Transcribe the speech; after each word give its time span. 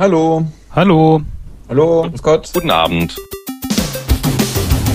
Hallo. 0.00 0.46
Hallo. 0.74 1.20
Hallo. 1.68 2.10
Gott. 2.22 2.50
Guten 2.54 2.70
Abend. 2.70 3.14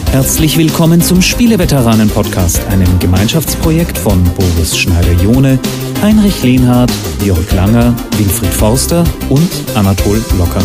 Herzlich 0.10 0.58
willkommen 0.58 1.00
zum 1.00 1.22
Spieleveteranen-Podcast, 1.22 2.66
einem 2.70 2.98
Gemeinschaftsprojekt 2.98 4.00
von 4.00 4.24
Boris 4.34 4.76
Schneider-Jone, 4.76 5.60
Heinrich 6.02 6.42
Lehnhardt, 6.42 6.92
Jörg 7.24 7.52
Langer, 7.54 7.94
Winfried 8.18 8.50
Forster 8.50 9.04
und 9.30 9.52
Anatol 9.76 10.20
Locker. 10.40 10.64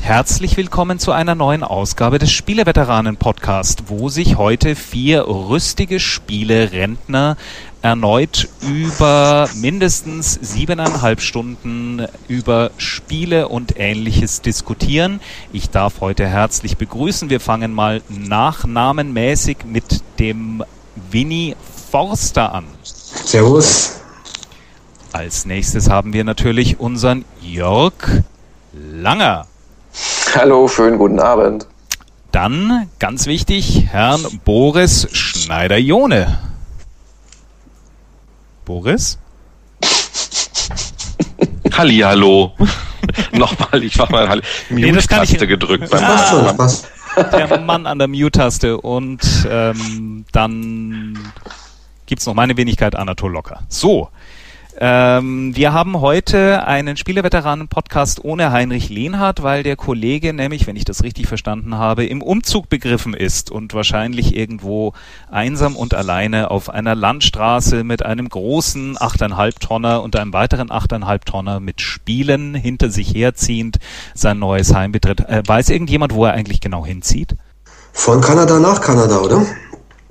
Herzlich 0.00 0.56
willkommen 0.56 0.98
zu 0.98 1.12
einer 1.12 1.36
neuen 1.36 1.62
Ausgabe 1.62 2.18
des 2.18 2.32
Spieleveteranen-Podcast, 2.32 3.84
wo 3.86 4.08
sich 4.08 4.36
heute 4.36 4.74
vier 4.74 5.28
rüstige 5.28 6.00
Spielerentner 6.00 7.36
erneut 7.84 8.48
über 8.62 9.46
mindestens 9.56 10.38
siebeneinhalb 10.40 11.20
Stunden 11.20 12.06
über 12.28 12.70
Spiele 12.78 13.48
und 13.48 13.78
ähnliches 13.78 14.40
diskutieren. 14.40 15.20
Ich 15.52 15.68
darf 15.68 16.00
heute 16.00 16.26
herzlich 16.26 16.78
begrüßen. 16.78 17.28
Wir 17.28 17.40
fangen 17.40 17.74
mal 17.74 18.00
nachnamenmäßig 18.08 19.58
mit 19.66 20.02
dem 20.18 20.64
Winnie 21.10 21.56
Forster 21.90 22.54
an. 22.54 22.64
Servus. 22.82 24.00
Als 25.12 25.44
nächstes 25.44 25.90
haben 25.90 26.14
wir 26.14 26.24
natürlich 26.24 26.80
unseren 26.80 27.26
Jörg 27.42 27.92
Langer. 28.72 29.46
Hallo, 30.34 30.68
schönen 30.68 30.96
guten 30.96 31.20
Abend. 31.20 31.66
Dann, 32.32 32.88
ganz 32.98 33.26
wichtig, 33.26 33.88
Herrn 33.90 34.24
Boris 34.42 35.06
Schneider-Jone. 35.12 36.53
Boris? 38.64 39.18
Hallihallo. 41.72 42.52
Nochmal, 43.32 43.82
ich 43.82 43.96
mach 43.96 44.08
mal 44.08 44.28
Mute-Taste 44.28 44.40
nee, 44.70 44.92
gedrückt 45.46 45.90
beim 45.90 46.02
ah, 46.04 46.72
Der 47.32 47.60
Mann 47.60 47.86
an 47.86 47.98
der 47.98 48.08
Mute-Taste 48.08 48.80
und 48.80 49.46
ähm, 49.48 50.24
dann 50.32 51.18
gibt's 52.06 52.26
noch 52.26 52.34
meine 52.34 52.56
Wenigkeit 52.56 52.96
Anatol 52.96 53.32
Locker. 53.32 53.62
So, 53.68 54.08
ähm, 54.78 55.54
wir 55.54 55.72
haben 55.72 56.00
heute 56.00 56.66
einen 56.66 56.96
Spieleveteranen-Podcast 56.96 58.24
ohne 58.24 58.50
Heinrich 58.50 58.88
Lehnhardt, 58.88 59.42
weil 59.42 59.62
der 59.62 59.76
Kollege 59.76 60.32
nämlich, 60.32 60.66
wenn 60.66 60.74
ich 60.74 60.84
das 60.84 61.04
richtig 61.04 61.28
verstanden 61.28 61.76
habe, 61.76 62.04
im 62.04 62.22
Umzug 62.22 62.68
begriffen 62.68 63.14
ist 63.14 63.50
und 63.50 63.74
wahrscheinlich 63.74 64.36
irgendwo 64.36 64.92
einsam 65.30 65.76
und 65.76 65.94
alleine 65.94 66.50
auf 66.50 66.70
einer 66.70 66.94
Landstraße 66.94 67.84
mit 67.84 68.04
einem 68.04 68.28
großen 68.28 68.96
8,5 68.96 69.60
Tonner 69.60 70.02
und 70.02 70.16
einem 70.16 70.32
weiteren 70.32 70.70
8,5 70.70 71.24
Tonner 71.24 71.60
mit 71.60 71.80
Spielen 71.80 72.54
hinter 72.54 72.90
sich 72.90 73.14
herziehend 73.14 73.78
sein 74.14 74.38
neues 74.40 74.74
Heim 74.74 74.90
betritt. 74.90 75.20
Äh, 75.20 75.42
weiß 75.46 75.70
irgendjemand, 75.70 76.14
wo 76.14 76.24
er 76.24 76.32
eigentlich 76.32 76.60
genau 76.60 76.84
hinzieht? 76.84 77.36
Von 77.92 78.20
Kanada 78.20 78.58
nach 78.58 78.80
Kanada, 78.80 79.18
oder? 79.18 79.46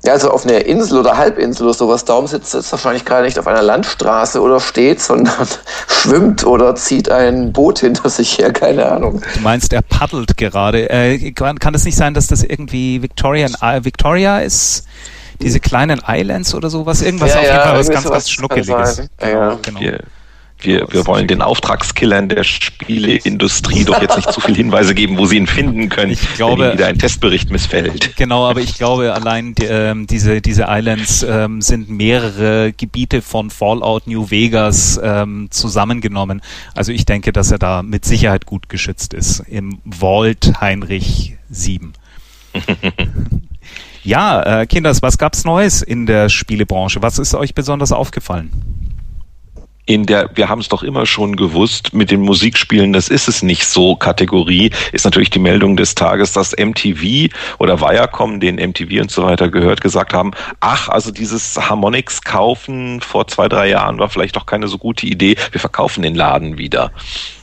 Ja, 0.05 0.11
also 0.13 0.31
auf 0.31 0.45
einer 0.45 0.65
Insel 0.65 0.99
oder 0.99 1.17
Halbinsel 1.17 1.65
oder 1.65 1.73
sowas. 1.73 2.03
Darum 2.03 2.27
sitzt 2.27 2.53
jetzt 2.53 2.69
wahrscheinlich 2.73 3.05
gerade 3.05 3.23
nicht 3.23 3.39
auf 3.39 3.47
einer 3.47 3.61
Landstraße 3.61 4.41
oder 4.41 4.59
steht, 4.59 5.01
sondern 5.01 5.47
schwimmt 5.87 6.45
oder 6.45 6.75
zieht 6.75 7.09
ein 7.09 7.53
Boot 7.53 7.79
hinter 7.79 8.09
sich 8.09 8.37
her, 8.37 8.51
keine 8.51 8.85
Ahnung. 8.91 9.21
Du 9.33 9.39
meinst, 9.39 9.71
er 9.71 9.81
paddelt 9.81 10.35
gerade. 10.35 10.89
Äh, 10.89 11.31
kann 11.31 11.73
es 11.73 11.85
nicht 11.85 11.95
sein, 11.95 12.13
dass 12.13 12.27
das 12.27 12.43
irgendwie 12.43 13.01
Victorian, 13.01 13.55
äh, 13.61 13.85
Victoria 13.85 14.39
ist? 14.39 14.85
Diese 15.41 15.61
kleinen 15.61 16.01
Islands 16.05 16.53
oder 16.53 16.69
sowas? 16.69 17.01
Irgendwas 17.01 17.33
ja, 17.33 17.39
auf 17.39 17.45
jeden 17.45 17.59
Fall 17.59 17.79
was 17.79 17.89
ganz, 17.89 18.09
ganz 18.09 18.29
Schnuckeliges. 18.29 19.09
Genau, 19.17 19.31
ja. 19.31 19.57
genau. 19.61 19.79
Wir, 20.63 20.87
wir 20.91 21.05
wollen 21.05 21.27
den 21.27 21.41
Auftragskillern 21.41 22.29
der 22.29 22.43
Spieleindustrie 22.43 23.83
doch 23.83 24.01
jetzt 24.01 24.15
nicht 24.15 24.31
zu 24.31 24.39
viel 24.39 24.55
Hinweise 24.55 24.95
geben, 24.95 25.17
wo 25.17 25.25
sie 25.25 25.35
ihn 25.35 25.47
finden 25.47 25.89
können, 25.89 26.11
ich 26.11 26.33
glaube, 26.35 26.63
wenn 26.63 26.73
wieder 26.73 26.87
ein 26.87 26.97
Testbericht 26.97 27.51
missfällt. 27.51 28.15
Genau, 28.15 28.47
aber 28.47 28.61
ich 28.61 28.75
glaube, 28.75 29.13
allein 29.13 29.55
die, 29.55 29.65
ähm, 29.65 30.07
diese, 30.07 30.39
diese 30.41 30.65
Islands 30.69 31.23
ähm, 31.27 31.61
sind 31.61 31.89
mehrere 31.89 32.71
Gebiete 32.71 33.21
von 33.21 33.49
Fallout 33.49 34.07
New 34.07 34.31
Vegas 34.31 34.99
ähm, 35.03 35.49
zusammengenommen. 35.51 36.41
Also 36.73 36.93
ich 36.93 37.05
denke, 37.05 37.33
dass 37.33 37.51
er 37.51 37.59
da 37.59 37.83
mit 37.83 38.05
Sicherheit 38.05 38.45
gut 38.45 38.69
geschützt 38.69 39.13
ist 39.13 39.41
im 39.41 39.79
Vault 39.85 40.61
Heinrich 40.61 41.35
7. 41.49 41.93
ja, 44.03 44.61
äh, 44.61 44.65
Kinders, 44.65 45.01
was 45.01 45.17
gab's 45.17 45.43
Neues 45.43 45.81
in 45.81 46.05
der 46.05 46.29
Spielebranche? 46.29 47.01
Was 47.01 47.19
ist 47.19 47.35
euch 47.35 47.53
besonders 47.53 47.91
aufgefallen? 47.91 48.82
In 49.85 50.05
der 50.05 50.29
wir 50.35 50.49
haben 50.49 50.61
es 50.61 50.69
doch 50.69 50.83
immer 50.83 51.05
schon 51.05 51.35
gewusst 51.35 51.93
mit 51.93 52.09
den 52.09 52.21
Musikspielen, 52.21 52.93
das 52.93 53.09
ist 53.09 53.27
es 53.27 53.43
nicht 53.43 53.65
so 53.65 53.95
Kategorie, 53.95 54.71
ist 54.93 55.03
natürlich 55.03 55.29
die 55.29 55.39
Meldung 55.39 55.75
des 55.75 55.95
Tages, 55.95 56.31
dass 56.31 56.55
MTV 56.57 57.33
oder 57.59 57.81
Viacom, 57.81 58.39
den 58.39 58.55
MTV 58.55 59.01
und 59.01 59.11
so 59.11 59.23
weiter 59.23 59.49
gehört, 59.49 59.81
gesagt 59.81 60.13
haben, 60.13 60.31
ach, 60.61 60.87
also 60.87 61.11
dieses 61.11 61.57
Harmonix 61.57 62.21
kaufen 62.21 63.01
vor 63.01 63.27
zwei, 63.27 63.49
drei 63.49 63.69
Jahren 63.69 63.99
war 63.99 64.09
vielleicht 64.09 64.35
doch 64.37 64.45
keine 64.45 64.67
so 64.67 64.77
gute 64.77 65.05
Idee, 65.05 65.35
wir 65.51 65.59
verkaufen 65.59 66.01
den 66.01 66.15
Laden 66.15 66.57
wieder. 66.57 66.91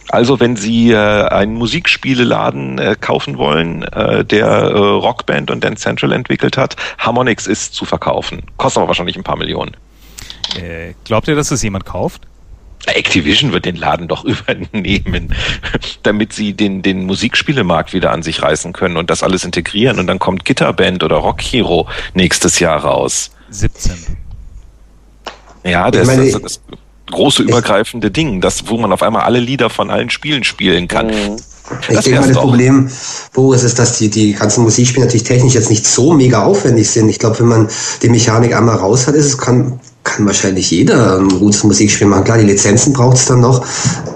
Also 0.09 0.41
wenn 0.41 0.57
Sie 0.57 0.91
äh, 0.91 0.97
einen 1.29 1.55
Musikspieleladen 1.55 2.79
äh, 2.79 2.97
kaufen 3.01 3.39
wollen, 3.39 3.85
äh, 3.85 4.25
der 4.25 4.47
äh, 4.47 4.77
Rockband 4.77 5.53
und 5.53 5.63
Dance 5.63 5.83
Central 5.83 6.13
entwickelt 6.13 6.57
hat, 6.57 6.75
Harmonix 6.99 7.47
ist 7.47 7.75
zu 7.75 7.85
verkaufen. 7.85 8.43
Kostet 8.57 8.79
aber 8.79 8.89
wahrscheinlich 8.89 9.17
ein 9.17 9.23
paar 9.23 9.37
Millionen. 9.37 9.77
Äh, 10.57 10.95
glaubt 11.05 11.29
ihr, 11.29 11.37
dass 11.37 11.53
es 11.53 11.63
jemand 11.63 11.85
kauft? 11.85 12.27
Activision 12.87 13.53
wird 13.53 13.65
den 13.65 13.77
Laden 13.77 14.09
doch 14.09 14.25
übernehmen, 14.25 15.35
damit 16.03 16.33
sie 16.33 16.55
den, 16.55 16.83
den 16.83 17.05
Musikspielemarkt 17.05 17.93
wieder 17.93 18.13
an 18.13 18.23
sich 18.23 18.43
reißen 18.43 18.73
können 18.73 18.97
und 18.97 19.11
das 19.11 19.23
alles 19.23 19.45
integrieren. 19.45 19.99
Und 19.99 20.07
dann 20.07 20.19
kommt 20.19 20.45
Gitterband 20.45 21.03
oder 21.03 21.17
Rock 21.17 21.41
Hero 21.43 21.89
nächstes 22.15 22.59
Jahr 22.59 22.81
raus. 22.81 23.31
17. 23.51 23.93
Ja, 25.65 25.91
das, 25.91 26.07
meine, 26.07 26.31
das, 26.31 26.41
das 26.41 26.61
große 27.11 27.43
übergreifende 27.43 28.11
Ding, 28.11 28.41
das, 28.41 28.69
wo 28.69 28.79
man 28.79 28.93
auf 28.93 29.03
einmal 29.03 29.23
alle 29.23 29.41
Lieder 29.41 29.69
von 29.69 29.91
allen 29.91 30.11
Spielen 30.11 30.45
spielen 30.45 30.89
kann. 30.89 31.09
Mhm. 31.09 31.37
Ich 31.89 31.95
das 31.95 32.05
denke 32.05 32.21
mal, 32.21 32.29
das 32.29 32.37
Problem, 32.37 32.91
Boris, 33.33 33.63
ist, 33.63 33.79
dass 33.79 33.99
die, 33.99 34.11
die 34.11 34.33
ganzen 34.33 34.65
Musikspiele 34.65 35.07
natürlich 35.07 35.25
technisch 35.25 35.55
jetzt 35.55 35.71
nicht 35.71 35.87
so 35.87 36.13
mega 36.13 36.43
aufwendig 36.43 36.91
sind. 36.91 37.09
Ich 37.09 37.19
glaube, 37.19 37.39
wenn 37.41 37.47
man 37.47 37.69
die 38.03 38.09
Mechanik 38.09 38.57
einmal 38.57 38.77
raus 38.77 39.07
hat, 39.07 39.15
ist 39.15 39.27
es 39.27 39.39
kann 39.39 39.79
kann 40.03 40.27
wahrscheinlich 40.27 40.71
jeder 40.71 41.19
ein 41.19 41.29
gutes 41.29 41.63
Musikspiel 41.65 42.07
machen. 42.07 42.25
Klar, 42.25 42.39
die 42.39 42.45
Lizenzen 42.45 42.93
braucht 42.93 43.17
es 43.17 43.27
dann 43.27 43.41
noch, 43.41 43.65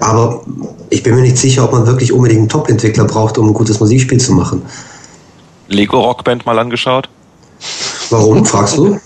aber 0.01 0.43
ich 0.89 1.03
bin 1.03 1.15
mir 1.15 1.21
nicht 1.21 1.37
sicher, 1.37 1.63
ob 1.63 1.73
man 1.73 1.85
wirklich 1.85 2.11
unbedingt 2.11 2.39
einen 2.39 2.49
Top-Entwickler 2.49 3.05
braucht, 3.05 3.37
um 3.37 3.47
ein 3.47 3.53
gutes 3.53 3.79
Musikspiel 3.79 4.19
zu 4.19 4.33
machen. 4.33 4.61
Lego 5.67 5.99
Rockband 5.99 6.45
mal 6.45 6.57
angeschaut? 6.59 7.09
Warum, 8.09 8.45
fragst 8.45 8.77
du? 8.77 8.99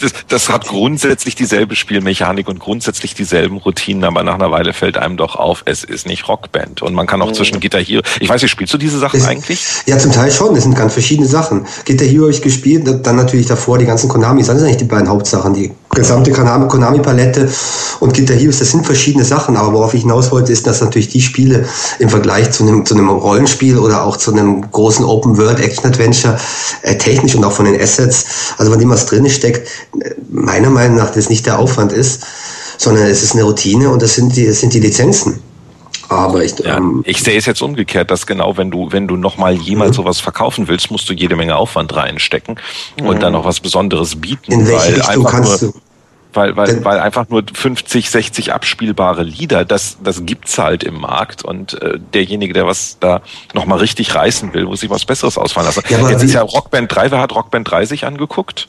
Das, 0.00 0.12
das, 0.28 0.48
hat 0.48 0.66
grundsätzlich 0.66 1.34
dieselbe 1.34 1.76
Spielmechanik 1.76 2.48
und 2.48 2.58
grundsätzlich 2.58 3.14
dieselben 3.14 3.58
Routinen, 3.58 4.04
aber 4.04 4.22
nach 4.22 4.34
einer 4.34 4.50
Weile 4.50 4.72
fällt 4.72 4.98
einem 4.98 5.16
doch 5.16 5.36
auf, 5.36 5.62
es 5.66 5.84
ist 5.84 6.06
nicht 6.06 6.28
Rockband. 6.28 6.82
Und 6.82 6.94
man 6.94 7.06
kann 7.06 7.22
auch 7.22 7.28
mhm. 7.28 7.34
zwischen 7.34 7.60
Guitar 7.60 7.80
Hero. 7.80 8.02
Ich 8.20 8.28
weiß 8.28 8.42
nicht, 8.42 8.50
spielst 8.50 8.74
du 8.74 8.78
diese 8.78 8.98
Sachen 8.98 9.20
es, 9.20 9.26
eigentlich? 9.26 9.64
Ja, 9.86 9.98
zum 9.98 10.12
Teil 10.12 10.30
schon. 10.30 10.56
Es 10.56 10.64
sind 10.64 10.76
ganz 10.76 10.92
verschiedene 10.92 11.28
Sachen. 11.28 11.66
Guitar 11.84 12.06
Hero 12.06 12.22
habe 12.22 12.32
ich 12.32 12.42
gespielt, 12.42 12.86
dann 13.06 13.16
natürlich 13.16 13.46
davor 13.46 13.78
die 13.78 13.86
ganzen 13.86 14.08
Konamis. 14.08 14.46
Das 14.46 14.56
sind 14.56 14.66
eigentlich 14.66 14.78
die 14.78 14.84
beiden 14.84 15.08
Hauptsachen. 15.08 15.54
Die 15.54 15.72
gesamte 15.96 16.30
Konami-Palette 16.30 17.50
und 17.98 18.14
Guitar 18.14 18.36
Hero, 18.36 18.52
das 18.56 18.70
sind 18.70 18.86
verschiedene 18.86 19.24
Sachen. 19.24 19.56
Aber 19.56 19.72
worauf 19.72 19.94
ich 19.94 20.02
hinaus 20.02 20.30
wollte, 20.30 20.52
ist, 20.52 20.66
dass 20.66 20.80
natürlich 20.80 21.08
die 21.08 21.20
Spiele 21.20 21.66
im 21.98 22.08
Vergleich 22.08 22.52
zu 22.52 22.62
einem, 22.62 22.86
zu 22.86 22.94
einem 22.94 23.08
Rollenspiel 23.08 23.78
oder 23.78 24.04
auch 24.04 24.16
zu 24.16 24.32
einem 24.32 24.70
großen 24.70 25.04
Open-World-Action-Adventure 25.04 26.38
äh, 26.82 26.96
technisch 26.96 27.34
und 27.34 27.44
auch 27.44 27.52
von 27.52 27.64
den 27.64 27.80
Assets 27.80 28.26
also 28.58 28.72
wenn 28.72 28.80
jemand 28.80 29.10
drin 29.10 29.28
steckt, 29.28 29.68
meiner 30.30 30.70
Meinung 30.70 30.96
nach 30.96 31.10
das 31.10 31.28
nicht 31.28 31.46
der 31.46 31.58
Aufwand 31.58 31.92
ist, 31.92 32.26
sondern 32.78 33.06
es 33.06 33.22
ist 33.22 33.34
eine 33.34 33.44
Routine 33.44 33.90
und 33.90 34.02
das 34.02 34.14
sind 34.14 34.36
die, 34.36 34.46
das 34.46 34.60
sind 34.60 34.74
die 34.74 34.80
Lizenzen. 34.80 35.40
Aber 36.08 36.44
ich, 36.44 36.56
ja, 36.60 36.76
ähm, 36.76 37.02
ich 37.04 37.20
sehe 37.20 37.36
es 37.36 37.46
jetzt 37.46 37.62
umgekehrt, 37.62 38.12
dass 38.12 38.26
genau, 38.26 38.56
wenn 38.56 38.70
du, 38.70 38.92
wenn 38.92 39.08
du 39.08 39.16
nochmal 39.16 39.54
jemals 39.54 39.90
mhm. 39.90 39.94
sowas 39.94 40.20
verkaufen 40.20 40.68
willst, 40.68 40.90
musst 40.90 41.08
du 41.08 41.12
jede 41.12 41.34
Menge 41.34 41.56
Aufwand 41.56 41.96
reinstecken 41.96 42.60
und 43.02 43.22
dann 43.22 43.32
mhm. 43.32 43.40
noch 43.40 43.44
was 43.44 43.58
Besonderes 43.58 44.14
bieten. 44.14 44.52
In 44.52 44.68
welche 44.68 44.96
Richtung 44.96 45.24
kannst 45.24 45.62
nur, 45.62 45.72
du? 45.72 45.78
Weil, 46.36 46.56
weil, 46.56 46.84
weil 46.84 47.00
einfach 47.00 47.28
nur 47.28 47.42
50, 47.50 48.10
60 48.10 48.52
abspielbare 48.52 49.22
Lieder, 49.22 49.64
das, 49.64 49.96
das 50.02 50.26
gibt's 50.26 50.58
halt 50.58 50.84
im 50.84 51.00
Markt 51.00 51.44
und 51.44 51.80
äh, 51.80 51.98
derjenige, 52.12 52.52
der 52.52 52.66
was 52.66 52.98
da 53.00 53.22
nochmal 53.54 53.78
richtig 53.78 54.14
reißen 54.14 54.52
will, 54.52 54.66
muss 54.66 54.80
sich 54.80 54.90
was 54.90 55.04
Besseres 55.04 55.38
ausfallen 55.38 55.66
lassen. 55.66 55.82
Ja, 55.88 56.08
Jetzt 56.10 56.22
ist 56.22 56.34
ja 56.34 56.42
Rockband 56.42 56.94
3, 56.94 57.10
wer 57.10 57.20
hat 57.20 57.34
Rockband 57.34 57.70
3 57.70 57.86
sich 57.86 58.04
angeguckt? 58.04 58.68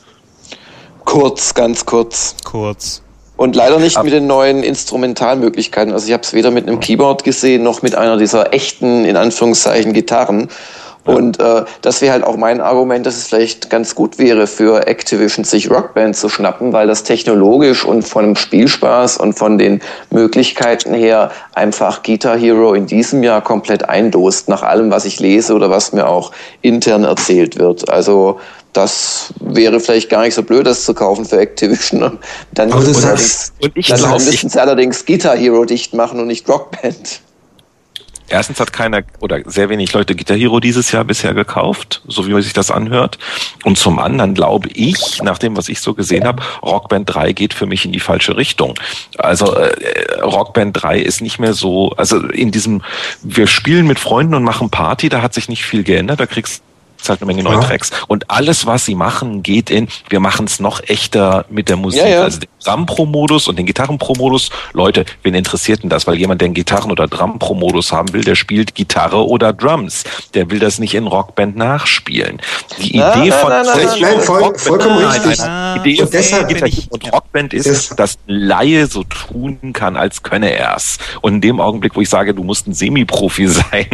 Kurz, 1.03 1.53
ganz 1.53 1.85
kurz. 1.85 2.35
Kurz. 2.43 3.01
Und 3.37 3.55
leider 3.55 3.79
nicht 3.79 3.97
Ab 3.97 4.03
mit 4.03 4.13
den 4.13 4.25
neuen 4.27 4.63
Instrumentalmöglichkeiten. 4.63 5.93
Also 5.93 6.07
ich 6.07 6.13
habe 6.13 6.23
es 6.23 6.33
weder 6.33 6.49
mit 6.49 6.67
einem 6.67 6.79
Keyboard 6.79 7.23
gesehen, 7.23 7.63
noch 7.63 7.83
mit 7.83 7.93
einer 7.93 8.17
dieser 8.17 8.53
echten, 8.53 9.05
in 9.05 9.15
Anführungszeichen, 9.15 9.93
Gitarren. 9.93 10.49
Und 11.05 11.39
äh, 11.39 11.63
das 11.81 12.01
wäre 12.01 12.11
halt 12.11 12.23
auch 12.23 12.35
mein 12.35 12.59
Argument, 12.59 13.05
dass 13.05 13.15
es 13.15 13.27
vielleicht 13.27 13.69
ganz 13.69 13.95
gut 13.95 14.19
wäre 14.19 14.45
für 14.45 14.87
Activision, 14.87 15.45
sich 15.45 15.71
Rockband 15.71 16.17
zu 16.17 16.27
schnappen, 16.27 16.73
weil 16.73 16.87
das 16.87 17.03
technologisch 17.03 17.85
und 17.85 18.03
von 18.03 18.25
dem 18.25 18.35
Spielspaß 18.35 19.17
und 19.17 19.33
von 19.33 19.57
den 19.57 19.81
Möglichkeiten 20.09 20.93
her 20.93 21.31
einfach 21.53 22.03
Guitar 22.03 22.37
Hero 22.37 22.73
in 22.73 22.87
diesem 22.87 23.23
Jahr 23.23 23.41
komplett 23.41 23.87
eindost, 23.87 24.49
nach 24.49 24.63
allem, 24.63 24.91
was 24.91 25.05
ich 25.05 25.19
lese 25.19 25.53
oder 25.53 25.69
was 25.69 25.93
mir 25.93 26.07
auch 26.07 26.31
intern 26.61 27.05
erzählt 27.05 27.57
wird. 27.57 27.89
Also 27.89 28.39
das 28.73 29.33
wäre 29.39 29.79
vielleicht 29.79 30.09
gar 30.09 30.21
nicht 30.21 30.35
so 30.35 30.43
blöd, 30.43 30.67
das 30.67 30.83
zu 30.83 30.93
kaufen 30.93 31.25
für 31.25 31.39
Activision. 31.39 32.19
Dann, 32.53 32.69
und 33.61 33.75
ich 33.75 33.87
dann 33.87 33.97
glaub, 33.97 34.13
müssen 34.13 34.49
sie 34.49 34.61
allerdings 34.61 35.05
Guitar 35.05 35.35
Hero 35.35 35.65
dicht 35.65 35.93
machen 35.93 36.19
und 36.19 36.27
nicht 36.27 36.47
Rockband. 36.47 37.21
Erstens 38.29 38.59
hat 38.59 38.73
keiner 38.73 39.03
oder 39.19 39.41
sehr 39.45 39.69
wenig 39.69 39.93
Leute 39.93 40.15
Guitar 40.15 40.37
Hero 40.37 40.59
dieses 40.59 40.91
Jahr 40.91 41.05
bisher 41.05 41.33
gekauft, 41.33 42.01
so 42.07 42.27
wie 42.27 42.31
man 42.31 42.41
sich 42.41 42.53
das 42.53 42.71
anhört. 42.71 43.17
Und 43.63 43.77
zum 43.77 43.99
anderen 43.99 44.33
glaube 44.33 44.69
ich, 44.73 45.21
nach 45.23 45.37
dem, 45.37 45.55
was 45.55 45.69
ich 45.69 45.79
so 45.79 45.93
gesehen 45.93 46.25
habe, 46.25 46.43
Rockband 46.61 47.13
3 47.13 47.33
geht 47.33 47.53
für 47.53 47.65
mich 47.65 47.85
in 47.85 47.91
die 47.91 47.99
falsche 47.99 48.35
Richtung. 48.35 48.75
Also 49.17 49.53
äh, 49.53 50.21
Rockband 50.21 50.81
3 50.81 50.99
ist 50.99 51.21
nicht 51.21 51.39
mehr 51.39 51.53
so, 51.53 51.91
also 51.91 52.17
in 52.17 52.51
diesem, 52.51 52.81
wir 53.23 53.47
spielen 53.47 53.87
mit 53.87 53.99
Freunden 53.99 54.33
und 54.33 54.43
machen 54.43 54.69
Party, 54.69 55.09
da 55.09 55.21
hat 55.21 55.33
sich 55.33 55.47
nicht 55.47 55.63
viel 55.63 55.83
geändert, 55.83 56.19
da 56.19 56.25
kriegst 56.25 56.61
halt 57.09 57.21
eine 57.21 57.27
Menge 57.27 57.43
neue 57.43 57.55
ja. 57.55 57.61
Tracks. 57.61 57.91
Und 58.07 58.29
alles, 58.29 58.65
was 58.65 58.85
sie 58.85 58.95
machen, 58.95 59.43
geht 59.43 59.69
in, 59.69 59.87
wir 60.09 60.19
machen 60.19 60.45
es 60.45 60.59
noch 60.59 60.81
echter 60.83 61.45
mit 61.49 61.69
der 61.69 61.77
Musik. 61.77 62.01
Ja, 62.01 62.07
ja. 62.07 62.23
Also 62.23 62.39
den 62.39 62.49
Drum-Pro-Modus 62.63 63.47
und 63.47 63.57
den 63.57 63.65
Gitarren-Pro-Modus. 63.65 64.49
Leute, 64.73 65.05
wen 65.23 65.33
interessiert 65.33 65.83
denn 65.83 65.89
das? 65.89 66.07
Weil 66.07 66.15
jemand, 66.15 66.41
der 66.41 66.47
einen 66.47 66.53
Gitarren- 66.53 66.91
oder 66.91 67.07
Drum-Pro-Modus 67.07 67.91
haben 67.91 68.11
will, 68.13 68.23
der 68.23 68.35
spielt 68.35 68.75
Gitarre 68.75 69.25
oder 69.25 69.53
Drums. 69.53 70.03
Der 70.33 70.49
will 70.49 70.59
das 70.59 70.79
nicht 70.79 70.93
in 70.93 71.07
Rockband 71.07 71.55
nachspielen. 71.55 72.41
Die 72.79 72.97
na, 72.97 73.15
Idee 73.15 73.29
na, 73.29 73.35
von 73.37 73.49
na, 73.49 73.63
nein, 73.63 74.19
voll, 74.21 74.41
Rockband, 74.41 74.61
vollkommen 74.61 74.97
richtig. 74.97 75.39
Nein, 75.39 75.81
die 75.83 75.91
Idee 75.91 76.01
und 76.01 76.13
deshalb 76.13 76.47
Gitarre 76.49 76.71
und 76.89 77.13
Rockband 77.13 77.53
ist, 77.53 77.97
dass 77.97 78.15
ein 78.27 78.35
Laie 78.35 78.87
so 78.87 79.03
tun 79.03 79.73
kann, 79.73 79.95
als 79.95 80.23
könne 80.23 80.51
er 80.51 80.75
es. 80.75 80.97
Und 81.21 81.35
in 81.35 81.41
dem 81.41 81.61
Augenblick, 81.61 81.95
wo 81.95 82.01
ich 82.01 82.09
sage, 82.09 82.33
du 82.33 82.43
musst 82.43 82.67
ein 82.67 82.73
Semi-Profi 82.73 83.47
sein, 83.71 83.87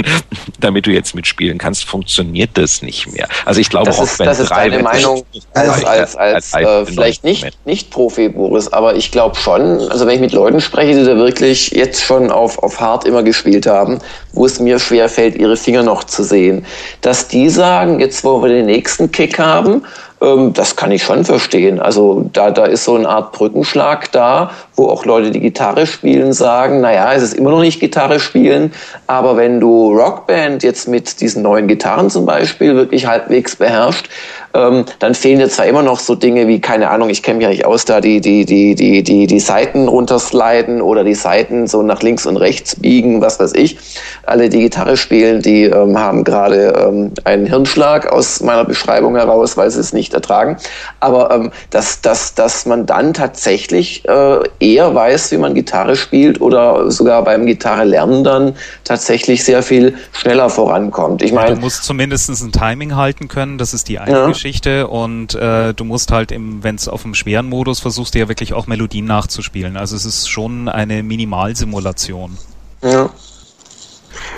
damit 0.60 0.88
du 0.88 0.92
jetzt 0.92 1.14
mitspielen 1.16 1.58
kannst, 1.58 1.86
funktioniert 1.86 2.52
das 2.56 2.82
nicht 2.82 2.93
nicht 2.94 3.14
mehr. 3.14 3.28
Also 3.46 3.60
ich 3.60 3.70
glaube, 3.70 3.88
das 3.88 4.00
ist, 4.00 4.20
das 4.20 4.40
ist 4.40 4.52
deine 4.52 4.80
Meinung 4.80 5.24
als, 5.54 5.84
als, 5.84 6.16
als, 6.16 6.54
als 6.54 6.54
äh, 6.54 6.86
vielleicht 6.86 7.24
nicht, 7.24 7.46
nicht 7.66 7.90
Profi, 7.90 8.30
Boris, 8.30 8.72
aber 8.72 8.96
ich 8.96 9.12
glaube 9.12 9.36
schon, 9.36 9.80
also 9.90 10.06
wenn 10.06 10.16
ich 10.16 10.22
mit 10.22 10.32
Leuten 10.32 10.62
spreche, 10.62 10.98
die 10.98 11.06
da 11.06 11.16
wirklich 11.16 11.72
jetzt 11.72 12.02
schon 12.02 12.32
auf, 12.32 12.60
auf 12.60 12.80
hart 12.80 13.06
immer 13.06 13.24
gespielt 13.24 13.66
haben, 13.66 14.00
wo 14.34 14.46
es 14.46 14.60
mir 14.60 14.80
schwer 14.80 15.10
fällt, 15.10 15.36
ihre 15.36 15.58
Finger 15.58 15.84
noch 15.84 16.04
zu 16.04 16.24
sehen, 16.24 16.66
dass 17.02 17.28
die 17.28 17.50
sagen, 17.50 18.00
jetzt 18.00 18.24
wo 18.24 18.42
wir 18.42 18.50
den 18.50 18.68
nächsten 18.68 19.12
Kick 19.12 19.40
haben, 19.40 19.84
ähm, 20.24 20.54
das 20.54 20.76
kann 20.76 20.92
ich 20.92 21.04
schon 21.04 21.26
verstehen. 21.26 21.80
Also 21.80 22.30
da, 22.32 22.50
da 22.50 22.66
ist 22.66 22.86
so 22.86 22.96
eine 22.96 23.10
Art 23.10 23.34
Brückenschlag 23.34 24.12
da, 24.12 24.52
wo 24.76 24.88
auch 24.88 25.06
Leute, 25.06 25.32
die 25.32 25.42
Gitarre 25.42 25.86
spielen, 25.86 26.34
sagen, 26.34 26.82
naja, 26.82 27.14
es 27.14 27.24
ist 27.24 27.34
immer 27.34 27.52
noch 27.52 27.60
nicht 27.60 27.80
Gitarre 27.80 28.20
spielen, 28.20 28.72
aber 29.06 29.36
wenn 29.38 29.60
du 29.60 29.92
Rockband 29.92 30.64
jetzt 30.64 30.88
mit 30.88 31.20
diesen 31.20 31.44
neuen 31.44 31.68
Gitarren 31.68 32.10
zum 32.10 32.26
Beispiel 32.26 32.76
wirklich 32.76 33.06
halbwegs 33.06 33.56
beherrscht, 33.58 34.10
ähm, 34.54 34.86
dann 35.00 35.16
fehlen 35.16 35.40
dir 35.40 35.50
zwar 35.50 35.66
immer 35.66 35.82
noch 35.82 36.00
so 36.00 36.16
Dinge 36.16 36.48
wie, 36.48 36.62
keine 36.62 36.90
Ahnung, 36.90 37.10
ich 37.10 37.24
kenne 37.24 37.38
mich 37.38 37.44
ja 37.44 37.50
nicht 37.50 37.66
aus, 37.66 37.86
da 37.86 38.02
die, 38.02 38.22
die, 38.22 38.46
die, 38.46 38.76
die, 38.76 39.02
die, 39.02 39.26
die 39.26 39.40
Seiten 39.40 39.88
runtersliden 39.88 40.82
oder 40.82 41.04
die 41.04 41.16
Seiten 41.16 41.66
so 41.68 41.82
nach 41.82 42.02
links 42.04 42.26
und 42.26 42.38
rechts 42.38 42.76
biegen, 42.76 43.22
was 43.22 43.40
weiß 43.40 43.54
ich. 43.56 43.78
Alle, 44.24 44.50
die 44.50 44.60
Gitarre 44.60 44.96
spielen, 44.96 45.42
die 45.42 45.64
ähm, 45.64 45.98
haben 45.98 46.24
gerade 46.24 46.74
ähm, 46.78 47.12
einen 47.24 47.48
Hirnschlag 47.48 48.12
aus 48.12 48.42
meiner 48.42 48.64
Beschreibung 48.64 49.16
heraus, 49.16 49.58
weil 49.58 49.72
sie 49.72 49.80
es 49.80 49.92
nicht 49.92 50.14
ertragen. 50.14 50.58
Aber 51.00 51.32
ähm, 51.32 51.52
dass, 51.72 52.02
dass, 52.02 52.36
dass 52.36 52.66
man 52.66 52.86
dann 52.86 53.14
tatsächlich 53.14 54.08
äh, 54.08 54.40
eher 54.60 54.94
weiß, 54.94 55.32
wie 55.32 55.38
man 55.38 55.56
Gitarre 55.56 55.96
spielt 55.96 56.42
oder 56.42 56.92
sogar 56.92 57.24
beim 57.24 57.46
Gitarre 57.48 57.86
lernen 57.86 58.24
dann 58.24 58.56
tatsächlich 58.84 59.44
sehr 59.44 59.64
viel 59.64 59.96
schneller 60.12 60.50
vorankommt. 60.50 61.24
Ich 61.24 61.32
meine, 61.32 61.56
du 61.56 61.62
musst 61.62 61.84
zumindest 61.84 62.30
ein 62.30 62.52
Timing 62.52 62.96
halten 62.96 63.28
können, 63.28 63.58
das 63.58 63.74
ist 63.74 63.90
die 63.90 63.98
eine 64.00 64.12
ja. 64.12 64.28
Geschichte 64.28 64.43
und 64.90 65.36
äh, 65.36 65.74
du 65.74 65.84
musst 65.84 66.12
halt 66.12 66.32
im, 66.32 66.64
wenn 66.64 66.76
es 66.76 66.88
auf 66.88 67.04
dem 67.04 67.14
schweren 67.14 67.50
Modus 67.50 67.80
versuchst, 67.80 68.16
du 68.16 68.20
ja 68.20 68.28
wirklich 68.28 68.54
auch 68.54 68.68
Melodien 68.68 69.06
nachzuspielen. 69.06 69.78
Also 69.78 69.96
es 69.96 70.06
ist 70.06 70.30
schon 70.30 70.70
eine 70.70 71.04
Minimalsimulation. 71.04 72.38
Ja. 72.82 73.10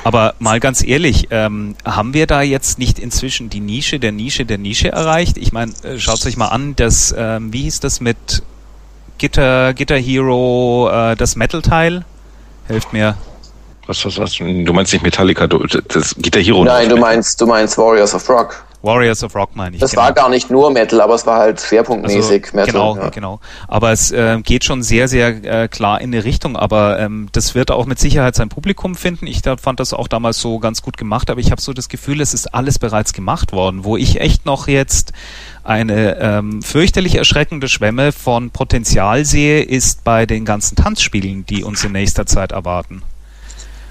Aber 0.03 0.35
mal 0.39 0.59
ganz 0.59 0.83
ehrlich, 0.83 1.27
ähm, 1.31 1.75
haben 1.83 2.13
wir 2.13 2.27
da 2.27 2.41
jetzt 2.41 2.77
nicht 2.79 2.99
inzwischen 2.99 3.49
die 3.49 3.59
Nische 3.59 3.99
der 3.99 4.11
Nische 4.11 4.45
der 4.45 4.57
Nische 4.57 4.91
erreicht? 4.91 5.37
Ich 5.37 5.51
meine, 5.51 5.73
äh, 5.83 5.97
schaut 5.99 6.25
euch 6.25 6.37
mal 6.37 6.49
an, 6.49 6.75
das, 6.75 7.13
ähm, 7.17 7.51
wie 7.51 7.63
hieß 7.63 7.79
das 7.79 8.01
mit 8.01 8.43
Gitter, 9.17 9.73
Gitter 9.73 9.97
Hero, 9.97 10.89
äh, 10.91 11.15
das 11.15 11.35
Metal-Teil. 11.35 12.05
Helft 12.67 12.93
mir. 12.93 13.17
Was, 13.87 14.03
was, 14.05 14.17
was? 14.17 14.35
Du 14.35 14.73
meinst 14.73 14.93
nicht 14.93 15.03
Metallica, 15.03 15.47
du, 15.47 15.59
das 15.59 16.15
Gitter 16.17 16.39
Hero? 16.39 16.63
Nein, 16.63 16.89
du 16.89 16.97
meinst, 16.97 17.39
du 17.39 17.45
meinst 17.45 17.77
Warriors 17.77 18.13
of 18.13 18.27
Rock. 18.29 18.63
Warriors 18.85 19.23
of 19.23 19.35
Rock 19.35 19.55
meine 19.55 19.75
ich. 19.75 19.81
Das 19.81 19.91
genau. 19.91 20.03
war 20.03 20.13
gar 20.13 20.29
nicht 20.29 20.49
nur 20.49 20.71
Metal, 20.71 21.01
aber 21.01 21.15
es 21.15 21.25
war 21.25 21.39
halt 21.39 21.59
schwerpunktmäßig 21.59 22.43
also, 22.45 22.55
Metal. 22.55 22.71
Genau, 22.71 22.95
ja. 22.97 23.09
genau. 23.09 23.39
Aber 23.67 23.91
es 23.91 24.11
äh, 24.11 24.39
geht 24.41 24.63
schon 24.63 24.83
sehr, 24.83 25.07
sehr 25.07 25.63
äh, 25.63 25.67
klar 25.67 25.99
in 26.01 26.13
eine 26.13 26.23
Richtung. 26.23 26.55
Aber 26.55 26.99
ähm, 26.99 27.27
das 27.31 27.55
wird 27.55 27.71
auch 27.71 27.85
mit 27.85 27.99
Sicherheit 27.99 28.35
sein 28.35 28.49
Publikum 28.49 28.95
finden. 28.95 29.27
Ich 29.27 29.41
da, 29.41 29.57
fand 29.57 29.79
das 29.79 29.93
auch 29.93 30.07
damals 30.07 30.39
so 30.39 30.59
ganz 30.59 30.81
gut 30.81 30.97
gemacht. 30.97 31.29
Aber 31.29 31.39
ich 31.39 31.51
habe 31.51 31.61
so 31.61 31.73
das 31.73 31.89
Gefühl, 31.89 32.21
es 32.21 32.33
ist 32.33 32.53
alles 32.53 32.79
bereits 32.79 33.13
gemacht 33.13 33.51
worden. 33.51 33.83
Wo 33.83 33.97
ich 33.97 34.21
echt 34.21 34.45
noch 34.45 34.67
jetzt 34.67 35.13
eine 35.63 36.17
ähm, 36.19 36.61
fürchterlich 36.61 37.15
erschreckende 37.15 37.67
Schwemme 37.67 38.11
von 38.11 38.51
Potenzial 38.51 39.25
sehe, 39.25 39.63
ist 39.63 40.03
bei 40.03 40.25
den 40.25 40.45
ganzen 40.45 40.75
Tanzspielen, 40.75 41.45
die 41.45 41.63
uns 41.63 41.83
in 41.83 41.91
nächster 41.91 42.25
Zeit 42.25 42.51
erwarten. 42.51 43.01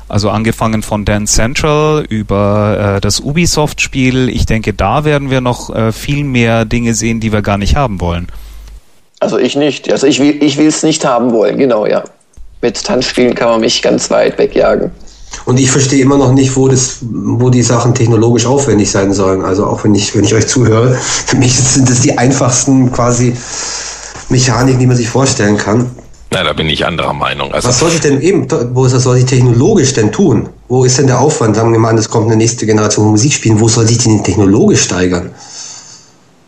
Also 0.08 0.30
angefangen 0.30 0.82
von 0.82 1.04
Dance 1.04 1.34
Central 1.34 2.04
über 2.08 2.96
äh, 2.96 3.00
das 3.00 3.20
Ubisoft-Spiel. 3.20 4.28
Ich 4.28 4.46
denke, 4.46 4.74
da 4.74 5.04
werden 5.04 5.30
wir 5.30 5.40
noch 5.40 5.74
äh, 5.74 5.92
viel 5.92 6.24
mehr 6.24 6.64
Dinge 6.64 6.94
sehen, 6.94 7.20
die 7.20 7.32
wir 7.32 7.42
gar 7.42 7.58
nicht 7.58 7.74
haben 7.74 8.00
wollen. 8.00 8.28
Also 9.20 9.38
ich 9.38 9.56
nicht. 9.56 9.90
Also 9.90 10.06
ich 10.06 10.20
will 10.20 10.42
ich 10.42 10.58
es 10.58 10.82
nicht 10.82 11.04
haben 11.04 11.32
wollen, 11.32 11.56
genau, 11.56 11.86
ja. 11.86 12.04
Mit 12.60 12.82
Tanzspielen 12.84 13.34
kann 13.34 13.48
man 13.48 13.60
mich 13.60 13.80
ganz 13.80 14.10
weit 14.10 14.38
wegjagen. 14.38 14.90
Und 15.46 15.58
ich 15.58 15.70
verstehe 15.70 16.02
immer 16.02 16.16
noch 16.16 16.32
nicht, 16.32 16.56
wo 16.56 16.68
das, 16.68 16.98
wo 17.02 17.50
die 17.50 17.62
Sachen 17.62 17.94
technologisch 17.94 18.46
aufwendig 18.46 18.90
sein 18.90 19.12
sollen. 19.12 19.42
Also 19.42 19.66
auch 19.66 19.84
wenn 19.84 19.94
ich, 19.94 20.14
wenn 20.14 20.24
ich 20.24 20.34
euch 20.34 20.46
zuhöre, 20.46 20.94
für 20.94 21.36
mich 21.36 21.54
sind 21.54 21.88
das 21.88 22.00
die 22.00 22.16
einfachsten 22.16 22.92
quasi 22.92 23.34
Mechaniken, 24.28 24.78
die 24.78 24.86
man 24.86 24.96
sich 24.96 25.08
vorstellen 25.08 25.56
kann. 25.56 25.90
Na, 26.34 26.42
da 26.42 26.52
bin 26.52 26.68
ich 26.68 26.84
anderer 26.84 27.12
Meinung. 27.12 27.54
Also 27.54 27.68
Was 27.68 27.78
soll 27.78 27.92
ich 27.92 28.00
denn 28.00 28.20
eben, 28.20 28.48
wo 28.74 28.86
ist 28.86 28.92
das, 28.92 29.04
soll 29.04 29.18
ich 29.18 29.24
technologisch 29.24 29.92
denn 29.92 30.10
tun? 30.10 30.48
Wo 30.66 30.84
ist 30.84 30.98
denn 30.98 31.06
der 31.06 31.20
Aufwand? 31.20 31.54
Sagen 31.54 31.70
wir 31.70 31.78
mal 31.78 31.90
an, 31.90 31.98
es 31.98 32.10
kommt 32.10 32.26
eine 32.26 32.36
nächste 32.36 32.66
Generation 32.66 33.06
Musik 33.06 33.34
spielen. 33.34 33.60
Wo 33.60 33.68
soll 33.68 33.86
sich 33.86 33.98
denn 33.98 34.24
technologisch 34.24 34.82
steigern? 34.82 35.30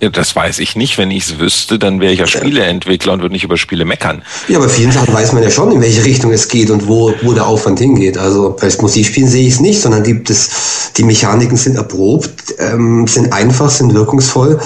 Ja, 0.00 0.08
das 0.08 0.34
weiß 0.34 0.58
ich 0.58 0.74
nicht. 0.74 0.98
Wenn 0.98 1.12
ich 1.12 1.28
es 1.28 1.38
wüsste, 1.38 1.78
dann 1.78 2.00
wäre 2.00 2.12
ich 2.12 2.18
ja 2.18 2.26
Spieleentwickler 2.26 3.12
und 3.12 3.22
würde 3.22 3.32
nicht 3.32 3.44
über 3.44 3.56
Spiele 3.56 3.84
meckern. 3.84 4.22
Ja, 4.48 4.58
aber 4.58 4.68
vielen 4.68 4.90
Sachen 4.90 5.14
weiß 5.14 5.32
man 5.32 5.44
ja 5.44 5.50
schon, 5.50 5.70
in 5.70 5.80
welche 5.80 6.04
Richtung 6.04 6.32
es 6.32 6.48
geht 6.48 6.70
und 6.70 6.88
wo, 6.88 7.14
wo 7.22 7.32
der 7.32 7.46
Aufwand 7.46 7.78
hingeht. 7.78 8.18
Also 8.18 8.56
bei 8.60 8.68
Musikspielen 8.80 9.28
sehe 9.28 9.46
ich 9.46 9.54
es 9.54 9.60
nicht, 9.60 9.80
sondern 9.80 10.02
die, 10.02 10.22
das, 10.24 10.92
die 10.96 11.04
Mechaniken 11.04 11.56
sind 11.56 11.76
erprobt, 11.76 12.56
ähm, 12.58 13.06
sind 13.06 13.32
einfach, 13.32 13.70
sind 13.70 13.94
wirkungsvoll. 13.94 14.58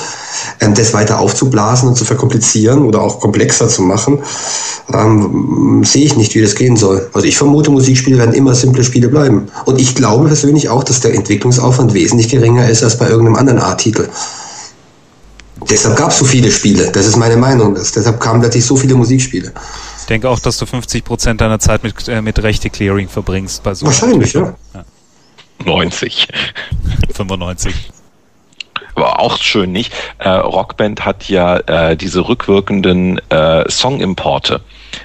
Ähm, 0.60 0.74
das 0.74 0.92
weiter 0.92 1.18
aufzublasen 1.20 1.88
und 1.88 1.96
zu 1.96 2.04
verkomplizieren 2.04 2.84
oder 2.84 3.00
auch 3.00 3.18
komplexer 3.20 3.68
zu 3.68 3.82
machen, 3.82 4.22
ähm, 4.92 5.82
sehe 5.84 6.04
ich 6.04 6.16
nicht, 6.16 6.34
wie 6.34 6.42
das 6.42 6.54
gehen 6.54 6.76
soll. 6.76 7.08
Also 7.14 7.26
ich 7.26 7.36
vermute, 7.36 7.70
Musikspiele 7.70 8.18
werden 8.18 8.34
immer 8.34 8.54
simple 8.54 8.84
Spiele 8.84 9.08
bleiben. 9.08 9.48
Und 9.64 9.80
ich 9.80 9.94
glaube 9.94 10.26
persönlich 10.26 10.68
auch, 10.68 10.84
dass 10.84 11.00
der 11.00 11.14
Entwicklungsaufwand 11.14 11.94
wesentlich 11.94 12.28
geringer 12.28 12.68
ist 12.68 12.82
als 12.82 12.98
bei 12.98 13.08
irgendeinem 13.08 13.36
anderen 13.36 13.58
Art-Titel. 13.58 14.08
Deshalb 15.68 15.96
gab 15.96 16.10
es 16.10 16.18
so 16.18 16.24
viele 16.24 16.50
Spiele. 16.50 16.90
Das 16.92 17.06
ist 17.06 17.16
meine 17.16 17.36
Meinung. 17.36 17.74
Das, 17.74 17.92
deshalb 17.92 18.20
kamen 18.20 18.40
plötzlich 18.40 18.64
so 18.64 18.76
viele 18.76 18.94
Musikspiele. 18.94 19.52
Ich 20.00 20.06
denke 20.06 20.28
auch, 20.28 20.40
dass 20.40 20.58
du 20.58 20.66
50 20.66 21.04
Prozent 21.04 21.40
deiner 21.40 21.58
Zeit 21.58 21.82
mit, 21.82 22.08
äh, 22.08 22.20
mit 22.20 22.42
Rechte-Clearing 22.42 23.08
verbringst. 23.08 23.62
Bei 23.62 23.74
so 23.74 23.86
Wahrscheinlich, 23.86 24.32
ja. 24.32 24.54
ja. 24.74 24.84
90. 25.64 26.28
95 27.14 27.92
aber 28.94 29.20
auch 29.20 29.38
schön 29.38 29.72
nicht. 29.72 29.92
Äh, 30.18 30.28
Rockband 30.28 31.04
hat 31.04 31.28
ja 31.28 31.56
äh, 31.58 31.96
diese 31.96 32.28
rückwirkenden 32.28 33.18
äh, 33.30 33.68
Songimporte 33.70 34.60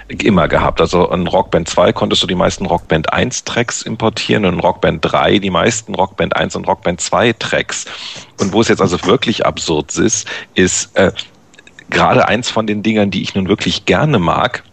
immer 0.08 0.48
gehabt. 0.48 0.82
Also 0.82 1.10
in 1.12 1.28
Rockband 1.28 1.70
2 1.70 1.94
konntest 1.94 2.24
du 2.24 2.28
die 2.28 2.36
meisten 2.36 2.66
Rockband 2.66 3.14
1 3.14 3.44
Tracks 3.44 3.82
importieren 3.82 4.46
und 4.46 4.56
in 4.56 4.60
Rockband 4.60 5.00
3 5.02 5.40
die 5.40 5.50
meisten 5.50 5.96
Rockband 5.96 6.36
1 6.36 6.56
und 6.56 6.68
Rockband 6.68 7.02
2 7.02 7.34
Tracks. 7.34 7.86
Und 8.40 8.54
wo 8.54 8.62
es 8.62 8.68
jetzt 8.68 8.82
also 8.82 9.04
wirklich 9.06 9.46
absurd 9.46 9.96
ist, 9.98 10.28
ist 10.54 10.96
äh, 10.98 11.12
gerade 11.90 12.28
eins 12.28 12.50
von 12.50 12.68
den 12.68 12.84
Dingern, 12.84 13.12
die 13.12 13.22
ich 13.22 13.36
nun 13.36 13.48
wirklich 13.48 13.86
gerne 13.86 14.20
mag, 14.20 14.64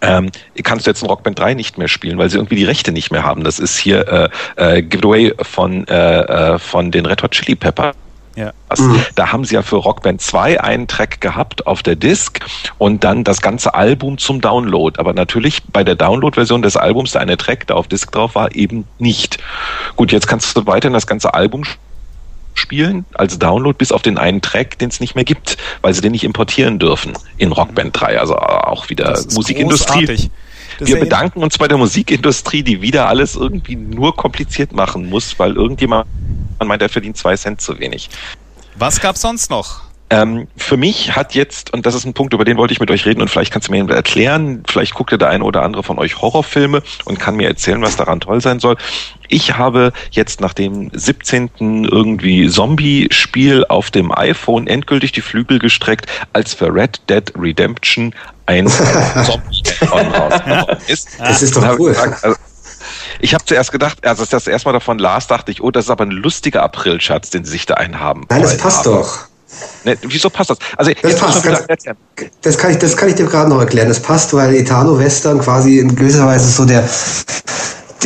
ähm, 0.00 0.30
kannst 0.62 0.86
du 0.86 0.90
jetzt 0.90 1.02
in 1.02 1.08
Rockband 1.08 1.38
3 1.38 1.54
nicht 1.54 1.78
mehr 1.78 1.88
spielen, 1.88 2.18
weil 2.18 2.30
sie 2.30 2.36
irgendwie 2.36 2.56
die 2.56 2.64
Rechte 2.64 2.92
nicht 2.92 3.10
mehr 3.10 3.24
haben. 3.24 3.44
Das 3.44 3.58
ist 3.58 3.76
hier 3.76 4.30
äh, 4.56 4.78
äh, 4.78 4.82
Giveaway 4.82 5.34
von, 5.42 5.86
äh, 5.88 6.20
äh, 6.20 6.58
von 6.58 6.90
den 6.90 7.06
Red 7.06 7.22
Hot 7.22 7.32
Chili 7.32 7.54
Pepper. 7.54 7.92
Ja. 8.34 8.52
Mhm. 8.78 9.02
Da 9.14 9.32
haben 9.32 9.46
sie 9.46 9.54
ja 9.54 9.62
für 9.62 9.76
Rockband 9.76 10.20
2 10.20 10.60
einen 10.60 10.86
Track 10.86 11.22
gehabt 11.22 11.66
auf 11.66 11.82
der 11.82 11.96
Disc 11.96 12.40
und 12.76 13.02
dann 13.02 13.24
das 13.24 13.40
ganze 13.40 13.72
Album 13.72 14.18
zum 14.18 14.42
Download. 14.42 14.98
Aber 15.00 15.14
natürlich 15.14 15.62
bei 15.64 15.82
der 15.82 15.94
Download-Version 15.94 16.60
des 16.60 16.76
Albums, 16.76 17.12
der 17.12 17.22
eine 17.22 17.38
Track 17.38 17.66
da 17.66 17.74
auf 17.74 17.88
Disc 17.88 18.12
drauf 18.12 18.34
war, 18.34 18.54
eben 18.54 18.84
nicht. 18.98 19.38
Gut, 19.96 20.12
jetzt 20.12 20.28
kannst 20.28 20.54
du 20.54 20.66
weiterhin 20.66 20.92
das 20.92 21.06
ganze 21.06 21.32
Album 21.32 21.64
spielen 21.64 21.85
als 23.14 23.38
Download 23.38 23.76
bis 23.76 23.92
auf 23.92 24.02
den 24.02 24.18
einen 24.18 24.40
Track, 24.40 24.78
den 24.78 24.88
es 24.88 25.00
nicht 25.00 25.14
mehr 25.14 25.24
gibt, 25.24 25.56
weil 25.82 25.94
sie 25.94 26.00
den 26.00 26.12
nicht 26.12 26.24
importieren 26.24 26.78
dürfen 26.78 27.12
in 27.38 27.52
Rockband 27.52 27.98
3. 27.98 28.18
Also 28.18 28.36
auch 28.36 28.88
wieder 28.90 29.18
Musikindustrie. 29.32 30.30
Wir 30.78 30.98
bedanken 30.98 31.42
uns 31.42 31.56
bei 31.58 31.68
der 31.68 31.78
Musikindustrie, 31.78 32.62
die 32.62 32.82
wieder 32.82 33.08
alles 33.08 33.34
irgendwie 33.34 33.76
nur 33.76 34.14
kompliziert 34.14 34.72
machen 34.72 35.08
muss, 35.08 35.38
weil 35.38 35.54
irgendjemand 35.56 36.06
meint, 36.62 36.82
er 36.82 36.88
verdient 36.88 37.16
zwei 37.16 37.36
Cent 37.36 37.60
zu 37.60 37.78
wenig. 37.78 38.10
Was 38.74 39.00
gab's 39.00 39.22
sonst 39.22 39.50
noch? 39.50 39.82
Ähm, 40.08 40.46
für 40.56 40.76
mich 40.76 41.16
hat 41.16 41.34
jetzt, 41.34 41.72
und 41.72 41.84
das 41.84 41.94
ist 41.94 42.04
ein 42.04 42.14
Punkt, 42.14 42.32
über 42.32 42.44
den 42.44 42.56
wollte 42.56 42.72
ich 42.72 42.78
mit 42.78 42.90
euch 42.92 43.06
reden 43.06 43.20
und 43.20 43.28
vielleicht 43.28 43.52
kannst 43.52 43.68
du 43.68 43.72
mir 43.72 43.88
erklären, 43.92 44.62
vielleicht 44.68 44.94
guckt 44.94 45.10
ihr 45.10 45.18
der 45.18 45.30
eine 45.30 45.42
oder 45.42 45.62
andere 45.62 45.82
von 45.82 45.98
euch 45.98 46.20
Horrorfilme 46.20 46.82
und 47.06 47.18
kann 47.18 47.34
mir 47.34 47.48
erzählen, 47.48 47.82
was 47.82 47.96
daran 47.96 48.20
toll 48.20 48.40
sein 48.40 48.60
soll. 48.60 48.76
Ich 49.28 49.56
habe 49.56 49.92
jetzt 50.12 50.40
nach 50.40 50.52
dem 50.52 50.90
17. 50.92 51.86
irgendwie 51.90 52.48
Zombie-Spiel 52.48 53.64
auf 53.68 53.90
dem 53.90 54.12
iPhone 54.12 54.68
endgültig 54.68 55.10
die 55.10 55.22
Flügel 55.22 55.58
gestreckt, 55.58 56.06
als 56.32 56.54
für 56.54 56.72
Red 56.72 57.00
Dead 57.10 57.32
Redemption 57.36 58.14
ein 58.46 58.68
Zombie-Add-on 59.24 60.06
rausgekommen 60.06 60.76
ist. 60.86 61.08
Das 61.18 61.42
ist 61.42 61.56
doch 61.56 61.78
cool. 61.78 61.96
Also, 62.22 62.36
ich 63.18 63.34
habe 63.34 63.44
zuerst 63.44 63.72
gedacht, 63.72 64.06
also 64.06 64.22
als 64.22 64.30
das 64.30 64.46
erstmal 64.46 64.74
davon 64.74 64.98
las, 64.98 65.26
dachte 65.26 65.50
ich, 65.50 65.62
oh, 65.62 65.72
das 65.72 65.86
ist 65.86 65.90
aber 65.90 66.04
ein 66.04 66.10
lustiger 66.12 66.62
Aprilschatz, 66.62 67.30
den 67.30 67.44
sie 67.44 67.50
sich 67.50 67.66
da 67.66 67.74
einhaben. 67.74 68.26
Nein, 68.28 68.42
das 68.42 68.56
passt 68.56 68.86
haben. 68.86 68.94
doch. 68.94 69.28
Ne, 69.84 69.96
wieso 70.02 70.28
passt 70.28 70.50
das? 70.50 70.58
Also 70.76 70.90
das, 71.00 71.16
passt, 71.16 71.42
ganz, 71.42 71.64
das, 72.42 72.58
kann 72.58 72.72
ich, 72.72 72.78
das 72.78 72.96
kann 72.96 73.08
ich 73.08 73.14
dir 73.14 73.26
gerade 73.26 73.48
noch 73.48 73.60
erklären. 73.60 73.88
Das 73.88 74.00
passt, 74.00 74.34
weil 74.34 74.54
Italo-Western 74.54 75.40
quasi 75.40 75.78
in 75.78 75.94
gewisser 75.94 76.26
Weise 76.26 76.50
so 76.50 76.64
der 76.64 76.88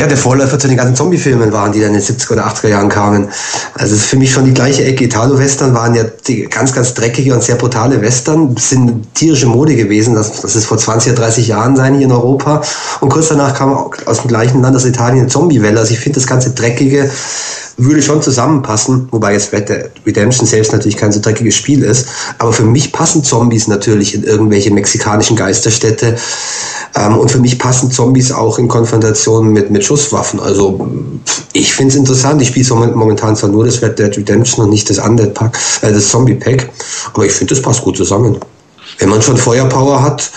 ja, 0.00 0.06
der 0.06 0.16
Vorläufer 0.16 0.58
zu 0.58 0.66
den 0.66 0.76
ganzen 0.76 0.94
Zombie-Filmen 0.94 1.52
waren, 1.52 1.72
die 1.72 1.80
dann 1.80 1.94
in 1.94 2.00
den 2.00 2.02
70er 2.02 2.32
oder 2.32 2.46
80er 2.46 2.68
Jahren 2.68 2.88
kamen. 2.88 3.28
Also 3.74 3.94
es 3.94 4.02
ist 4.02 4.08
für 4.08 4.16
mich 4.16 4.32
schon 4.32 4.46
die 4.46 4.54
gleiche 4.54 4.84
Ecke. 4.84 5.04
Italo-Western 5.04 5.74
waren 5.74 5.94
ja 5.94 6.04
die 6.04 6.42
ganz, 6.44 6.72
ganz 6.72 6.94
dreckige 6.94 7.34
und 7.34 7.42
sehr 7.42 7.56
brutale 7.56 8.00
Western, 8.00 8.56
sind 8.56 9.14
tierische 9.14 9.46
Mode 9.46 9.76
gewesen. 9.76 10.14
Das, 10.14 10.40
das 10.40 10.56
ist 10.56 10.64
vor 10.64 10.78
20 10.78 11.12
oder 11.12 11.22
30 11.22 11.48
Jahren 11.48 11.76
sein 11.76 11.96
hier 11.96 12.06
in 12.06 12.12
Europa. 12.12 12.62
Und 13.00 13.10
kurz 13.10 13.28
danach 13.28 13.54
kam 13.54 13.90
aus 14.06 14.20
dem 14.22 14.28
gleichen 14.28 14.62
Land, 14.62 14.76
aus 14.76 14.86
Italien, 14.86 15.28
Zombie-Welle. 15.28 15.78
Also 15.78 15.92
ich 15.92 16.00
finde 16.00 16.18
das 16.18 16.26
ganze 16.26 16.50
Dreckige 16.52 17.10
würde 17.84 18.02
schon 18.02 18.22
zusammenpassen, 18.22 19.08
wobei 19.10 19.32
jetzt 19.32 19.52
Red 19.52 19.68
Dead 19.68 19.90
Redemption 20.06 20.46
selbst 20.46 20.72
natürlich 20.72 20.96
kein 20.96 21.12
so 21.12 21.20
dreckiges 21.20 21.54
Spiel 21.54 21.82
ist. 21.82 22.08
Aber 22.38 22.52
für 22.52 22.64
mich 22.64 22.92
passen 22.92 23.24
Zombies 23.24 23.68
natürlich 23.68 24.14
in 24.14 24.24
irgendwelche 24.24 24.70
mexikanischen 24.70 25.36
Geisterstädte. 25.36 26.16
Ähm, 26.94 27.18
und 27.18 27.30
für 27.30 27.38
mich 27.38 27.58
passen 27.58 27.90
Zombies 27.90 28.32
auch 28.32 28.58
in 28.58 28.68
Konfrontation 28.68 29.52
mit, 29.52 29.70
mit 29.70 29.84
Schusswaffen. 29.84 30.40
Also 30.40 30.88
ich 31.52 31.72
finde 31.72 31.92
es 31.92 31.96
interessant. 31.96 32.42
Ich 32.42 32.48
spiele 32.48 32.74
momentan 32.94 33.36
zwar 33.36 33.50
nur 33.50 33.64
das 33.64 33.82
Red 33.82 33.98
Dead 33.98 34.16
Redemption 34.16 34.64
und 34.64 34.70
nicht 34.70 34.88
das 34.90 34.98
Undead 34.98 35.34
Pack, 35.34 35.56
äh, 35.82 35.92
das 35.92 36.08
Zombie 36.08 36.34
Pack. 36.34 36.68
Aber 37.14 37.24
ich 37.24 37.32
finde, 37.32 37.54
das 37.54 37.62
passt 37.62 37.82
gut 37.82 37.96
zusammen. 37.96 38.38
Wenn 38.98 39.08
man 39.08 39.22
schon 39.22 39.36
Feuerpower 39.36 40.02
hat, 40.02 40.30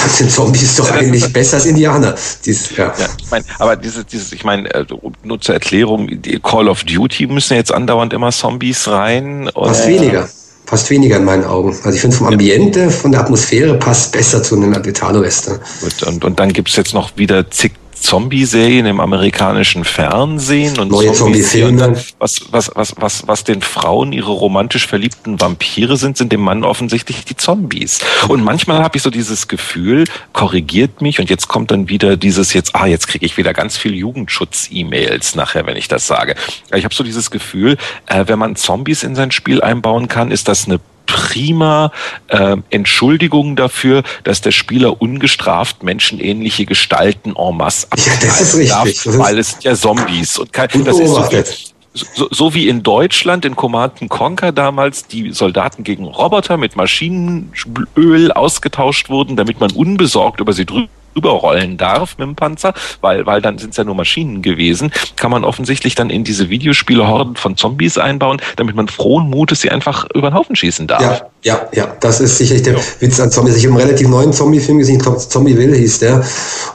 dann 0.00 0.10
sind 0.10 0.30
Zombies 0.30 0.76
doch 0.76 0.90
eigentlich 0.90 1.32
besser 1.32 1.56
als 1.56 1.66
Indianer. 1.66 2.14
Dies, 2.44 2.76
ja. 2.76 2.94
ja. 2.98 3.08
ich 3.18 3.30
mein, 3.30 3.44
aber 3.58 3.76
dieses, 3.76 4.06
dieses, 4.06 4.32
ich 4.32 4.44
meine, 4.44 4.72
äh, 4.74 4.84
nur 5.22 5.40
zur 5.40 5.54
Erklärung, 5.54 6.08
die 6.22 6.38
Call 6.40 6.68
of 6.68 6.84
Duty 6.84 7.26
müssen 7.26 7.54
jetzt 7.54 7.72
andauernd 7.72 8.12
immer 8.12 8.30
Zombies 8.30 8.88
rein. 8.88 9.50
Fast 9.54 9.86
weniger. 9.86 10.28
Fast 10.66 10.90
weniger 10.90 11.16
in 11.16 11.24
meinen 11.24 11.44
Augen. 11.44 11.68
Also 11.68 11.90
ich 11.90 12.00
finde 12.00 12.16
vom 12.16 12.28
Ambiente, 12.28 12.90
von 12.90 13.12
der 13.12 13.20
Atmosphäre 13.20 13.74
passt 13.74 14.12
besser 14.12 14.42
zu 14.42 14.56
einem 14.56 14.72
Italo-Western. 14.72 15.60
Und, 16.06 16.24
und 16.24 16.40
dann 16.40 16.52
gibt's 16.52 16.76
jetzt 16.76 16.94
noch 16.94 17.16
wieder 17.16 17.50
zig 17.50 17.72
Zombie-Serien 18.02 18.84
im 18.86 19.00
amerikanischen 19.00 19.84
Fernsehen 19.84 20.78
und 20.78 20.90
neue 20.90 21.12
Zombie-Filme. 21.12 21.96
Was, 22.18 22.32
was, 22.50 22.70
was, 22.74 22.94
was, 22.98 23.26
was 23.26 23.44
den 23.44 23.62
Frauen 23.62 24.12
ihre 24.12 24.32
romantisch 24.32 24.86
verliebten 24.86 25.40
Vampire 25.40 25.96
sind, 25.96 26.18
sind 26.18 26.32
dem 26.32 26.42
Mann 26.42 26.64
offensichtlich 26.64 27.24
die 27.24 27.36
Zombies. 27.36 28.00
Und 28.28 28.44
manchmal 28.44 28.82
habe 28.82 28.96
ich 28.96 29.02
so 29.02 29.10
dieses 29.10 29.48
Gefühl, 29.48 30.04
korrigiert 30.32 31.00
mich 31.00 31.20
und 31.20 31.30
jetzt 31.30 31.48
kommt 31.48 31.70
dann 31.70 31.88
wieder 31.88 32.16
dieses 32.16 32.52
jetzt, 32.52 32.74
ah, 32.74 32.86
jetzt 32.86 33.08
kriege 33.08 33.24
ich 33.24 33.36
wieder 33.36 33.54
ganz 33.54 33.76
viel 33.76 33.94
Jugendschutz-E-Mails 33.94 35.34
nachher, 35.34 35.66
wenn 35.66 35.76
ich 35.76 35.88
das 35.88 36.06
sage. 36.06 36.34
Ich 36.74 36.84
habe 36.84 36.94
so 36.94 37.04
dieses 37.04 37.30
Gefühl, 37.30 37.76
äh, 38.06 38.24
wenn 38.26 38.38
man 38.38 38.56
Zombies 38.56 39.02
in 39.04 39.14
sein 39.14 39.30
Spiel 39.30 39.62
einbauen 39.62 40.08
kann, 40.08 40.30
ist 40.30 40.48
das 40.48 40.66
eine 40.66 40.80
prima 41.12 41.92
äh, 42.28 42.56
Entschuldigung 42.70 43.54
dafür, 43.54 44.02
dass 44.24 44.40
der 44.40 44.50
Spieler 44.50 45.02
ungestraft 45.02 45.82
menschenähnliche 45.82 46.64
Gestalten 46.64 47.34
en 47.36 47.56
masse 47.56 47.86
ja, 47.96 48.12
das 48.20 48.40
ist 48.40 48.56
richtig. 48.56 49.04
Darf, 49.04 49.18
weil 49.18 49.38
es 49.38 49.50
sind 49.50 49.64
ja 49.64 49.74
Zombies. 49.74 50.38
Und 50.38 50.52
kein, 50.52 50.68
das 50.84 50.98
ist 50.98 51.14
so, 51.14 52.06
so, 52.14 52.28
so 52.30 52.54
wie 52.54 52.68
in 52.68 52.82
Deutschland 52.82 53.44
in 53.44 53.56
Command 53.56 54.00
Conquer 54.08 54.52
damals 54.52 55.06
die 55.06 55.32
Soldaten 55.32 55.84
gegen 55.84 56.06
Roboter 56.06 56.56
mit 56.56 56.76
Maschinenöl 56.76 58.32
ausgetauscht 58.32 59.10
wurden, 59.10 59.36
damit 59.36 59.60
man 59.60 59.70
unbesorgt 59.72 60.40
über 60.40 60.54
sie 60.54 60.64
drüber 60.64 60.88
rüberrollen 61.16 61.76
darf 61.76 62.18
mit 62.18 62.26
dem 62.26 62.34
Panzer, 62.34 62.74
weil, 63.00 63.26
weil 63.26 63.40
dann 63.40 63.58
sind 63.58 63.70
es 63.70 63.76
ja 63.76 63.84
nur 63.84 63.94
Maschinen 63.94 64.42
gewesen, 64.42 64.92
kann 65.16 65.30
man 65.30 65.44
offensichtlich 65.44 65.94
dann 65.94 66.10
in 66.10 66.24
diese 66.24 66.50
Videospiele 66.50 67.06
Horden 67.06 67.36
von 67.36 67.56
Zombies 67.56 67.98
einbauen, 67.98 68.40
damit 68.56 68.76
man 68.76 68.88
frohen 68.88 69.28
Mutes 69.28 69.60
sie 69.60 69.70
einfach 69.70 70.06
über 70.14 70.30
den 70.30 70.34
Haufen 70.34 70.56
schießen 70.56 70.86
darf. 70.86 71.02
Ja, 71.02 71.26
ja, 71.44 71.66
ja, 71.72 71.96
das 72.00 72.20
ist 72.20 72.38
sicherlich 72.38 72.62
der 72.62 72.74
ja. 72.74 72.80
Witz 73.00 73.18
an 73.18 73.30
Zombies. 73.30 73.56
Ich 73.56 73.64
habe 73.64 73.74
einen 73.74 73.84
relativ 73.84 74.08
neuen 74.08 74.32
Zombie-Film 74.32 74.78
gesehen, 74.78 74.96
ich 74.96 75.02
glaube 75.02 75.18
Zombie 75.18 75.56
Will 75.56 75.74
hieß 75.74 75.98
der. 75.98 76.16
Und 76.16 76.24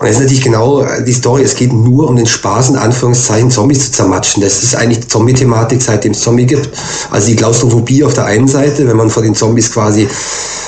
das 0.01 0.11
ist 0.11 0.19
natürlich 0.19 0.43
genau 0.43 0.85
die 1.05 1.13
Story. 1.13 1.43
Es 1.43 1.55
geht 1.55 1.71
nur 1.71 2.09
um 2.09 2.17
den 2.17 2.25
Spaß, 2.25 2.69
in 2.69 2.75
Anführungszeichen, 2.75 3.49
Zombies 3.49 3.85
zu 3.85 3.91
zermatschen. 3.93 4.43
Das 4.43 4.63
ist 4.63 4.75
eigentlich 4.75 4.99
die 4.99 5.07
Zombie-Thematik, 5.07 5.81
seitdem 5.81 6.11
es 6.11 6.19
Zombie 6.19 6.45
gibt. 6.45 6.69
Also 7.11 7.27
die 7.29 7.35
Klaustrophobie 7.37 8.03
auf 8.03 8.13
der 8.13 8.25
einen 8.25 8.47
Seite, 8.47 8.87
wenn 8.87 8.97
man 8.97 9.09
vor 9.09 9.23
den 9.23 9.35
Zombies 9.35 9.71
quasi 9.71 10.07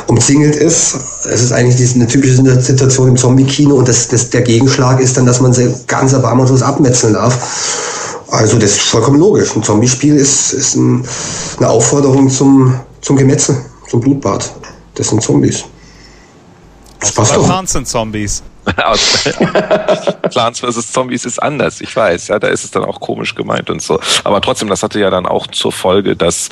umzingelt 0.07 0.55
ist. 0.55 0.95
Es 1.29 1.41
ist 1.41 1.51
eigentlich 1.51 1.93
eine 1.93 2.07
typische 2.07 2.61
Situation 2.61 3.09
im 3.09 3.17
Zombie-Kino 3.17 3.58
und 3.67 3.87
das, 3.87 4.07
das, 4.07 4.29
der 4.29 4.41
Gegenschlag 4.41 4.99
ist 4.99 5.17
dann, 5.17 5.25
dass 5.25 5.41
man 5.41 5.53
sie 5.53 5.73
ganz 5.87 6.13
erbarmungslos 6.13 6.61
abmetzeln 6.61 7.13
darf. 7.13 8.25
Also 8.31 8.57
das 8.57 8.71
ist 8.71 8.81
vollkommen 8.81 9.19
logisch. 9.19 9.55
Ein 9.55 9.63
Zombie-Spiel 9.63 10.15
ist, 10.15 10.53
ist 10.53 10.75
ein, 10.75 11.05
eine 11.57 11.69
Aufforderung 11.69 12.29
zum, 12.29 12.79
zum 13.01 13.17
Gemetzel, 13.17 13.57
zum 13.89 13.99
Blutbad. 13.99 14.51
Das 14.95 15.09
sind 15.09 15.21
Zombies. 15.21 15.65
Das 16.99 17.11
passt 17.11 17.35
doch. 17.35 17.45
Plants 17.45 17.73
sind 17.73 17.87
Zombies. 17.87 18.43
Plants 20.29 20.59
vs. 20.59 20.91
Zombies 20.91 21.25
ist 21.25 21.41
anders, 21.41 21.81
ich 21.81 21.95
weiß, 21.95 22.27
ja, 22.27 22.37
da 22.37 22.47
ist 22.47 22.65
es 22.65 22.71
dann 22.71 22.83
auch 22.83 22.99
komisch 22.99 23.33
gemeint 23.33 23.69
und 23.69 23.81
so. 23.81 23.99
Aber 24.23 24.41
trotzdem, 24.41 24.67
das 24.67 24.83
hatte 24.83 24.99
ja 24.99 25.09
dann 25.09 25.25
auch 25.25 25.47
zur 25.47 25.71
Folge, 25.71 26.15
dass 26.15 26.49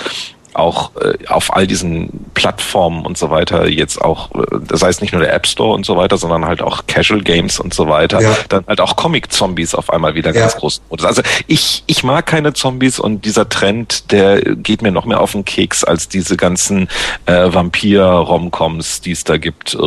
auch 0.58 0.92
äh, 0.96 1.26
auf 1.28 1.56
all 1.56 1.68
diesen 1.68 2.10
Plattformen 2.34 3.06
und 3.06 3.18
so 3.18 3.30
weiter 3.30 3.68
jetzt 3.68 4.02
auch, 4.02 4.32
äh, 4.32 4.58
das 4.68 4.82
heißt 4.82 5.02
nicht 5.02 5.12
nur 5.14 5.22
der 5.22 5.34
App 5.34 5.48
Store 5.48 5.74
und 5.74 5.86
so 5.86 5.98
weiter, 5.98 6.18
sondern 6.18 6.46
halt 6.46 6.62
auch 6.62 6.88
Casual 6.88 7.22
Games 7.22 7.60
und 7.60 7.74
so 7.74 7.88
weiter, 7.88 8.22
ja. 8.22 8.36
dann 8.50 8.66
halt 8.68 8.82
auch 8.82 8.96
Comic-Zombies 8.96 9.76
auf 9.76 9.90
einmal 9.92 10.16
wieder 10.16 10.34
ja. 10.34 10.42
ganz 10.42 10.56
groß. 10.56 10.82
Also 11.02 11.22
ich, 11.48 11.84
ich 11.88 12.04
mag 12.04 12.26
keine 12.26 12.54
Zombies 12.54 13.00
und 13.00 13.26
dieser 13.26 13.50
Trend, 13.50 14.12
der 14.12 14.42
geht 14.42 14.82
mir 14.82 14.92
noch 14.92 15.06
mehr 15.06 15.22
auf 15.22 15.32
den 15.32 15.46
Keks 15.46 15.84
als 15.84 16.08
diese 16.08 16.38
ganzen 16.38 16.88
äh, 17.26 17.54
Vampir-Romcoms, 17.54 19.02
die 19.02 19.12
es 19.12 19.24
da 19.24 19.38
gibt 19.38 19.78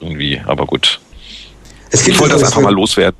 irgendwie. 0.00 0.40
Aber 0.46 0.66
gut. 0.66 1.00
Es 1.90 2.04
gibt 2.04 2.16
ich 2.16 2.20
wollte 2.20 2.34
das 2.34 2.44
einfach 2.44 2.62
mal 2.62 2.72
loswerden. 2.72 3.18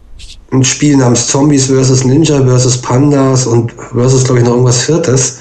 Ein 0.53 0.65
Spiel 0.65 0.97
namens 0.97 1.29
Zombies 1.29 1.67
vs. 1.67 2.05
Ninja 2.05 2.45
vs. 2.45 2.79
Pandas 2.79 3.47
und 3.47 3.73
versus, 3.73 4.25
glaube 4.25 4.41
ich, 4.41 4.45
noch 4.45 4.53
irgendwas 4.53 4.83
Viertes 4.83 5.39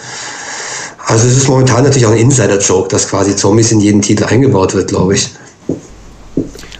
also 1.09 1.27
es 1.27 1.37
ist 1.37 1.47
momentan 1.47 1.83
natürlich 1.83 2.05
auch 2.05 2.11
ein 2.11 2.19
Insider-Joke, 2.19 2.87
dass 2.87 3.09
quasi 3.09 3.35
Zombies 3.35 3.71
in 3.71 3.79
jeden 3.79 4.01
Titel 4.03 4.25
eingebaut 4.25 4.75
wird, 4.75 4.89
glaube 4.89 5.15
ich. 5.15 5.31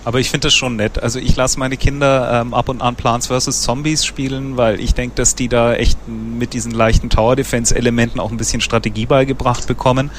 Aber 0.06 0.20
ich 0.20 0.30
finde 0.30 0.48
das 0.48 0.54
schon 0.54 0.76
nett. 0.76 1.02
Also 1.02 1.18
ich 1.18 1.36
lasse 1.36 1.58
meine 1.58 1.78
Kinder 1.78 2.42
ähm, 2.42 2.54
ab 2.54 2.70
und 2.70 2.82
an 2.82 2.96
Plants 2.96 3.28
vs. 3.28 3.62
Zombies 3.64 4.06
spielen, 4.06 4.56
weil 4.56 4.80
ich 4.80 4.94
denke, 4.94 5.16
dass 5.16 5.34
die 5.34 5.48
da 5.48 5.74
echt 5.74 5.98
mit 6.08 6.54
diesen 6.54 6.72
leichten 6.72 7.10
Tower 7.10 7.36
Defense 7.36 7.76
Elementen 7.76 8.20
auch 8.20 8.30
ein 8.30 8.38
bisschen 8.38 8.62
Strategie 8.62 9.08
beigebracht 9.08 9.66
bekommen. 9.68 10.12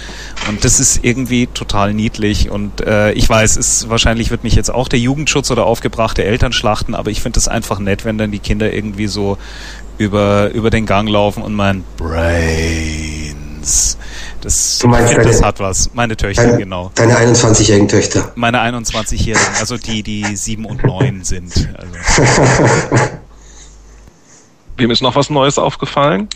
Und 0.49 0.65
das 0.65 0.81
ist 0.81 1.05
irgendwie 1.05 1.47
total 1.47 1.95
niedlich. 1.95 2.51
Und 2.51 2.81
äh, 2.81 3.13
ich 3.13 3.29
weiß, 3.29 3.57
es 3.57 3.89
wahrscheinlich 3.89 4.33
wird 4.33 4.43
mich 4.43 4.57
jetzt 4.57 4.73
auch 4.75 4.89
der 4.89 4.99
Jugendschutz 4.99 5.53
oder 5.53 5.67
aufgebrachte 5.67 6.25
Eltern 6.25 6.53
schlachten, 6.53 6.97
aber 6.97 7.13
ich 7.13 7.23
finde 7.23 7.37
das 7.37 7.47
einfach 7.47 7.79
nett, 7.79 8.05
wenn 8.05 8.19
dann 8.19 8.33
die 8.33 8.41
Kinder 8.41 8.73
irgendwie 8.73 9.07
so 9.07 9.39
über, 9.99 10.51
über 10.51 10.71
den 10.71 10.87
Gang 10.87 11.09
laufen 11.09 11.43
und 11.45 11.55
mein 11.55 11.85
Brain 11.97 13.20
Twins. 13.61 13.99
Das, 14.41 14.79
du 14.79 14.89
meinst 14.89 15.13
deine, 15.13 15.25
das 15.25 15.43
hat 15.43 15.61
was. 15.61 15.91
Meine 15.95 16.17
Töchter, 16.17 16.49
dein, 16.49 16.59
genau. 16.59 16.91
Deine 16.95 17.17
21-jährigen 17.17 17.89
Töchter. 17.89 18.33
Meine 18.35 18.61
21-jährigen, 18.61 19.55
also 19.59 19.77
die, 19.77 20.03
die 20.03 20.37
sieben 20.37 20.65
und 20.65 20.85
neun 20.85 21.25
sind. 21.25 21.69
Also. 21.77 22.23
Wem 24.77 24.91
ist 24.91 25.03
noch 25.03 25.15
was 25.15 25.31
Neues 25.31 25.59
aufgefallen? 25.59 26.29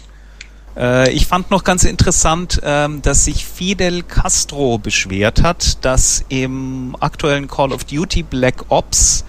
Äh, 0.76 1.10
ich 1.12 1.26
fand 1.26 1.50
noch 1.50 1.64
ganz 1.64 1.84
interessant, 1.84 2.60
ähm, 2.62 3.00
dass 3.00 3.24
sich 3.24 3.46
Fidel 3.46 4.02
Castro 4.02 4.78
beschwert 4.78 5.42
hat, 5.42 5.84
dass 5.84 6.24
im 6.28 6.96
aktuellen 7.00 7.48
Call 7.48 7.72
of 7.72 7.84
Duty 7.84 8.22
Black 8.22 8.66
Ops, 8.68 9.24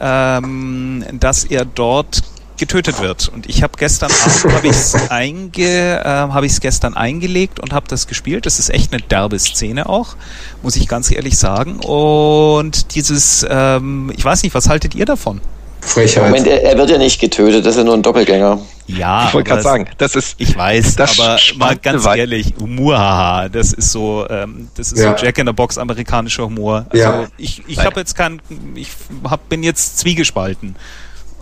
ähm, 0.00 1.04
dass 1.12 1.44
er 1.44 1.64
dort 1.64 2.22
getötet 2.56 3.00
wird. 3.00 3.28
Und 3.28 3.48
ich 3.48 3.62
habe 3.62 3.74
gestern 3.78 4.10
Abend 4.10 4.54
habe 4.54 4.66
ich 4.66 4.72
es 4.72 4.94
einge, 5.10 6.00
äh, 6.00 6.04
habe 6.04 6.46
ich 6.46 6.60
gestern 6.60 6.94
eingelegt 6.94 7.60
und 7.60 7.72
habe 7.72 7.86
das 7.88 8.06
gespielt. 8.06 8.46
Das 8.46 8.58
ist 8.58 8.70
echt 8.70 8.92
eine 8.92 9.02
derbe 9.02 9.38
Szene 9.38 9.88
auch, 9.88 10.16
muss 10.62 10.76
ich 10.76 10.88
ganz 10.88 11.10
ehrlich 11.10 11.38
sagen. 11.38 11.80
Und 11.80 12.94
dieses, 12.94 13.46
ähm, 13.48 14.12
ich 14.16 14.24
weiß 14.24 14.42
nicht, 14.42 14.54
was 14.54 14.68
haltet 14.68 14.94
ihr 14.94 15.06
davon? 15.06 15.40
Frechheit. 15.84 16.24
Moment, 16.24 16.46
er, 16.46 16.62
er, 16.62 16.78
wird 16.78 16.90
ja 16.90 16.98
nicht 16.98 17.20
getötet, 17.20 17.64
das 17.64 17.74
ist 17.74 17.78
ja 17.78 17.84
nur 17.84 17.94
ein 17.94 18.02
Doppelgänger. 18.02 18.58
Ja, 18.86 19.28
ich 19.28 19.34
wollte 19.34 19.50
gerade 19.50 19.62
sagen, 19.62 19.86
das 19.98 20.14
ist. 20.14 20.34
Ich 20.38 20.56
weiß, 20.56 20.96
das 20.96 21.18
aber 21.18 21.38
mal 21.56 21.76
ganz 21.76 22.04
Weit. 22.04 22.18
ehrlich, 22.18 22.54
Muhaha, 22.58 23.48
das 23.48 23.72
ist 23.72 23.92
so, 23.92 24.26
ähm, 24.28 24.68
das 24.76 24.92
ist 24.92 25.02
ja. 25.02 25.16
so 25.16 25.24
Jack 25.24 25.38
in 25.38 25.46
the 25.46 25.52
Box 25.52 25.78
amerikanischer 25.78 26.44
Humor. 26.44 26.86
Also 26.90 27.04
ja. 27.04 27.26
ich, 27.38 27.62
ich 27.66 27.78
habe 27.78 28.00
jetzt 28.00 28.16
kein, 28.16 28.40
ich 28.74 28.88
hab, 29.24 29.48
bin 29.48 29.62
jetzt 29.62 29.98
zwiegespalten. 29.98 30.76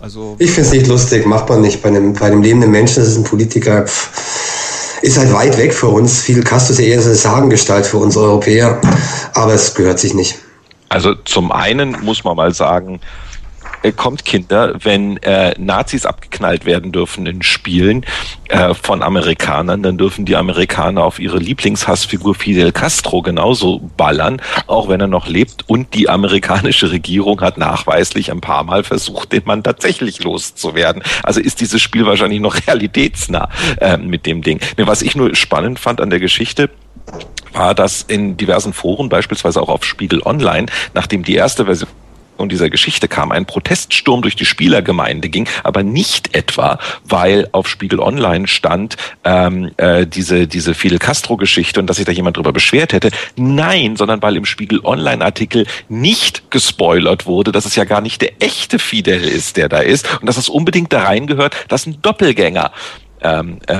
Also 0.02 0.34
ich 0.40 0.50
finde 0.50 0.62
es 0.66 0.72
nicht 0.72 0.88
lustig, 0.88 1.26
macht 1.26 1.48
man 1.48 1.60
nicht 1.60 1.80
bei 1.80 1.88
einem, 1.88 2.12
bei 2.12 2.26
einem 2.26 2.42
lebenden 2.42 2.72
Menschen, 2.72 2.96
das 2.96 3.10
ist 3.10 3.18
ein 3.18 3.22
Politiker. 3.22 3.84
ist 5.00 5.16
halt 5.16 5.32
weit 5.32 5.56
weg 5.56 5.72
für 5.72 5.86
uns. 5.86 6.22
Fidel 6.22 6.42
Castro 6.42 6.72
ist 6.72 6.80
ja 6.80 6.86
eher 6.86 7.00
so 7.00 7.08
eine 7.08 7.14
Sagengestalt 7.14 7.86
für 7.86 7.98
uns 7.98 8.16
Europäer, 8.16 8.80
aber 9.34 9.54
es 9.54 9.72
gehört 9.76 10.00
sich 10.00 10.12
nicht. 10.12 10.34
Also 10.88 11.14
zum 11.24 11.52
einen 11.52 11.96
muss 12.02 12.24
man 12.24 12.36
mal 12.36 12.52
sagen, 12.52 13.00
äh, 13.82 13.92
kommt 13.92 14.24
Kinder, 14.24 14.74
wenn 14.82 15.16
äh, 15.18 15.54
Nazis 15.58 16.06
abgeknallt 16.06 16.64
werden 16.64 16.92
dürfen 16.92 17.26
in 17.26 17.42
Spielen 17.42 18.04
äh, 18.48 18.74
von 18.74 19.02
Amerikanern, 19.02 19.82
dann 19.82 19.98
dürfen 19.98 20.24
die 20.24 20.36
Amerikaner 20.36 21.04
auf 21.04 21.18
ihre 21.18 21.38
Lieblingshassfigur 21.38 22.34
Fidel 22.34 22.72
Castro 22.72 23.22
genauso 23.22 23.90
ballern, 23.96 24.40
auch 24.66 24.88
wenn 24.88 25.00
er 25.00 25.06
noch 25.06 25.26
lebt. 25.26 25.68
Und 25.68 25.94
die 25.94 26.08
amerikanische 26.08 26.90
Regierung 26.90 27.40
hat 27.40 27.58
nachweislich 27.58 28.30
ein 28.30 28.40
paar 28.40 28.64
Mal 28.64 28.84
versucht, 28.84 29.32
den 29.32 29.42
Mann 29.44 29.62
tatsächlich 29.62 30.22
loszuwerden. 30.22 31.02
Also 31.22 31.40
ist 31.40 31.60
dieses 31.60 31.80
Spiel 31.80 32.06
wahrscheinlich 32.06 32.40
noch 32.40 32.56
realitätsnah 32.66 33.48
äh, 33.80 33.96
mit 33.96 34.26
dem 34.26 34.42
Ding. 34.42 34.60
Was 34.76 35.02
ich 35.02 35.16
nur 35.16 35.34
spannend 35.34 35.78
fand 35.78 36.00
an 36.00 36.10
der 36.10 36.20
Geschichte, 36.20 36.70
war, 37.52 37.74
dass 37.74 38.02
in 38.02 38.36
diversen 38.36 38.72
Foren, 38.72 39.08
beispielsweise 39.08 39.60
auch 39.60 39.68
auf 39.68 39.84
Spiegel 39.84 40.22
Online, 40.24 40.66
nachdem 40.94 41.22
die 41.22 41.34
erste 41.34 41.66
Version 41.66 41.90
dieser 42.48 42.70
Geschichte 42.70 43.08
kam, 43.08 43.32
ein 43.32 43.46
Proteststurm 43.46 44.22
durch 44.22 44.36
die 44.36 44.44
Spielergemeinde 44.44 45.28
ging, 45.28 45.48
aber 45.62 45.82
nicht 45.82 46.36
etwa, 46.36 46.78
weil 47.04 47.48
auf 47.52 47.68
Spiegel 47.68 48.00
Online 48.00 48.46
stand 48.46 48.96
ähm, 49.24 49.70
äh, 49.76 50.06
diese 50.06 50.46
diese 50.46 50.74
Fidel 50.74 50.98
Castro 50.98 51.36
Geschichte 51.36 51.80
und 51.80 51.86
dass 51.86 51.96
sich 51.96 52.06
da 52.06 52.12
jemand 52.12 52.36
drüber 52.36 52.52
beschwert 52.52 52.92
hätte. 52.92 53.10
Nein, 53.36 53.96
sondern 53.96 54.22
weil 54.22 54.36
im 54.36 54.44
Spiegel 54.44 54.80
Online 54.84 55.24
Artikel 55.24 55.66
nicht 55.88 56.50
gespoilert 56.50 57.26
wurde, 57.26 57.52
dass 57.52 57.64
es 57.64 57.76
ja 57.76 57.84
gar 57.84 58.00
nicht 58.00 58.22
der 58.22 58.32
echte 58.40 58.78
Fidel 58.78 59.22
ist, 59.22 59.56
der 59.56 59.68
da 59.68 59.78
ist 59.78 60.20
und 60.20 60.26
dass 60.26 60.36
es 60.36 60.48
unbedingt 60.48 60.92
da 60.92 61.04
reingehört, 61.04 61.54
dass 61.68 61.86
ein 61.86 62.00
Doppelgänger 62.02 62.72
ähm, 63.22 63.58
äh, 63.68 63.74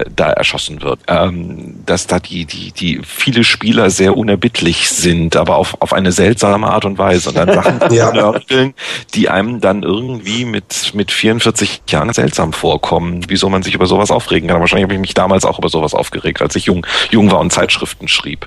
äh, 0.00 0.04
da 0.14 0.30
erschossen 0.30 0.82
wird. 0.82 1.00
Ähm, 1.08 1.80
dass 1.86 2.06
da 2.06 2.18
die, 2.20 2.44
die, 2.44 2.72
die 2.72 3.00
viele 3.04 3.44
Spieler 3.44 3.90
sehr 3.90 4.16
unerbittlich 4.16 4.88
sind, 4.88 5.36
aber 5.36 5.56
auf, 5.56 5.80
auf 5.80 5.92
eine 5.92 6.12
seltsame 6.12 6.68
Art 6.68 6.84
und 6.84 6.98
Weise 6.98 7.30
und 7.30 7.36
dann 7.36 7.52
Sachen 7.52 7.80
ja. 7.92 8.12
nörgeln, 8.12 8.74
die 9.14 9.28
einem 9.28 9.60
dann 9.60 9.82
irgendwie 9.82 10.44
mit, 10.44 10.92
mit 10.94 11.10
44 11.10 11.82
Jahren 11.88 12.12
seltsam 12.12 12.52
vorkommen, 12.52 13.24
wieso 13.28 13.48
man 13.48 13.62
sich 13.62 13.74
über 13.74 13.86
sowas 13.86 14.10
aufregen 14.10 14.48
kann. 14.48 14.60
Wahrscheinlich 14.60 14.84
habe 14.84 14.94
ich 14.94 15.00
mich 15.00 15.14
damals 15.14 15.44
auch 15.44 15.58
über 15.58 15.68
sowas 15.68 15.94
aufgeregt, 15.94 16.42
als 16.42 16.56
ich 16.56 16.66
jung, 16.66 16.86
jung 17.10 17.30
war 17.30 17.40
und 17.40 17.52
Zeitschriften 17.52 18.08
schrieb. 18.08 18.46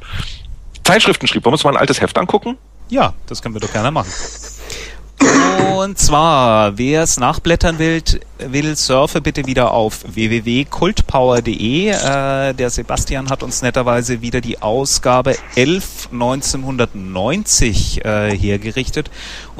Zeitschriften 0.83 1.27
schrieb. 1.27 1.45
Wollen 1.45 1.51
wir 1.51 1.55
uns 1.55 1.63
mal 1.63 1.71
ein 1.71 1.77
altes 1.77 2.01
Heft 2.01 2.17
angucken? 2.17 2.57
Ja, 2.89 3.13
das 3.27 3.41
können 3.41 3.55
wir 3.55 3.61
doch 3.61 3.71
gerne 3.71 3.91
machen. 3.91 4.09
Und 5.77 5.97
zwar, 5.97 6.77
wer 6.77 7.03
es 7.03 7.19
nachblättern 7.19 7.79
will, 7.79 8.03
will, 8.37 8.75
surfe 8.75 9.19
bitte 9.19 9.45
wieder 9.47 9.71
auf 9.71 9.99
www.kultpower.de. 10.07 11.89
Äh, 11.89 12.53
der 12.53 12.69
Sebastian 12.69 13.29
hat 13.29 13.43
uns 13.43 13.61
netterweise 13.61 14.21
wieder 14.21 14.41
die 14.41 14.61
Ausgabe 14.61 15.35
11 15.55 16.09
1990 16.11 18.05
äh, 18.05 18.37
hergerichtet 18.37 19.09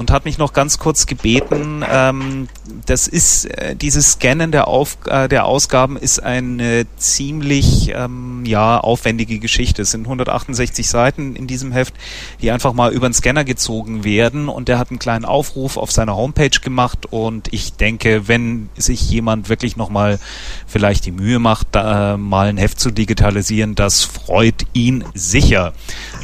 und 0.01 0.09
hat 0.09 0.25
mich 0.25 0.39
noch 0.39 0.51
ganz 0.51 0.79
kurz 0.79 1.05
gebeten, 1.05 1.85
ähm, 1.87 2.47
das 2.87 3.07
ist, 3.07 3.45
äh, 3.45 3.75
dieses 3.75 4.13
Scannen 4.13 4.51
der, 4.51 4.67
Auf, 4.67 4.97
äh, 5.05 5.29
der 5.29 5.45
Ausgaben 5.45 5.95
ist 5.95 6.23
eine 6.23 6.87
ziemlich 6.97 7.91
ähm, 7.93 8.43
ja, 8.43 8.79
aufwendige 8.79 9.37
Geschichte. 9.37 9.83
Es 9.83 9.91
sind 9.91 10.05
168 10.05 10.89
Seiten 10.89 11.35
in 11.35 11.45
diesem 11.45 11.71
Heft, 11.71 11.93
die 12.41 12.49
einfach 12.49 12.73
mal 12.73 12.91
über 12.91 13.07
den 13.07 13.13
Scanner 13.13 13.43
gezogen 13.43 14.03
werden 14.03 14.49
und 14.49 14.69
der 14.69 14.79
hat 14.79 14.89
einen 14.89 14.97
kleinen 14.97 15.23
Aufruf 15.23 15.77
auf 15.77 15.91
seiner 15.91 16.15
Homepage 16.15 16.49
gemacht 16.49 17.05
und 17.11 17.53
ich 17.53 17.73
denke, 17.73 18.27
wenn 18.27 18.69
sich 18.75 19.07
jemand 19.07 19.49
wirklich 19.49 19.77
nochmal 19.77 20.17
vielleicht 20.65 21.05
die 21.05 21.11
Mühe 21.11 21.37
macht, 21.37 21.67
da 21.73 22.17
mal 22.17 22.47
ein 22.47 22.57
Heft 22.57 22.79
zu 22.79 22.89
digitalisieren, 22.89 23.75
das 23.75 24.03
freut 24.03 24.65
ihn 24.73 25.03
sicher. 25.13 25.73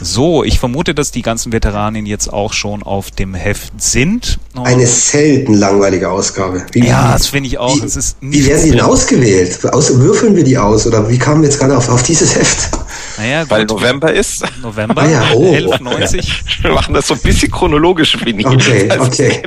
So, 0.01 0.43
ich 0.43 0.59
vermute, 0.59 0.93
dass 0.93 1.11
die 1.11 1.21
ganzen 1.21 1.51
Veteranen 1.51 2.05
jetzt 2.05 2.31
auch 2.31 2.53
schon 2.53 2.83
auf 2.83 3.11
dem 3.11 3.33
Heft 3.33 3.81
sind. 3.81 4.39
Und 4.55 4.65
Eine 4.65 4.85
selten 4.85 5.53
langweilige 5.53 6.09
Ausgabe. 6.09 6.65
Wie, 6.71 6.85
ja, 6.85 7.13
das 7.13 7.27
finde 7.27 7.47
ich 7.47 7.57
auch. 7.57 7.75
Wie, 7.75 8.31
wie 8.31 8.45
werden 8.45 8.61
sie 8.61 8.71
denn 8.71 8.81
ausgewählt? 8.81 9.65
Aus, 9.73 9.97
würfeln 9.97 10.35
wir 10.35 10.43
die 10.43 10.57
aus 10.57 10.85
oder 10.85 11.09
wie 11.09 11.17
kamen 11.17 11.41
wir 11.41 11.49
jetzt 11.49 11.59
gerade 11.59 11.75
auf, 11.75 11.89
auf 11.89 12.03
dieses 12.03 12.35
Heft? 12.35 12.69
Naja, 13.17 13.41
gut. 13.41 13.51
Weil 13.51 13.65
November 13.65 14.13
ist. 14.13 14.43
November, 14.61 15.01
ah, 15.01 15.09
ja. 15.09 15.23
oh. 15.33 15.53
1190. 15.53 16.43
Wir 16.61 16.71
machen 16.71 16.93
das 16.93 17.07
so 17.07 17.15
ein 17.15 17.19
bisschen 17.21 17.51
chronologisch, 17.51 18.17
wie 18.23 18.33
nie. 18.33 18.45
Okay, 18.45 18.89
okay. 18.99 19.43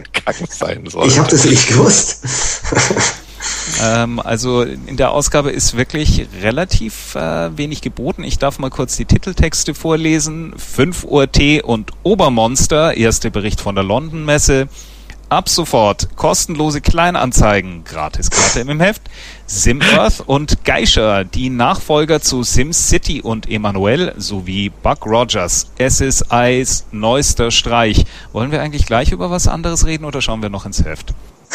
Ich 1.06 1.18
habe 1.18 1.30
das 1.30 1.44
nicht 1.44 1.68
gewusst. 1.68 2.20
Ähm, 3.82 4.20
also 4.20 4.62
in 4.62 4.96
der 4.96 5.12
Ausgabe 5.12 5.50
ist 5.50 5.76
wirklich 5.76 6.26
relativ 6.42 7.14
äh, 7.14 7.56
wenig 7.56 7.80
geboten. 7.82 8.24
Ich 8.24 8.38
darf 8.38 8.58
mal 8.58 8.70
kurz 8.70 8.96
die 8.96 9.04
Titeltexte 9.04 9.74
vorlesen. 9.74 10.54
5 10.56 11.04
Uhr 11.04 11.30
T 11.30 11.62
und 11.62 11.92
Obermonster, 12.02 12.96
erster 12.96 13.30
Bericht 13.30 13.60
von 13.60 13.74
der 13.74 13.84
London 13.84 14.24
Messe. 14.24 14.68
Ab 15.30 15.48
sofort 15.48 16.16
kostenlose 16.16 16.80
Kleinanzeigen, 16.80 17.84
gratis 17.84 18.30
gerade 18.30 18.68
im 18.68 18.80
Heft. 18.80 19.02
SimEarth 19.46 20.24
und 20.26 20.64
Geisha, 20.64 21.22
die 21.22 21.50
Nachfolger 21.50 22.20
zu 22.20 22.42
SimCity 22.42 23.22
und 23.22 23.48
Emanuel 23.48 24.12
sowie 24.16 24.70
Buck 24.70 25.06
Rogers, 25.06 25.70
SSIs 25.78 26.86
neuester 26.90 27.52
Streich. 27.52 28.06
Wollen 28.32 28.50
wir 28.50 28.60
eigentlich 28.60 28.86
gleich 28.86 29.12
über 29.12 29.30
was 29.30 29.46
anderes 29.46 29.86
reden 29.86 30.04
oder 30.04 30.20
schauen 30.20 30.42
wir 30.42 30.50
noch 30.50 30.66
ins 30.66 30.84
Heft? 30.84 31.14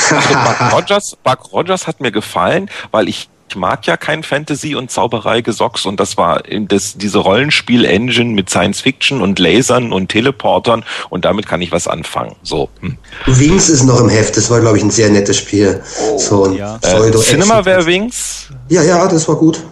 Also 0.10 0.34
Buck 0.34 0.74
Rogers, 0.74 1.18
Buck 1.24 1.54
Rogers 1.54 1.88
hat 1.88 2.02
mir 2.02 2.12
gefallen, 2.12 2.70
weil 2.92 3.10
ich 3.10 3.30
ich 3.48 3.56
mag 3.56 3.86
ja 3.86 3.96
kein 3.96 4.24
Fantasy 4.24 4.76
und 4.76 4.92
Zauberei-Gesocks 4.92 5.86
und 5.86 6.00
das 6.00 6.18
war 6.18 6.42
das, 6.68 6.96
diese 6.98 7.20
Rollenspiel-Engine 7.20 8.34
mit 8.34 8.50
Science 8.50 8.82
Fiction 8.82 9.22
und 9.22 9.40
Lasern 9.40 9.94
und 9.94 10.10
Teleportern 10.10 10.84
und 11.10 11.26
damit 11.26 11.48
kann 11.48 11.62
ich 11.62 11.72
was 11.72 11.88
anfangen. 11.88 12.36
So. 12.44 12.70
Hm. 12.82 12.98
Wings 13.28 13.70
ist 13.70 13.84
noch 13.84 14.00
im 14.02 14.10
Heft, 14.10 14.36
das 14.36 14.50
war 14.50 14.60
glaube 14.62 14.78
ich 14.78 14.84
ein 14.84 14.92
sehr 14.92 15.10
nettes 15.10 15.38
Spiel. 15.38 15.82
Oh, 16.02 16.18
so 16.18 16.46
ein 16.46 16.54
ja. 16.54 16.80
Äh, 16.82 17.12
Cinemaware 17.12 17.86
Wings? 17.86 18.48
Ja, 18.70 18.82
ja, 18.82 19.08
das 19.08 19.28
war 19.28 19.36
gut. 19.36 19.64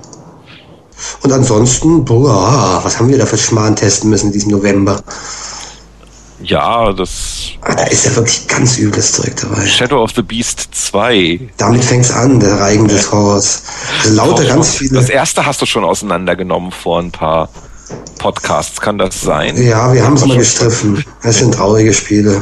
Und 1.22 1.32
ansonsten, 1.34 2.06
boah, 2.06 2.80
was 2.84 3.00
haben 3.00 3.10
wir 3.10 3.18
da 3.18 3.26
für 3.26 3.38
Schmarrn 3.38 3.76
testen 3.76 4.10
müssen 4.10 4.28
in 4.28 4.34
diesem 4.34 4.52
November? 4.52 5.02
Ja, 6.44 6.92
das. 6.94 7.52
Da 7.66 7.84
ist 7.84 8.06
ja 8.06 8.16
wirklich 8.16 8.48
ganz 8.48 8.78
übles 8.78 9.14
Zeug 9.14 9.34
dabei. 9.42 9.66
Shadow 9.66 10.04
of 10.04 10.12
the 10.16 10.22
Beast 10.22 10.70
2. 10.72 11.40
Damit 11.58 11.84
fängt's 11.84 12.12
an, 12.12 12.40
der 12.40 12.60
Reigen 12.60 12.88
des 12.88 13.12
Horrors. 13.12 13.64
Also 14.04 14.16
lauter 14.16 14.46
ganz 14.46 14.76
viele. 14.76 14.96
Das 14.96 15.10
erste 15.10 15.46
hast 15.46 15.62
du 15.62 15.66
schon 15.66 15.84
auseinandergenommen 15.84 16.72
vor 16.72 17.00
ein 17.00 17.12
paar 17.12 17.50
Podcasts, 18.20 18.80
kann 18.80 18.98
das 18.98 19.22
sein? 19.22 19.62
Ja, 19.62 19.94
wir 19.94 20.04
haben 20.04 20.16
es 20.16 20.26
mal 20.26 20.38
gestriffen. 20.38 21.04
Das 21.22 21.38
sind 21.38 21.54
traurige 21.54 21.94
Spiele. 21.94 22.42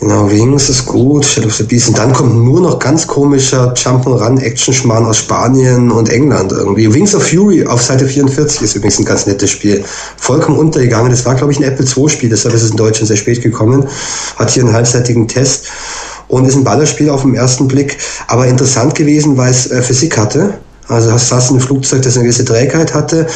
Genau, 0.00 0.30
Wings 0.30 0.68
ist 0.68 0.86
gut, 0.86 1.24
Shadow 1.24 1.48
of 1.48 1.54
the 1.54 1.64
Beast. 1.64 1.88
Und 1.88 1.98
dann 1.98 2.12
kommt 2.12 2.36
nur 2.36 2.60
noch 2.60 2.78
ganz 2.78 3.06
komischer 3.06 3.74
Jump'n'Run-Action-Schmarrn 3.74 5.04
aus 5.04 5.18
Spanien 5.18 5.90
und 5.90 6.08
England 6.08 6.52
irgendwie. 6.52 6.92
Wings 6.94 7.16
of 7.16 7.26
Fury 7.26 7.66
auf 7.66 7.82
Seite 7.82 8.06
44 8.06 8.62
ist 8.62 8.76
übrigens 8.76 9.00
ein 9.00 9.04
ganz 9.04 9.26
nettes 9.26 9.50
Spiel. 9.50 9.84
Vollkommen 10.16 10.56
untergegangen. 10.56 11.10
Das 11.10 11.24
war, 11.24 11.34
glaube 11.34 11.52
ich, 11.52 11.58
ein 11.58 11.64
Apple 11.64 11.84
II-Spiel, 11.84 12.30
deshalb 12.30 12.54
ist 12.54 12.62
es 12.62 12.70
in 12.70 12.76
Deutschland 12.76 13.08
sehr 13.08 13.16
spät 13.16 13.42
gekommen. 13.42 13.88
Hat 14.36 14.50
hier 14.50 14.62
einen 14.62 14.72
halbseitigen 14.72 15.26
Test 15.26 15.66
und 16.28 16.44
ist 16.44 16.54
ein 16.54 16.64
Ballerspiel 16.64 17.10
auf 17.10 17.22
den 17.22 17.34
ersten 17.34 17.66
Blick. 17.66 17.98
Aber 18.28 18.46
interessant 18.46 18.94
gewesen, 18.94 19.36
weil 19.36 19.50
es 19.50 19.68
äh, 19.70 19.82
Physik 19.82 20.16
hatte 20.16 20.58
Also 20.86 21.10
hast, 21.10 21.32
hast 21.32 21.50
ein 21.50 21.60
Flugzeug, 21.60 22.02
das 22.02 22.14
eine 22.14 22.24
gewisse 22.24 22.44
Trägheit 22.44 22.94
hatte. 22.94 23.26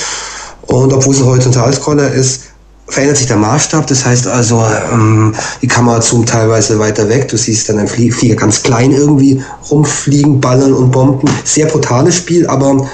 Und 0.63 0.93
obwohl 0.93 1.13
es 1.13 1.21
ein 1.21 1.27
Horizontalscroller 1.27 2.13
ist, 2.13 2.52
verändert 2.89 3.17
sich 3.17 3.27
der 3.27 3.37
Maßstab. 3.37 3.87
Das 3.87 4.05
heißt 4.05 4.27
also, 4.27 4.65
ähm, 4.93 5.35
die 5.61 5.69
Kamera 5.69 6.01
zoomt 6.01 6.29
teilweise 6.29 6.79
weiter 6.79 7.09
weg. 7.09 7.29
Du 7.29 7.37
siehst 7.37 7.69
dann 7.69 7.79
einen 7.79 7.89
Flieger 7.89 8.37
ganz 8.37 8.63
klein 8.63 8.93
irgendwie 8.93 9.43
rumfliegen, 9.71 10.41
ballern 10.41 10.73
und 10.73 10.91
bomben. 10.91 11.29
Sehr 11.45 11.67
brutales 11.67 12.17
Spiel, 12.17 12.47
aber 12.47 12.89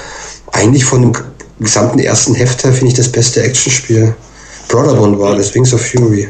eigentlich 0.53 0.85
von 0.85 1.03
dem 1.03 1.12
gesamten 1.61 1.98
ersten 1.98 2.35
Heft 2.35 2.64
her 2.64 2.72
finde 2.72 2.88
ich 2.88 2.94
das 2.94 3.11
beste 3.11 3.42
Actionspiel. 3.42 4.14
Brotherhood 4.68 5.18
war 5.18 5.35
das, 5.35 5.55
Wings 5.55 5.72
of 5.72 5.81
Fury. 5.81 6.29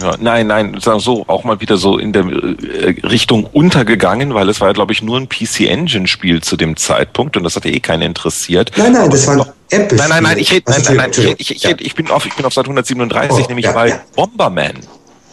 Ja, 0.00 0.16
nein, 0.18 0.48
nein, 0.48 0.76
so 0.80 1.24
auch 1.28 1.44
mal 1.44 1.60
wieder 1.60 1.76
so 1.76 1.98
in 1.98 2.12
der 2.12 2.24
äh, 2.24 3.06
Richtung 3.06 3.44
untergegangen, 3.44 4.34
weil 4.34 4.48
es 4.48 4.60
war 4.60 4.68
ja, 4.68 4.72
glaube 4.72 4.92
ich, 4.92 5.02
nur 5.02 5.18
ein 5.18 5.28
PC 5.28 5.60
Engine 5.60 6.08
Spiel 6.08 6.42
zu 6.42 6.56
dem 6.56 6.76
Zeitpunkt 6.76 7.36
und 7.36 7.44
das 7.44 7.54
hat 7.54 7.64
ja 7.64 7.70
eh 7.70 7.80
keinen 7.80 8.02
interessiert. 8.02 8.72
Nein, 8.76 8.92
nein, 8.92 9.08
das 9.10 9.26
war 9.26 9.34
ein 9.34 9.52
Apple. 9.70 9.96
Nein, 9.96 10.08
nein, 10.08 10.22
nein, 10.24 10.38
ich 10.38 10.52
rede, 10.52 10.70
nein, 10.70 10.82
nein, 10.84 10.96
nein, 10.96 11.10
ich, 11.10 11.50
ich, 11.50 11.50
ich, 11.56 11.62
ja. 11.62 11.70
ich, 11.78 11.94
bin 11.94 12.10
auf, 12.10 12.26
ich 12.26 12.34
bin 12.34 12.44
auf 12.44 12.52
Seite 12.52 12.66
137, 12.66 13.44
oh, 13.44 13.48
nämlich 13.48 13.66
ja, 13.66 13.72
bei 13.72 13.88
ja. 13.88 14.00
Bomberman. 14.16 14.74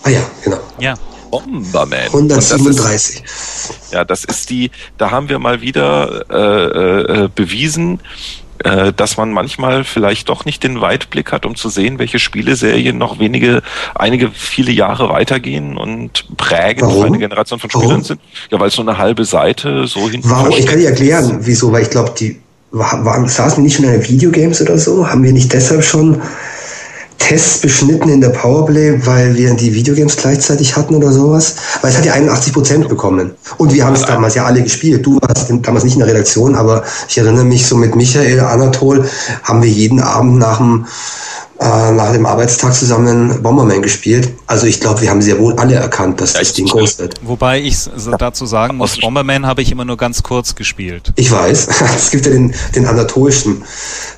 Ah 0.04 0.10
ja, 0.10 0.22
genau. 0.44 0.60
Ja. 0.80 0.96
Bomberman. 1.32 2.08
137. 2.08 3.24
Ist, 3.24 3.74
ja, 3.92 4.04
das 4.04 4.26
ist 4.26 4.50
die, 4.50 4.70
da 4.98 5.12
haben 5.12 5.30
wir 5.30 5.40
mal 5.40 5.62
wieder 5.62 6.26
äh, 6.30 7.24
äh, 7.24 7.30
bewiesen, 7.34 8.00
äh, 8.64 8.94
dass 8.94 9.18
man 9.18 9.32
manchmal 9.32 9.84
vielleicht 9.84 10.30
doch 10.30 10.46
nicht 10.46 10.64
den 10.64 10.82
Weitblick 10.82 11.32
hat, 11.32 11.46
um 11.46 11.56
zu 11.56 11.70
sehen, 11.70 12.00
welche 12.00 12.20
Spieleserien 12.20 12.98
noch 12.98 13.20
wenige, 13.20 13.62
einige, 13.96 14.30
viele 14.32 14.72
Jahre 14.72 15.10
weitergehen 15.10 15.78
und 15.78 16.26
prägend 16.38 16.92
für 16.92 17.06
eine 17.06 17.20
Generation 17.20 17.60
von 17.60 17.70
Spielern 17.70 17.90
Warum? 17.90 18.04
sind. 18.04 18.22
Ja, 18.50 18.60
weil 18.60 18.68
es 18.68 18.78
nur 18.78 18.88
eine 18.88 18.98
halbe 18.98 19.26
Seite 19.26 19.88
so 19.88 20.10
hinten 20.10 20.30
Warum? 20.30 20.52
Ich 20.58 20.66
kann 20.66 20.80
dir 20.80 20.90
erklären, 20.90 21.40
wieso, 21.42 21.72
weil 21.72 21.84
ich 21.84 21.90
glaube, 21.90 22.14
die 22.18 22.40
waren, 22.72 23.28
saßen 23.28 23.64
nicht 23.64 23.76
schon 23.76 23.86
in 23.86 23.92
den 23.92 24.08
Videogames 24.08 24.62
oder 24.62 24.78
so? 24.78 25.08
Haben 25.08 25.24
wir 25.24 25.34
nicht 25.34 25.52
deshalb 25.54 25.84
schon 25.84 26.22
Tests 27.22 27.60
beschnitten 27.60 28.10
in 28.10 28.20
der 28.20 28.30
Powerplay, 28.30 29.00
weil 29.06 29.36
wir 29.36 29.54
die 29.54 29.74
Videogames 29.74 30.18
gleichzeitig 30.18 30.76
hatten 30.76 30.96
oder 30.96 31.12
sowas. 31.12 31.56
Weil 31.82 31.92
es 31.92 31.98
hat 31.98 32.06
ja 32.06 32.14
81 32.14 32.52
Prozent 32.52 32.90
bekommen. 32.90 33.32
Und 33.58 33.74
wir 33.74 33.86
haben 33.86 33.96
es 33.96 34.02
damals 34.02 34.36
ja 34.36 34.46
alle 34.46 34.62
gespielt. 34.64 35.06
Du 35.06 35.20
warst 35.22 35.50
damals 35.62 35.84
nicht 35.84 35.94
in 35.94 36.00
der 36.00 36.10
Redaktion, 36.10 36.56
aber 36.56 36.84
ich 37.08 37.18
erinnere 37.18 37.46
mich 37.46 37.66
so 37.66 37.76
mit 37.76 37.96
Michael 37.96 38.40
Anatol 38.40 39.08
haben 39.44 39.62
wir 39.62 39.70
jeden 39.70 40.00
Abend 40.00 40.40
nach 40.40 40.58
dem 40.58 40.86
äh, 41.62 41.92
nach 41.92 42.12
dem 42.12 42.26
Arbeitstag 42.26 42.74
zusammen 42.74 43.44
Bomberman 43.44 43.84
gespielt. 43.84 44.34
Also 44.48 44.66
ich 44.66 44.80
glaube, 44.80 45.02
wir 45.02 45.12
haben 45.12 45.22
sehr 45.22 45.38
wohl 45.38 45.54
alle 45.60 45.76
erkannt, 45.76 46.20
dass 46.20 46.34
das 46.34 46.54
Ding 46.54 46.66
groß 46.66 46.98
wird. 46.98 47.20
Wobei 47.22 47.62
ich 47.62 47.78
dazu 48.18 48.48
sagen 48.48 48.78
muss, 48.78 49.00
Bomberman 49.00 49.46
habe 49.46 49.62
ich 49.62 49.72
immer 49.72 49.86
nur 49.86 49.96
ganz 49.96 50.24
kurz 50.24 50.56
gespielt. 50.56 51.14
Ich 51.18 51.32
weiß. 51.32 51.68
Es 52.02 52.10
gibt 52.10 52.26
ja 52.26 52.32
den, 52.32 52.56
den 52.74 52.88
anatolischen, 52.88 53.64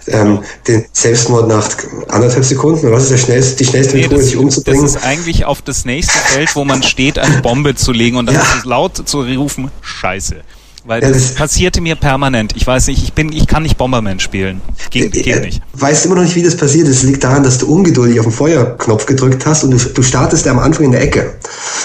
ähm, 0.07 0.39
den 0.67 0.85
Selbstmord 0.93 1.49
nach 1.49 1.67
anderthalb 2.07 2.45
Sekunden. 2.45 2.89
Was 2.91 3.03
ist 3.03 3.11
der 3.11 3.17
schnellste, 3.17 3.57
die 3.57 3.65
schnellste 3.65 3.97
nee, 3.97 4.03
Methode, 4.03 4.23
sich 4.23 4.37
umzubringen? 4.37 4.83
Das 4.83 4.95
ist 4.95 5.03
eigentlich 5.03 5.43
auf 5.43 5.61
das 5.61 5.83
nächste 5.83 6.17
Feld, 6.17 6.55
wo 6.55 6.63
man 6.63 6.81
steht, 6.81 7.19
eine 7.19 7.41
Bombe 7.41 7.75
zu 7.75 7.91
legen 7.91 8.15
und 8.15 8.27
dann 8.27 8.35
ja. 8.35 8.43
laut 8.63 9.05
zu 9.05 9.19
rufen, 9.21 9.69
Scheiße. 9.81 10.43
Weil 10.85 10.99
das, 10.99 11.11
das 11.11 11.33
passierte 11.35 11.79
mir 11.79 11.95
permanent. 11.95 12.53
Ich 12.57 12.67
weiß 12.67 12.87
nicht, 12.87 13.01
ich 13.01 13.13
bin, 13.13 13.31
ich 13.31 13.47
kann 13.47 13.63
nicht 13.63 13.77
Bomberman 13.77 14.19
spielen. 14.19 14.59
Geht, 14.89 15.13
geht 15.13 15.41
nicht. 15.41 15.61
Weißt 15.73 16.05
immer 16.05 16.15
noch 16.15 16.23
nicht, 16.23 16.35
wie 16.35 16.43
das 16.43 16.57
passiert 16.57 16.87
ist. 16.89 16.97
Es 16.97 17.03
liegt 17.03 17.23
daran, 17.23 17.43
dass 17.43 17.57
du 17.57 17.73
ungeduldig 17.73 18.19
auf 18.19 18.25
den 18.25 18.33
Feuerknopf 18.33 19.05
gedrückt 19.05 19.45
hast 19.45 19.63
und 19.63 19.71
du, 19.71 19.77
du 19.77 20.01
startest 20.01 20.45
am 20.47 20.59
Anfang 20.59 20.85
in 20.85 20.91
der 20.91 21.01
Ecke. 21.01 21.35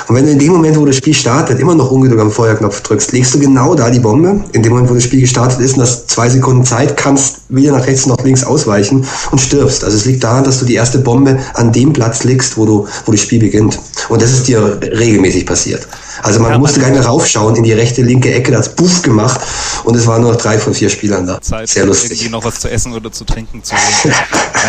Und 0.08 0.16
wenn 0.16 0.26
du 0.26 0.32
in 0.32 0.38
dem 0.40 0.52
Moment, 0.52 0.76
wo 0.76 0.84
das 0.84 0.96
Spiel 0.96 1.14
startet, 1.14 1.60
immer 1.60 1.76
noch 1.76 1.92
ungeduldig 1.92 2.24
am 2.24 2.32
Feuerknopf 2.32 2.80
drückst, 2.82 3.12
legst 3.12 3.34
du 3.34 3.38
genau 3.38 3.76
da 3.76 3.88
die 3.88 4.00
Bombe. 4.00 4.44
In 4.52 4.64
dem 4.64 4.72
Moment, 4.72 4.90
wo 4.90 4.94
das 4.94 5.04
Spiel 5.04 5.20
gestartet 5.20 5.60
ist 5.60 5.76
und 5.76 5.82
hast 5.82 6.10
zwei 6.10 6.28
Sekunden 6.28 6.64
Zeit, 6.64 6.96
kannst 6.96 7.42
weder 7.50 7.72
nach 7.72 7.86
rechts 7.86 8.06
noch 8.06 8.22
links 8.24 8.42
ausweichen 8.42 9.06
und 9.30 9.40
stirbst. 9.40 9.84
Also 9.84 9.96
es 9.96 10.06
liegt 10.06 10.24
daran, 10.24 10.42
dass 10.42 10.58
du 10.58 10.64
die 10.64 10.74
erste 10.74 10.98
Bombe 10.98 11.38
an 11.54 11.72
dem 11.72 11.92
Platz 11.92 12.24
legst, 12.24 12.56
wo 12.56 12.66
du, 12.66 12.88
wo 13.06 13.12
das 13.12 13.20
Spiel 13.20 13.38
beginnt. 13.38 13.78
Und 14.08 14.20
das 14.22 14.32
ist 14.32 14.48
dir 14.48 14.80
regelmäßig 14.82 15.46
passiert. 15.46 15.86
Also 16.22 16.40
man 16.40 16.50
ja, 16.50 16.58
musste 16.58 16.80
gar 16.80 16.90
nicht 16.90 16.98
mehr 16.98 17.06
raufschauen 17.06 17.56
in 17.56 17.62
die 17.62 17.72
rechte, 17.72 18.02
linke 18.02 18.32
Ecke, 18.32 18.52
da 18.52 18.58
hat 18.58 18.76
Puff 18.76 19.02
gemacht 19.02 19.40
und 19.84 19.94
es 19.94 20.06
waren 20.06 20.22
nur 20.22 20.32
noch 20.32 20.40
drei 20.40 20.58
von 20.58 20.74
vier 20.74 20.90
Spielern 20.90 21.26
da. 21.26 21.40
Zeit, 21.40 21.68
Sehr 21.68 21.86
lustig. 21.86 22.12
Irgendwie 22.12 22.30
noch 22.30 22.44
was 22.44 22.60
zu 22.60 22.70
essen 22.70 22.92
oder 22.92 23.12
zu 23.12 23.24
trinken 23.24 23.62
zu 23.62 23.74
holen. 23.74 24.14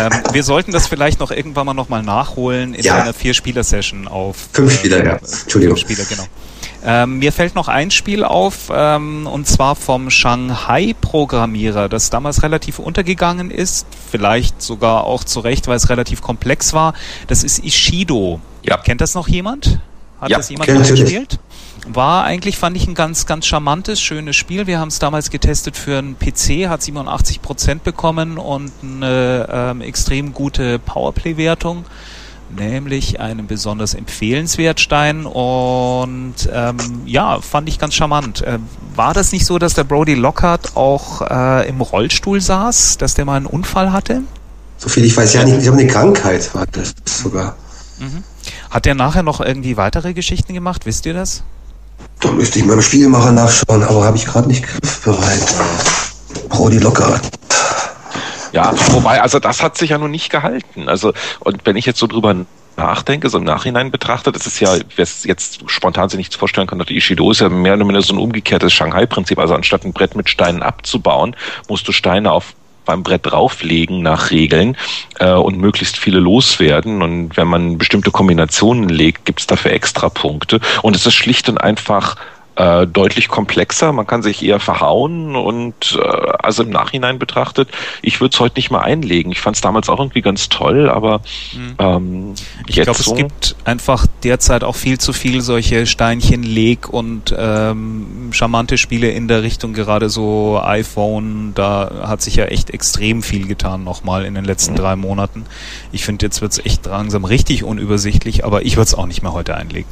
ähm, 0.00 0.12
wir 0.32 0.42
sollten 0.42 0.72
das 0.72 0.86
vielleicht 0.86 1.20
noch 1.20 1.30
irgendwann 1.30 1.66
mal 1.66 1.74
nochmal 1.74 2.02
nachholen 2.02 2.74
in 2.74 2.84
ja. 2.84 2.96
einer 2.96 3.12
Vier-Spieler-Session 3.12 4.08
auf... 4.08 4.36
Fünf 4.52 4.72
Spieler, 4.72 4.98
äh, 4.98 5.06
ja. 5.06 5.16
Entschuldigung. 5.16 5.76
Fünf 5.76 5.90
Spieler, 5.90 6.04
genau. 6.08 6.26
Ähm, 6.82 7.18
mir 7.18 7.32
fällt 7.32 7.54
noch 7.54 7.68
ein 7.68 7.90
Spiel 7.90 8.24
auf, 8.24 8.70
ähm, 8.72 9.26
und 9.26 9.46
zwar 9.46 9.76
vom 9.76 10.08
Shanghai-Programmierer, 10.08 11.88
das 11.88 12.08
damals 12.08 12.42
relativ 12.42 12.78
untergegangen 12.78 13.50
ist, 13.50 13.86
vielleicht 14.10 14.62
sogar 14.62 15.04
auch 15.04 15.24
zu 15.24 15.40
Recht, 15.40 15.68
weil 15.68 15.76
es 15.76 15.90
relativ 15.90 16.22
komplex 16.22 16.72
war. 16.72 16.94
Das 17.26 17.44
ist 17.44 17.62
Ishido. 17.62 18.40
Ja. 18.62 18.78
Kennt 18.78 19.02
das 19.02 19.14
noch 19.14 19.28
jemand? 19.28 19.80
Hat 20.20 20.30
ja, 20.30 20.36
das 20.36 20.50
jemand 20.50 20.72
mal 20.72 20.86
gespielt? 20.86 21.38
War 21.88 22.24
eigentlich, 22.24 22.58
fand 22.58 22.76
ich, 22.76 22.86
ein 22.86 22.94
ganz, 22.94 23.24
ganz 23.24 23.46
charmantes, 23.46 24.00
schönes 24.00 24.36
Spiel. 24.36 24.66
Wir 24.66 24.78
haben 24.78 24.88
es 24.88 24.98
damals 24.98 25.30
getestet 25.30 25.76
für 25.76 25.98
einen 25.98 26.18
PC, 26.18 26.68
hat 26.68 26.82
87 26.82 27.40
Prozent 27.40 27.84
bekommen 27.84 28.36
und 28.36 28.70
eine 28.82 29.48
ähm, 29.50 29.80
extrem 29.80 30.34
gute 30.34 30.78
Powerplay-Wertung 30.78 31.86
nämlich 32.56 33.20
einen 33.20 33.46
besonders 33.46 33.94
empfehlenswert 33.94 34.80
Stein 34.80 35.26
und 35.26 36.34
ähm, 36.52 36.76
ja, 37.06 37.40
fand 37.40 37.68
ich 37.68 37.78
ganz 37.78 37.94
charmant. 37.94 38.42
Äh, 38.42 38.58
war 38.94 39.14
das 39.14 39.32
nicht 39.32 39.46
so, 39.46 39.58
dass 39.58 39.74
der 39.74 39.84
Brody 39.84 40.14
Lockhart 40.14 40.76
auch 40.76 41.22
äh, 41.22 41.68
im 41.68 41.80
Rollstuhl 41.80 42.40
saß, 42.40 42.98
dass 42.98 43.14
der 43.14 43.24
mal 43.24 43.36
einen 43.36 43.46
Unfall 43.46 43.92
hatte? 43.92 44.22
So 44.78 44.88
viel 44.88 45.04
ich 45.04 45.16
weiß 45.16 45.34
ja 45.34 45.44
nicht, 45.44 45.58
ich 45.58 45.68
habe 45.68 45.78
eine 45.78 45.86
Krankheit, 45.86 46.54
war 46.54 46.66
das 46.66 46.94
sogar. 47.04 47.56
Mhm. 47.98 48.24
Hat 48.70 48.86
der 48.86 48.94
nachher 48.94 49.24
noch 49.24 49.40
irgendwie 49.40 49.76
weitere 49.76 50.14
Geschichten 50.14 50.54
gemacht? 50.54 50.86
Wisst 50.86 51.04
ihr 51.04 51.14
das? 51.14 51.42
Da 52.20 52.30
müsste 52.30 52.60
ich 52.60 52.64
meinem 52.64 52.82
Spielmacher 52.82 53.32
nachschauen, 53.32 53.82
aber 53.82 54.04
habe 54.04 54.16
ich 54.16 54.26
gerade 54.26 54.48
nicht 54.48 54.64
griffbereit. 54.66 55.54
Brody 56.48 56.78
Locker. 56.78 57.20
Ja, 58.52 58.72
wobei, 58.92 59.20
also 59.20 59.38
das 59.38 59.62
hat 59.62 59.76
sich 59.76 59.90
ja 59.90 59.98
nun 59.98 60.10
nicht 60.10 60.30
gehalten. 60.30 60.88
Also, 60.88 61.12
und 61.40 61.64
wenn 61.66 61.76
ich 61.76 61.86
jetzt 61.86 61.98
so 61.98 62.06
drüber 62.06 62.34
nachdenke, 62.76 63.28
so 63.28 63.38
im 63.38 63.44
Nachhinein 63.44 63.90
betrachtet, 63.90 64.36
das 64.36 64.46
ist 64.46 64.60
ja, 64.60 64.76
wer 64.96 65.02
es 65.02 65.24
jetzt 65.24 65.62
spontan 65.66 66.08
sich 66.08 66.18
nicht 66.18 66.34
vorstellen 66.34 66.66
kann, 66.66 66.78
die 66.80 66.96
Ishido 66.96 67.30
ist 67.30 67.40
ja 67.40 67.48
mehr 67.48 67.74
oder 67.74 67.84
weniger 67.84 68.02
so 68.02 68.14
ein 68.14 68.18
umgekehrtes 68.18 68.72
Shanghai-Prinzip. 68.72 69.38
Also 69.38 69.54
anstatt 69.54 69.84
ein 69.84 69.92
Brett 69.92 70.16
mit 70.16 70.28
Steinen 70.28 70.62
abzubauen, 70.62 71.36
musst 71.68 71.86
du 71.88 71.92
Steine 71.92 72.32
auf 72.32 72.54
beim 72.90 73.04
Brett 73.04 73.24
drauflegen 73.26 74.02
nach 74.02 74.32
Regeln 74.32 74.76
äh, 75.20 75.30
und 75.30 75.58
möglichst 75.58 75.96
viele 75.96 76.18
loswerden. 76.18 77.02
Und 77.02 77.36
wenn 77.36 77.46
man 77.46 77.78
bestimmte 77.78 78.10
Kombinationen 78.10 78.88
legt, 78.88 79.26
gibt 79.26 79.38
es 79.38 79.46
dafür 79.46 79.70
extra 79.70 80.08
Punkte. 80.08 80.58
Und 80.82 80.96
es 80.96 81.06
ist 81.06 81.14
schlicht 81.14 81.48
und 81.48 81.58
einfach 81.58 82.16
äh, 82.60 82.86
deutlich 82.86 83.28
komplexer. 83.28 83.92
Man 83.92 84.06
kann 84.06 84.22
sich 84.22 84.44
eher 84.44 84.60
verhauen 84.60 85.34
und 85.34 85.98
äh, 85.98 86.06
also 86.38 86.62
im 86.62 86.70
Nachhinein 86.70 87.18
betrachtet, 87.18 87.70
ich 88.02 88.20
würde 88.20 88.34
es 88.34 88.40
heute 88.40 88.56
nicht 88.56 88.70
mehr 88.70 88.82
einlegen. 88.82 89.32
Ich 89.32 89.40
fand 89.40 89.56
es 89.56 89.62
damals 89.62 89.88
auch 89.88 89.98
irgendwie 89.98 90.20
ganz 90.20 90.50
toll, 90.50 90.90
aber 90.90 91.22
mhm. 91.54 91.74
ähm, 91.78 92.34
ich 92.66 92.76
glaube, 92.76 93.02
so 93.02 93.12
es 93.12 93.16
gibt 93.16 93.56
einfach 93.64 94.06
derzeit 94.24 94.62
auch 94.62 94.76
viel 94.76 94.98
zu 94.98 95.12
viel 95.14 95.40
solche 95.40 95.86
Steinchen 95.86 96.42
Leg 96.42 96.88
und 96.88 97.34
ähm, 97.36 98.30
charmante 98.32 98.76
Spiele 98.76 99.10
in 99.10 99.26
der 99.26 99.42
Richtung 99.42 99.72
gerade 99.72 100.10
so 100.10 100.60
iPhone. 100.62 101.52
Da 101.54 102.02
hat 102.06 102.20
sich 102.20 102.36
ja 102.36 102.44
echt 102.44 102.70
extrem 102.70 103.22
viel 103.22 103.46
getan 103.46 103.84
nochmal 103.84 104.26
in 104.26 104.34
den 104.34 104.44
letzten 104.44 104.72
mhm. 104.72 104.78
drei 104.78 104.96
Monaten. 104.96 105.46
Ich 105.92 106.04
finde, 106.04 106.26
jetzt 106.26 106.42
wird 106.42 106.52
es 106.52 106.58
echt 106.58 106.84
langsam 106.84 107.24
richtig 107.24 107.64
unübersichtlich, 107.64 108.44
aber 108.44 108.66
ich 108.66 108.76
würde 108.76 108.88
es 108.88 108.94
auch 108.94 109.06
nicht 109.06 109.22
mehr 109.22 109.32
heute 109.32 109.56
einlegen. 109.56 109.88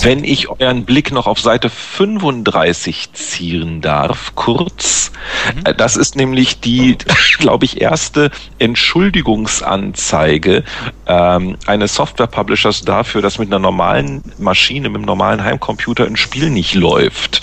Wenn 0.00 0.22
ich 0.22 0.48
euren 0.48 0.84
Blick 0.84 1.10
noch 1.10 1.26
auf 1.26 1.40
Seite 1.40 1.70
35 1.70 3.12
ziehen 3.12 3.80
darf, 3.80 4.32
kurz. 4.36 5.10
Mhm. 5.54 5.62
Äh, 5.64 5.74
das 5.74 5.96
ist 5.96 6.14
nämlich 6.14 6.60
die, 6.60 6.96
glaube 7.38 7.64
ich, 7.64 7.80
erste 7.80 8.30
Entschuldigungsanzeige 8.58 10.62
ähm, 11.06 11.56
eines 11.66 11.94
Software-Publishers 11.94 12.82
dafür, 12.82 13.22
dass 13.22 13.38
mit 13.38 13.48
einer 13.48 13.58
normalen 13.58 14.22
Maschine, 14.38 14.88
mit 14.88 14.98
einem 14.98 15.06
normalen 15.06 15.42
Heimcomputer 15.42 16.06
ein 16.06 16.16
Spiel 16.16 16.50
nicht 16.50 16.74
läuft. 16.74 17.42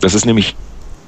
Das 0.00 0.14
ist 0.14 0.26
nämlich 0.26 0.56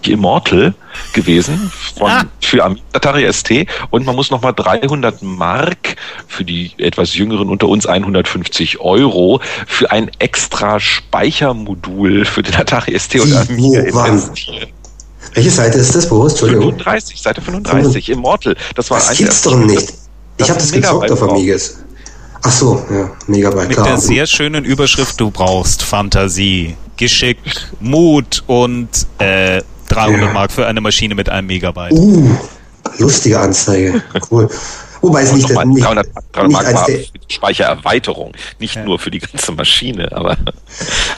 Immortal 0.08 0.74
gewesen 1.12 1.70
von, 1.96 2.10
ah. 2.10 2.24
für 2.40 2.64
Atari 2.92 3.30
ST 3.32 3.66
und 3.90 4.06
man 4.06 4.16
muss 4.16 4.30
nochmal 4.30 4.52
300 4.54 5.22
Mark 5.22 5.96
für 6.26 6.44
die 6.44 6.72
etwas 6.78 7.14
jüngeren 7.14 7.48
unter 7.48 7.68
uns 7.68 7.86
150 7.86 8.80
Euro 8.80 9.40
für 9.66 9.90
ein 9.90 10.10
extra 10.18 10.80
Speichermodul 10.80 12.24
für 12.24 12.42
den 12.42 12.54
Atari 12.54 12.98
ST 12.98 13.20
und 13.20 13.34
Amiga 13.34 13.80
investieren. 13.80 14.68
Welche 15.34 15.50
Seite 15.50 15.78
ist 15.78 15.94
das, 15.94 16.08
Boris? 16.08 16.32
Entschuldigung. 16.32 16.70
35, 16.70 17.20
Seite 17.20 17.40
35, 17.42 18.08
Immortal. 18.08 18.56
Das 18.74 18.90
war 18.90 18.98
das 18.98 19.18
gibt's 19.18 19.42
doch 19.42 19.56
nicht. 19.56 19.92
Ich 20.38 20.48
habe 20.48 20.58
das 20.58 20.72
gezockt 20.72 21.10
auf 21.10 21.22
Amigas. 21.22 21.78
Ach 22.42 22.52
so, 22.52 22.82
ja, 22.90 23.10
Megabyte. 23.26 23.68
Mit 23.68 23.76
klar. 23.76 23.88
der 23.88 23.98
sehr 23.98 24.26
schönen 24.26 24.64
Überschrift, 24.64 25.20
du 25.20 25.30
brauchst 25.30 25.82
Fantasie, 25.82 26.76
Geschick, 26.96 27.38
Mut 27.80 28.44
und 28.46 28.88
äh, 29.18 29.62
300 29.96 30.32
Mark 30.32 30.52
für 30.52 30.66
eine 30.66 30.80
Maschine 30.80 31.14
mit 31.14 31.28
einem 31.28 31.46
Megabyte. 31.46 31.92
Uh, 31.92 32.30
lustige 32.98 33.40
Anzeige. 33.40 34.02
Cool. 34.30 34.48
Wobei 35.02 35.22
es 35.22 35.32
nicht, 35.32 35.48
nicht, 35.48 35.84
300, 35.84 36.08
300 36.32 36.52
Mark 36.52 36.74
war 36.74 36.84
für 36.86 36.92
die 36.92 37.10
Speichererweiterung, 37.28 38.32
nicht 38.58 38.76
ja. 38.76 38.84
nur 38.84 38.98
für 38.98 39.10
die 39.10 39.20
ganze 39.20 39.52
Maschine, 39.52 40.10
aber. 40.12 40.36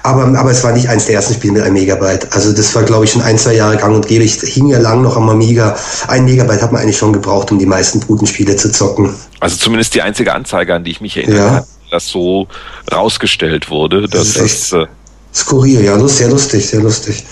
aber. 0.03 0.38
Aber 0.38 0.51
es 0.51 0.62
war 0.62 0.73
nicht 0.73 0.88
eins 0.88 1.07
der 1.07 1.14
ersten 1.14 1.35
Spiele 1.35 1.55
mit 1.55 1.62
einem 1.62 1.75
Megabyte. 1.75 2.33
Also 2.33 2.53
das 2.53 2.75
war, 2.75 2.83
glaube 2.83 3.05
ich, 3.05 3.12
schon 3.12 3.23
ein, 3.23 3.38
zwei 3.38 3.55
Jahre 3.55 3.77
gang 3.77 3.95
und 3.95 4.07
gäbe. 4.07 4.25
Ich 4.25 4.35
hing 4.41 4.69
ja 4.69 4.79
lang 4.79 5.03
noch 5.03 5.17
am 5.17 5.29
Amiga. 5.31 5.77
Ein 6.07 6.25
Megabyte 6.25 6.61
hat 6.61 6.73
man 6.73 6.83
eigentlich 6.83 6.99
schon 6.99 7.12
gebraucht, 7.12 7.51
um 7.51 7.59
die 7.59 7.67
meisten 7.67 8.01
Brutenspiele 8.01 8.57
zu 8.57 8.71
zocken. 8.71 9.14
Also 9.41 9.57
zumindest 9.57 9.95
die 9.95 10.03
einzige 10.03 10.35
Anzeige, 10.35 10.75
an 10.75 10.85
die 10.85 10.91
ich 10.91 11.01
mich 11.01 11.17
erinnere, 11.17 11.38
ja. 11.38 11.64
dass 11.91 12.09
so 12.09 12.49
rausgestellt 12.93 13.71
wurde. 13.71 14.09
Dass 14.09 14.35
das 14.35 14.43
ist 14.43 14.73
das, 14.73 14.83
äh, 14.83 14.87
skurril, 15.35 15.85
ja, 15.85 16.09
sehr 16.09 16.29
lustig, 16.29 16.67
sehr 16.67 16.81
lustig. 16.81 17.25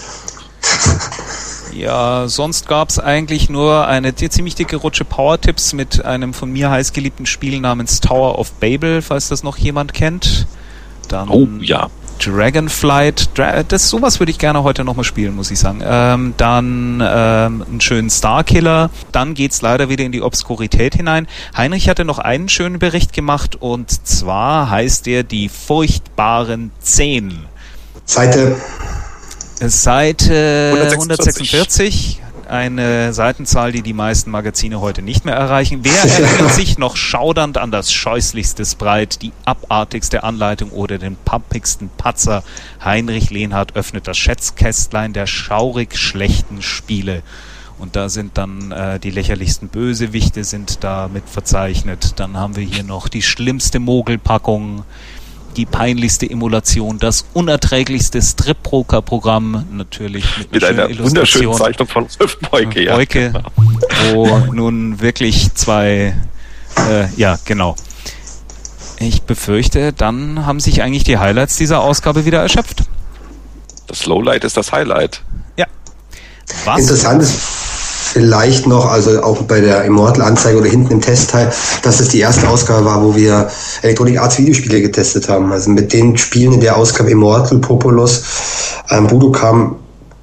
Ja, 1.76 2.26
sonst 2.26 2.68
gab 2.68 2.88
es 2.88 2.98
eigentlich 2.98 3.50
nur 3.50 3.86
eine 3.86 4.14
ziemlich 4.14 4.54
dicke 4.54 4.76
Rutsche 4.76 5.04
Power-Tipps 5.04 5.74
mit 5.74 6.04
einem 6.04 6.32
von 6.32 6.50
mir 6.50 6.70
heiß 6.70 6.94
geliebten 6.94 7.26
Spiel 7.26 7.60
namens 7.60 8.00
Tower 8.00 8.38
of 8.38 8.52
Babel, 8.52 9.02
falls 9.02 9.28
das 9.28 9.42
noch 9.42 9.58
jemand 9.58 9.92
kennt. 9.92 10.46
Dann 11.08 11.28
oh, 11.28 11.46
ja. 11.60 11.90
Dragonflight, 12.18 13.28
das 13.68 13.90
sowas 13.90 14.20
würde 14.20 14.32
ich 14.32 14.38
gerne 14.38 14.62
heute 14.62 14.84
nochmal 14.84 15.04
spielen, 15.04 15.36
muss 15.36 15.50
ich 15.50 15.58
sagen. 15.58 15.82
Ähm, 15.84 16.32
dann 16.38 17.02
ähm, 17.06 17.62
einen 17.68 17.80
schönen 17.82 18.08
Starkiller. 18.08 18.88
Dann 19.12 19.34
geht's 19.34 19.60
leider 19.60 19.90
wieder 19.90 20.04
in 20.04 20.12
die 20.12 20.22
Obskurität 20.22 20.94
hinein. 20.94 21.28
Heinrich 21.54 21.90
hatte 21.90 22.06
noch 22.06 22.18
einen 22.18 22.48
schönen 22.48 22.78
Bericht 22.78 23.12
gemacht 23.12 23.56
und 23.56 24.06
zwar 24.06 24.70
heißt 24.70 25.06
er 25.08 25.24
die 25.24 25.50
furchtbaren 25.50 26.70
Zehn. 26.80 27.40
Seite 28.06 28.56
Seite 29.60 30.70
146. 30.72 31.50
146 31.52 32.22
eine 32.48 33.12
Seitenzahl, 33.12 33.72
die 33.72 33.82
die 33.82 33.92
meisten 33.92 34.30
Magazine 34.30 34.80
heute 34.80 35.02
nicht 35.02 35.24
mehr 35.24 35.34
erreichen. 35.34 35.80
Wer 35.82 35.92
erinnert 36.24 36.52
sich 36.52 36.78
noch 36.78 36.96
schaudernd 36.96 37.58
an 37.58 37.70
das 37.70 37.92
scheußlichste 37.92 38.64
Sprite, 38.64 39.18
die 39.18 39.32
abartigste 39.44 40.24
Anleitung 40.24 40.70
oder 40.70 40.98
den 40.98 41.16
pappigsten 41.16 41.90
Patzer? 41.96 42.42
Heinrich 42.84 43.30
Lehnhardt 43.30 43.76
öffnet 43.76 44.06
das 44.06 44.16
Schätzkästlein 44.16 45.12
der 45.12 45.26
schaurig 45.26 45.96
schlechten 45.96 46.62
Spiele. 46.62 47.22
Und 47.78 47.94
da 47.94 48.08
sind 48.08 48.38
dann 48.38 48.72
äh, 48.72 48.98
die 48.98 49.10
lächerlichsten 49.10 49.68
Bösewichte 49.68 50.44
sind 50.44 50.82
da 50.82 51.08
mit 51.12 51.28
verzeichnet. 51.28 52.14
Dann 52.16 52.36
haben 52.36 52.56
wir 52.56 52.62
hier 52.62 52.84
noch 52.84 53.08
die 53.08 53.20
schlimmste 53.20 53.80
Mogelpackung 53.80 54.84
die 55.56 55.66
peinlichste 55.66 56.28
Emulation, 56.28 56.98
das 56.98 57.26
unerträglichste 57.32 58.20
Strip-Broker-Programm, 58.20 59.66
natürlich 59.72 60.24
mit, 60.38 60.52
mit 60.52 60.64
einer 60.64 60.88
wunderschönen 60.98 61.54
Zeichnung 61.54 61.88
von 61.88 62.06
Ulf 62.20 62.38
Beuke, 62.50 62.82
ja. 62.82 62.96
Beuke, 62.96 63.32
genau. 63.32 63.50
wo 64.12 64.38
nun 64.52 65.00
wirklich 65.00 65.54
zwei, 65.54 66.14
äh, 66.88 67.06
ja, 67.16 67.38
genau. 67.44 67.76
Ich 68.98 69.22
befürchte, 69.22 69.92
dann 69.92 70.46
haben 70.46 70.60
sich 70.60 70.82
eigentlich 70.82 71.04
die 71.04 71.18
Highlights 71.18 71.56
dieser 71.56 71.80
Ausgabe 71.80 72.24
wieder 72.24 72.40
erschöpft. 72.40 72.84
Das 73.86 74.06
Lowlight 74.06 74.44
ist 74.44 74.56
das 74.56 74.72
Highlight. 74.72 75.22
Ja. 75.56 75.66
Was? 76.64 76.80
Interessant 76.80 77.22
ist 77.22 77.75
vielleicht 78.16 78.66
noch, 78.66 78.90
also 78.90 79.22
auch 79.22 79.42
bei 79.42 79.60
der 79.60 79.84
Immortal-Anzeige 79.84 80.56
oder 80.56 80.70
hinten 80.70 80.90
im 80.90 81.00
Testteil, 81.02 81.52
dass 81.82 82.00
es 82.00 82.08
die 82.08 82.20
erste 82.20 82.48
Ausgabe 82.48 82.82
war, 82.86 83.04
wo 83.04 83.14
wir 83.14 83.50
Electronic 83.82 84.18
Arts 84.18 84.38
Videospiele 84.38 84.80
getestet 84.80 85.28
haben. 85.28 85.52
Also 85.52 85.68
mit 85.68 85.92
den 85.92 86.16
Spielen 86.16 86.54
in 86.54 86.60
der 86.60 86.78
Ausgabe 86.78 87.10
Immortal, 87.10 87.58
Populus, 87.58 88.22
ähm, 88.88 89.10
Voodoo 89.10 89.32
kam, 89.32 89.76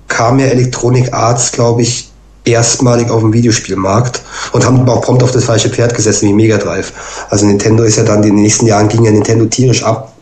kam 0.08 0.39
ja 0.39 0.47
Electronic 0.47 1.13
Arts, 1.13 1.51
glaube 1.51 1.84
ich, 1.84 2.10
erstmalig 2.45 3.12
auf 3.12 3.21
dem 3.21 3.32
Videospielmarkt 3.32 4.23
und 4.53 4.65
haben 4.65 4.89
auch 4.89 5.01
prompt 5.01 5.21
auf 5.21 5.32
das 5.32 5.43
falsche 5.43 5.69
Pferd 5.69 5.93
gesessen 5.93 6.27
wie 6.29 6.34
Mega 6.34 6.58
Drive. 6.58 6.93
Also 7.29 7.45
Nintendo 7.45 7.84
ist 7.84 7.97
ja 7.97 8.03
dann, 8.03 8.23
in 8.23 8.36
den 8.36 8.41
nächsten 8.41 8.65
Jahren 8.65 8.88
ging 8.88 9.03
ja 9.03 9.12
Nintendo 9.12 9.45
tierisch 9.45 9.84
ab 9.84 10.12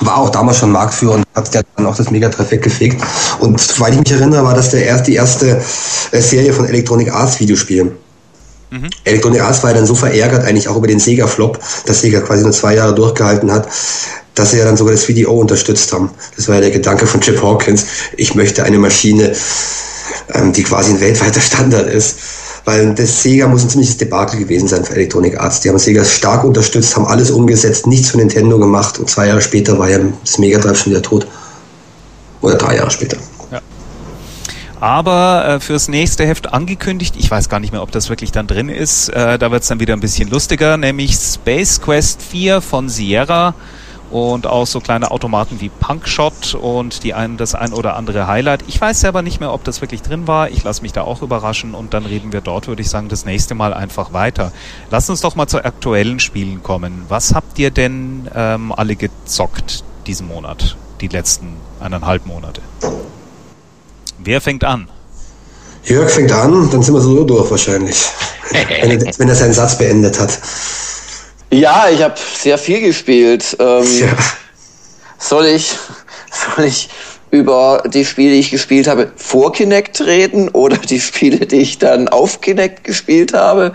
war 0.00 0.18
auch 0.18 0.30
damals 0.30 0.58
schon 0.58 0.70
Marktführer 0.72 1.14
und 1.14 1.24
hat 1.34 1.54
ja 1.54 1.62
dann 1.76 1.86
auch 1.86 1.96
das 1.96 2.10
Megatreff 2.10 2.50
weggefegt. 2.50 3.02
Und 3.40 3.60
soweit 3.60 3.94
ich 3.94 4.00
mich 4.00 4.12
erinnere, 4.12 4.44
war 4.44 4.54
das 4.54 4.70
der 4.70 4.84
erst, 4.84 5.06
die 5.06 5.14
erste 5.14 5.60
äh, 6.12 6.20
Serie 6.20 6.52
von 6.52 6.66
Electronic 6.66 7.12
Arts 7.12 7.40
Videospielen. 7.40 7.92
Mhm. 8.70 8.90
Electronic 9.04 9.40
Arts 9.40 9.62
war 9.62 9.70
ja 9.70 9.76
dann 9.76 9.86
so 9.86 9.94
verärgert 9.94 10.44
eigentlich 10.44 10.68
auch 10.68 10.76
über 10.76 10.86
den 10.86 11.00
Sega-Flop, 11.00 11.58
dass 11.86 12.00
Sega 12.00 12.20
quasi 12.20 12.42
nur 12.42 12.52
zwei 12.52 12.74
Jahre 12.74 12.94
durchgehalten 12.94 13.50
hat, 13.50 13.68
dass 14.34 14.50
sie 14.50 14.58
ja 14.58 14.64
dann 14.64 14.76
sogar 14.76 14.92
das 14.92 15.04
VDO 15.04 15.32
unterstützt 15.32 15.92
haben. 15.92 16.10
Das 16.36 16.48
war 16.48 16.56
ja 16.56 16.60
der 16.62 16.70
Gedanke 16.70 17.06
von 17.06 17.20
Chip 17.20 17.42
Hawkins. 17.42 17.86
Ich 18.16 18.34
möchte 18.34 18.62
eine 18.64 18.78
Maschine, 18.78 19.32
ähm, 20.34 20.52
die 20.52 20.62
quasi 20.62 20.92
ein 20.92 21.00
weltweiter 21.00 21.40
Standard 21.40 21.88
ist 21.88 22.16
weil 22.68 22.94
das 22.94 23.22
Sega 23.22 23.48
muss 23.48 23.62
ein 23.62 23.70
ziemliches 23.70 23.96
Debakel 23.96 24.40
gewesen 24.40 24.68
sein 24.68 24.84
für 24.84 24.94
Electronic 24.94 25.40
Arts. 25.40 25.60
Die 25.60 25.70
haben 25.70 25.78
Sega 25.78 26.04
stark 26.04 26.44
unterstützt, 26.44 26.94
haben 26.96 27.06
alles 27.06 27.30
umgesetzt, 27.30 27.86
nichts 27.86 28.10
für 28.10 28.18
Nintendo 28.18 28.58
gemacht 28.58 28.98
und 28.98 29.08
zwei 29.08 29.28
Jahre 29.28 29.40
später 29.40 29.78
war 29.78 29.88
ja 29.88 29.98
das 30.22 30.36
Mega 30.36 30.58
Drive 30.58 30.78
schon 30.78 30.92
wieder 30.92 31.00
tot. 31.00 31.26
Oder 32.42 32.56
drei 32.56 32.76
Jahre 32.76 32.90
später. 32.90 33.16
Ja. 33.50 33.62
Aber 34.80 35.48
äh, 35.48 35.60
fürs 35.60 35.88
nächste 35.88 36.26
Heft 36.26 36.52
angekündigt, 36.52 37.14
ich 37.18 37.30
weiß 37.30 37.48
gar 37.48 37.58
nicht 37.58 37.72
mehr, 37.72 37.82
ob 37.82 37.90
das 37.90 38.10
wirklich 38.10 38.32
dann 38.32 38.46
drin 38.46 38.68
ist, 38.68 39.08
äh, 39.08 39.38
da 39.38 39.50
wird 39.50 39.62
es 39.62 39.68
dann 39.68 39.80
wieder 39.80 39.94
ein 39.94 40.00
bisschen 40.00 40.28
lustiger, 40.28 40.76
nämlich 40.76 41.14
Space 41.14 41.80
Quest 41.80 42.20
4 42.20 42.60
von 42.60 42.90
Sierra 42.90 43.54
und 44.10 44.46
auch 44.46 44.66
so 44.66 44.80
kleine 44.80 45.10
Automaten 45.10 45.60
wie 45.60 45.68
Punkshot 45.68 46.54
und 46.54 47.04
die 47.04 47.14
ein, 47.14 47.36
das 47.36 47.54
ein 47.54 47.72
oder 47.72 47.96
andere 47.96 48.26
Highlight. 48.26 48.64
Ich 48.66 48.80
weiß 48.80 49.00
selber 49.00 49.22
nicht 49.22 49.40
mehr, 49.40 49.52
ob 49.52 49.64
das 49.64 49.80
wirklich 49.80 50.02
drin 50.02 50.26
war. 50.26 50.50
Ich 50.50 50.64
lasse 50.64 50.82
mich 50.82 50.92
da 50.92 51.02
auch 51.02 51.22
überraschen 51.22 51.74
und 51.74 51.94
dann 51.94 52.06
reden 52.06 52.32
wir 52.32 52.40
dort, 52.40 52.68
würde 52.68 52.82
ich 52.82 52.90
sagen, 52.90 53.08
das 53.08 53.24
nächste 53.24 53.54
Mal 53.54 53.74
einfach 53.74 54.12
weiter. 54.12 54.52
Lass 54.90 55.10
uns 55.10 55.20
doch 55.20 55.36
mal 55.36 55.46
zu 55.46 55.64
aktuellen 55.64 56.20
Spielen 56.20 56.62
kommen. 56.62 57.04
Was 57.08 57.34
habt 57.34 57.58
ihr 57.58 57.70
denn 57.70 58.28
ähm, 58.34 58.72
alle 58.72 58.96
gezockt 58.96 59.84
diesen 60.06 60.26
Monat, 60.28 60.76
die 61.00 61.08
letzten 61.08 61.56
eineinhalb 61.80 62.26
Monate? 62.26 62.62
Wer 64.18 64.40
fängt 64.40 64.64
an? 64.64 64.88
Jörg 65.84 66.10
fängt 66.10 66.32
an, 66.32 66.70
dann 66.70 66.82
sind 66.82 66.94
wir 66.94 67.00
so 67.00 67.24
durch 67.24 67.50
wahrscheinlich, 67.50 68.04
wenn, 68.82 68.90
er, 68.90 69.18
wenn 69.18 69.28
er 69.28 69.34
seinen 69.34 69.54
Satz 69.54 69.78
beendet 69.78 70.18
hat. 70.18 70.38
Ja, 71.50 71.88
ich 71.90 72.02
habe 72.02 72.14
sehr 72.16 72.58
viel 72.58 72.80
gespielt. 72.80 73.56
Ähm, 73.58 73.84
ja. 74.00 74.08
Soll 75.18 75.46
ich, 75.46 75.76
soll 76.30 76.66
ich 76.66 76.90
über 77.30 77.82
die 77.86 78.04
Spiele, 78.04 78.32
die 78.32 78.40
ich 78.40 78.50
gespielt 78.50 78.86
habe, 78.86 79.12
vor 79.16 79.52
Kinect 79.52 80.00
reden 80.00 80.48
oder 80.50 80.76
die 80.76 81.00
Spiele, 81.00 81.46
die 81.46 81.56
ich 81.56 81.78
dann 81.78 82.08
auf 82.08 82.40
Kinect 82.40 82.84
gespielt 82.84 83.34
habe 83.34 83.72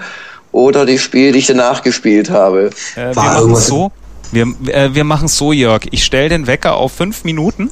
oder 0.52 0.86
die 0.86 1.00
Spiele, 1.00 1.34
die 1.34 1.40
ich 1.40 1.48
danach 1.48 1.82
gespielt 1.82 2.30
habe? 2.30 2.70
Äh, 2.96 3.16
wir 3.16 3.24
machen 3.24 3.52
es 3.52 3.68
so. 3.68 3.92
Wir, 4.32 4.48
äh, 4.68 4.94
wir 4.94 5.04
machen 5.04 5.28
so, 5.28 5.52
Jörg. 5.52 5.84
Ich 5.92 6.04
stelle 6.04 6.30
den 6.30 6.48
Wecker 6.48 6.76
auf 6.76 6.94
fünf 6.94 7.24
Minuten 7.24 7.70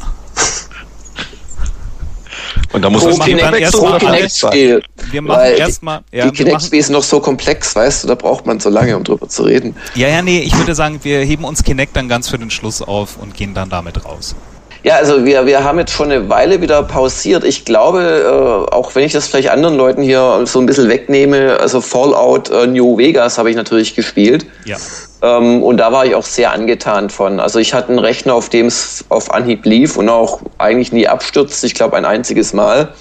und 2.73 2.81
da 2.81 2.89
muss 2.89 3.03
das 3.03 3.19
Kinect 3.19 3.59
erstmal 3.59 3.99
Kinect-Spiel. 3.99 4.81
Wir 5.11 5.21
machen 5.21 5.41
erstmal. 5.57 6.01
Ja, 6.11 6.25
die 6.25 6.31
Kinect-Spiel 6.31 6.79
ist 6.79 6.89
noch 6.89 7.03
so 7.03 7.19
komplex, 7.19 7.75
weißt 7.75 8.03
du, 8.03 8.07
da 8.07 8.15
braucht 8.15 8.45
man 8.45 8.59
so 8.59 8.69
lange, 8.69 8.95
um 8.95 9.03
drüber 9.03 9.27
zu 9.27 9.43
reden. 9.43 9.75
Ja, 9.95 10.07
ja, 10.07 10.21
nee, 10.21 10.39
ich 10.39 10.57
würde 10.57 10.75
sagen, 10.75 10.99
wir 11.03 11.19
heben 11.19 11.43
uns 11.43 11.63
Kinect 11.63 11.95
dann 11.95 12.07
ganz 12.07 12.29
für 12.29 12.37
den 12.37 12.51
Schluss 12.51 12.81
auf 12.81 13.17
und 13.17 13.33
gehen 13.33 13.53
dann 13.53 13.69
damit 13.69 14.05
raus. 14.05 14.35
Ja, 14.83 14.95
also 14.95 15.25
wir, 15.25 15.45
wir 15.45 15.63
haben 15.63 15.77
jetzt 15.77 15.91
schon 15.91 16.11
eine 16.11 16.27
Weile 16.29 16.59
wieder 16.61 16.81
pausiert. 16.81 17.43
Ich 17.43 17.65
glaube, 17.65 18.67
äh, 18.71 18.73
auch 18.73 18.95
wenn 18.95 19.03
ich 19.03 19.13
das 19.13 19.27
vielleicht 19.27 19.49
anderen 19.49 19.75
Leuten 19.77 20.01
hier 20.01 20.41
so 20.45 20.59
ein 20.59 20.65
bisschen 20.65 20.89
wegnehme, 20.89 21.57
also 21.59 21.81
Fallout 21.81 22.49
äh, 22.49 22.65
New 22.65 22.97
Vegas 22.97 23.37
habe 23.37 23.51
ich 23.51 23.55
natürlich 23.55 23.95
gespielt. 23.95 24.47
Ja. 24.65 24.77
Ähm, 25.21 25.63
und 25.63 25.77
da 25.77 25.91
war 25.91 26.05
ich 26.05 26.15
auch 26.15 26.25
sehr 26.25 26.51
angetan 26.51 27.09
von. 27.09 27.39
Also 27.39 27.59
ich 27.59 27.73
hatte 27.73 27.89
einen 27.89 27.99
Rechner, 27.99 28.33
auf 28.33 28.49
dem 28.49 28.67
es 28.67 29.05
auf 29.09 29.31
Anhieb 29.31 29.65
lief 29.65 29.97
und 29.97 30.09
auch 30.09 30.41
eigentlich 30.57 30.91
nie 30.91 31.07
abstürzte. 31.07 31.67
Ich 31.67 31.75
glaube, 31.75 31.97
ein 31.97 32.05
einziges 32.05 32.53
Mal. 32.53 32.93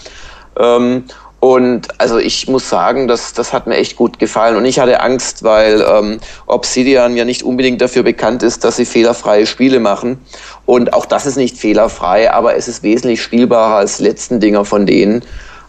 Ähm, 0.58 1.04
und 1.40 1.88
also 1.98 2.18
ich 2.18 2.48
muss 2.48 2.68
sagen, 2.68 3.08
das, 3.08 3.32
das 3.32 3.54
hat 3.54 3.66
mir 3.66 3.76
echt 3.76 3.96
gut 3.96 4.18
gefallen. 4.18 4.56
Und 4.56 4.66
ich 4.66 4.78
hatte 4.78 5.00
Angst, 5.00 5.42
weil 5.42 5.80
ähm, 5.80 6.20
Obsidian 6.46 7.16
ja 7.16 7.24
nicht 7.24 7.42
unbedingt 7.42 7.80
dafür 7.80 8.02
bekannt 8.02 8.42
ist, 8.42 8.62
dass 8.62 8.76
sie 8.76 8.84
fehlerfreie 8.84 9.46
Spiele 9.46 9.80
machen. 9.80 10.20
Und 10.66 10.92
auch 10.92 11.06
das 11.06 11.24
ist 11.24 11.36
nicht 11.36 11.56
fehlerfrei, 11.56 12.30
aber 12.30 12.56
es 12.56 12.68
ist 12.68 12.82
wesentlich 12.82 13.22
spielbarer 13.22 13.76
als 13.76 14.00
letzten 14.00 14.38
Dinger 14.38 14.66
von 14.66 14.84
denen. 14.84 15.24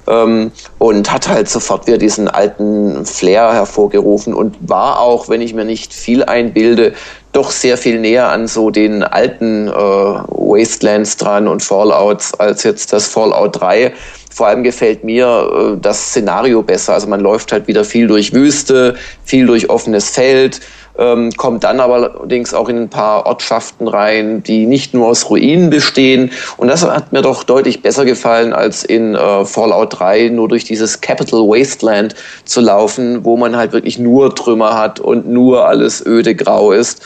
Ähm, 0.08 0.52
und 0.80 1.12
hat 1.12 1.28
halt 1.28 1.50
sofort 1.50 1.88
wieder 1.88 1.98
diesen 1.98 2.28
alten 2.28 3.06
Flair 3.06 3.54
hervorgerufen 3.54 4.34
und 4.34 4.58
war 4.62 5.00
auch, 5.00 5.30
wenn 5.30 5.42
ich 5.42 5.54
mir 5.54 5.66
nicht 5.66 5.94
viel 5.94 6.24
einbilde, 6.24 6.94
doch 7.32 7.52
sehr 7.52 7.78
viel 7.78 8.00
näher 8.00 8.28
an 8.28 8.48
so 8.48 8.72
den 8.72 9.04
alten 9.04 9.68
äh, 9.68 9.72
Wastelands 9.72 11.18
dran 11.18 11.48
und 11.48 11.64
Fallouts 11.64 12.34
als 12.34 12.64
jetzt 12.64 12.92
das 12.92 13.08
Fallout 13.08 13.62
3 13.62 13.94
vor 14.34 14.48
allem 14.48 14.64
gefällt 14.64 15.04
mir 15.04 15.74
äh, 15.76 15.78
das 15.80 16.10
Szenario 16.10 16.64
besser. 16.64 16.94
Also 16.94 17.08
man 17.08 17.20
läuft 17.20 17.52
halt 17.52 17.68
wieder 17.68 17.84
viel 17.84 18.08
durch 18.08 18.34
Wüste, 18.34 18.96
viel 19.26 19.46
durch 19.46 19.70
offenes 19.70 20.10
Feld. 20.10 20.62
Ähm, 20.98 21.32
kommt 21.38 21.64
dann 21.64 21.80
aber 21.80 21.96
allerdings 21.96 22.54
auch 22.54 22.70
in 22.70 22.78
ein 22.78 22.90
paar 22.90 23.26
Ortschaften 23.26 23.88
rein, 23.88 24.44
die 24.44 24.66
nicht 24.66 24.94
nur 24.94 25.08
aus 25.08 25.30
Ruinen 25.30 25.70
bestehen. 25.70 26.32
Und 26.58 26.68
das 26.68 26.84
hat 26.84 27.12
mir 27.12 27.22
doch 27.22 27.44
deutlich 27.44 27.82
besser 27.82 28.06
gefallen, 28.06 28.54
als 28.54 28.84
in 28.84 29.16
äh, 29.16 29.46
Fallout 29.46 30.00
3 30.00 30.30
nur 30.30 30.48
durch 30.48 30.64
dieses 30.64 31.02
Capital 31.02 31.42
Wasteland 31.42 32.16
zu 32.46 32.62
laufen, 32.62 33.24
wo 33.24 33.38
man 33.38 33.56
halt 33.56 33.72
wirklich 33.72 34.00
nur 34.00 34.36
Trümmer 34.36 34.78
hat 34.78 35.00
und 35.00 35.28
nur 35.28 35.66
alles 35.66 36.06
öde 36.06 36.36
grau 36.36 36.72
ist. 36.72 37.02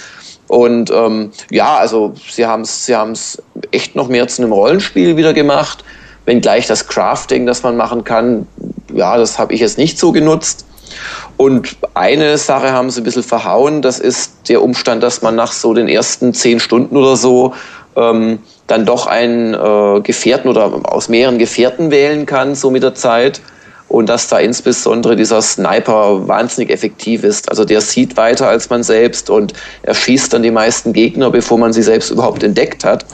Und 0.48 0.92
ähm, 0.92 1.32
ja, 1.50 1.78
also 1.78 2.14
sie 2.30 2.46
haben 2.46 2.62
es 2.62 2.86
sie 2.86 2.96
haben's 2.96 3.42
echt 3.72 3.96
noch 3.96 4.08
mehr 4.08 4.28
zu 4.28 4.44
einem 4.44 4.52
Rollenspiel 4.52 5.18
wieder 5.18 5.34
gemacht, 5.34 5.84
wenngleich 6.26 6.68
das 6.68 6.88
Crafting, 6.88 7.48
das 7.48 7.64
man 7.64 7.76
machen 7.76 8.04
kann, 8.04 8.48
ja, 8.94 9.18
das 9.18 9.40
habe 9.40 9.54
ich 9.54 9.60
jetzt 9.60 9.78
nicht 9.78 9.98
so 9.98 10.12
genutzt. 10.12 10.66
Und 11.38 11.76
eine 11.94 12.38
Sache 12.38 12.72
haben 12.72 12.90
sie 12.90 13.02
ein 13.02 13.04
bisschen 13.04 13.24
verhauen, 13.24 13.82
das 13.82 14.00
ist 14.00 14.50
der 14.50 14.62
Umstand, 14.62 15.04
dass 15.04 15.22
man 15.22 15.36
nach 15.36 15.52
so 15.52 15.74
den 15.74 15.88
ersten 15.88 16.34
zehn 16.34 16.60
Stunden 16.60 16.96
oder 16.96 17.16
so 17.16 17.54
ähm, 17.96 18.40
dann 18.68 18.86
doch 18.86 19.08
einen 19.08 19.54
äh, 19.54 20.02
Gefährten 20.02 20.50
oder 20.50 20.72
aus 20.84 21.10
mehreren 21.10 21.38
Gefährten 21.38 21.92
wählen 21.92 22.26
kann, 22.26 22.56
so 22.56 22.72
mit 22.72 22.84
der 22.84 22.96
Zeit. 22.96 23.42
Und 23.88 24.10
dass 24.10 24.28
da 24.28 24.40
insbesondere 24.40 25.16
dieser 25.16 25.42
Sniper 25.44 26.28
wahnsinnig 26.28 26.72
effektiv 26.72 27.24
ist. 27.24 27.50
Also 27.50 27.66
der 27.66 27.82
sieht 27.82 28.18
weiter 28.18 28.48
als 28.48 28.70
man 28.70 28.82
selbst 28.82 29.30
und 29.30 29.54
er 29.84 29.94
schießt 29.94 30.34
dann 30.34 30.42
die 30.42 30.50
meisten 30.50 30.92
Gegner, 30.92 31.30
bevor 31.30 31.60
man 31.60 31.72
sie 31.72 31.84
selbst 31.84 32.10
überhaupt 32.10 32.42
entdeckt 32.42 32.84
hat. 32.84 33.06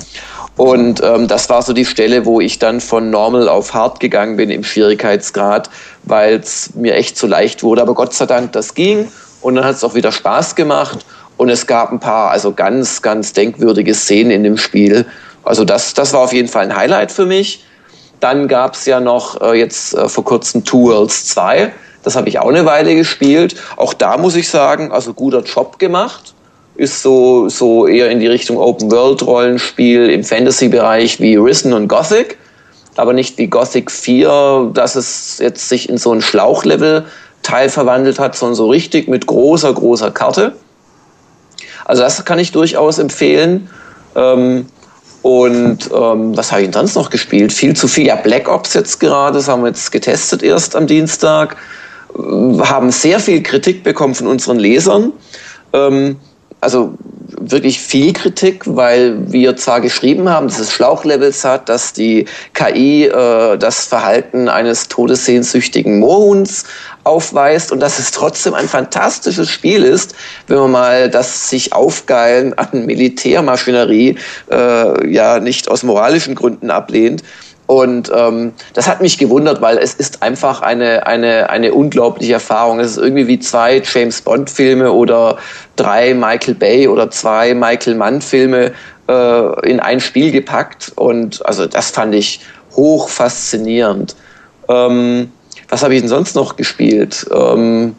Und 0.61 1.01
ähm, 1.01 1.27
das 1.27 1.49
war 1.49 1.63
so 1.63 1.73
die 1.73 1.85
Stelle, 1.85 2.23
wo 2.27 2.39
ich 2.39 2.59
dann 2.59 2.81
von 2.81 3.09
Normal 3.09 3.49
auf 3.49 3.73
Hard 3.73 3.99
gegangen 3.99 4.37
bin 4.37 4.51
im 4.51 4.63
Schwierigkeitsgrad, 4.63 5.71
weil 6.03 6.35
es 6.35 6.75
mir 6.75 6.93
echt 6.93 7.17
zu 7.17 7.25
leicht 7.25 7.63
wurde. 7.63 7.81
Aber 7.81 7.95
Gott 7.95 8.13
sei 8.13 8.27
Dank, 8.27 8.51
das 8.51 8.75
ging. 8.75 9.11
Und 9.41 9.55
dann 9.55 9.65
hat 9.65 9.77
es 9.77 9.83
auch 9.83 9.95
wieder 9.95 10.11
Spaß 10.11 10.53
gemacht. 10.53 11.03
Und 11.35 11.49
es 11.49 11.65
gab 11.65 11.91
ein 11.91 11.99
paar, 11.99 12.29
also 12.29 12.53
ganz, 12.53 13.01
ganz 13.01 13.33
denkwürdige 13.33 13.95
Szenen 13.95 14.29
in 14.29 14.43
dem 14.43 14.57
Spiel. 14.57 15.07
Also 15.43 15.65
das, 15.65 15.95
das 15.95 16.13
war 16.13 16.19
auf 16.19 16.31
jeden 16.31 16.47
Fall 16.47 16.65
ein 16.65 16.75
Highlight 16.75 17.11
für 17.11 17.25
mich. 17.25 17.65
Dann 18.19 18.47
gab 18.47 18.75
es 18.75 18.85
ja 18.85 18.99
noch 18.99 19.41
äh, 19.41 19.57
jetzt 19.57 19.95
äh, 19.95 20.07
vor 20.07 20.23
kurzem 20.25 20.63
Two 20.63 20.91
Worlds 20.91 21.25
2. 21.29 21.73
Das 22.03 22.15
habe 22.15 22.29
ich 22.29 22.37
auch 22.37 22.49
eine 22.49 22.65
Weile 22.65 22.93
gespielt. 22.93 23.55
Auch 23.77 23.95
da 23.95 24.15
muss 24.15 24.35
ich 24.35 24.47
sagen, 24.47 24.91
also 24.91 25.15
guter 25.15 25.41
Job 25.41 25.79
gemacht 25.79 26.35
ist 26.81 27.03
so, 27.03 27.47
so 27.47 27.85
eher 27.85 28.09
in 28.09 28.19
die 28.19 28.27
Richtung 28.27 28.57
Open-World-Rollenspiel 28.57 30.09
im 30.09 30.23
Fantasy-Bereich 30.23 31.19
wie 31.19 31.35
Risen 31.35 31.73
und 31.73 31.87
Gothic, 31.87 32.39
aber 32.95 33.13
nicht 33.13 33.37
wie 33.37 33.45
Gothic 33.45 33.91
4, 33.91 34.71
dass 34.73 34.95
es 34.95 35.37
jetzt 35.37 35.69
sich 35.69 35.89
in 35.89 35.99
so 35.99 36.11
ein 36.11 36.23
Schlauchlevel-Teil 36.23 37.69
verwandelt 37.69 38.17
hat, 38.17 38.35
sondern 38.35 38.55
so 38.55 38.67
richtig 38.67 39.07
mit 39.07 39.27
großer, 39.27 39.71
großer 39.71 40.09
Karte. 40.09 40.55
Also 41.85 42.01
das 42.01 42.25
kann 42.25 42.39
ich 42.39 42.51
durchaus 42.51 42.97
empfehlen. 42.97 43.69
Ähm, 44.15 44.65
und 45.21 45.87
ähm, 45.93 46.35
was 46.35 46.51
habe 46.51 46.61
ich 46.61 46.67
denn 46.67 46.73
sonst 46.73 46.95
noch 46.95 47.11
gespielt? 47.11 47.53
Viel 47.53 47.75
zu 47.75 47.87
viel. 47.87 48.07
Ja, 48.07 48.15
Black 48.15 48.49
Ops 48.49 48.73
jetzt 48.73 48.99
gerade, 48.99 49.37
das 49.37 49.47
haben 49.47 49.61
wir 49.61 49.67
jetzt 49.67 49.91
getestet 49.91 50.41
erst 50.41 50.75
am 50.75 50.87
Dienstag. 50.87 51.57
Wir 52.15 52.67
haben 52.67 52.89
sehr 52.89 53.19
viel 53.19 53.43
Kritik 53.43 53.83
bekommen 53.83 54.15
von 54.15 54.25
unseren 54.25 54.57
Lesern. 54.57 55.13
Ähm, 55.73 56.17
also 56.61 56.93
wirklich 57.39 57.79
viel 57.79 58.13
Kritik, 58.13 58.63
weil 58.65 59.31
wir 59.31 59.57
zwar 59.57 59.81
geschrieben 59.81 60.29
haben, 60.29 60.47
dass 60.47 60.59
es 60.59 60.71
Schlauchlevels 60.71 61.43
hat, 61.43 61.69
dass 61.69 61.91
die 61.91 62.25
KI 62.53 63.05
äh, 63.05 63.57
das 63.57 63.85
Verhalten 63.85 64.47
eines 64.47 64.87
todessehnsüchtigen 64.87 65.99
Moorhuhns 65.99 66.65
aufweist 67.03 67.71
und 67.71 67.79
dass 67.79 67.97
es 67.97 68.11
trotzdem 68.11 68.53
ein 68.53 68.67
fantastisches 68.67 69.49
Spiel 69.49 69.83
ist, 69.83 70.13
wenn 70.47 70.57
man 70.57 70.71
mal 70.71 71.09
das 71.09 71.49
sich 71.49 71.73
aufgeilen 71.73 72.53
an 72.53 72.85
Militärmaschinerie 72.85 74.17
äh, 74.51 75.11
ja 75.11 75.39
nicht 75.39 75.67
aus 75.67 75.81
moralischen 75.81 76.35
Gründen 76.35 76.69
ablehnt. 76.69 77.23
Und 77.71 78.11
ähm, 78.13 78.51
das 78.73 78.89
hat 78.89 78.99
mich 78.99 79.17
gewundert, 79.17 79.61
weil 79.61 79.77
es 79.77 79.93
ist 79.93 80.21
einfach 80.21 80.61
eine, 80.61 81.07
eine, 81.07 81.49
eine 81.49 81.73
unglaubliche 81.73 82.33
Erfahrung. 82.33 82.81
Es 82.81 82.91
ist 82.91 82.97
irgendwie 82.97 83.27
wie 83.27 83.39
zwei 83.39 83.81
James 83.81 84.21
Bond-Filme 84.21 84.91
oder 84.91 85.37
drei 85.77 86.13
Michael 86.13 86.55
Bay 86.55 86.89
oder 86.89 87.09
zwei 87.11 87.53
Michael 87.53 87.95
Mann-Filme 87.95 88.73
äh, 89.07 89.69
in 89.69 89.79
ein 89.79 90.01
Spiel 90.01 90.33
gepackt. 90.33 90.91
Und 90.97 91.45
also 91.45 91.65
das 91.65 91.91
fand 91.91 92.13
ich 92.13 92.41
hoch 92.75 93.07
faszinierend. 93.07 94.17
Ähm, 94.67 95.31
was 95.69 95.81
habe 95.81 95.95
ich 95.95 96.01
denn 96.01 96.09
sonst 96.09 96.35
noch 96.35 96.57
gespielt? 96.57 97.25
Ähm, 97.33 97.95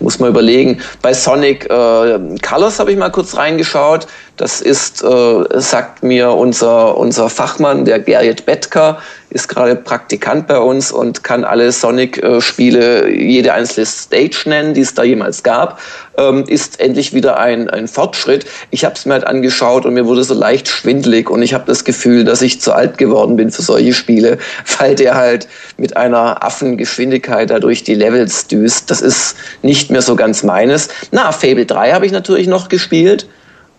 muss 0.00 0.18
man 0.18 0.30
überlegen. 0.30 0.80
Bei 1.00 1.12
Sonic 1.14 1.64
äh, 1.66 2.18
Colors 2.40 2.78
habe 2.78 2.92
ich 2.92 2.98
mal 2.98 3.10
kurz 3.10 3.36
reingeschaut. 3.36 4.06
Das 4.42 4.60
ist, 4.60 5.04
äh, 5.04 5.44
sagt 5.60 6.02
mir 6.02 6.32
unser, 6.32 6.98
unser 6.98 7.30
Fachmann, 7.30 7.84
der 7.84 8.00
Gerrit 8.00 8.44
Bettker, 8.44 8.98
ist 9.30 9.48
gerade 9.48 9.76
Praktikant 9.76 10.48
bei 10.48 10.58
uns 10.58 10.90
und 10.90 11.22
kann 11.22 11.44
alle 11.44 11.70
Sonic-Spiele, 11.70 13.08
jede 13.08 13.52
einzelne 13.52 13.86
Stage 13.86 14.42
nennen, 14.46 14.74
die 14.74 14.80
es 14.80 14.94
da 14.94 15.04
jemals 15.04 15.44
gab, 15.44 15.78
ähm, 16.18 16.42
ist 16.48 16.80
endlich 16.80 17.14
wieder 17.14 17.38
ein, 17.38 17.70
ein 17.70 17.86
Fortschritt. 17.86 18.44
Ich 18.72 18.84
habe 18.84 18.96
es 18.96 19.06
mir 19.06 19.12
halt 19.12 19.28
angeschaut 19.28 19.86
und 19.86 19.94
mir 19.94 20.06
wurde 20.06 20.24
so 20.24 20.34
leicht 20.34 20.66
schwindelig 20.66 21.30
und 21.30 21.40
ich 21.40 21.54
habe 21.54 21.66
das 21.66 21.84
Gefühl, 21.84 22.24
dass 22.24 22.42
ich 22.42 22.60
zu 22.60 22.72
alt 22.72 22.98
geworden 22.98 23.36
bin 23.36 23.52
für 23.52 23.62
solche 23.62 23.94
Spiele, 23.94 24.38
weil 24.80 24.96
der 24.96 25.14
halt 25.14 25.46
mit 25.76 25.96
einer 25.96 26.42
Affengeschwindigkeit 26.42 27.48
dadurch 27.48 27.84
die 27.84 27.94
Levels 27.94 28.48
düst. 28.48 28.90
Das 28.90 29.02
ist 29.02 29.36
nicht 29.62 29.92
mehr 29.92 30.02
so 30.02 30.16
ganz 30.16 30.42
meines. 30.42 30.88
Na, 31.12 31.30
Fable 31.30 31.64
3 31.64 31.92
habe 31.92 32.06
ich 32.06 32.12
natürlich 32.12 32.48
noch 32.48 32.68
gespielt. 32.68 33.28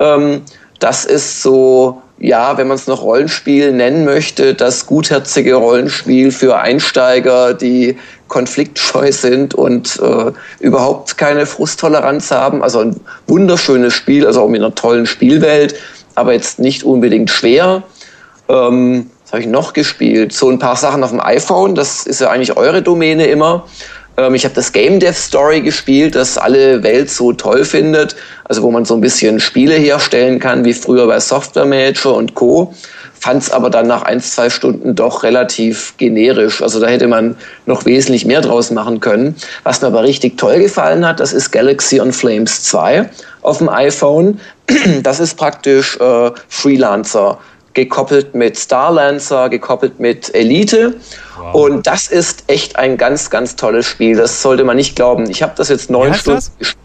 Ähm, 0.03 0.41
das 0.79 1.05
ist 1.05 1.41
so, 1.41 2.01
ja, 2.19 2.57
wenn 2.57 2.67
man 2.67 2.75
es 2.75 2.87
noch 2.87 3.01
Rollenspiel 3.01 3.71
nennen 3.71 4.03
möchte, 4.03 4.53
das 4.53 4.85
gutherzige 4.85 5.55
Rollenspiel 5.55 6.31
für 6.31 6.57
Einsteiger, 6.57 7.53
die 7.53 7.97
konfliktscheu 8.27 9.11
sind 9.11 9.53
und 9.53 9.99
äh, 10.01 10.31
überhaupt 10.59 11.17
keine 11.17 11.45
Frusttoleranz 11.45 12.31
haben. 12.31 12.63
Also 12.63 12.79
ein 12.79 12.99
wunderschönes 13.27 13.93
Spiel, 13.93 14.27
also 14.27 14.41
auch 14.41 14.49
mit 14.49 14.61
einer 14.61 14.75
tollen 14.75 15.05
Spielwelt, 15.05 15.75
aber 16.15 16.33
jetzt 16.33 16.59
nicht 16.59 16.83
unbedingt 16.83 17.29
schwer. 17.29 17.83
Ähm, 18.49 19.09
was 19.23 19.31
habe 19.31 19.41
ich 19.41 19.47
noch 19.47 19.73
gespielt? 19.73 20.33
So 20.33 20.49
ein 20.49 20.59
paar 20.59 20.75
Sachen 20.75 21.03
auf 21.03 21.11
dem 21.11 21.21
iPhone, 21.21 21.75
das 21.75 22.05
ist 22.05 22.19
ja 22.19 22.29
eigentlich 22.29 22.57
eure 22.57 22.81
Domäne 22.81 23.27
immer. 23.27 23.65
Ähm, 24.17 24.35
ich 24.35 24.45
habe 24.45 24.55
das 24.55 24.71
Game 24.71 24.99
Dev 24.99 25.17
Story 25.17 25.61
gespielt, 25.61 26.15
das 26.15 26.37
alle 26.37 26.83
Welt 26.83 27.09
so 27.09 27.33
toll 27.33 27.65
findet. 27.65 28.15
Also 28.45 28.61
wo 28.61 28.71
man 28.71 28.85
so 28.85 28.93
ein 28.95 29.01
bisschen 29.01 29.39
Spiele 29.39 29.75
herstellen 29.75 30.39
kann, 30.39 30.65
wie 30.65 30.73
früher 30.73 31.07
bei 31.07 31.19
Software 31.19 31.65
Manager 31.65 32.13
und 32.13 32.35
Co. 32.35 32.73
Fand 33.19 33.41
es 33.41 33.51
aber 33.51 33.69
dann 33.69 33.87
nach 33.87 34.01
ein, 34.01 34.19
zwei 34.19 34.49
Stunden 34.49 34.95
doch 34.95 35.23
relativ 35.23 35.93
generisch. 35.97 36.61
Also 36.61 36.81
da 36.81 36.87
hätte 36.87 37.07
man 37.07 37.37
noch 37.65 37.85
wesentlich 37.85 38.25
mehr 38.25 38.41
draus 38.41 38.69
machen 38.69 38.99
können. 38.99 39.35
Was 39.63 39.81
mir 39.81 39.87
aber 39.87 40.03
richtig 40.03 40.37
toll 40.37 40.59
gefallen 40.59 41.07
hat, 41.07 41.21
das 41.21 41.31
ist 41.31 41.51
Galaxy 41.51 42.01
on 42.01 42.11
Flames 42.11 42.63
2 42.63 43.09
auf 43.41 43.59
dem 43.59 43.69
iPhone. 43.69 44.39
Das 45.03 45.19
ist 45.19 45.35
praktisch 45.35 45.97
äh, 45.99 46.31
Freelancer 46.47 47.37
gekoppelt 47.73 48.35
mit 48.35 48.57
Starlancer, 48.57 49.49
gekoppelt 49.49 49.99
mit 49.99 50.33
Elite. 50.35 50.95
Wow. 51.37 51.53
Und 51.55 51.87
das 51.87 52.07
ist 52.07 52.43
echt 52.47 52.77
ein 52.77 52.97
ganz, 52.97 53.29
ganz 53.29 53.55
tolles 53.55 53.85
Spiel. 53.85 54.15
Das 54.15 54.41
sollte 54.41 54.63
man 54.63 54.77
nicht 54.77 54.95
glauben. 54.95 55.29
Ich 55.29 55.41
habe 55.41 55.53
das 55.55 55.69
jetzt 55.69 55.89
neun 55.89 56.13
Stunden 56.13 56.41
gespielt. 56.59 56.77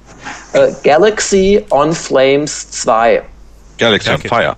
Äh, 0.53 0.73
Galaxy 0.83 1.65
on 1.71 1.93
Flames 1.93 2.71
2. 2.71 3.23
Galaxy 3.79 4.11
on 4.11 4.21
Fire. 4.21 4.57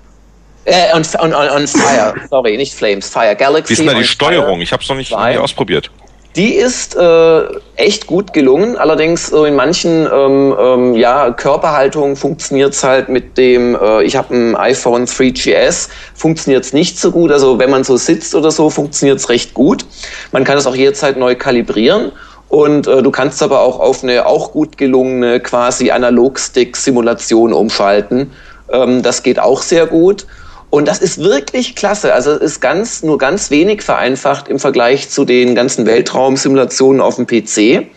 Äh, 0.64 0.94
on, 0.94 1.02
on, 1.18 1.34
on, 1.34 1.66
Fire, 1.66 2.14
sorry, 2.28 2.56
nicht 2.56 2.74
Flames, 2.74 3.08
Fire. 3.08 3.34
Galaxy. 3.34 3.70
Wie 3.70 3.72
ist 3.72 3.78
denn 3.80 3.86
da 3.86 3.94
die 3.94 4.04
Steuerung? 4.04 4.54
Fire 4.54 4.62
ich 4.62 4.72
habe 4.72 4.82
es 4.82 4.88
noch 4.88 4.96
nicht, 4.96 5.10
noch 5.10 5.26
nicht 5.26 5.38
ausprobiert. 5.38 5.90
Die 6.36 6.54
ist 6.54 6.94
äh, 6.94 7.42
echt 7.74 8.06
gut 8.06 8.32
gelungen, 8.32 8.76
allerdings 8.76 9.26
so 9.26 9.44
in 9.44 9.56
manchen 9.56 10.06
ähm, 10.12 10.54
ähm, 10.56 10.94
ja, 10.94 11.32
Körperhaltungen 11.32 12.14
funktioniert 12.14 12.72
es 12.72 12.84
halt 12.84 13.08
mit 13.08 13.36
dem, 13.36 13.74
äh, 13.74 14.04
ich 14.04 14.14
habe 14.14 14.32
ein 14.36 14.54
iPhone 14.54 15.06
3GS, 15.06 15.88
funktioniert 16.14 16.64
es 16.64 16.72
nicht 16.72 17.00
so 17.00 17.10
gut. 17.10 17.32
Also 17.32 17.58
wenn 17.58 17.68
man 17.68 17.82
so 17.82 17.96
sitzt 17.96 18.36
oder 18.36 18.52
so, 18.52 18.70
funktioniert 18.70 19.18
es 19.18 19.28
recht 19.28 19.54
gut. 19.54 19.84
Man 20.30 20.44
kann 20.44 20.56
es 20.56 20.68
auch 20.68 20.76
jederzeit 20.76 21.16
neu 21.16 21.34
kalibrieren. 21.34 22.12
Und 22.48 22.86
äh, 22.86 23.02
du 23.02 23.10
kannst 23.10 23.42
aber 23.42 23.60
auch 23.60 23.80
auf 23.80 24.04
eine 24.04 24.26
auch 24.26 24.52
gut 24.52 24.76
gelungene 24.76 25.40
quasi 25.40 25.90
Analogstick-Simulation 25.90 27.52
umschalten. 27.52 28.32
Ähm, 28.72 29.02
das 29.02 29.24
geht 29.24 29.40
auch 29.40 29.62
sehr 29.62 29.86
gut. 29.86 30.26
Und 30.70 30.86
das 30.86 30.98
ist 30.98 31.18
wirklich 31.18 31.74
klasse. 31.74 32.14
Also 32.14 32.30
es 32.30 32.40
ist 32.40 32.60
ganz, 32.60 33.02
nur 33.02 33.18
ganz 33.18 33.50
wenig 33.50 33.82
vereinfacht 33.82 34.48
im 34.48 34.58
Vergleich 34.58 35.10
zu 35.10 35.24
den 35.24 35.54
ganzen 35.54 35.84
Weltraumsimulationen 35.84 37.00
auf 37.00 37.16
dem 37.16 37.26
PC. 37.26 37.88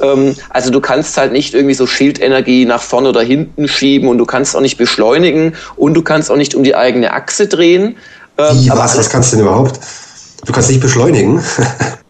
Ähm, 0.00 0.36
also 0.50 0.70
du 0.70 0.80
kannst 0.80 1.16
halt 1.16 1.32
nicht 1.32 1.54
irgendwie 1.54 1.74
so 1.74 1.86
Schildenergie 1.86 2.64
nach 2.64 2.82
vorne 2.82 3.10
oder 3.10 3.22
hinten 3.22 3.68
schieben 3.68 4.08
und 4.08 4.18
du 4.18 4.26
kannst 4.26 4.56
auch 4.56 4.60
nicht 4.60 4.76
beschleunigen 4.78 5.54
und 5.76 5.94
du 5.94 6.02
kannst 6.02 6.30
auch 6.30 6.36
nicht 6.36 6.54
um 6.54 6.64
die 6.64 6.74
eigene 6.74 7.12
Achse 7.12 7.46
drehen. 7.46 7.96
Ähm, 8.36 8.56
Wie, 8.56 8.70
was, 8.70 8.98
was 8.98 9.10
kannst 9.10 9.32
du 9.32 9.36
denn 9.36 9.46
überhaupt? 9.46 9.78
Du 10.44 10.52
kannst 10.52 10.70
nicht 10.70 10.80
beschleunigen. 10.80 11.42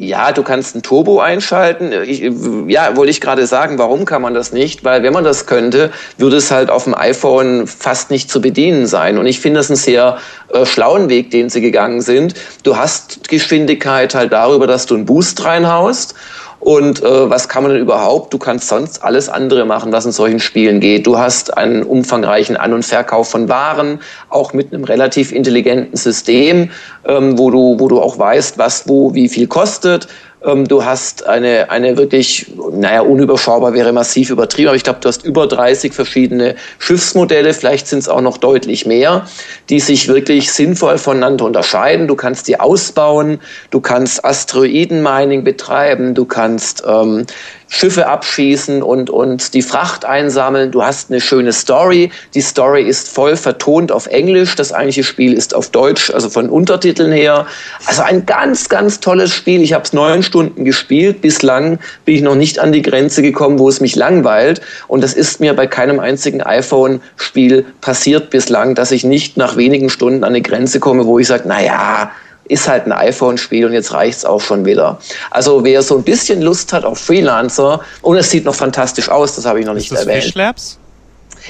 Ja, 0.00 0.30
du 0.30 0.44
kannst 0.44 0.76
ein 0.76 0.82
Turbo 0.82 1.18
einschalten. 1.18 1.90
Ich, 2.04 2.20
ja, 2.68 2.96
wollte 2.96 3.10
ich 3.10 3.20
gerade 3.20 3.48
sagen, 3.48 3.78
warum 3.78 4.04
kann 4.04 4.22
man 4.22 4.32
das 4.32 4.52
nicht? 4.52 4.84
Weil 4.84 5.02
wenn 5.02 5.12
man 5.12 5.24
das 5.24 5.46
könnte, 5.46 5.90
würde 6.18 6.36
es 6.36 6.52
halt 6.52 6.70
auf 6.70 6.84
dem 6.84 6.94
iPhone 6.94 7.66
fast 7.66 8.12
nicht 8.12 8.30
zu 8.30 8.40
bedienen 8.40 8.86
sein. 8.86 9.18
Und 9.18 9.26
ich 9.26 9.40
finde 9.40 9.58
das 9.58 9.70
einen 9.70 9.76
sehr 9.76 10.18
äh, 10.52 10.64
schlauen 10.64 11.08
Weg, 11.08 11.32
den 11.32 11.50
sie 11.50 11.60
gegangen 11.60 12.00
sind. 12.00 12.34
Du 12.62 12.76
hast 12.76 13.28
Geschwindigkeit 13.28 14.14
halt 14.14 14.32
darüber, 14.32 14.68
dass 14.68 14.86
du 14.86 14.94
einen 14.94 15.04
Boost 15.04 15.44
reinhaust 15.44 16.14
und 16.60 17.02
äh, 17.02 17.30
was 17.30 17.48
kann 17.48 17.62
man 17.62 17.72
denn 17.72 17.80
überhaupt? 17.80 18.34
Du 18.34 18.38
kannst 18.38 18.68
sonst 18.68 19.02
alles 19.04 19.28
andere 19.28 19.64
machen, 19.64 19.92
was 19.92 20.06
in 20.06 20.12
solchen 20.12 20.40
Spielen 20.40 20.80
geht. 20.80 21.06
Du 21.06 21.16
hast 21.16 21.56
einen 21.56 21.84
umfangreichen 21.84 22.56
An- 22.56 22.72
und 22.72 22.84
Verkauf 22.84 23.30
von 23.30 23.48
Waren, 23.48 24.00
auch 24.28 24.52
mit 24.52 24.72
einem 24.72 24.84
relativ 24.84 25.30
intelligenten 25.30 25.96
System, 25.96 26.70
ähm, 27.06 27.38
wo, 27.38 27.50
du, 27.50 27.76
wo 27.78 27.88
du 27.88 28.00
auch 28.00 28.18
weißt, 28.18 28.58
was 28.58 28.88
wo 28.88 29.14
wie 29.14 29.28
viel 29.28 29.46
kostet. 29.46 30.08
Ähm, 30.44 30.68
du 30.68 30.84
hast 30.84 31.26
eine, 31.26 31.70
eine 31.70 31.96
wirklich, 31.96 32.46
naja, 32.72 33.00
unüberschaubar 33.00 33.74
wäre 33.74 33.92
massiv 33.92 34.30
übertrieben, 34.30 34.68
aber 34.68 34.76
ich 34.76 34.84
glaube, 34.84 35.00
du 35.00 35.08
hast 35.08 35.24
über 35.24 35.46
30 35.46 35.92
verschiedene 35.92 36.54
Schiffsmodelle, 36.78 37.52
vielleicht 37.54 37.88
sind 37.88 38.00
es 38.00 38.08
auch 38.08 38.20
noch 38.20 38.38
deutlich 38.38 38.86
mehr, 38.86 39.26
die 39.68 39.80
sich 39.80 40.06
wirklich 40.08 40.52
sinnvoll 40.52 40.98
voneinander 40.98 41.44
unterscheiden. 41.44 42.06
Du 42.06 42.14
kannst 42.14 42.46
die 42.46 42.60
ausbauen, 42.60 43.40
du 43.70 43.80
kannst 43.80 44.24
Asteroidenmining 44.24 45.42
betreiben, 45.42 46.14
du 46.14 46.24
kannst 46.24 46.84
ähm, 46.86 47.26
Schiffe 47.68 48.06
abschießen 48.06 48.82
und, 48.82 49.10
und 49.10 49.54
die 49.54 49.62
Fracht 49.62 50.04
einsammeln. 50.04 50.70
Du 50.70 50.82
hast 50.82 51.10
eine 51.10 51.20
schöne 51.20 51.52
Story. 51.52 52.10
Die 52.34 52.40
Story 52.40 52.82
ist 52.82 53.08
voll 53.08 53.36
vertont 53.36 53.92
auf 53.92 54.06
Englisch. 54.06 54.56
Das 54.56 54.72
eigentliche 54.72 55.04
Spiel 55.04 55.34
ist 55.34 55.54
auf 55.54 55.70
Deutsch, 55.70 56.10
also 56.10 56.30
von 56.30 56.48
Untertiteln 56.48 57.12
her. 57.12 57.46
Also 57.86 58.02
ein 58.02 58.24
ganz, 58.26 58.68
ganz 58.68 59.00
tolles 59.00 59.34
Spiel. 59.34 59.62
Ich 59.62 59.74
habe 59.74 59.84
es 59.84 59.92
neun 59.92 60.22
Stunden 60.22 60.64
gespielt. 60.64 61.20
Bislang 61.20 61.78
bin 62.04 62.14
ich 62.14 62.22
noch 62.22 62.34
nicht 62.34 62.58
an 62.58 62.72
die 62.72 62.82
Grenze 62.82 63.22
gekommen, 63.22 63.58
wo 63.58 63.68
es 63.68 63.80
mich 63.80 63.96
langweilt. 63.96 64.60
Und 64.86 65.04
das 65.04 65.12
ist 65.12 65.40
mir 65.40 65.54
bei 65.54 65.66
keinem 65.66 66.00
einzigen 66.00 66.42
iPhone-Spiel 66.42 67.66
passiert 67.80 68.30
bislang, 68.30 68.74
dass 68.74 68.92
ich 68.92 69.04
nicht 69.04 69.36
nach 69.36 69.56
wenigen 69.56 69.90
Stunden 69.90 70.24
an 70.24 70.30
eine 70.30 70.42
Grenze 70.42 70.80
komme, 70.80 71.04
wo 71.06 71.18
ich 71.18 71.26
sage, 71.26 71.44
na 71.46 71.62
ja, 71.62 72.10
ist 72.48 72.68
halt 72.68 72.86
ein 72.86 72.92
iPhone-Spiel 72.92 73.66
und 73.66 73.72
jetzt 73.72 73.92
reicht's 73.92 74.24
auch 74.24 74.40
schon 74.40 74.64
wieder. 74.64 74.98
Also 75.30 75.64
wer 75.64 75.82
so 75.82 75.96
ein 75.96 76.02
bisschen 76.02 76.42
Lust 76.42 76.72
hat 76.72 76.84
auf 76.84 76.98
Freelancer, 76.98 77.80
und 78.02 78.16
es 78.16 78.30
sieht 78.30 78.44
noch 78.44 78.54
fantastisch 78.54 79.08
aus, 79.08 79.36
das 79.36 79.44
habe 79.44 79.60
ich 79.60 79.66
noch 79.66 79.74
ist 79.74 79.82
nicht 79.82 79.92
das 79.92 80.00
erwähnt. 80.00 80.24
Fish 80.24 80.34
Labs? 80.34 80.78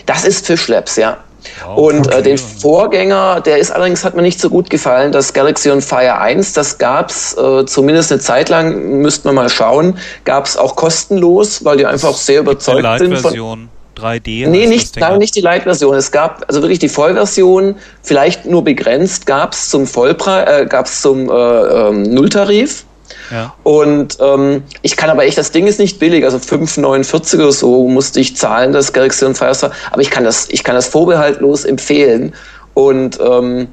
Das 0.06 0.24
ist 0.24 0.46
Fish 0.46 0.68
Labs, 0.68 0.96
ja. 0.96 1.18
Wow, 1.64 1.78
und 1.78 2.08
okay. 2.08 2.18
äh, 2.18 2.22
den 2.22 2.38
Vorgänger, 2.38 3.40
der 3.40 3.58
ist 3.58 3.70
allerdings, 3.70 4.04
hat 4.04 4.14
mir 4.14 4.22
nicht 4.22 4.40
so 4.40 4.50
gut 4.50 4.70
gefallen, 4.70 5.12
das 5.12 5.32
Galaxy 5.32 5.70
on 5.70 5.80
Fire 5.80 6.18
1, 6.18 6.52
das 6.52 6.78
gab's 6.78 7.36
äh, 7.36 7.64
zumindest 7.64 8.10
eine 8.10 8.20
Zeit 8.20 8.48
lang, 8.48 9.00
müssten 9.00 9.28
wir 9.28 9.32
mal 9.32 9.48
schauen, 9.48 9.98
gab's 10.24 10.56
auch 10.56 10.74
kostenlos, 10.74 11.64
weil 11.64 11.76
die 11.76 11.86
einfach 11.86 12.14
sehr 12.14 12.40
überzeugt 12.40 12.86
sind 12.98 13.18
von 13.18 13.68
3D? 13.98 14.48
Nee, 14.48 14.66
nicht, 14.66 14.96
nein, 14.96 15.18
nicht 15.18 15.34
die 15.34 15.40
Light-Version. 15.40 15.94
Es 15.96 16.10
gab 16.10 16.44
also 16.48 16.62
wirklich 16.62 16.78
die 16.78 16.88
Vollversion, 16.88 17.76
vielleicht 18.02 18.46
nur 18.46 18.64
begrenzt, 18.64 19.26
gab 19.26 19.52
es 19.52 19.70
zum 19.70 19.86
Vollpreis, 19.86 20.62
äh, 20.62 20.66
gab 20.66 20.86
es 20.86 21.00
zum 21.00 21.28
äh, 21.28 21.32
ähm, 21.32 22.02
Nulltarif. 22.02 22.84
Ja. 23.30 23.54
Und 23.62 24.18
ähm, 24.20 24.62
ich 24.82 24.96
kann 24.96 25.10
aber 25.10 25.24
echt, 25.24 25.36
das 25.38 25.50
Ding 25.50 25.66
ist 25.66 25.78
nicht 25.78 25.98
billig, 25.98 26.24
also 26.24 26.38
5,49 26.38 27.36
oder 27.36 27.52
so 27.52 27.88
musste 27.88 28.20
ich 28.20 28.36
zahlen, 28.36 28.72
das 28.72 28.92
Galaxy 28.92 29.24
und 29.24 29.36
Firestar, 29.36 29.72
aber 29.90 30.00
ich 30.00 30.10
kann 30.10 30.24
das, 30.24 30.48
ich 30.50 30.64
kann 30.64 30.74
das 30.74 30.86
vorbehaltlos 30.88 31.64
empfehlen. 31.64 32.34
Und 32.74 33.18
ähm, 33.20 33.68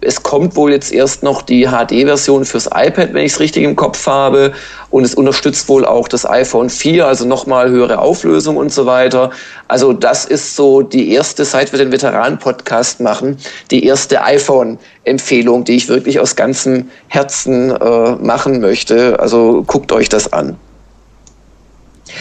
es 0.00 0.22
kommt 0.22 0.54
wohl 0.54 0.70
jetzt 0.70 0.92
erst 0.92 1.22
noch 1.22 1.42
die 1.42 1.66
HD-Version 1.66 2.44
fürs 2.44 2.66
iPad, 2.66 3.14
wenn 3.14 3.24
ich 3.24 3.32
es 3.32 3.40
richtig 3.40 3.64
im 3.64 3.74
Kopf 3.74 4.06
habe. 4.06 4.52
Und 4.90 5.04
es 5.04 5.14
unterstützt 5.14 5.68
wohl 5.68 5.84
auch 5.84 6.08
das 6.08 6.24
iPhone 6.24 6.70
4, 6.70 7.06
also 7.06 7.26
nochmal 7.26 7.68
höhere 7.68 7.98
Auflösung 7.98 8.56
und 8.56 8.72
so 8.72 8.86
weiter. 8.86 9.30
Also 9.66 9.92
das 9.92 10.24
ist 10.24 10.54
so 10.54 10.82
die 10.82 11.12
erste, 11.12 11.44
seit 11.44 11.72
wir 11.72 11.78
den 11.78 11.90
Veteranen-Podcast 11.90 13.00
machen, 13.00 13.38
die 13.70 13.84
erste 13.84 14.22
iPhone-Empfehlung, 14.22 15.64
die 15.64 15.76
ich 15.76 15.88
wirklich 15.88 16.20
aus 16.20 16.36
ganzem 16.36 16.90
Herzen 17.08 17.70
äh, 17.72 18.12
machen 18.16 18.60
möchte. 18.60 19.18
Also 19.18 19.64
guckt 19.66 19.90
euch 19.90 20.08
das 20.08 20.32
an. 20.32 20.56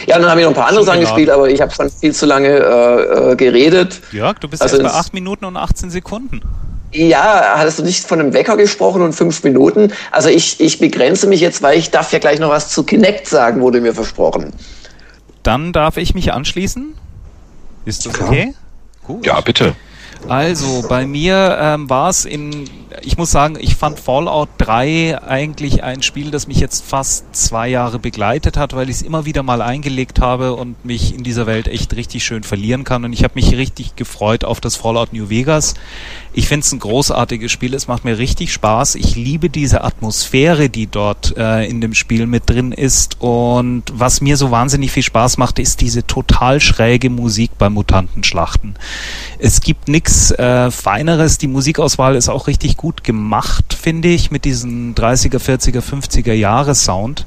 Ja, 0.08 0.20
dann 0.20 0.30
habe 0.30 0.42
ich 0.42 0.46
noch 0.46 0.52
ein 0.52 0.56
paar 0.56 0.68
andere 0.68 0.84
Sachen 0.84 1.00
gespielt, 1.02 1.30
aber 1.30 1.50
ich 1.50 1.62
habe 1.62 1.72
schon 1.72 1.90
viel 1.90 2.14
zu 2.14 2.26
lange 2.26 2.50
äh, 2.50 3.32
äh 3.32 3.36
geredet. 3.36 4.02
Jörg, 4.12 4.40
du 4.40 4.50
bist 4.50 4.62
also 4.62 4.78
jetzt 4.78 4.92
bei 4.92 4.92
8 4.92 5.14
Minuten 5.14 5.46
und 5.46 5.56
18 5.56 5.90
Sekunden. 5.90 6.42
Ja, 6.92 7.54
hattest 7.56 7.80
du 7.80 7.84
nicht 7.84 8.08
von 8.08 8.20
einem 8.20 8.34
Wecker 8.34 8.56
gesprochen 8.56 9.02
und 9.02 9.14
fünf 9.14 9.44
Minuten? 9.44 9.92
Also 10.12 10.30
ich, 10.30 10.60
ich 10.60 10.80
begrenze 10.80 11.28
mich 11.28 11.42
jetzt, 11.42 11.62
weil 11.62 11.78
ich 11.78 11.92
darf 11.92 12.12
ja 12.14 12.20
gleich 12.20 12.40
noch 12.40 12.50
was 12.50 12.70
zu 12.70 12.84
Kinect 12.84 13.28
sagen, 13.28 13.62
wurde 13.62 13.82
mir 13.82 13.94
versprochen. 13.94 14.54
Dann 15.44 15.74
darf 15.74 15.98
ich 15.98 16.14
mich 16.14 16.34
anschließen. 16.34 16.96
Ist 17.86 18.06
das 18.06 18.20
okay? 18.20 18.54
Gut. 19.04 19.26
Ja, 19.26 19.40
bitte. 19.42 19.76
Also, 20.28 20.84
bei 20.90 21.06
mir 21.06 21.58
ähm, 21.60 21.90
war 21.90 22.10
es 22.10 22.26
in, 22.26 22.66
ich 23.02 23.18
muss 23.18 23.32
sagen, 23.32 23.58
ich 23.60 23.76
fand 23.76 24.00
Fallout 24.00 24.50
3 24.58 25.22
eigentlich 25.24 25.84
ein 25.84 26.02
Spiel, 26.02 26.32
das 26.32 26.48
mich 26.48 26.60
jetzt 26.60 26.84
fast 26.84 27.34
zwei 27.34 27.70
Jahre 27.70 28.00
begleitet 28.00 28.58
hat, 28.58 28.76
weil 28.76 28.90
ich 28.90 28.98
es 28.98 29.02
immer 29.04 29.26
wieder 29.26 29.44
mal 29.44 29.62
eingelegt 29.62 30.20
habe 30.20 30.56
und 30.56 30.84
mich 30.84 31.16
in 31.16 31.24
dieser 31.24 31.46
Welt 31.46 31.68
echt 31.68 31.96
richtig 31.96 32.26
schön 32.26 32.44
verlieren 32.44 32.84
kann. 32.84 33.06
Und 33.06 33.14
ich 33.14 33.24
habe 33.24 33.36
mich 33.36 33.56
richtig 33.56 33.96
gefreut 33.96 34.44
auf 34.44 34.60
das 34.60 34.76
Fallout 34.76 35.14
New 35.14 35.30
Vegas. 35.30 35.76
Ich 36.38 36.48
finde 36.48 36.66
es 36.68 36.72
ein 36.72 36.78
großartiges 36.78 37.52
Spiel, 37.52 37.74
es 37.74 37.88
macht 37.88 38.06
mir 38.06 38.20
richtig 38.20 38.54
Spaß. 38.54 38.94
Ich 38.94 39.16
liebe 39.16 39.50
diese 39.50 39.84
Atmosphäre, 39.84 40.70
die 40.70 40.86
dort 40.86 41.36
äh, 41.36 41.66
in 41.68 41.82
dem 41.82 41.96
Spiel 41.96 42.28
mit 42.28 42.48
drin 42.48 42.74
ist. 42.74 43.20
Und 43.20 43.86
was 43.92 44.22
mir 44.22 44.38
so 44.38 44.52
wahnsinnig 44.52 44.92
viel 44.92 45.02
Spaß 45.02 45.38
macht, 45.40 45.58
ist 45.58 45.82
diese 45.82 46.06
total 46.06 46.62
schräge 46.62 47.10
Musik 47.10 47.58
bei 47.58 47.72
Mutantenschlachten. 47.72 48.76
Es 49.40 49.62
gibt 49.62 49.88
nichts 49.88 50.30
äh, 50.30 50.70
Feineres. 50.70 51.40
Die 51.40 51.48
Musikauswahl 51.48 52.16
ist 52.16 52.30
auch 52.30 52.46
richtig 52.46 52.78
gut 52.78 53.04
gemacht, 53.04 53.74
finde 53.74 54.10
ich, 54.10 54.30
mit 54.30 54.46
diesem 54.46 54.94
30er, 54.94 55.40
40er, 55.40 55.82
50er 55.82 56.34
Jahre 56.34 56.76
Sound 56.76 57.26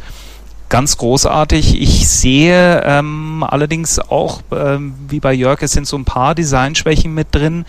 ganz 0.71 0.97
großartig. 0.97 1.79
Ich 1.83 2.09
sehe 2.09 2.83
ähm, 2.85 3.45
allerdings 3.47 3.99
auch, 3.99 4.41
ähm, 4.53 4.95
wie 5.09 5.21
bei 5.21 5.35
Jörg, 5.35 5.61
es 5.61 5.73
sind 5.73 5.87
so 5.87 5.99
ein 5.99 6.07
paar 6.07 6.35
Designschwächen 6.35 7.13
mit 7.13 7.29
drin. 7.33 7.67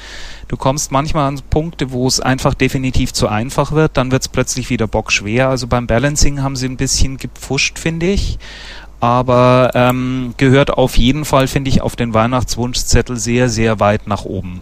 Du 0.47 0.55
kommst 0.55 0.91
manchmal 0.91 1.27
an 1.27 1.41
Punkte, 1.49 1.91
wo 1.91 2.07
es 2.07 2.21
einfach 2.21 2.53
definitiv 2.53 3.11
zu 3.11 3.27
einfach 3.27 3.73
wird, 3.73 3.97
dann 3.97 4.11
wird 4.11 4.21
es 4.21 4.29
plötzlich 4.29 4.69
wieder 4.69 4.87
bockschwer. 4.87 5.49
Also 5.49 5.67
beim 5.67 5.87
Balancing 5.87 6.41
haben 6.41 6.55
sie 6.55 6.67
ein 6.67 6.77
bisschen 6.77 7.17
gepfuscht, 7.17 7.79
finde 7.79 8.05
ich. 8.05 8.39
Aber 9.01 9.71
ähm, 9.73 10.35
gehört 10.37 10.69
auf 10.69 10.95
jeden 10.95 11.25
Fall, 11.25 11.47
finde 11.47 11.69
ich, 11.69 11.81
auf 11.81 11.95
den 11.95 12.13
Weihnachtswunschzettel 12.13 13.17
sehr, 13.17 13.49
sehr 13.49 13.79
weit 13.79 14.05
nach 14.05 14.25
oben. 14.25 14.61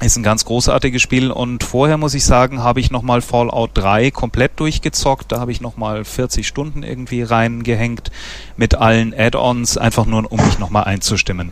Ist 0.00 0.16
ein 0.16 0.22
ganz 0.22 0.44
großartiges 0.44 1.02
Spiel 1.02 1.32
und 1.32 1.64
vorher 1.64 1.96
muss 1.96 2.14
ich 2.14 2.24
sagen, 2.24 2.62
habe 2.62 2.78
ich 2.78 2.92
nochmal 2.92 3.20
Fallout 3.20 3.70
3 3.74 4.12
komplett 4.12 4.60
durchgezockt. 4.60 5.32
Da 5.32 5.40
habe 5.40 5.50
ich 5.50 5.60
nochmal 5.60 6.04
40 6.04 6.46
Stunden 6.46 6.84
irgendwie 6.84 7.22
reingehängt 7.22 8.12
mit 8.56 8.76
allen 8.76 9.12
Add-ons, 9.12 9.76
einfach 9.76 10.06
nur 10.06 10.30
um 10.30 10.38
mich 10.44 10.60
nochmal 10.60 10.84
einzustimmen. 10.84 11.50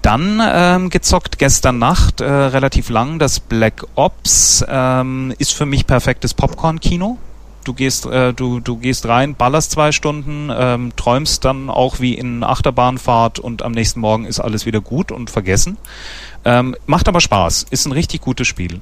Dann 0.00 0.40
ähm, 0.42 0.88
gezockt 0.88 1.38
gestern 1.38 1.78
Nacht, 1.78 2.22
äh, 2.22 2.24
relativ 2.24 2.88
lang, 2.88 3.18
das 3.18 3.38
Black 3.38 3.84
Ops 3.96 4.64
ähm, 4.66 5.34
ist 5.38 5.52
für 5.52 5.66
mich 5.66 5.86
perfektes 5.86 6.32
Popcorn-Kino. 6.32 7.18
Du 7.64 7.74
gehst, 7.74 8.06
äh, 8.06 8.32
du, 8.32 8.60
du 8.60 8.78
gehst 8.78 9.06
rein, 9.06 9.34
ballerst 9.34 9.72
zwei 9.72 9.92
Stunden, 9.92 10.50
ähm, 10.50 10.92
träumst 10.96 11.44
dann 11.44 11.68
auch 11.68 12.00
wie 12.00 12.14
in 12.14 12.42
Achterbahnfahrt 12.42 13.38
und 13.40 13.60
am 13.60 13.72
nächsten 13.72 14.00
Morgen 14.00 14.24
ist 14.24 14.40
alles 14.40 14.64
wieder 14.64 14.80
gut 14.80 15.12
und 15.12 15.28
vergessen. 15.28 15.76
Ähm, 16.44 16.76
macht 16.86 17.08
aber 17.08 17.20
Spaß, 17.20 17.66
ist 17.70 17.86
ein 17.86 17.92
richtig 17.92 18.20
gutes 18.20 18.46
Spiel. 18.46 18.80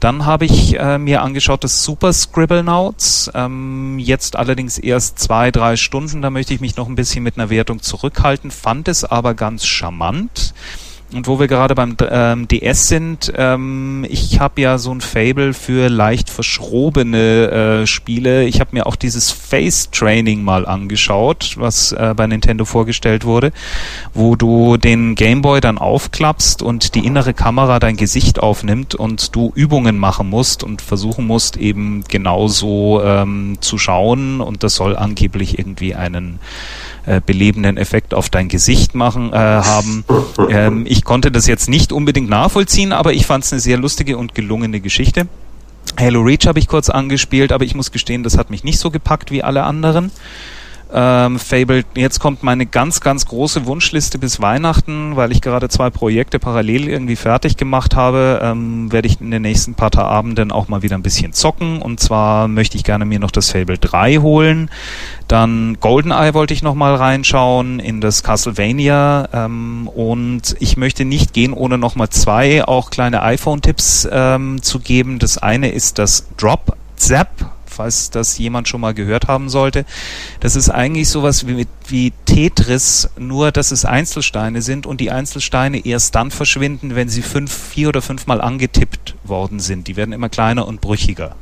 Dann 0.00 0.24
habe 0.24 0.44
ich 0.44 0.78
äh, 0.78 0.98
mir 0.98 1.22
angeschaut 1.22 1.64
das 1.64 1.84
Super 1.84 2.12
Scribblenauts, 2.12 3.30
ähm, 3.34 3.98
jetzt 3.98 4.36
allerdings 4.36 4.78
erst 4.78 5.18
zwei, 5.18 5.50
drei 5.50 5.76
Stunden, 5.76 6.22
da 6.22 6.30
möchte 6.30 6.54
ich 6.54 6.60
mich 6.60 6.76
noch 6.76 6.88
ein 6.88 6.94
bisschen 6.94 7.22
mit 7.22 7.38
einer 7.38 7.50
Wertung 7.50 7.82
zurückhalten, 7.82 8.50
fand 8.50 8.88
es 8.88 9.04
aber 9.04 9.34
ganz 9.34 9.66
charmant. 9.66 10.54
Und 11.14 11.26
wo 11.26 11.38
wir 11.38 11.46
gerade 11.46 11.74
beim 11.74 11.94
ähm, 12.10 12.48
DS 12.48 12.88
sind, 12.88 13.32
ähm, 13.36 14.06
ich 14.08 14.40
habe 14.40 14.62
ja 14.62 14.78
so 14.78 14.92
ein 14.92 15.02
Fable 15.02 15.52
für 15.52 15.88
leicht 15.88 16.30
verschrobene 16.30 17.82
äh, 17.82 17.86
Spiele. 17.86 18.44
Ich 18.44 18.60
habe 18.60 18.70
mir 18.72 18.86
auch 18.86 18.96
dieses 18.96 19.30
Face 19.30 19.90
Training 19.90 20.42
mal 20.42 20.66
angeschaut, 20.66 21.56
was 21.58 21.92
äh, 21.92 22.14
bei 22.16 22.26
Nintendo 22.26 22.64
vorgestellt 22.64 23.24
wurde, 23.24 23.52
wo 24.14 24.36
du 24.36 24.78
den 24.78 25.14
Gameboy 25.14 25.60
dann 25.60 25.76
aufklappst 25.76 26.62
und 26.62 26.94
die 26.94 27.04
innere 27.04 27.34
Kamera 27.34 27.78
dein 27.78 27.96
Gesicht 27.96 28.40
aufnimmt 28.40 28.94
und 28.94 29.36
du 29.36 29.52
Übungen 29.54 29.98
machen 29.98 30.30
musst 30.30 30.64
und 30.64 30.80
versuchen 30.80 31.26
musst, 31.26 31.58
eben 31.58 32.04
genauso 32.08 33.02
ähm, 33.04 33.58
zu 33.60 33.76
schauen. 33.76 34.40
Und 34.40 34.62
das 34.62 34.76
soll 34.76 34.96
angeblich 34.96 35.58
irgendwie 35.58 35.94
einen 35.94 36.38
äh, 37.04 37.20
belebenden 37.24 37.76
Effekt 37.76 38.14
auf 38.14 38.30
dein 38.30 38.48
Gesicht 38.48 38.94
machen 38.94 39.32
äh, 39.32 39.36
haben. 39.36 40.04
Ähm, 40.48 40.84
ich 40.86 41.01
konnte 41.04 41.30
das 41.30 41.46
jetzt 41.46 41.68
nicht 41.68 41.92
unbedingt 41.92 42.28
nachvollziehen, 42.28 42.92
aber 42.92 43.12
ich 43.12 43.26
fand 43.26 43.44
es 43.44 43.52
eine 43.52 43.60
sehr 43.60 43.78
lustige 43.78 44.18
und 44.18 44.34
gelungene 44.34 44.80
Geschichte. 44.80 45.28
Halo 45.98 46.22
Reach 46.22 46.46
habe 46.46 46.58
ich 46.58 46.68
kurz 46.68 46.88
angespielt, 46.88 47.52
aber 47.52 47.64
ich 47.64 47.74
muss 47.74 47.92
gestehen, 47.92 48.22
das 48.22 48.38
hat 48.38 48.50
mich 48.50 48.64
nicht 48.64 48.78
so 48.78 48.90
gepackt 48.90 49.30
wie 49.30 49.42
alle 49.42 49.64
anderen. 49.64 50.10
Ähm, 50.94 51.38
Fable, 51.38 51.84
jetzt 51.94 52.20
kommt 52.20 52.42
meine 52.42 52.66
ganz, 52.66 53.00
ganz 53.00 53.26
große 53.26 53.64
Wunschliste 53.64 54.18
bis 54.18 54.42
Weihnachten, 54.42 55.16
weil 55.16 55.32
ich 55.32 55.40
gerade 55.40 55.70
zwei 55.70 55.88
Projekte 55.88 56.38
parallel 56.38 56.88
irgendwie 56.88 57.16
fertig 57.16 57.56
gemacht 57.56 57.96
habe, 57.96 58.40
ähm, 58.42 58.92
werde 58.92 59.08
ich 59.08 59.20
in 59.20 59.30
den 59.30 59.42
nächsten 59.42 59.74
paar 59.74 59.92
Abenden 59.96 60.52
auch 60.52 60.68
mal 60.68 60.82
wieder 60.82 60.96
ein 60.96 61.02
bisschen 61.02 61.32
zocken. 61.32 61.80
Und 61.80 62.00
zwar 62.00 62.46
möchte 62.48 62.76
ich 62.76 62.84
gerne 62.84 63.04
mir 63.06 63.18
noch 63.18 63.30
das 63.30 63.50
Fable 63.50 63.78
3 63.78 64.16
holen. 64.18 64.70
Dann 65.28 65.78
GoldenEye 65.80 66.34
wollte 66.34 66.52
ich 66.52 66.62
noch 66.62 66.74
mal 66.74 66.94
reinschauen 66.94 67.80
in 67.80 68.00
das 68.02 68.22
Castlevania 68.22 69.28
ähm, 69.32 69.88
und 69.88 70.56
ich 70.60 70.76
möchte 70.76 71.04
nicht 71.06 71.32
gehen, 71.32 71.54
ohne 71.54 71.78
noch 71.78 71.96
mal 71.96 72.10
zwei 72.10 72.64
auch 72.64 72.90
kleine 72.90 73.22
iPhone-Tipps 73.22 74.08
ähm, 74.12 74.62
zu 74.62 74.78
geben. 74.78 75.18
Das 75.18 75.38
eine 75.38 75.70
ist 75.70 75.98
das 75.98 76.26
Drop 76.36 76.76
Zap 76.96 77.30
falls 77.72 78.10
das 78.10 78.38
jemand 78.38 78.68
schon 78.68 78.80
mal 78.80 78.94
gehört 78.94 79.28
haben 79.28 79.48
sollte. 79.48 79.84
Das 80.40 80.56
ist 80.56 80.68
eigentlich 80.68 81.08
sowas 81.08 81.46
wie, 81.46 81.66
wie 81.88 82.12
Tetris, 82.26 83.10
nur 83.18 83.52
dass 83.52 83.72
es 83.72 83.84
Einzelsteine 83.84 84.62
sind 84.62 84.86
und 84.86 85.00
die 85.00 85.10
Einzelsteine 85.10 85.84
erst 85.84 86.14
dann 86.14 86.30
verschwinden, 86.30 86.94
wenn 86.94 87.08
sie 87.08 87.22
fünf, 87.22 87.52
vier 87.52 87.88
oder 87.88 88.02
fünfmal 88.02 88.40
angetippt 88.40 89.14
worden 89.24 89.60
sind. 89.60 89.88
Die 89.88 89.96
werden 89.96 90.12
immer 90.12 90.28
kleiner 90.28 90.66
und 90.66 90.80
brüchiger. 90.80 91.34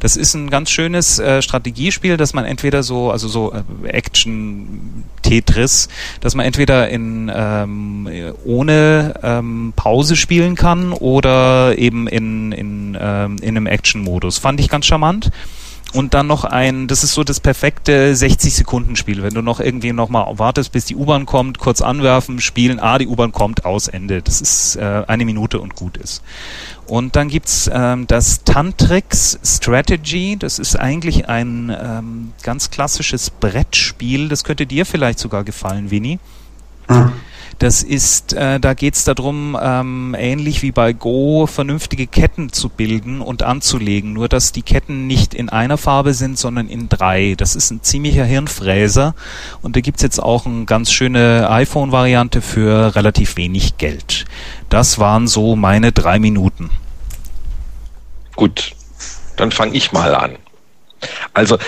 Das 0.00 0.16
ist 0.16 0.34
ein 0.34 0.50
ganz 0.50 0.70
schönes 0.70 1.18
äh, 1.18 1.42
Strategiespiel, 1.42 2.16
dass 2.16 2.34
man 2.34 2.44
entweder 2.44 2.82
so, 2.82 3.10
also 3.10 3.28
so 3.28 3.52
äh, 3.52 3.88
Action 3.88 5.04
Tetris, 5.22 5.88
dass 6.20 6.34
man 6.34 6.46
entweder 6.46 6.88
in 6.88 7.30
ähm, 7.34 8.08
ohne 8.44 9.14
ähm, 9.22 9.72
Pause 9.74 10.16
spielen 10.16 10.54
kann 10.54 10.92
oder 10.92 11.76
eben 11.78 12.06
in, 12.06 12.52
in, 12.52 12.98
ähm, 13.00 13.36
in 13.40 13.56
einem 13.56 13.66
Action-Modus. 13.66 14.38
Fand 14.38 14.60
ich 14.60 14.68
ganz 14.68 14.86
charmant 14.86 15.30
und 15.96 16.12
dann 16.12 16.26
noch 16.26 16.44
ein, 16.44 16.88
das 16.88 17.02
ist 17.02 17.14
so 17.14 17.24
das 17.24 17.40
perfekte 17.40 18.12
60-Sekunden-Spiel. 18.12 19.22
Wenn 19.22 19.32
du 19.32 19.40
noch 19.40 19.60
irgendwie 19.60 19.94
noch 19.94 20.10
mal 20.10 20.38
wartest, 20.38 20.72
bis 20.72 20.84
die 20.84 20.94
U-Bahn 20.94 21.24
kommt, 21.24 21.58
kurz 21.58 21.80
anwerfen, 21.80 22.38
spielen, 22.40 22.78
ah, 22.80 22.98
die 22.98 23.06
U-Bahn 23.06 23.32
kommt, 23.32 23.64
aus, 23.64 23.88
Ende. 23.88 24.20
Das 24.20 24.42
ist 24.42 24.76
äh, 24.76 25.04
eine 25.06 25.24
Minute 25.24 25.58
und 25.58 25.74
gut 25.74 25.96
ist. 25.96 26.22
Und 26.86 27.16
dann 27.16 27.28
gibt's 27.28 27.70
ähm, 27.72 28.06
das 28.06 28.44
Tantrix 28.44 29.38
Strategy. 29.42 30.36
Das 30.38 30.58
ist 30.58 30.76
eigentlich 30.76 31.30
ein 31.30 31.74
ähm, 31.74 32.32
ganz 32.42 32.68
klassisches 32.68 33.30
Brettspiel. 33.30 34.28
Das 34.28 34.44
könnte 34.44 34.66
dir 34.66 34.84
vielleicht 34.84 35.18
sogar 35.18 35.44
gefallen, 35.44 35.90
Winnie. 35.90 36.18
Mhm. 36.90 37.12
Das 37.58 37.82
ist, 37.82 38.34
äh, 38.34 38.60
da 38.60 38.74
geht 38.74 38.94
es 38.94 39.04
darum, 39.04 39.56
ähm, 39.60 40.14
ähnlich 40.18 40.60
wie 40.60 40.72
bei 40.72 40.92
Go, 40.92 41.46
vernünftige 41.46 42.06
Ketten 42.06 42.52
zu 42.52 42.68
bilden 42.68 43.22
und 43.22 43.42
anzulegen. 43.42 44.12
Nur 44.12 44.28
dass 44.28 44.52
die 44.52 44.62
Ketten 44.62 45.06
nicht 45.06 45.32
in 45.32 45.48
einer 45.48 45.78
Farbe 45.78 46.12
sind, 46.12 46.38
sondern 46.38 46.68
in 46.68 46.90
drei. 46.90 47.34
Das 47.36 47.56
ist 47.56 47.70
ein 47.70 47.82
ziemlicher 47.82 48.24
Hirnfräser. 48.24 49.14
Und 49.62 49.74
da 49.74 49.80
gibt's 49.80 50.02
jetzt 50.02 50.22
auch 50.22 50.44
eine 50.44 50.66
ganz 50.66 50.92
schöne 50.92 51.48
iPhone-Variante 51.48 52.42
für 52.42 52.94
relativ 52.94 53.36
wenig 53.36 53.78
Geld. 53.78 54.26
Das 54.68 54.98
waren 54.98 55.26
so 55.26 55.56
meine 55.56 55.92
drei 55.92 56.18
Minuten. 56.18 56.70
Gut, 58.34 58.74
dann 59.36 59.50
fange 59.50 59.74
ich 59.74 59.92
mal 59.92 60.14
an. 60.14 60.36
Also 61.32 61.58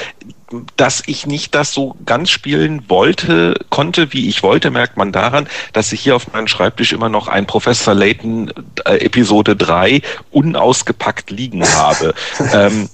dass 0.76 1.02
ich 1.06 1.26
nicht 1.26 1.54
das 1.54 1.72
so 1.72 1.96
ganz 2.04 2.30
spielen 2.30 2.84
wollte, 2.88 3.54
konnte, 3.70 4.12
wie 4.12 4.28
ich 4.28 4.42
wollte, 4.42 4.70
merkt 4.70 4.96
man 4.96 5.12
daran, 5.12 5.48
dass 5.72 5.92
ich 5.92 6.00
hier 6.00 6.16
auf 6.16 6.32
meinem 6.32 6.48
Schreibtisch 6.48 6.92
immer 6.92 7.08
noch 7.08 7.28
ein 7.28 7.46
Professor 7.46 7.94
Layton 7.94 8.52
äh, 8.84 8.96
Episode 9.04 9.56
3 9.56 10.02
unausgepackt 10.30 11.30
liegen 11.30 11.64
habe. 11.74 12.14
ähm, 12.52 12.88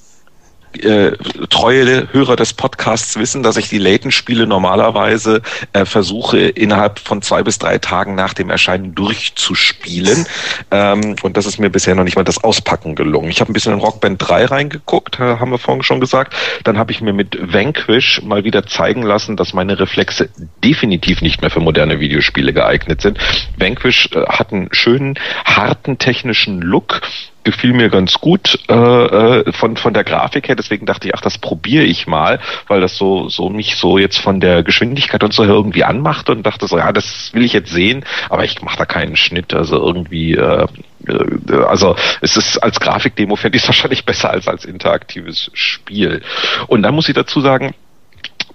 äh, 0.83 1.13
treue 1.51 2.13
Hörer 2.13 2.37
des 2.37 2.53
Podcasts 2.53 3.19
wissen, 3.19 3.43
dass 3.43 3.57
ich 3.57 3.69
die 3.69 3.79
Layton-Spiele 3.79 4.47
normalerweise 4.47 5.43
äh, 5.73 5.85
versuche, 5.85 6.39
innerhalb 6.39 6.99
von 6.99 7.23
zwei 7.23 7.43
bis 7.43 7.59
drei 7.59 7.79
Tagen 7.79 8.15
nach 8.15 8.35
dem 8.35 8.51
Erscheinen 8.51 8.95
durchzuspielen. 8.95 10.27
Ähm, 10.71 11.17
und 11.23 11.37
das 11.37 11.47
ist 11.47 11.59
mir 11.59 11.71
bisher 11.71 11.95
noch 11.95 12.05
nicht 12.05 12.17
mal 12.17 12.25
das 12.25 12.43
Auspacken 12.43 12.95
gelungen. 12.95 13.31
Ich 13.31 13.41
habe 13.41 13.51
ein 13.51 13.55
bisschen 13.55 13.75
in 13.75 13.81
Rockband 13.81 14.21
3 14.27 14.47
reingeguckt, 14.47 15.21
äh, 15.21 15.39
haben 15.39 15.51
wir 15.51 15.59
vorhin 15.59 15.83
schon 15.83 16.01
gesagt. 16.01 16.35
Dann 16.65 16.79
habe 16.79 16.93
ich 16.93 17.01
mir 17.01 17.13
mit 17.13 17.39
Vanquish 17.41 18.23
mal 18.23 18.45
wieder 18.45 18.67
zeigen 18.67 19.03
lassen, 19.03 19.37
dass 19.37 19.53
meine 19.53 19.79
Reflexe 19.79 20.29
definitiv 20.63 21.23
nicht 21.23 21.41
mehr 21.41 21.51
für 21.51 21.61
moderne 21.61 22.01
Videospiele 22.01 22.53
geeignet 22.53 23.01
sind. 23.01 23.19
Vanquish 23.59 24.11
äh, 24.13 24.27
hat 24.27 24.53
einen 24.53 24.69
schönen, 24.73 25.19
harten 25.45 25.99
technischen 25.99 26.61
Look 26.61 27.03
gefiel 27.45 27.73
mir 27.73 27.91
ganz 27.91 28.15
gut 28.15 28.59
äh, 28.69 28.75
äh, 28.75 29.53
von 29.53 29.77
von 29.77 29.95
der 29.95 30.05
Grafik 30.05 30.49
her. 30.49 30.57
Deswegen 30.57 30.87
dachte 30.87 31.09
ich, 31.09 31.15
ach, 31.15 31.21
das 31.21 31.39
probiere 31.39 31.85
ich 31.85 32.07
mal, 32.07 32.41
weil 32.67 32.81
das 32.81 32.97
so 32.97 33.29
so 33.29 33.51
mich 33.51 33.77
so 33.77 33.99
jetzt 33.99 34.19
von 34.19 34.41
der 34.41 34.63
Geschwindigkeit 34.63 35.23
und 35.23 35.33
so 35.33 35.45
irgendwie 35.45 35.85
anmachte 35.85 36.33
und 36.33 36.45
dachte 36.45 36.67
so, 36.67 36.79
ja, 36.79 36.93
das 36.93 37.33
will 37.35 37.45
ich 37.45 37.53
jetzt 37.53 37.71
sehen, 37.71 38.05
aber 38.29 38.45
ich 38.45 38.61
mache 38.63 38.79
da 38.79 38.87
keinen 38.87 39.17
Schnitt. 39.17 39.55
Also 39.55 39.77
irgendwie, 39.77 40.35
äh, 40.35 40.67
äh, 41.07 41.55
also 41.69 41.97
es 42.21 42.37
ist 42.37 42.59
als 42.59 42.81
Grafikdemo 42.81 43.37
fände 43.37 43.57
ich 43.57 43.63
es 43.63 43.69
wahrscheinlich 43.69 44.05
besser 44.05 44.31
als 44.31 44.49
als 44.49 44.65
interaktives 44.65 45.51
Spiel. 45.53 46.23
Und 46.67 46.83
dann 46.83 46.95
muss 46.95 47.09
ich 47.09 47.15
dazu 47.15 47.41
sagen, 47.41 47.75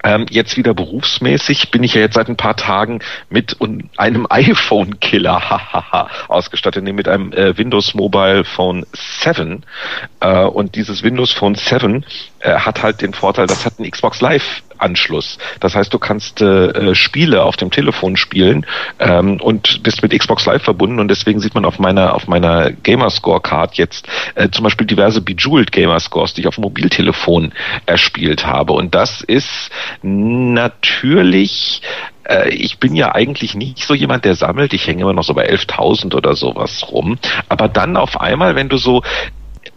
ähm, 0.04 0.26
jetzt 0.30 0.58
wieder 0.58 0.74
berufsmäßig 0.74 1.72
bin 1.72 1.84
ich 1.84 1.94
ja 1.94 2.02
jetzt 2.02 2.16
seit 2.16 2.30
ein 2.30 2.38
paar 2.38 2.56
Tagen 2.56 3.00
mit 3.30 3.58
einem 3.98 4.28
iPhone-Killer 4.30 5.42
ausgestattet, 6.28 6.84
nämlich 6.84 7.06
mit 7.06 7.08
einem 7.08 7.34
äh, 7.34 7.58
Windows 7.58 7.94
Mobile 7.94 8.44
Phone 8.46 8.86
7. 8.94 9.64
Äh, 10.20 10.44
und 10.44 10.76
dieses 10.76 11.04
Windows 11.04 11.32
Phone 11.32 11.56
7 11.56 12.06
äh, 12.40 12.54
hat 12.56 12.84
halt 12.84 13.02
den 13.02 13.14
Vorteil, 13.14 13.48
das 13.48 13.66
hat 13.66 13.80
einen 13.80 13.90
Xbox 13.90 14.22
Live 14.22 14.64
Anschluss. 14.80 15.38
Das 15.60 15.76
heißt, 15.76 15.94
du 15.94 16.00
kannst 16.00 16.42
äh, 16.42 16.68
äh, 16.68 16.96
Spiele 16.96 17.44
auf 17.44 17.58
dem 17.58 17.72
Telefon 17.72 18.18
spielen 18.18 18.66
ähm, 19.00 19.40
und 19.42 19.84
bist 19.84 20.02
mit 20.02 20.18
Xbox 20.18 20.46
Live 20.46 20.64
verbunden 20.64 21.00
und 21.00 21.10
deswegen 21.10 21.40
sieht 21.40 21.56
man 21.56 21.66
auf 21.66 21.80
meiner 21.80 22.14
auf 22.14 22.28
meiner 22.28 22.72
Gamerscore 22.72 23.42
Card 23.42 23.76
jetzt 23.76 24.08
äh, 24.36 24.50
zum 24.50 24.64
Beispiel 24.64 24.88
diverse 24.88 25.22
Bejeweled 25.22 25.72
Gamerscores, 25.72 26.34
die 26.34 26.42
ich 26.42 26.48
auf 26.48 26.56
dem 26.56 26.64
Mobiltelefon 26.64 27.54
erspielt 27.86 28.46
habe. 28.46 28.74
Und 28.74 28.96
das 28.96 29.22
ist 29.22 29.70
natürlich 30.02 31.82
äh, 32.30 32.50
ich 32.50 32.80
bin 32.80 32.96
ja 32.96 33.14
eigentlich 33.14 33.56
nicht 33.56 33.80
so 33.80 33.94
jemand, 33.94 34.26
der 34.26 34.36
sammelt. 34.36 34.74
Ich 34.74 34.88
hänge 34.88 35.02
immer 35.02 35.14
noch 35.14 35.24
so 35.24 35.34
bei 35.34 35.50
11.000 35.50 36.16
oder 36.16 36.36
sowas 36.36 36.86
rum. 36.90 37.18
Aber 37.50 37.68
dann 37.68 37.98
auf 37.98 38.20
einmal, 38.22 38.56
wenn 38.56 38.70
du 38.70 38.78
so 38.78 39.04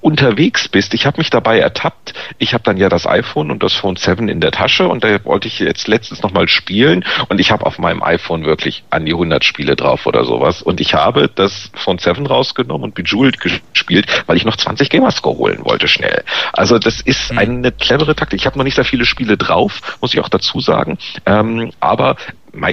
unterwegs 0.02 0.68
bist. 0.68 0.92
Ich 0.94 1.06
habe 1.06 1.18
mich 1.18 1.30
dabei 1.30 1.58
ertappt. 1.60 2.12
Ich 2.38 2.54
habe 2.54 2.64
dann 2.64 2.76
ja 2.76 2.88
das 2.88 3.06
iPhone 3.06 3.50
und 3.50 3.62
das 3.62 3.72
Phone 3.72 3.96
7 3.96 4.28
in 4.28 4.40
der 4.40 4.50
Tasche 4.50 4.88
und 4.88 5.04
da 5.04 5.24
wollte 5.24 5.48
ich 5.48 5.60
jetzt 5.60 5.86
letztens 5.88 6.22
nochmal 6.22 6.48
spielen 6.48 7.04
und 7.28 7.40
ich 7.40 7.52
habe 7.52 7.64
auf 7.64 7.78
meinem 7.78 8.02
iPhone 8.02 8.44
wirklich 8.44 8.84
an 8.90 9.06
die 9.06 9.12
100 9.12 9.44
Spiele 9.44 9.76
drauf 9.76 10.06
oder 10.06 10.24
sowas 10.24 10.60
und 10.60 10.80
ich 10.80 10.94
habe 10.94 11.30
das 11.32 11.70
Phone 11.74 11.98
7 11.98 12.26
rausgenommen 12.26 12.84
und 12.84 12.94
Bejeweled 12.94 13.40
gespielt, 13.40 14.24
weil 14.26 14.36
ich 14.36 14.44
noch 14.44 14.56
20 14.56 14.90
Gamerscore 14.90 15.38
holen 15.38 15.64
wollte 15.64 15.86
schnell. 15.86 16.24
Also 16.52 16.78
das 16.78 17.00
ist 17.00 17.32
mhm. 17.32 17.38
eine 17.38 17.72
clevere 17.72 18.16
Taktik. 18.16 18.40
Ich 18.40 18.46
habe 18.46 18.58
noch 18.58 18.64
nicht 18.64 18.74
sehr 18.74 18.84
viele 18.84 19.04
Spiele 19.04 19.36
drauf, 19.36 19.96
muss 20.00 20.12
ich 20.12 20.20
auch 20.20 20.28
dazu 20.28 20.60
sagen, 20.60 20.98
ähm, 21.26 21.70
aber 21.78 22.16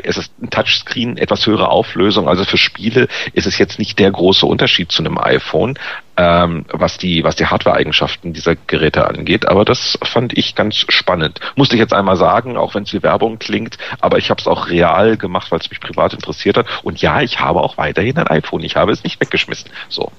es 0.04 0.18
ist 0.18 0.32
ein 0.42 0.50
Touchscreen, 0.50 1.18
etwas 1.18 1.46
höhere 1.46 1.70
Auflösung. 1.70 2.28
Also 2.28 2.44
für 2.44 2.58
Spiele 2.58 3.08
ist 3.34 3.48
es 3.48 3.58
jetzt 3.58 3.80
nicht 3.80 3.98
der 3.98 4.12
große 4.12 4.46
Unterschied 4.46 4.92
zu 4.92 5.04
einem 5.04 5.18
iPhone, 5.18 5.80
ähm, 6.18 6.66
was 6.72 6.98
die, 6.98 7.24
was 7.24 7.36
die 7.38 7.46
Hardware-Eigenschaften 7.46 8.34
dieser 8.34 8.56
Geräte 8.56 9.08
angeht. 9.08 9.48
Aber 9.48 9.64
das 9.64 9.98
fand 10.04 10.38
ich 10.38 10.56
ganz 10.56 10.76
spannend. 10.76 11.40
Musste 11.56 11.76
ich 11.76 11.80
jetzt 11.80 11.94
einmal 11.94 12.18
sagen, 12.18 12.58
auch 12.58 12.76
wenn 12.76 12.84
es 12.84 12.94
wie 12.94 13.04
Werbung 13.04 13.40
klingt, 13.40 13.78
aber 14.02 14.18
ich 14.18 14.30
habe 14.30 14.42
es 14.42 14.48
auch 14.48 14.68
real 14.68 15.16
gemacht, 15.16 15.52
weil 15.52 15.60
es 15.60 15.70
mich 15.70 15.80
privat 15.80 16.14
interessiert 16.14 16.58
hat. 16.58 16.66
Und 16.84 17.02
ja, 17.02 17.22
ich 17.22 17.40
habe 17.40 17.62
auch 17.62 17.78
weiterhin 17.78 18.18
ein 18.18 18.28
iPhone. 18.28 18.64
Ich 18.64 18.76
habe 18.76 18.92
es 18.92 19.04
nicht 19.04 19.22
weggeschmissen. 19.22 19.72
So. 19.88 20.12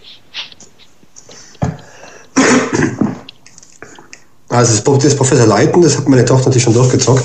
Also 4.48 4.82
das 4.82 5.16
Professor 5.16 5.46
Leiten, 5.46 5.82
das 5.82 5.98
hat 5.98 6.08
meine 6.08 6.24
Tochter 6.24 6.46
natürlich 6.46 6.64
schon 6.64 6.74
durchgezockt 6.74 7.24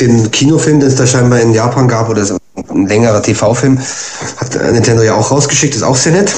den 0.00 0.30
Kinofilm, 0.30 0.80
den 0.80 0.88
es 0.88 0.96
da 0.96 1.06
scheinbar 1.06 1.40
in 1.40 1.52
Japan 1.52 1.88
gab, 1.88 2.08
oder 2.08 2.24
so 2.24 2.38
ein 2.68 2.86
längerer 2.86 3.22
TV-Film, 3.22 3.78
hat 4.36 4.72
Nintendo 4.72 5.02
ja 5.02 5.14
auch 5.14 5.30
rausgeschickt, 5.30 5.74
ist 5.74 5.82
auch 5.82 5.96
sehr 5.96 6.12
nett. 6.12 6.32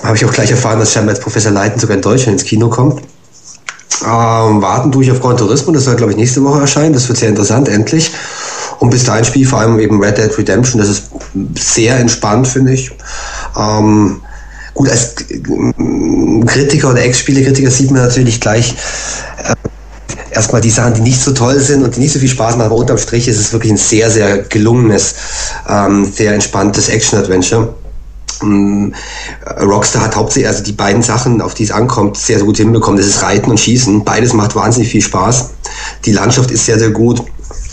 Da 0.00 0.08
habe 0.08 0.16
ich 0.16 0.24
auch 0.24 0.32
gleich 0.32 0.50
erfahren, 0.50 0.78
dass 0.78 0.92
scheinbar 0.92 1.14
jetzt 1.14 1.22
Professor 1.22 1.52
Leiten 1.52 1.78
sogar 1.78 1.96
in 1.96 2.02
Deutschland 2.02 2.40
ins 2.40 2.48
Kino 2.48 2.68
kommt. 2.68 3.02
Ähm, 4.04 4.62
warten 4.62 4.90
durch 4.92 5.10
auf 5.10 5.20
Gran 5.20 5.36
Turismo, 5.36 5.72
das 5.72 5.84
soll 5.84 5.96
glaube 5.96 6.12
ich 6.12 6.18
nächste 6.18 6.44
Woche 6.44 6.60
erscheinen, 6.60 6.92
das 6.92 7.08
wird 7.08 7.18
sehr 7.18 7.30
interessant, 7.30 7.68
endlich. 7.68 8.12
Und 8.78 8.90
bis 8.90 9.04
dahin 9.04 9.24
spiele 9.24 9.44
ich 9.44 9.48
vor 9.48 9.60
allem 9.60 9.78
eben 9.78 10.02
Red 10.02 10.18
Dead 10.18 10.36
Redemption, 10.36 10.80
das 10.80 10.90
ist 10.90 11.04
sehr 11.56 11.96
entspannt, 11.96 12.46
finde 12.46 12.72
ich. 12.72 12.90
Ähm, 13.56 14.20
gut, 14.74 14.90
als 14.90 15.14
Kritiker 16.46 16.90
oder 16.90 17.02
Ex-Spielekritiker 17.02 17.70
sieht 17.70 17.90
man 17.90 18.02
natürlich 18.02 18.40
gleich, 18.40 18.76
äh, 19.38 19.54
erstmal 20.36 20.60
die 20.60 20.70
Sachen, 20.70 20.94
die 20.94 21.00
nicht 21.00 21.20
so 21.20 21.32
toll 21.32 21.58
sind 21.58 21.82
und 21.82 21.96
die 21.96 22.00
nicht 22.00 22.12
so 22.12 22.20
viel 22.20 22.28
Spaß 22.28 22.56
machen, 22.56 22.66
aber 22.66 22.76
unterm 22.76 22.98
Strich 22.98 23.26
ist 23.26 23.40
es 23.40 23.52
wirklich 23.52 23.72
ein 23.72 23.78
sehr, 23.78 24.10
sehr 24.10 24.38
gelungenes, 24.38 25.14
ähm, 25.68 26.04
sehr 26.04 26.34
entspanntes 26.34 26.88
Action-Adventure. 26.88 27.74
ähm, 28.42 28.94
Rockstar 29.62 30.02
hat 30.02 30.14
hauptsächlich, 30.14 30.48
also 30.48 30.62
die 30.62 30.72
beiden 30.72 31.02
Sachen, 31.02 31.40
auf 31.40 31.54
die 31.54 31.64
es 31.64 31.70
ankommt, 31.70 32.18
sehr, 32.18 32.36
sehr 32.36 32.46
gut 32.46 32.58
hinbekommen. 32.58 32.98
Das 32.98 33.06
ist 33.06 33.22
Reiten 33.22 33.50
und 33.50 33.58
Schießen. 33.58 34.04
Beides 34.04 34.34
macht 34.34 34.54
wahnsinnig 34.54 34.90
viel 34.90 35.00
Spaß. 35.00 35.50
Die 36.04 36.12
Landschaft 36.12 36.50
ist 36.50 36.66
sehr, 36.66 36.78
sehr 36.78 36.90
gut. 36.90 37.22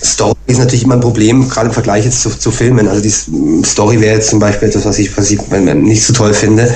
Story 0.01 0.35
ist 0.47 0.59
natürlich 0.59 0.83
immer 0.83 0.95
ein 0.95 1.01
Problem, 1.01 1.47
gerade 1.49 1.67
im 1.67 1.73
Vergleich 1.73 2.05
jetzt 2.05 2.21
zu, 2.21 2.29
zu 2.29 2.51
Filmen. 2.51 2.87
Also 2.87 3.01
die 3.01 3.65
Story 3.65 3.99
wäre 3.99 4.15
jetzt 4.15 4.29
zum 4.29 4.39
Beispiel 4.39 4.69
etwas, 4.69 4.85
was 4.85 4.99
ich, 4.99 5.15
was 5.17 5.31
ich 5.31 5.39
nicht 5.49 6.05
so 6.05 6.13
toll 6.13 6.33
finde, 6.33 6.73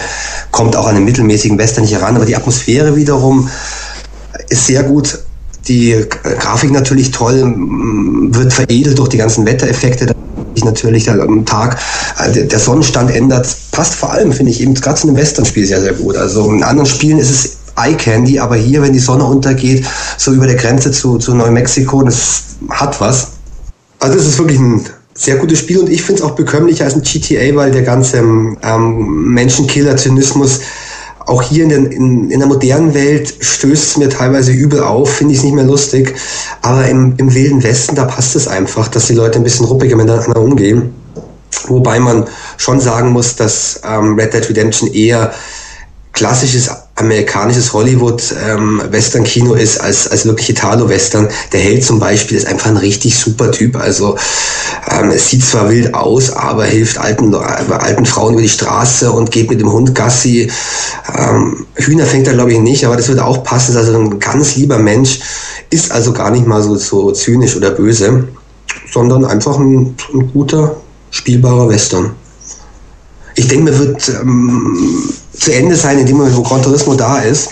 kommt 0.52 0.76
auch 0.76 0.88
an 0.88 0.96
einen 0.96 1.06
mittelmäßigen 1.06 1.58
Western 1.58 1.84
nicht 1.84 1.94
heran, 1.94 2.16
aber 2.16 2.26
die 2.26 2.36
Atmosphäre 2.36 2.96
wiederum 2.96 3.50
ist 4.50 4.66
sehr 4.68 4.84
gut. 4.84 5.20
Die 5.68 6.06
Grafik 6.40 6.72
natürlich 6.72 7.12
toll, 7.12 7.54
wird 8.32 8.54
veredelt 8.54 8.98
durch 8.98 9.10
die 9.10 9.18
ganzen 9.18 9.46
Wettereffekte 9.46 10.14
natürlich 10.64 11.10
am 11.10 11.46
Tag 11.46 11.78
äh, 12.20 12.46
der 12.46 12.60
Sonnenstand 12.60 13.12
ändert, 13.12 13.56
passt 13.72 13.96
vor 13.96 14.12
allem, 14.12 14.32
finde 14.32 14.52
ich, 14.52 14.62
eben 14.62 14.74
gerade 14.74 14.96
zu 14.96 15.08
einem 15.08 15.18
Western-Spiel 15.18 15.66
sehr, 15.66 15.82
sehr 15.82 15.94
gut. 15.94 16.16
Also 16.16 16.52
in 16.52 16.64
anderen 16.64 16.88
Spielen 16.88 17.20
ist 17.20 17.30
es 17.30 17.58
Eye 17.76 17.96
Candy, 17.96 18.40
aber 18.40 18.56
hier, 18.56 18.82
wenn 18.82 18.94
die 18.94 19.00
Sonne 19.00 19.24
untergeht, 19.24 19.86
so 20.18 20.32
über 20.32 20.48
der 20.48 20.56
Grenze 20.56 20.92
zu, 20.92 21.18
zu 21.18 21.36
Neumexiko, 21.36 22.04
das 22.04 22.44
hat 22.70 23.00
was. 23.00 23.28
Also 24.00 24.18
es 24.18 24.28
ist 24.28 24.40
wirklich 24.40 24.60
ein 24.60 24.84
sehr 25.14 25.38
gutes 25.38 25.60
Spiel 25.60 25.80
und 25.80 25.90
ich 25.90 26.04
finde 26.04 26.22
es 26.22 26.28
auch 26.28 26.36
bekömmlicher 26.36 26.86
als 26.86 26.96
ein 26.96 27.02
GTA, 27.02 27.56
weil 27.56 27.72
der 27.72 27.82
ganze 27.84 28.18
ähm, 28.18 29.34
Menschenkiller-Zynismus 29.34 30.60
auch 31.28 31.42
hier 31.42 31.64
in, 31.64 31.70
den, 31.70 31.86
in, 31.88 32.32
in 32.32 32.40
der 32.40 32.48
modernen 32.48 32.94
Welt 32.94 33.36
stößt 33.42 33.84
es 33.84 33.98
mir 33.98 34.10
teilweise 34.10 34.54
übel 34.54 34.82
auf, 34.82 35.14
finde 35.14 35.34
ich 35.34 35.40
es 35.40 35.44
nicht 35.44 35.56
mehr 35.56 35.66
lustig. 35.66 36.16
Aber 36.62 36.88
im, 36.88 37.16
im 37.18 37.34
wilden 37.34 37.62
Westen, 37.64 37.96
da 37.96 38.06
passt 38.06 38.36
es 38.36 38.48
einfach, 38.48 38.88
dass 38.88 39.08
die 39.08 39.14
Leute 39.14 39.38
ein 39.38 39.44
bisschen 39.44 39.66
ruppiger 39.66 39.98
miteinander 39.98 40.40
umgehen. 40.40 40.94
Wobei 41.68 42.00
man 42.00 42.26
schon 42.56 42.80
sagen 42.80 43.10
muss, 43.10 43.36
dass 43.36 43.82
ähm, 43.84 44.16
Red 44.18 44.34
Dead 44.34 44.50
Redemption 44.50 44.92
eher 44.94 45.34
klassisches 46.14 46.70
amerikanisches 46.98 47.74
Hollywood-Western-Kino 47.74 49.54
ähm, 49.54 49.62
ist 49.62 49.80
als, 49.80 50.08
als 50.10 50.26
wirklich 50.26 50.50
Italo-Western. 50.50 51.30
Der 51.54 51.60
Held 51.60 51.84
zum 51.84 52.00
Beispiel 52.00 52.38
ist 52.38 52.48
einfach 52.48 52.68
ein 52.68 52.78
richtig 52.78 53.18
super 53.18 53.52
Typ. 53.52 53.76
Also 53.76 54.18
ähm, 54.90 55.12
es 55.12 55.30
sieht 55.30 55.44
zwar 55.44 55.70
wild 55.70 55.94
aus, 55.94 56.32
aber 56.32 56.66
hilft 56.66 56.98
alten, 56.98 57.34
äh, 57.34 57.38
alten 57.38 58.06
Frauen 58.06 58.34
über 58.34 58.42
die 58.42 58.50
Straße 58.50 59.12
und 59.12 59.32
geht 59.32 59.50
mit 59.50 59.62
dem 59.62 59.72
Hund 59.72 59.94
Gassi. 59.94 60.52
Ähm, 61.16 61.68
Hühner 61.76 62.06
fängt 62.06 62.28
er 62.28 62.34
glaube 62.34 62.54
ich 62.54 62.60
nicht, 62.60 62.84
aber 62.84 62.98
das 62.98 63.08
wird 63.08 63.20
auch 63.20 63.44
passen. 63.44 63.72
Ist 63.72 63.78
also 63.78 63.98
ein 63.98 64.20
ganz 64.20 64.56
lieber 64.56 64.80
Mensch, 64.80 65.20
ist 65.70 65.92
also 65.92 66.14
gar 66.14 66.32
nicht 66.32 66.48
mal 66.48 66.64
so, 66.64 66.76
so 66.76 67.12
zynisch 67.12 67.56
oder 67.56 67.72
böse, 67.72 68.28
sondern 68.92 69.24
einfach 69.24 69.60
ein, 69.60 69.96
ein 70.14 70.32
guter, 70.34 70.78
spielbarer 71.12 71.70
Western. 71.70 72.12
Ich 73.36 73.48
denke, 73.48 73.66
mir 73.66 73.78
wird 73.78 74.10
ähm, 74.20 75.14
zu 75.38 75.54
Ende 75.54 75.76
sein 75.76 76.00
in 76.00 76.06
dem 76.06 76.18
Moment, 76.18 76.36
wo 76.36 76.44
Gran 76.44 76.62
Turismo 76.62 76.96
da 76.96 77.20
ist. 77.20 77.52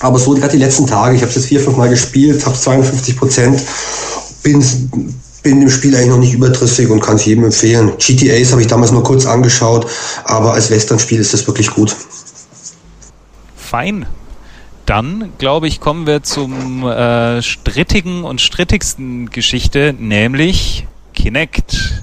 Aber 0.00 0.18
so 0.18 0.34
gerade 0.34 0.52
die 0.52 0.62
letzten 0.62 0.86
Tage, 0.86 1.14
ich 1.14 1.22
habe 1.22 1.30
es 1.30 1.36
jetzt 1.36 1.46
vier, 1.46 1.60
fünf 1.60 1.76
Mal 1.76 1.88
gespielt, 1.88 2.44
habe 2.46 2.56
52 2.56 3.16
Prozent, 3.16 3.62
bin, 4.42 4.64
bin 5.42 5.60
dem 5.60 5.70
Spiel 5.70 5.94
eigentlich 5.94 6.08
noch 6.08 6.18
nicht 6.18 6.32
überdrüssig 6.32 6.88
und 6.88 7.00
kann 7.00 7.16
es 7.16 7.26
jedem 7.26 7.44
empfehlen. 7.44 7.92
GTAs 7.98 8.52
habe 8.52 8.62
ich 8.62 8.68
damals 8.68 8.92
nur 8.92 9.02
kurz 9.02 9.26
angeschaut, 9.26 9.86
aber 10.24 10.54
als 10.54 10.70
Western-Spiel 10.70 11.20
ist 11.20 11.34
das 11.34 11.46
wirklich 11.46 11.70
gut. 11.70 11.94
Fein. 13.56 14.06
Dann, 14.86 15.32
glaube 15.38 15.68
ich, 15.68 15.80
kommen 15.80 16.06
wir 16.06 16.22
zum 16.22 16.84
äh, 16.84 17.42
strittigen 17.42 18.24
und 18.24 18.40
strittigsten 18.40 19.30
Geschichte, 19.30 19.94
nämlich 19.96 20.86
Kinect. 21.14 22.02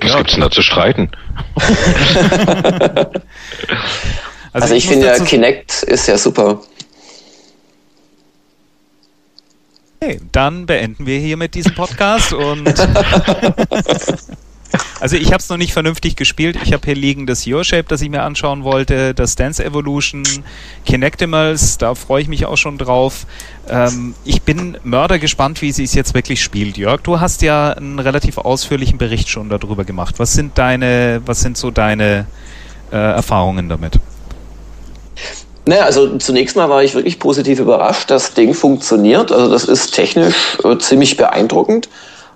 Was 0.00 0.10
ja, 0.10 0.18
gibt's 0.18 0.32
denn 0.32 0.42
da 0.42 0.50
zu 0.50 0.62
streiten? 0.62 1.10
also, 1.56 3.10
also, 4.52 4.74
ich, 4.74 4.84
ich 4.84 4.90
finde 4.90 5.06
ja, 5.06 5.18
Kinect 5.18 5.82
ist 5.84 6.06
ja 6.06 6.18
super. 6.18 6.60
Okay, 10.00 10.20
dann 10.32 10.66
beenden 10.66 11.06
wir 11.06 11.18
hier 11.18 11.36
mit 11.36 11.54
diesem 11.54 11.74
Podcast 11.74 12.32
und 12.32 12.66
Also 15.00 15.16
ich 15.16 15.28
habe 15.28 15.38
es 15.38 15.48
noch 15.48 15.56
nicht 15.56 15.72
vernünftig 15.72 16.16
gespielt. 16.16 16.58
Ich 16.62 16.72
habe 16.72 16.84
hier 16.84 16.94
liegen 16.94 17.26
das 17.26 17.46
Your 17.46 17.64
Shape, 17.64 17.84
das 17.88 18.00
ich 18.00 18.10
mir 18.10 18.22
anschauen 18.22 18.64
wollte, 18.64 19.14
das 19.14 19.36
Dance 19.36 19.64
Evolution, 19.64 20.22
Kinectimals, 20.84 21.78
da 21.78 21.94
freue 21.94 22.22
ich 22.22 22.28
mich 22.28 22.46
auch 22.46 22.56
schon 22.56 22.78
drauf. 22.78 23.26
Ähm, 23.68 24.14
ich 24.24 24.42
bin 24.42 24.78
mörder 24.84 25.18
gespannt, 25.18 25.62
wie 25.62 25.72
sie 25.72 25.84
es 25.84 25.94
jetzt 25.94 26.14
wirklich 26.14 26.42
spielt. 26.42 26.76
Jörg, 26.76 27.02
du 27.02 27.20
hast 27.20 27.42
ja 27.42 27.72
einen 27.72 27.98
relativ 27.98 28.38
ausführlichen 28.38 28.98
Bericht 28.98 29.28
schon 29.28 29.48
darüber 29.48 29.84
gemacht. 29.84 30.16
Was 30.18 30.32
sind 30.32 30.56
deine, 30.58 31.20
was 31.26 31.40
sind 31.40 31.56
so 31.56 31.70
deine 31.70 32.26
äh, 32.92 32.96
Erfahrungen 32.96 33.68
damit? 33.68 33.98
Naja, 35.68 35.82
also 35.82 36.16
zunächst 36.18 36.56
mal 36.56 36.68
war 36.70 36.84
ich 36.84 36.94
wirklich 36.94 37.18
positiv 37.18 37.58
überrascht. 37.58 38.10
Das 38.10 38.34
Ding 38.34 38.54
funktioniert. 38.54 39.32
Also 39.32 39.50
das 39.50 39.64
ist 39.64 39.92
technisch 39.92 40.58
äh, 40.62 40.78
ziemlich 40.78 41.16
beeindruckend. 41.16 41.88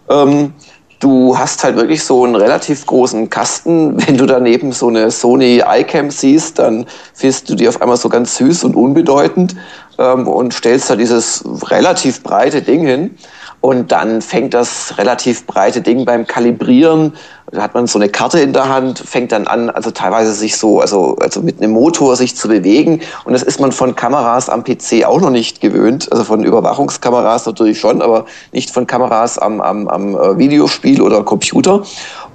Ähm, 0.09 0.53
du 1.01 1.37
hast 1.37 1.65
halt 1.65 1.77
wirklich 1.77 2.05
so 2.05 2.25
einen 2.25 2.37
relativ 2.37 2.87
großen 2.87 3.29
Kasten. 3.29 4.07
Wenn 4.07 4.17
du 4.17 4.27
daneben 4.27 4.73
so 4.73 4.89
eine 4.89 5.11
Sony 5.11 5.63
iCam 5.67 6.11
siehst, 6.11 6.59
dann 6.59 6.87
findest 7.15 7.49
du 7.49 7.55
die 7.57 7.69
auf 7.69 7.83
einmal 7.83 7.97
so 7.97 8.09
ganz 8.09 8.37
süß 8.37 8.65
und 8.65 8.77
unbedeutend 8.77 9.57
ähm, 9.99 10.29
und 10.29 10.55
stellst 10.55 10.91
da 10.91 10.97
dieses 10.97 11.43
relativ 11.71 12.23
breite 12.23 12.63
Ding 12.63 12.87
hin. 12.87 13.17
Und 13.61 13.93
dann 13.93 14.23
fängt 14.23 14.55
das 14.55 14.97
relativ 14.97 15.47
breite 15.47 15.83
Ding 15.83 16.07
beim 16.07 16.27
Kalibrieren, 16.27 17.13
da 17.53 17.63
hat 17.63 17.75
man 17.75 17.87
so 17.87 17.99
eine 17.99 18.09
Karte 18.09 18.39
in 18.41 18.53
der 18.53 18.69
Hand, 18.69 19.01
fängt 19.01 19.33
dann 19.33 19.47
an, 19.49 19.71
also 19.71 19.91
teilweise 19.91 20.33
sich 20.33 20.57
so, 20.57 20.81
also, 20.81 21.17
also 21.21 21.43
mit 21.43 21.61
einem 21.61 21.73
Motor 21.73 22.15
sich 22.15 22.37
zu 22.37 22.49
bewegen. 22.49 23.01
Und 23.25 23.33
das 23.33 23.43
ist 23.43 23.61
man 23.61 23.73
von 23.73 23.97
Kameras 23.97 24.49
am 24.49 24.63
PC 24.63 25.05
auch 25.05 25.21
noch 25.21 25.31
nicht 25.31 25.61
gewöhnt. 25.61 26.11
Also 26.13 26.25
von 26.25 26.45
Überwachungskameras 26.45 27.47
natürlich 27.47 27.81
schon, 27.81 28.03
aber 28.03 28.27
nicht 28.53 28.71
von 28.71 28.87
Kameras 28.87 29.37
am, 29.39 29.61
am, 29.61 29.89
am 29.89 30.15
äh, 30.15 30.39
Videospiel 30.39 31.03
oder 31.03 31.25
Computer. 31.25 31.83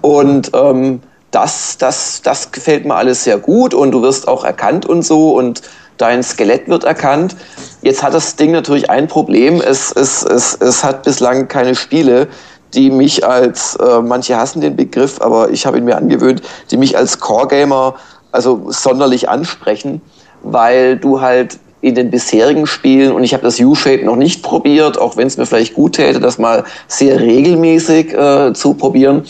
Und 0.02 0.52
ähm, 0.54 1.02
das, 1.32 1.78
das, 1.78 2.22
das 2.22 2.52
gefällt 2.52 2.86
mir 2.86 2.96
alles 2.96 3.24
sehr 3.24 3.38
gut 3.38 3.74
und 3.74 3.92
du 3.92 4.02
wirst 4.02 4.28
auch 4.28 4.44
erkannt 4.44 4.86
und 4.86 5.04
so 5.04 5.32
und 5.36 5.62
dein 5.98 6.24
Skelett 6.24 6.68
wird 6.68 6.84
erkannt. 6.84 7.36
Jetzt 7.82 8.04
hat 8.04 8.14
das 8.14 8.36
Ding 8.36 8.52
natürlich 8.52 8.90
ein 8.90 9.08
Problem. 9.08 9.62
Es, 9.62 9.92
es, 9.92 10.24
es, 10.24 10.56
es 10.56 10.84
hat 10.84 11.04
bislang 11.04 11.48
keine 11.48 11.76
Spiele, 11.76 12.28
die 12.74 12.90
mich 12.90 13.26
als, 13.26 13.76
äh, 13.76 14.02
manche 14.02 14.38
hassen 14.38 14.62
den 14.62 14.76
Begriff, 14.76 15.22
aber 15.22 15.50
ich 15.50 15.66
habe 15.66 15.78
ihn 15.78 15.86
mir 15.86 15.96
angewöhnt, 15.96 16.42
die 16.72 16.78
mich 16.78 16.98
als 16.98 17.20
Core-Gamer 17.20 17.96
also 18.32 18.66
sonderlich 18.68 19.30
ansprechen, 19.30 20.02
weil 20.44 20.98
du 20.98 21.22
halt 21.22 21.58
in 21.82 21.96
den 21.96 22.10
bisherigen 22.10 22.66
Spielen, 22.66 23.12
und 23.12 23.24
ich 23.24 23.34
habe 23.34 23.44
das 23.44 23.60
U-Shape 23.60 24.04
noch 24.04 24.16
nicht 24.16 24.42
probiert, 24.42 24.98
auch 24.98 25.18
wenn 25.18 25.28
es 25.28 25.38
mir 25.38 25.46
vielleicht 25.46 25.76
gut 25.76 25.94
täte, 25.94 26.20
das 26.20 26.40
mal 26.40 26.64
sehr 26.88 27.20
regelmäßig 27.20 28.14
äh, 28.14 28.54
zu 28.54 28.74
probieren, 28.74 29.24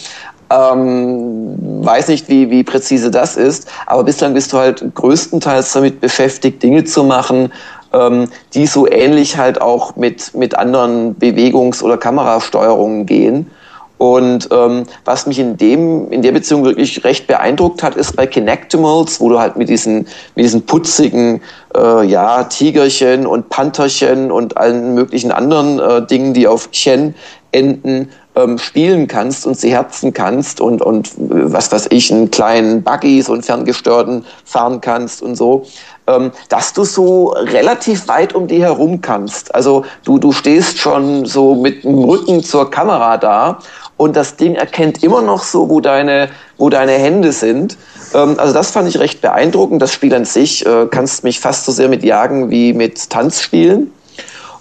ähm, 0.49 1.55
weiß 1.85 2.07
nicht, 2.09 2.29
wie, 2.29 2.49
wie 2.49 2.63
präzise 2.63 3.11
das 3.11 3.35
ist, 3.35 3.69
aber 3.87 4.03
bislang 4.03 4.33
bist 4.33 4.53
du 4.53 4.57
halt 4.57 4.83
größtenteils 4.93 5.73
damit 5.73 6.01
beschäftigt, 6.01 6.61
Dinge 6.61 6.83
zu 6.83 7.03
machen, 7.03 7.51
ähm, 7.93 8.27
die 8.53 8.67
so 8.67 8.87
ähnlich 8.87 9.37
halt 9.37 9.61
auch 9.61 9.95
mit, 9.95 10.33
mit 10.33 10.57
anderen 10.57 11.15
Bewegungs- 11.15 11.83
oder 11.83 11.97
Kamerasteuerungen 11.97 13.05
gehen. 13.05 13.49
Und 13.97 14.49
ähm, 14.51 14.83
was 15.05 15.25
mich 15.25 15.39
in 15.39 15.55
dem 15.55 16.11
in 16.11 16.21
der 16.21 16.33
Beziehung 16.33 16.65
wirklich 16.65 17.01
recht 17.05 17.27
beeindruckt 17.27 17.81
hat, 17.81 17.95
ist 17.95 18.15
bei 18.17 18.27
Kinectimals, 18.27 19.21
wo 19.21 19.29
du 19.29 19.39
halt 19.39 19.55
mit 19.55 19.69
diesen 19.69 19.99
mit 20.35 20.43
diesen 20.43 20.65
putzigen 20.65 21.41
äh, 21.75 22.05
ja 22.05 22.43
Tigerchen 22.43 23.25
und 23.25 23.47
Pantherchen 23.47 24.31
und 24.31 24.57
allen 24.57 24.95
möglichen 24.95 25.31
anderen 25.31 25.79
äh, 25.79 26.05
Dingen, 26.05 26.33
die 26.33 26.45
auf 26.45 26.71
Chen 26.71 27.15
enden, 27.53 28.09
ähm, 28.35 28.57
spielen 28.57 29.07
kannst 29.07 29.45
und 29.45 29.57
sie 29.57 29.71
herzen 29.71 30.13
kannst 30.13 30.59
und, 30.61 30.81
und 30.81 31.07
äh, 31.09 31.11
was 31.53 31.71
weiß 31.71 31.87
ich, 31.89 32.11
einen 32.11 32.31
kleinen 32.31 32.83
Buggy, 32.83 33.21
so 33.21 33.33
einen 33.33 33.43
ferngestörten 33.43 34.25
fahren 34.43 34.81
kannst 34.81 35.21
und 35.21 35.35
so, 35.35 35.65
ähm, 36.07 36.31
dass 36.49 36.73
du 36.73 36.83
so 36.83 37.29
relativ 37.29 38.07
weit 38.07 38.33
um 38.33 38.47
die 38.47 38.61
herum 38.61 39.01
kannst. 39.01 39.53
Also 39.55 39.85
du, 40.03 40.17
du 40.17 40.31
stehst 40.31 40.77
schon 40.77 41.25
so 41.25 41.55
mit 41.55 41.83
dem 41.83 41.97
Rücken 41.97 42.43
zur 42.43 42.69
Kamera 42.69 43.17
da 43.17 43.59
und 43.97 44.15
das 44.15 44.35
Ding 44.35 44.55
erkennt 44.55 45.03
immer 45.03 45.21
noch 45.21 45.43
so, 45.43 45.69
wo 45.69 45.79
deine, 45.79 46.29
wo 46.57 46.69
deine 46.69 46.93
Hände 46.93 47.31
sind. 47.31 47.77
Ähm, 48.13 48.35
also 48.37 48.53
das 48.53 48.71
fand 48.71 48.89
ich 48.89 48.99
recht 48.99 49.21
beeindruckend. 49.21 49.81
Das 49.81 49.93
Spiel 49.93 50.13
an 50.13 50.25
sich 50.25 50.65
äh, 50.65 50.87
kannst 50.91 51.23
mich 51.23 51.39
fast 51.39 51.65
so 51.65 51.71
sehr 51.71 51.87
mit 51.87 52.03
Jagen 52.03 52.49
wie 52.49 52.73
mit 52.73 53.09
Tanzspielen. 53.09 53.91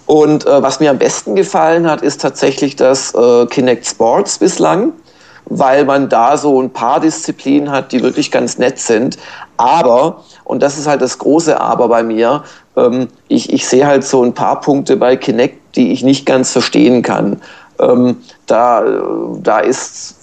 Und 0.05 0.45
äh, 0.45 0.61
was 0.61 0.79
mir 0.79 0.91
am 0.91 0.97
besten 0.97 1.35
gefallen 1.35 1.89
hat, 1.89 2.01
ist 2.01 2.21
tatsächlich 2.21 2.75
das 2.75 3.13
äh, 3.15 3.45
Kinect 3.47 3.87
Sports 3.87 4.37
bislang, 4.37 4.93
weil 5.45 5.85
man 5.85 6.09
da 6.09 6.37
so 6.37 6.61
ein 6.61 6.71
paar 6.71 6.99
Disziplinen 6.99 7.71
hat, 7.71 7.91
die 7.91 8.03
wirklich 8.03 8.31
ganz 8.31 8.57
nett 8.57 8.79
sind. 8.79 9.17
Aber, 9.57 10.23
und 10.43 10.61
das 10.61 10.77
ist 10.77 10.87
halt 10.87 11.01
das 11.01 11.17
große 11.17 11.59
Aber 11.59 11.87
bei 11.87 12.03
mir, 12.03 12.43
ähm, 12.75 13.07
ich, 13.27 13.51
ich 13.51 13.67
sehe 13.67 13.87
halt 13.87 14.03
so 14.03 14.23
ein 14.23 14.33
paar 14.33 14.61
Punkte 14.61 14.97
bei 14.97 15.15
Kinect, 15.15 15.75
die 15.75 15.91
ich 15.91 16.03
nicht 16.03 16.25
ganz 16.25 16.51
verstehen 16.51 17.01
kann. 17.01 17.41
Ähm, 17.79 18.17
da, 18.45 18.83
da 19.41 19.59
ist 19.59 20.15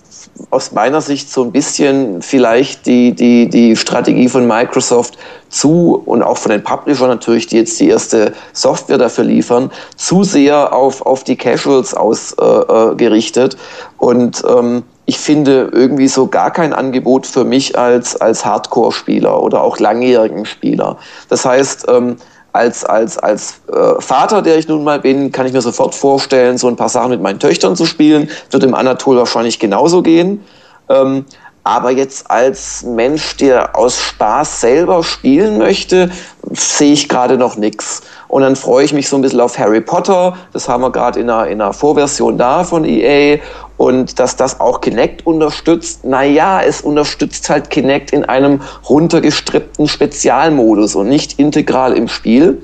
aus 0.51 0.73
meiner 0.73 1.01
Sicht 1.01 1.31
so 1.31 1.45
ein 1.45 1.53
bisschen 1.53 2.23
vielleicht 2.23 2.87
die, 2.87 3.13
die, 3.13 3.49
die 3.49 3.77
Strategie 3.77 4.29
von 4.29 4.47
Microsoft 4.47 5.19
zu 5.49 6.03
und 6.05 6.23
auch 6.23 6.39
von 6.39 6.51
den 6.51 6.63
Publishern 6.63 7.09
natürlich, 7.09 7.47
die 7.47 7.59
jetzt 7.59 7.79
die 7.81 7.89
erste 7.89 8.33
Software 8.53 8.99
dafür 8.99 9.25
liefern, 9.25 9.71
zu 9.97 10.25
sehr 10.25 10.73
auf, 10.73 11.05
auf 11.05 11.25
die 11.25 11.37
Casuals 11.37 11.95
ausgerichtet. 11.95 13.55
Äh, 13.55 13.57
äh 13.57 13.61
und 13.99 14.43
ähm, 14.49 14.83
ich 15.05 15.19
finde 15.19 15.71
irgendwie 15.73 16.09
so 16.09 16.27
gar 16.29 16.51
kein 16.51 16.73
Angebot 16.73 17.27
für 17.27 17.45
mich 17.45 17.77
als, 17.77 18.17
als 18.17 18.45
Hardcore-Spieler 18.45 19.43
oder 19.43 19.63
auch 19.63 19.79
langjährigen 19.79 20.47
Spieler. 20.47 20.97
Das 21.29 21.45
heißt, 21.45 21.87
ähm, 21.89 22.17
als, 22.53 22.85
als, 22.85 23.19
als 23.19 23.61
äh, 23.73 24.01
Vater, 24.01 24.43
der 24.43 24.59
ich 24.59 24.69
nun 24.69 24.85
mal 24.85 25.01
bin, 25.01 25.33
kann 25.33 25.47
ich 25.47 25.53
mir 25.53 25.63
sofort 25.63 25.95
vorstellen, 25.95 26.59
so 26.59 26.69
ein 26.69 26.77
paar 26.77 26.89
Sachen 26.89 27.11
mit 27.11 27.23
meinen 27.23 27.39
Töchtern 27.39 27.77
zu 27.77 27.87
spielen. 27.87 28.29
Wird 28.51 28.63
dem 28.63 28.75
Anatol 28.75 29.17
wahrscheinlich 29.17 29.59
genauso 29.59 30.03
gehen. 30.03 30.45
Ähm, 30.89 31.25
aber 31.65 31.93
jetzt 31.93 32.29
als 32.29 32.83
Mensch, 32.83 33.37
der 33.37 33.79
aus 33.79 33.97
Spaß 33.97 34.61
selber 34.61 35.05
spielen 35.05 35.59
möchte, 35.59 36.11
sehe 36.51 36.93
ich 36.93 37.09
gerade 37.09 37.39
noch 37.39 37.57
nichts. 37.57 38.03
Und 38.27 38.43
dann 38.43 38.57
freue 38.57 38.85
ich 38.85 38.93
mich 38.93 39.09
so 39.09 39.17
ein 39.17 39.23
bisschen 39.23 39.41
auf 39.41 39.57
Harry 39.59 39.81
Potter. 39.81 40.37
Das 40.53 40.69
haben 40.69 40.83
wir 40.83 40.91
gerade 40.91 41.21
in 41.21 41.31
einer, 41.31 41.47
in 41.47 41.61
einer 41.61 41.73
Vorversion 41.73 42.37
da 42.37 42.65
von 42.65 42.85
EA. 42.85 43.39
Und 43.77 44.19
dass 44.19 44.37
das 44.37 44.61
auch 44.61 44.81
Kinect 44.81 45.27
unterstützt, 45.27 46.05
naja, 46.05 46.61
es 46.63 46.83
unterstützt 46.83 47.49
halt 47.51 47.71
Kinect 47.71 48.13
in 48.13 48.25
einem 48.25 48.61
runtergestrippten 48.89 49.89
Spezialmodus 49.89 50.95
und 50.95 51.09
nicht 51.09 51.39
integral 51.39 51.95
im 51.95 52.09
Spiel. 52.09 52.63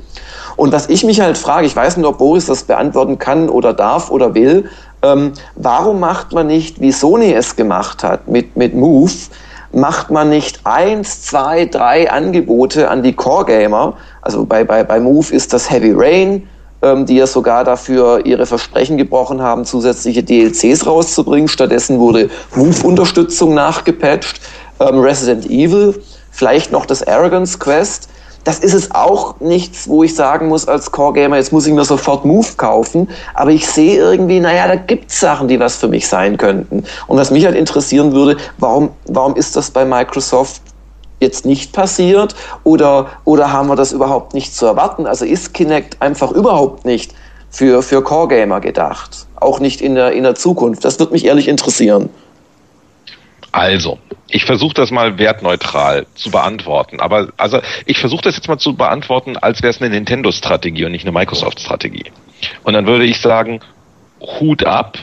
Und 0.57 0.73
was 0.73 0.89
ich 0.89 1.05
mich 1.05 1.21
halt 1.21 1.39
frage, 1.39 1.67
ich 1.67 1.77
weiß 1.77 1.97
nicht, 1.97 2.07
ob 2.07 2.19
Boris 2.19 2.47
das 2.47 2.65
beantworten 2.65 3.19
kann 3.19 3.49
oder 3.49 3.73
darf 3.73 4.11
oder 4.11 4.35
will, 4.35 4.69
ähm, 5.03 5.33
warum 5.55 6.01
macht 6.01 6.33
man 6.33 6.49
nicht, 6.49 6.81
wie 6.81 6.91
Sony 6.91 7.33
es 7.33 7.55
gemacht 7.55 8.03
hat 8.03 8.27
mit, 8.27 8.57
mit 8.57 8.75
Move, 8.75 9.13
macht 9.73 10.11
man 10.11 10.31
nicht 10.31 10.61
eins, 10.65 11.23
zwei, 11.23 11.67
drei 11.67 12.11
Angebote 12.11 12.91
an 12.91 13.03
die 13.03 13.13
Core-Gamer? 13.13 13.95
Also 14.23 14.45
bei, 14.45 14.65
bei, 14.65 14.83
bei 14.83 14.99
Move 14.99 15.33
ist 15.33 15.53
das 15.53 15.71
Heavy 15.71 15.93
Rain, 15.95 16.49
die 16.81 17.17
ja 17.17 17.27
sogar 17.27 17.65
dafür 17.65 18.25
ihre 18.25 18.47
Versprechen 18.47 18.97
gebrochen 18.97 19.43
haben, 19.43 19.65
zusätzliche 19.65 20.23
DLCs 20.23 20.87
rauszubringen. 20.87 21.49
Stattdessen 21.49 21.99
wurde 21.99 22.31
Move-Unterstützung 22.55 23.55
nachgepatcht, 23.55 24.41
ähm, 24.81 25.01
Resident 25.01 25.47
Evil, 25.47 26.01
vielleicht 26.31 26.71
noch 26.71 26.87
das 26.87 27.07
Arrogance 27.07 27.59
Quest 27.59 28.09
das 28.49 28.61
ist 28.61 28.73
es 28.73 28.95
auch 28.95 29.41
nichts, 29.41 29.89
wo 29.89 30.05
ich 30.05 30.15
sagen 30.15 30.49
muss 30.49 30.67
als 30.67 30.91
Core-Gamer, 30.91 31.37
jetzt 31.37 31.53
muss 31.53 31.67
ich 31.67 31.73
mir 31.75 31.85
sofort 31.85 32.25
Move 32.25 32.47
kaufen. 32.57 33.09
Aber 33.35 33.51
ich 33.51 33.67
sehe 33.67 33.99
irgendwie, 33.99 34.41
naja, 34.41 34.67
da 34.67 34.77
gibt 34.77 35.11
es 35.11 35.21
Sachen, 35.21 35.49
die 35.49 35.61
was 35.61 35.77
für 35.77 35.89
mich 35.89 36.09
sein 36.09 36.39
könnten. 36.39 36.85
Und 37.09 37.19
was 37.19 37.31
mich 37.31 37.45
halt 37.45 37.57
interessieren 37.57 38.13
würde, 38.13 38.39
warum, 38.57 38.89
warum 39.07 39.37
ist 39.37 39.55
das 39.55 39.71
bei 39.71 39.85
Microsoft 39.85 40.63
jetzt 41.21 41.47
nicht 41.47 41.73
passiert? 41.73 42.35
Oder, 42.65 43.11
oder 43.25 43.53
haben 43.53 43.69
wir 43.69 43.77
das 43.77 43.93
überhaupt 43.93 44.35
nicht 44.35 44.55
zu 44.55 44.67
erwarten? 44.67 45.07
Also 45.07 45.25
ist 45.25 45.55
Kinect 45.55 46.01
einfach 46.01 46.31
überhaupt 46.33 46.85
nicht 46.85 47.15
für, 47.51 47.83
für 47.83 48.03
Core-Gamer 48.03 48.61
gedacht? 48.61 49.27
Auch 49.37 49.61
nicht 49.61 49.81
in 49.81 49.95
der, 49.95 50.13
in 50.13 50.23
der 50.23 50.35
Zukunft. 50.35 50.85
Das 50.85 50.99
wird 50.99 51.13
mich 51.13 51.25
ehrlich 51.25 51.49
interessieren. 51.49 52.11
Also, 53.53 53.99
ich 54.29 54.45
versuche 54.45 54.75
das 54.75 54.91
mal 54.91 55.19
wertneutral 55.19 56.07
zu 56.15 56.31
beantworten. 56.31 57.01
Aber 57.01 57.29
also 57.39 57.61
ich 57.87 57.99
versuche 57.99 58.23
das 58.23 58.37
jetzt 58.37 58.49
mal 58.49 58.59
zu 58.59 58.77
beantworten, 58.77 59.37
als 59.37 59.63
wäre 59.63 59.71
es 59.71 59.81
eine 59.81 59.91
Nintendo-Strategie 59.91 60.85
und 60.85 60.93
nicht 60.93 61.05
eine 61.05 61.13
Microsoft-Strategie. 61.13 62.13
Und 62.63 62.75
dann 62.75 62.87
würde 62.87 63.05
ich 63.05 63.21
sagen, 63.21 63.61
Hut 64.21 64.65
ab, 64.65 64.99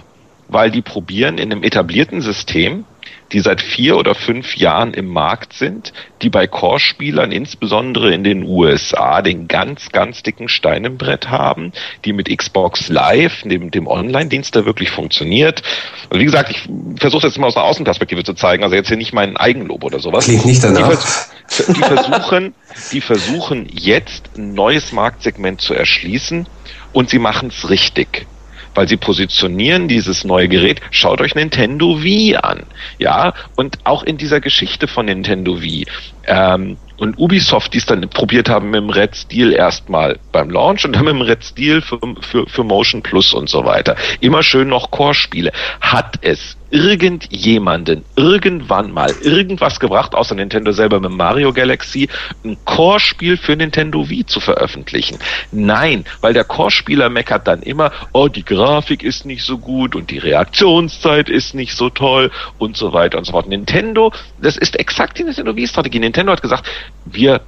weil 0.47 0.69
die 0.69 0.81
probieren 0.81 1.37
in 1.37 1.51
einem 1.51 1.63
etablierten 1.63 2.21
System 2.21 2.85
die 3.31 3.39
seit 3.39 3.61
vier 3.61 3.97
oder 3.97 4.15
fünf 4.15 4.55
Jahren 4.55 4.93
im 4.93 5.07
Markt 5.07 5.53
sind, 5.53 5.93
die 6.21 6.29
bei 6.29 6.47
Core-Spielern 6.47 7.31
insbesondere 7.31 8.13
in 8.13 8.23
den 8.23 8.43
USA 8.43 9.21
den 9.21 9.47
ganz, 9.47 9.89
ganz 9.91 10.23
dicken 10.23 10.47
Stein 10.47 10.85
im 10.85 10.97
Brett 10.97 11.29
haben, 11.29 11.71
die 12.05 12.13
mit 12.13 12.35
Xbox 12.35 12.89
Live, 12.89 13.41
dem, 13.43 13.71
dem 13.71 13.87
Online-Dienst, 13.87 14.55
der 14.55 14.65
wirklich 14.65 14.91
funktioniert. 14.91 15.63
Also 16.09 16.19
wie 16.19 16.25
gesagt, 16.25 16.51
ich 16.51 16.69
versuche 16.99 17.23
das 17.23 17.33
jetzt 17.33 17.39
mal 17.39 17.47
aus 17.47 17.57
einer 17.57 17.65
Außenperspektive 17.65 18.23
zu 18.23 18.33
zeigen, 18.33 18.63
also 18.63 18.75
jetzt 18.75 18.87
hier 18.87 18.97
nicht 18.97 19.13
mein 19.13 19.37
Eigenlob 19.37 19.83
oder 19.83 19.99
sowas. 19.99 20.25
Klingt 20.25 20.45
nicht 20.45 20.63
danach. 20.63 21.03
Die, 21.57 21.73
die 21.73 21.81
versuchen, 21.81 22.53
die 22.91 23.01
versuchen 23.01 23.67
jetzt 23.71 24.29
ein 24.37 24.53
neues 24.53 24.91
Marktsegment 24.91 25.61
zu 25.61 25.73
erschließen 25.73 26.47
und 26.91 27.09
sie 27.09 27.19
machen 27.19 27.49
es 27.49 27.69
richtig 27.69 28.25
weil 28.75 28.87
sie 28.87 28.97
positionieren 28.97 29.87
dieses 29.87 30.23
neue 30.23 30.47
Gerät. 30.47 30.81
Schaut 30.91 31.21
euch 31.21 31.33
Nintendo 31.33 32.03
Wii 32.03 32.35
an, 32.35 32.63
ja, 32.99 33.33
und 33.55 33.79
auch 33.85 34.03
in 34.03 34.17
dieser 34.17 34.41
Geschichte 34.41 34.87
von 34.87 35.07
Nintendo 35.07 35.61
Wii. 35.61 35.85
Ähm, 36.27 36.77
und 36.97 37.17
Ubisoft, 37.17 37.73
die 37.73 37.79
es 37.79 37.85
dann 37.85 38.07
probiert 38.09 38.49
haben 38.49 38.69
mit 38.69 38.81
dem 38.81 38.89
Red 38.89 39.15
Steel 39.15 39.51
erstmal 39.51 40.17
beim 40.31 40.49
Launch 40.49 40.85
und 40.85 40.95
dann 40.95 41.05
mit 41.05 41.13
dem 41.13 41.21
Red 41.21 41.43
Steel 41.43 41.81
für, 41.81 41.99
für, 42.21 42.47
für 42.47 42.63
Motion 42.63 43.01
Plus 43.01 43.33
und 43.33 43.49
so 43.49 43.65
weiter. 43.65 43.95
Immer 44.21 44.43
schön 44.43 44.69
noch 44.69 44.91
Core-Spiele. 44.91 45.51
Hat 45.81 46.17
es 46.21 46.57
irgendjemanden 46.75 48.03
irgendwann 48.17 48.91
mal 48.91 49.15
irgendwas 49.21 49.79
gebracht, 49.79 50.13
außer 50.13 50.35
Nintendo 50.35 50.73
selber 50.73 50.99
mit 50.99 51.11
Mario 51.11 51.53
Galaxy, 51.53 52.09
ein 52.43 52.57
Core-Spiel 52.65 53.37
für 53.37 53.55
Nintendo 53.55 54.09
Wii 54.09 54.25
zu 54.25 54.41
veröffentlichen? 54.41 55.17
Nein, 55.53 56.03
weil 56.19 56.33
der 56.33 56.43
Core-Spieler 56.43 57.09
meckert 57.09 57.47
dann 57.47 57.61
immer, 57.61 57.91
oh, 58.11 58.27
die 58.27 58.43
Grafik 58.43 59.03
ist 59.03 59.25
nicht 59.25 59.43
so 59.43 59.57
gut 59.57 59.95
und 59.95 60.11
die 60.11 60.17
Reaktionszeit 60.17 61.29
ist 61.29 61.55
nicht 61.55 61.75
so 61.75 61.89
toll 61.89 62.29
und 62.57 62.75
so 62.75 62.91
weiter 62.91 63.17
und 63.17 63.23
so 63.23 63.31
fort. 63.31 63.47
Nintendo, 63.47 64.11
das 64.41 64.57
ist 64.57 64.77
exakt 64.77 65.17
die 65.17 65.23
Nintendo 65.23 65.55
Wii-Strategie. 65.55 65.99
Nintendo 65.99 66.33
hat 66.33 66.41
gesagt, 66.41 66.69
wir 67.05 67.39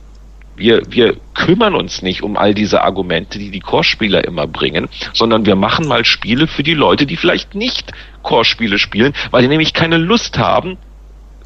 wir, 0.58 0.82
wir 0.90 1.18
kümmern 1.34 1.76
uns 1.76 2.02
nicht 2.02 2.24
um 2.24 2.36
all 2.36 2.54
diese 2.54 2.82
Argumente, 2.84 3.40
die 3.40 3.52
die 3.52 3.60
Core-Spieler 3.60 4.26
immer 4.26 4.48
bringen, 4.48 4.90
sondern 5.14 5.46
wir 5.46 5.56
machen 5.56 5.88
mal 5.88 6.04
Spiele 6.04 6.48
für 6.48 6.64
die 6.64 6.74
Leute, 6.74 7.06
die 7.06 7.16
vielleicht 7.16 7.56
nicht 7.56 7.92
Core-Spiele 8.24 8.80
spielen, 8.80 9.14
weil 9.32 9.44
die 9.44 9.48
nämlich 9.48 9.74
keine 9.74 9.98
Lust 9.98 10.38
haben, 10.38 10.78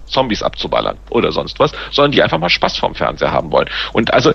Zombies 0.06 0.44
abzuballern 0.44 0.98
oder 1.10 1.32
sonst 1.32 1.60
was, 1.60 1.72
sondern 1.92 2.12
die 2.12 2.24
einfach 2.24 2.40
mal 2.40 2.50
Spaß 2.50 2.78
vorm 2.78 2.96
Fernseher 2.96 3.32
haben 3.32 3.52
wollen. 3.52 3.70
Und 3.94 4.14
also 4.14 4.34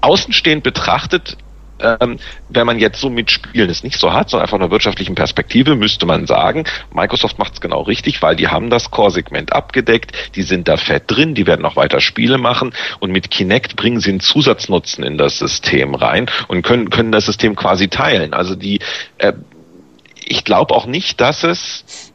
außenstehend 0.00 0.62
betrachtet 0.62 1.36
ähm, 1.80 2.18
wenn 2.48 2.66
man 2.66 2.78
jetzt 2.78 3.00
so 3.00 3.10
mit 3.10 3.30
Spielen 3.30 3.70
es 3.70 3.82
nicht 3.82 3.98
so 3.98 4.12
hat, 4.12 4.30
sondern 4.30 4.44
einfach 4.46 4.58
einer 4.58 4.70
wirtschaftlichen 4.70 5.14
Perspektive, 5.14 5.76
müsste 5.76 6.06
man 6.06 6.26
sagen, 6.26 6.64
Microsoft 6.92 7.38
macht 7.38 7.54
es 7.54 7.60
genau 7.60 7.82
richtig, 7.82 8.22
weil 8.22 8.36
die 8.36 8.48
haben 8.48 8.70
das 8.70 8.90
Core-Segment 8.90 9.52
abgedeckt, 9.52 10.12
die 10.34 10.42
sind 10.42 10.68
da 10.68 10.76
fett 10.76 11.04
drin, 11.06 11.34
die 11.34 11.46
werden 11.46 11.62
noch 11.62 11.76
weiter 11.76 12.00
Spiele 12.00 12.38
machen 12.38 12.72
und 13.00 13.10
mit 13.12 13.30
Kinect 13.30 13.76
bringen 13.76 14.00
sie 14.00 14.10
einen 14.10 14.20
Zusatznutzen 14.20 15.04
in 15.04 15.18
das 15.18 15.38
System 15.38 15.94
rein 15.94 16.30
und 16.48 16.62
können, 16.62 16.90
können 16.90 17.12
das 17.12 17.26
System 17.26 17.56
quasi 17.56 17.88
teilen. 17.88 18.34
Also 18.34 18.54
die, 18.54 18.80
äh, 19.18 19.32
ich 20.24 20.44
glaube 20.44 20.74
auch 20.74 20.86
nicht, 20.86 21.20
dass 21.20 21.44
es 21.44 22.07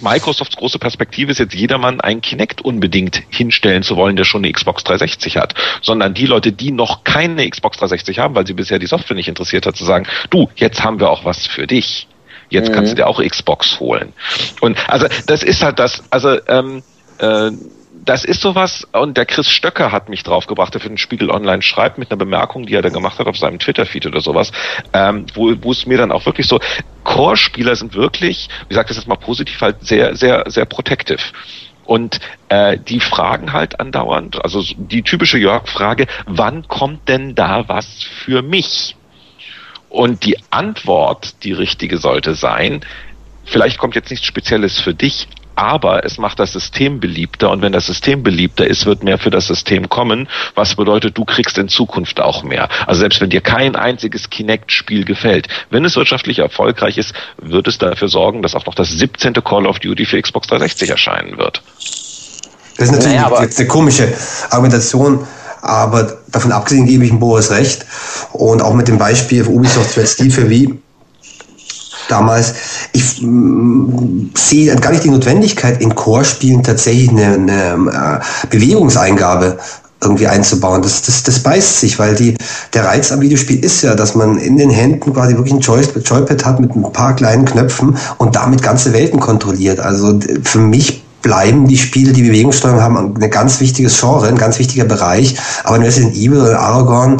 Microsofts 0.00 0.56
große 0.56 0.78
Perspektive 0.78 1.32
ist 1.32 1.38
jetzt 1.38 1.54
jedermann 1.54 2.00
ein 2.00 2.20
Kinect 2.20 2.62
unbedingt 2.62 3.22
hinstellen 3.30 3.82
zu 3.82 3.96
wollen, 3.96 4.16
der 4.16 4.24
schon 4.24 4.44
eine 4.44 4.52
Xbox 4.52 4.84
360 4.84 5.36
hat, 5.36 5.54
sondern 5.82 6.14
die 6.14 6.26
Leute, 6.26 6.52
die 6.52 6.70
noch 6.70 7.04
keine 7.04 7.48
Xbox 7.48 7.78
360 7.78 8.18
haben, 8.18 8.34
weil 8.34 8.46
sie 8.46 8.54
bisher 8.54 8.78
die 8.78 8.86
Software 8.86 9.16
nicht 9.16 9.28
interessiert 9.28 9.66
hat, 9.66 9.76
zu 9.76 9.84
sagen, 9.84 10.06
du, 10.30 10.48
jetzt 10.56 10.82
haben 10.84 11.00
wir 11.00 11.10
auch 11.10 11.24
was 11.24 11.46
für 11.46 11.66
dich. 11.66 12.08
Jetzt 12.48 12.68
mhm. 12.68 12.74
kannst 12.74 12.92
du 12.92 12.96
dir 12.96 13.06
auch 13.06 13.22
Xbox 13.22 13.80
holen. 13.80 14.12
Und 14.60 14.78
also 14.88 15.06
das 15.26 15.42
ist 15.42 15.62
halt 15.62 15.78
das, 15.78 16.02
also 16.10 16.38
ähm, 16.46 16.82
äh, 17.18 17.50
das 18.06 18.24
ist 18.24 18.40
sowas, 18.40 18.86
und 18.92 19.16
der 19.16 19.26
Chris 19.26 19.50
Stöcker 19.50 19.90
hat 19.90 20.08
mich 20.08 20.22
draufgebracht, 20.22 20.72
der 20.72 20.80
für 20.80 20.88
den 20.88 20.96
Spiegel 20.96 21.28
Online 21.28 21.60
schreibt, 21.60 21.98
mit 21.98 22.10
einer 22.10 22.18
Bemerkung, 22.18 22.64
die 22.64 22.74
er 22.74 22.82
da 22.82 22.88
gemacht 22.88 23.18
hat 23.18 23.26
auf 23.26 23.36
seinem 23.36 23.58
Twitter-Feed 23.58 24.06
oder 24.06 24.20
sowas, 24.20 24.52
ähm, 24.92 25.26
wo, 25.34 25.52
wo 25.60 25.72
es 25.72 25.86
mir 25.86 25.98
dann 25.98 26.12
auch 26.12 26.24
wirklich 26.24 26.46
so, 26.46 26.60
Core-Spieler 27.02 27.74
sind 27.74 27.94
wirklich, 27.94 28.48
wie 28.68 28.74
sagt 28.74 28.90
das 28.90 28.96
jetzt 28.96 29.08
mal 29.08 29.16
positiv, 29.16 29.60
halt 29.60 29.84
sehr, 29.84 30.14
sehr, 30.14 30.44
sehr 30.46 30.64
protective. 30.66 31.18
Und 31.84 32.20
äh, 32.48 32.78
die 32.78 33.00
fragen 33.00 33.52
halt 33.52 33.80
andauernd, 33.80 34.42
also 34.42 34.62
die 34.76 35.02
typische 35.02 35.38
Jörg-Frage, 35.38 36.06
wann 36.26 36.66
kommt 36.68 37.08
denn 37.08 37.34
da 37.34 37.68
was 37.68 38.04
für 38.04 38.42
mich? 38.42 38.96
Und 39.88 40.24
die 40.24 40.36
Antwort, 40.50 41.42
die 41.42 41.52
richtige 41.52 41.98
sollte 41.98 42.34
sein, 42.34 42.84
vielleicht 43.44 43.78
kommt 43.78 43.96
jetzt 43.96 44.10
nichts 44.10 44.26
Spezielles 44.26 44.80
für 44.80 44.94
dich, 44.94 45.28
aber 45.56 46.04
es 46.04 46.18
macht 46.18 46.38
das 46.38 46.52
System 46.52 47.00
beliebter 47.00 47.50
und 47.50 47.62
wenn 47.62 47.72
das 47.72 47.86
System 47.86 48.22
beliebter 48.22 48.66
ist, 48.66 48.86
wird 48.86 49.02
mehr 49.02 49.18
für 49.18 49.30
das 49.30 49.46
System 49.46 49.88
kommen, 49.88 50.28
was 50.54 50.76
bedeutet, 50.76 51.16
du 51.16 51.24
kriegst 51.24 51.58
in 51.58 51.68
Zukunft 51.68 52.20
auch 52.20 52.42
mehr. 52.42 52.68
Also 52.86 53.00
selbst 53.00 53.20
wenn 53.20 53.30
dir 53.30 53.40
kein 53.40 53.74
einziges 53.74 54.30
Kinect-Spiel 54.30 55.04
gefällt, 55.04 55.48
wenn 55.70 55.84
es 55.84 55.96
wirtschaftlich 55.96 56.38
erfolgreich 56.38 56.98
ist, 56.98 57.14
wird 57.38 57.66
es 57.68 57.78
dafür 57.78 58.08
sorgen, 58.08 58.42
dass 58.42 58.54
auch 58.54 58.66
noch 58.66 58.74
das 58.74 58.90
17. 58.90 59.32
Call 59.42 59.66
of 59.66 59.78
Duty 59.78 60.04
für 60.04 60.20
Xbox 60.20 60.46
360 60.48 60.90
erscheinen 60.90 61.38
wird. 61.38 61.62
Das 62.76 62.88
ist 62.88 62.92
natürlich 62.92 63.18
naja, 63.18 63.42
jetzt 63.42 63.58
eine 63.58 63.68
komische 63.68 64.12
Argumentation, 64.50 65.26
aber 65.62 66.18
davon 66.28 66.52
abgesehen 66.52 66.86
gebe 66.86 67.04
ich 67.04 67.10
dem 67.10 67.18
Boris 67.18 67.50
recht 67.50 67.86
und 68.32 68.60
auch 68.60 68.74
mit 68.74 68.88
dem 68.88 68.98
Beispiel 68.98 69.44
Ubisoft 69.46 69.96
Red 69.96 70.08
Steel 70.08 70.30
für 70.30 70.50
Wii 70.50 70.78
damals. 72.08 72.54
Ich 72.92 73.22
mm, 73.22 74.30
sehe 74.34 74.74
gar 74.76 74.90
nicht 74.90 75.04
die 75.04 75.10
Notwendigkeit, 75.10 75.80
in 75.80 75.94
Chorspielen 75.94 76.62
tatsächlich 76.62 77.10
eine, 77.10 77.34
eine 77.34 78.20
äh, 78.20 78.46
Bewegungseingabe 78.48 79.58
irgendwie 80.02 80.26
einzubauen. 80.26 80.82
Das, 80.82 81.02
das, 81.02 81.22
das 81.22 81.40
beißt 81.40 81.80
sich, 81.80 81.98
weil 81.98 82.14
die, 82.14 82.36
der 82.74 82.84
Reiz 82.84 83.10
am 83.12 83.20
Videospiel 83.20 83.64
ist 83.64 83.82
ja, 83.82 83.94
dass 83.94 84.14
man 84.14 84.38
in 84.38 84.56
den 84.56 84.70
Händen 84.70 85.12
quasi 85.12 85.34
wirklich 85.34 85.54
ein 85.54 85.60
Joy, 85.60 85.82
Joypad 86.04 86.44
hat 86.44 86.60
mit 86.60 86.74
ein 86.76 86.92
paar 86.92 87.16
kleinen 87.16 87.44
Knöpfen 87.44 87.96
und 88.18 88.36
damit 88.36 88.62
ganze 88.62 88.92
Welten 88.92 89.20
kontrolliert. 89.20 89.80
Also 89.80 90.18
für 90.44 90.58
mich 90.58 91.02
bleiben 91.26 91.66
die 91.66 91.76
Spiele, 91.76 92.12
die 92.12 92.22
Bewegungssteuerung 92.22 92.80
haben, 92.80 93.14
ein 93.20 93.30
ganz 93.30 93.58
wichtiges 93.58 93.98
Genre, 93.98 94.28
ein 94.28 94.38
ganz 94.38 94.60
wichtiger 94.60 94.84
Bereich. 94.84 95.34
Aber 95.64 95.74
in 95.74 95.82
Resident 95.82 96.14
Evil 96.14 96.40
oder 96.40 96.60
Aragorn, 96.60 97.16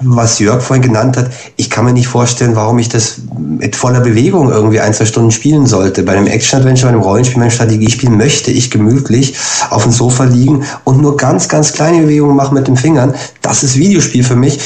was 0.00 0.38
Jörg 0.38 0.62
vorhin 0.62 0.82
genannt 0.82 1.18
hat, 1.18 1.30
ich 1.56 1.68
kann 1.68 1.84
mir 1.84 1.92
nicht 1.92 2.08
vorstellen, 2.08 2.56
warum 2.56 2.78
ich 2.78 2.88
das 2.88 3.16
mit 3.36 3.76
voller 3.76 4.00
Bewegung 4.00 4.50
irgendwie 4.50 4.80
ein, 4.80 4.94
zwei 4.94 5.04
Stunden 5.04 5.30
spielen 5.30 5.66
sollte. 5.66 6.02
Bei 6.02 6.16
einem 6.16 6.28
Action-Adventure, 6.28 6.90
bei 6.90 6.94
einem 6.96 7.02
Rollenspiel, 7.02 7.36
bei 7.36 7.42
einem 7.42 7.50
Strategiespiel 7.50 8.08
möchte 8.08 8.50
ich 8.50 8.70
gemütlich 8.70 9.34
auf 9.68 9.82
dem 9.82 9.92
Sofa 9.92 10.24
liegen 10.24 10.64
und 10.84 11.02
nur 11.02 11.18
ganz, 11.18 11.46
ganz 11.46 11.74
kleine 11.74 12.00
Bewegungen 12.00 12.34
machen 12.34 12.54
mit 12.54 12.68
den 12.68 12.78
Fingern. 12.78 13.14
Das 13.42 13.62
ist 13.62 13.76
Videospiel 13.76 14.24
für 14.24 14.36
mich. 14.36 14.60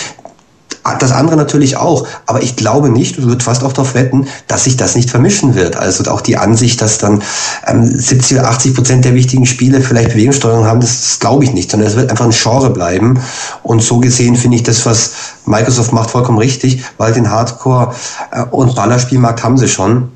Das 0.95 1.13
andere 1.13 1.37
natürlich 1.37 1.77
auch, 1.77 2.07
aber 2.27 2.43
ich 2.43 2.57
glaube 2.57 2.91
nicht, 2.91 3.19
ich 3.19 3.27
würde 3.27 3.45
fast 3.45 3.65
auch 3.65 3.73
darauf 3.73 3.95
wetten, 3.95 4.27
dass 4.47 4.65
sich 4.65 4.77
das 4.77 4.95
nicht 4.95 5.11
vermischen 5.11 5.55
wird. 5.55 5.77
Also 5.77 6.11
auch 6.11 6.21
die 6.21 6.37
Ansicht, 6.37 6.81
dass 6.81 6.99
dann 6.99 7.23
ähm, 7.67 7.85
70 7.87 8.39
oder 8.39 8.49
80 8.49 8.75
Prozent 8.75 9.05
der 9.05 9.15
wichtigen 9.15 9.47
Spiele 9.47 9.81
vielleicht 9.81 10.11
Bewegungssteuerung 10.11 10.67
haben, 10.67 10.81
das, 10.81 11.03
das 11.03 11.19
glaube 11.19 11.45
ich 11.45 11.53
nicht, 11.53 11.71
sondern 11.71 11.89
es 11.89 11.97
wird 11.97 12.11
einfach 12.11 12.25
ein 12.25 12.31
Genre 12.31 12.71
bleiben. 12.71 13.21
Und 13.63 13.83
so 13.83 13.99
gesehen 13.99 14.37
finde 14.37 14.57
ich 14.57 14.63
das, 14.63 14.87
was 14.87 15.13
Microsoft 15.45 15.93
macht, 15.93 16.11
vollkommen 16.11 16.39
richtig, 16.39 16.85
weil 16.99 17.13
den 17.13 17.31
Hardcore- 17.31 17.95
äh, 18.31 18.43
und 18.51 18.75
Ballerspielmarkt 18.75 19.43
haben 19.43 19.59
sie 19.59 19.69
schon 19.69 20.16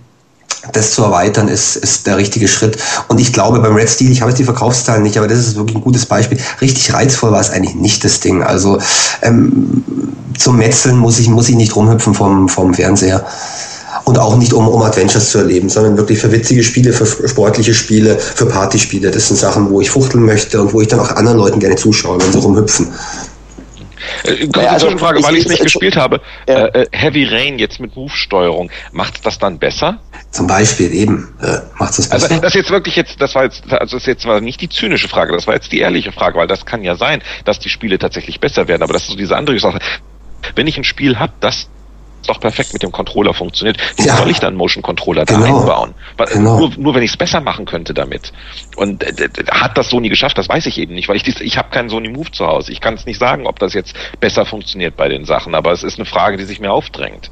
das 0.72 0.92
zu 0.92 1.02
erweitern, 1.02 1.48
ist, 1.48 1.76
ist 1.76 2.06
der 2.06 2.16
richtige 2.16 2.48
Schritt. 2.48 2.76
Und 3.08 3.18
ich 3.20 3.32
glaube, 3.32 3.60
beim 3.60 3.74
Red 3.74 3.88
Steel, 3.88 4.12
ich 4.12 4.20
habe 4.20 4.30
jetzt 4.30 4.38
die 4.38 4.44
Verkaufszahlen 4.44 5.02
nicht, 5.02 5.16
aber 5.16 5.28
das 5.28 5.38
ist 5.38 5.56
wirklich 5.56 5.76
ein 5.76 5.82
gutes 5.82 6.06
Beispiel. 6.06 6.38
Richtig 6.60 6.92
reizvoll 6.92 7.32
war 7.32 7.40
es 7.40 7.50
eigentlich 7.50 7.74
nicht, 7.74 8.04
das 8.04 8.20
Ding. 8.20 8.42
Also 8.42 8.78
ähm, 9.22 9.82
zum 10.38 10.56
Metzeln 10.56 10.96
muss 10.96 11.18
ich, 11.18 11.28
muss 11.28 11.48
ich 11.48 11.56
nicht 11.56 11.74
rumhüpfen 11.74 12.14
vom, 12.14 12.48
vom 12.48 12.74
Fernseher. 12.74 13.24
Und 14.04 14.18
auch 14.18 14.36
nicht, 14.36 14.52
um, 14.52 14.66
um 14.66 14.82
Adventures 14.82 15.30
zu 15.30 15.38
erleben, 15.38 15.68
sondern 15.68 15.96
wirklich 15.96 16.18
für 16.18 16.32
witzige 16.32 16.62
Spiele, 16.62 16.92
für 16.92 17.28
sportliche 17.28 17.74
Spiele, 17.74 18.18
für 18.18 18.46
Partyspiele. 18.46 19.10
Das 19.10 19.28
sind 19.28 19.36
Sachen, 19.36 19.70
wo 19.70 19.80
ich 19.80 19.90
fuchteln 19.90 20.24
möchte 20.24 20.60
und 20.60 20.72
wo 20.72 20.80
ich 20.80 20.88
dann 20.88 21.00
auch 21.00 21.10
anderen 21.16 21.38
Leuten 21.38 21.60
gerne 21.60 21.76
zuschaue, 21.76 22.18
wenn 22.20 22.32
sie 22.32 22.38
rumhüpfen. 22.38 22.88
Äh, 24.24 24.48
ja, 24.54 24.70
also, 24.70 24.90
Frage, 24.98 25.22
weil 25.22 25.36
ich 25.36 25.44
es 25.44 25.50
nicht 25.50 25.62
gespielt 25.62 25.96
habe. 25.96 26.20
Ja. 26.48 26.66
Äh, 26.66 26.82
äh, 26.82 26.86
Heavy 26.92 27.24
Rain 27.24 27.58
jetzt 27.58 27.80
mit 27.80 27.96
Move-Steuerung, 27.96 28.70
macht 28.92 29.24
das 29.24 29.38
dann 29.38 29.58
besser? 29.58 30.00
Zum 30.30 30.46
Beispiel 30.46 30.92
eben, 30.92 31.34
äh, 31.40 31.58
macht 31.78 31.98
es 31.98 32.08
besser. 32.08 32.30
Also 32.30 32.40
das 32.40 32.54
jetzt 32.54 32.70
wirklich 32.70 32.96
jetzt, 32.96 33.20
das 33.20 33.34
war 33.34 33.44
jetzt, 33.44 33.70
also 33.72 33.96
das 33.96 34.06
jetzt 34.06 34.26
war 34.26 34.40
nicht 34.40 34.60
die 34.60 34.68
zynische 34.68 35.08
Frage, 35.08 35.32
das 35.32 35.46
war 35.46 35.54
jetzt 35.54 35.72
die 35.72 35.80
ehrliche 35.80 36.12
Frage, 36.12 36.38
weil 36.38 36.46
das 36.46 36.66
kann 36.66 36.82
ja 36.82 36.96
sein, 36.96 37.22
dass 37.44 37.58
die 37.58 37.68
Spiele 37.68 37.98
tatsächlich 37.98 38.40
besser 38.40 38.68
werden, 38.68 38.82
aber 38.82 38.92
das 38.92 39.02
ist 39.02 39.10
so 39.10 39.16
diese 39.16 39.36
andere 39.36 39.58
Sache. 39.58 39.78
Wenn 40.54 40.66
ich 40.66 40.76
ein 40.76 40.84
Spiel 40.84 41.18
habe, 41.18 41.32
das 41.40 41.68
doch 42.28 42.40
perfekt 42.40 42.72
mit 42.72 42.82
dem 42.82 42.92
Controller 42.92 43.34
funktioniert. 43.34 43.78
Wie 43.96 44.06
ja. 44.06 44.16
soll 44.16 44.30
ich 44.30 44.38
dann 44.38 44.54
Motion 44.54 44.82
Controller 44.82 45.24
da 45.24 45.34
genau. 45.34 45.60
einbauen? 45.60 45.94
Genau. 46.32 46.58
Nur, 46.58 46.70
nur 46.76 46.94
wenn 46.94 47.02
ich 47.02 47.10
es 47.10 47.16
besser 47.16 47.40
machen 47.40 47.64
könnte 47.64 47.94
damit. 47.94 48.32
Und 48.76 49.02
äh, 49.02 49.28
hat 49.50 49.76
das 49.76 49.90
Sony 49.90 50.08
geschafft? 50.08 50.38
Das 50.38 50.48
weiß 50.48 50.66
ich 50.66 50.78
eben 50.78 50.94
nicht, 50.94 51.08
weil 51.08 51.16
ich 51.16 51.22
dies, 51.22 51.40
ich 51.40 51.58
habe 51.58 51.70
keinen 51.70 51.88
Sony 51.88 52.08
Move 52.08 52.30
zu 52.30 52.46
Hause. 52.46 52.72
Ich 52.72 52.80
kann 52.80 52.94
es 52.94 53.06
nicht 53.06 53.18
sagen, 53.18 53.46
ob 53.46 53.58
das 53.58 53.74
jetzt 53.74 53.94
besser 54.20 54.46
funktioniert 54.46 54.96
bei 54.96 55.08
den 55.08 55.24
Sachen, 55.24 55.54
aber 55.54 55.72
es 55.72 55.82
ist 55.82 55.98
eine 55.98 56.06
Frage, 56.06 56.36
die 56.36 56.44
sich 56.44 56.60
mir 56.60 56.72
aufdrängt. 56.72 57.30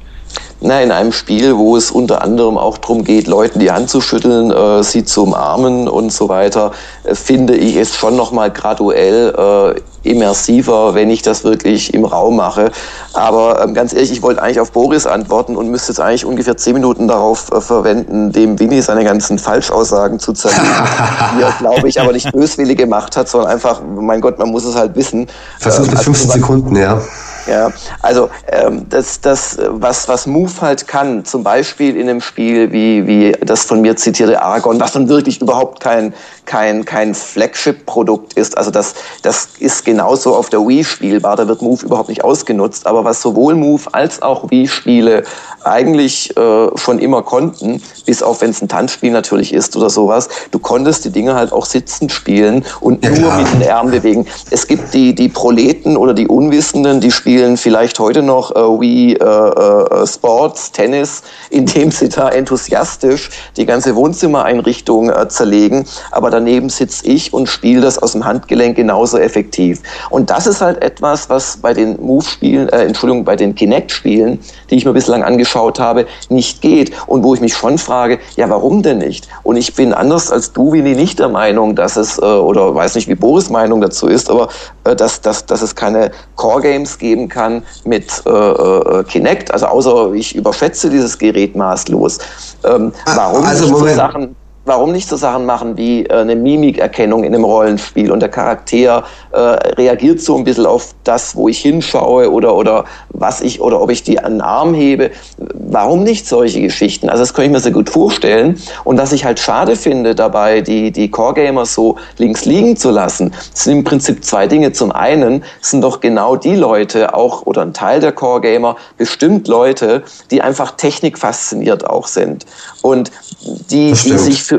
Na, 0.61 0.81
in 0.81 0.91
einem 0.91 1.13
Spiel, 1.13 1.55
wo 1.55 1.77
es 1.77 1.89
unter 1.89 2.21
anderem 2.21 2.57
auch 2.57 2.77
darum 2.77 3.05
geht, 3.05 3.27
Leuten 3.27 3.59
die 3.59 3.71
Hand 3.71 3.89
zu 3.89 4.01
schütteln, 4.01 4.51
äh, 4.51 4.83
sie 4.83 5.05
zu 5.05 5.23
umarmen 5.23 5.87
und 5.87 6.11
so 6.11 6.27
weiter, 6.27 6.71
äh, 7.05 7.15
finde 7.15 7.55
ich 7.55 7.77
es 7.77 7.95
schon 7.95 8.17
nochmal 8.17 8.51
graduell 8.51 9.73
äh, 9.73 10.09
immersiver, 10.09 10.95
wenn 10.95 11.09
ich 11.09 11.21
das 11.21 11.45
wirklich 11.45 11.93
im 11.93 12.03
Raum 12.03 12.35
mache. 12.35 12.71
Aber 13.13 13.63
ähm, 13.63 13.73
ganz 13.73 13.93
ehrlich, 13.93 14.11
ich 14.11 14.21
wollte 14.21 14.41
eigentlich 14.41 14.59
auf 14.59 14.71
Boris 14.71 15.05
antworten 15.05 15.55
und 15.55 15.69
müsste 15.69 15.93
jetzt 15.93 16.01
eigentlich 16.01 16.25
ungefähr 16.25 16.57
zehn 16.57 16.73
Minuten 16.73 17.07
darauf 17.07 17.49
äh, 17.53 17.61
verwenden, 17.61 18.33
dem 18.33 18.59
Winnie 18.59 18.81
seine 18.81 19.05
ganzen 19.05 19.39
Falschaussagen 19.39 20.19
zu 20.19 20.33
zerlegen, 20.33 20.65
die 21.37 21.41
er, 21.41 21.53
glaube 21.57 21.87
ich, 21.87 22.01
aber 22.01 22.11
nicht 22.11 22.33
böswillig 22.33 22.77
gemacht 22.77 23.15
hat, 23.15 23.29
sondern 23.29 23.49
einfach, 23.49 23.81
mein 23.95 24.19
Gott, 24.19 24.37
man 24.37 24.49
muss 24.49 24.65
es 24.65 24.75
halt 24.75 24.93
wissen. 24.95 25.27
Versuch 25.57 25.85
mit 25.85 25.93
ähm, 25.93 25.99
15 25.99 26.29
also, 26.29 26.39
Sekunden, 26.39 26.75
ja. 26.75 27.01
Ja, 27.49 27.71
also 28.03 28.29
ähm, 28.51 28.85
das, 28.89 29.21
das, 29.21 29.57
was, 29.69 30.07
was 30.07 30.27
Move 30.27 30.51
halt 30.61 30.87
kann, 30.87 31.25
zum 31.25 31.43
Beispiel 31.43 31.95
in 31.95 32.07
einem 32.07 32.21
Spiel 32.21 32.71
wie, 32.71 33.07
wie 33.07 33.31
das 33.43 33.63
von 33.63 33.81
mir 33.81 33.95
zitierte 33.95 34.39
Aragon, 34.39 34.79
was 34.79 34.91
dann 34.91 35.09
wirklich 35.09 35.41
überhaupt 35.41 35.79
kein, 35.79 36.13
kein, 36.45 36.85
kein 36.85 37.15
Flagship-Produkt 37.15 38.33
ist. 38.33 38.55
Also 38.55 38.69
das, 38.69 38.93
das 39.23 39.49
ist 39.57 39.83
genauso 39.83 40.35
auf 40.35 40.49
der 40.49 40.59
Wii 40.59 40.83
spielbar, 40.83 41.37
da 41.37 41.47
wird 41.47 41.63
Move 41.63 41.83
überhaupt 41.83 42.09
nicht 42.09 42.23
ausgenutzt. 42.23 42.85
Aber 42.85 43.03
was 43.03 43.19
sowohl 43.19 43.55
Move 43.55 43.81
als 43.93 44.21
auch 44.21 44.51
Wii-Spiele 44.51 45.23
eigentlich 45.63 46.37
äh, 46.37 46.67
schon 46.75 46.99
immer 46.99 47.23
konnten, 47.23 47.81
bis 48.05 48.21
auf 48.21 48.41
wenn 48.41 48.51
es 48.51 48.61
ein 48.61 48.67
Tanzspiel 48.67 49.11
natürlich 49.11 49.53
ist 49.53 49.75
oder 49.75 49.89
sowas, 49.89 50.29
du 50.51 50.59
konntest 50.59 51.03
die 51.05 51.09
Dinge 51.09 51.33
halt 51.33 51.51
auch 51.51 51.65
sitzend 51.65 52.11
spielen 52.11 52.63
und 52.79 53.03
ja, 53.03 53.09
nur 53.09 53.33
mit 53.33 53.51
den 53.53 53.69
Armen 53.69 53.91
bewegen. 53.91 54.27
Es 54.51 54.67
gibt 54.67 54.93
die, 54.93 55.15
die 55.15 55.29
Proleten 55.29 55.97
oder 55.97 56.13
die 56.13 56.27
Unwissenden, 56.27 57.01
die 57.01 57.11
spielen 57.11 57.38
vielleicht 57.57 57.99
heute 57.99 58.21
noch 58.21 58.55
äh, 58.55 58.59
Wii 58.59 59.13
äh, 59.13 59.23
äh, 59.23 60.07
Sports, 60.07 60.71
Tennis, 60.71 61.23
indem 61.49 61.91
sie 61.91 62.09
da 62.09 62.29
enthusiastisch 62.29 63.29
die 63.57 63.65
ganze 63.65 63.95
Wohnzimmereinrichtung 63.95 65.09
äh, 65.09 65.27
zerlegen. 65.27 65.85
Aber 66.11 66.29
daneben 66.29 66.69
sitze 66.69 67.05
ich 67.07 67.33
und 67.33 67.47
spiele 67.47 67.81
das 67.81 67.97
aus 67.97 68.11
dem 68.11 68.25
Handgelenk 68.25 68.75
genauso 68.75 69.17
effektiv. 69.17 69.81
Und 70.09 70.29
das 70.29 70.47
ist 70.47 70.61
halt 70.61 70.83
etwas, 70.83 71.29
was 71.29 71.57
bei 71.57 71.73
den 71.73 72.01
Move-Spielen, 72.01 72.69
äh, 72.69 72.83
Entschuldigung, 72.83 73.23
bei 73.23 73.35
den 73.35 73.55
Kinect-Spielen, 73.55 74.39
die 74.69 74.75
ich 74.75 74.85
mir 74.85 74.93
bislang 74.93 75.23
angeschaut 75.23 75.79
habe, 75.79 76.05
nicht 76.29 76.61
geht. 76.61 76.91
Und 77.07 77.23
wo 77.23 77.33
ich 77.33 77.41
mich 77.41 77.53
schon 77.53 77.77
frage, 77.77 78.19
ja, 78.35 78.49
warum 78.49 78.83
denn 78.83 78.99
nicht? 78.99 79.27
Und 79.43 79.57
ich 79.57 79.73
bin 79.75 79.93
anders 79.93 80.31
als 80.31 80.51
du, 80.51 80.71
Winnie, 80.71 80.95
nicht 80.95 81.19
der 81.19 81.29
Meinung, 81.29 81.75
dass 81.75 81.95
es, 81.95 82.17
äh, 82.17 82.21
oder 82.21 82.75
weiß 82.75 82.95
nicht, 82.95 83.07
wie 83.07 83.15
Boris 83.15 83.49
Meinung 83.49 83.81
dazu 83.81 84.07
ist, 84.07 84.29
aber 84.29 84.49
äh, 84.83 84.95
dass, 84.95 85.21
dass, 85.21 85.45
dass 85.45 85.61
es 85.61 85.75
keine 85.75 86.11
Core-Games 86.35 86.97
geben 86.97 87.28
kann 87.29 87.63
mit 87.85 88.23
äh, 88.25 88.29
äh, 88.29 89.03
Kinect. 89.03 89.51
Also 89.51 89.67
außer 89.67 90.13
ich 90.13 90.35
überschätze 90.35 90.89
dieses 90.89 91.17
Gerät 91.17 91.55
maßlos. 91.55 92.17
Ähm, 92.65 92.91
ah, 93.05 93.13
warum 93.15 93.45
also, 93.45 93.65
nicht 93.65 93.77
so 93.77 93.87
Sachen 93.87 94.35
warum 94.69 94.91
nicht 94.91 95.09
so 95.09 95.17
Sachen 95.17 95.45
machen 95.45 95.77
wie 95.77 96.05
äh, 96.05 96.13
eine 96.13 96.35
Mimikerkennung 96.35 97.23
in 97.23 97.33
einem 97.33 97.43
Rollenspiel 97.43 98.11
und 98.11 98.21
der 98.21 98.29
Charakter 98.29 99.03
äh, 99.31 99.37
reagiert 99.37 100.21
so 100.21 100.37
ein 100.37 100.43
bisschen 100.43 100.65
auf 100.65 100.93
das, 101.03 101.35
wo 101.35 101.49
ich 101.49 101.59
hinschaue 101.59 102.31
oder, 102.31 102.55
oder 102.55 102.85
was 103.09 103.41
ich 103.41 103.59
oder 103.61 103.81
ob 103.81 103.89
ich 103.89 104.03
die 104.03 104.19
an 104.19 104.33
den 104.33 104.41
Arm 104.41 104.73
hebe. 104.73 105.11
Warum 105.53 106.03
nicht 106.03 106.27
solche 106.27 106.61
Geschichten? 106.61 107.09
Also 107.09 107.23
das 107.23 107.33
kann 107.33 107.45
ich 107.45 107.51
mir 107.51 107.59
sehr 107.59 107.71
gut 107.71 107.89
vorstellen. 107.89 108.57
Und 108.83 108.97
was 108.97 109.11
ich 109.11 109.25
halt 109.25 109.39
schade 109.39 109.75
finde 109.75 110.13
dabei, 110.15 110.61
die, 110.61 110.91
die 110.91 111.09
Core-Gamer 111.09 111.65
so 111.65 111.97
links 112.17 112.45
liegen 112.45 112.77
zu 112.77 112.91
lassen, 112.91 113.33
sind 113.53 113.79
im 113.79 113.83
Prinzip 113.83 114.23
zwei 114.23 114.47
Dinge. 114.47 114.71
Zum 114.71 114.91
einen 114.91 115.43
sind 115.61 115.81
doch 115.81 115.99
genau 115.99 116.35
die 116.35 116.55
Leute 116.55 117.15
auch 117.15 117.45
oder 117.47 117.63
ein 117.63 117.73
Teil 117.73 117.99
der 117.99 118.11
Core-Gamer 118.11 118.75
bestimmt 118.97 119.47
Leute, 119.47 120.03
die 120.29 120.43
einfach 120.43 120.71
technikfasziniert 120.71 121.89
auch 121.89 122.07
sind. 122.07 122.45
Und 122.83 123.11
die, 123.41 123.93
die 123.93 124.17
sich 124.17 124.43
für 124.43 124.58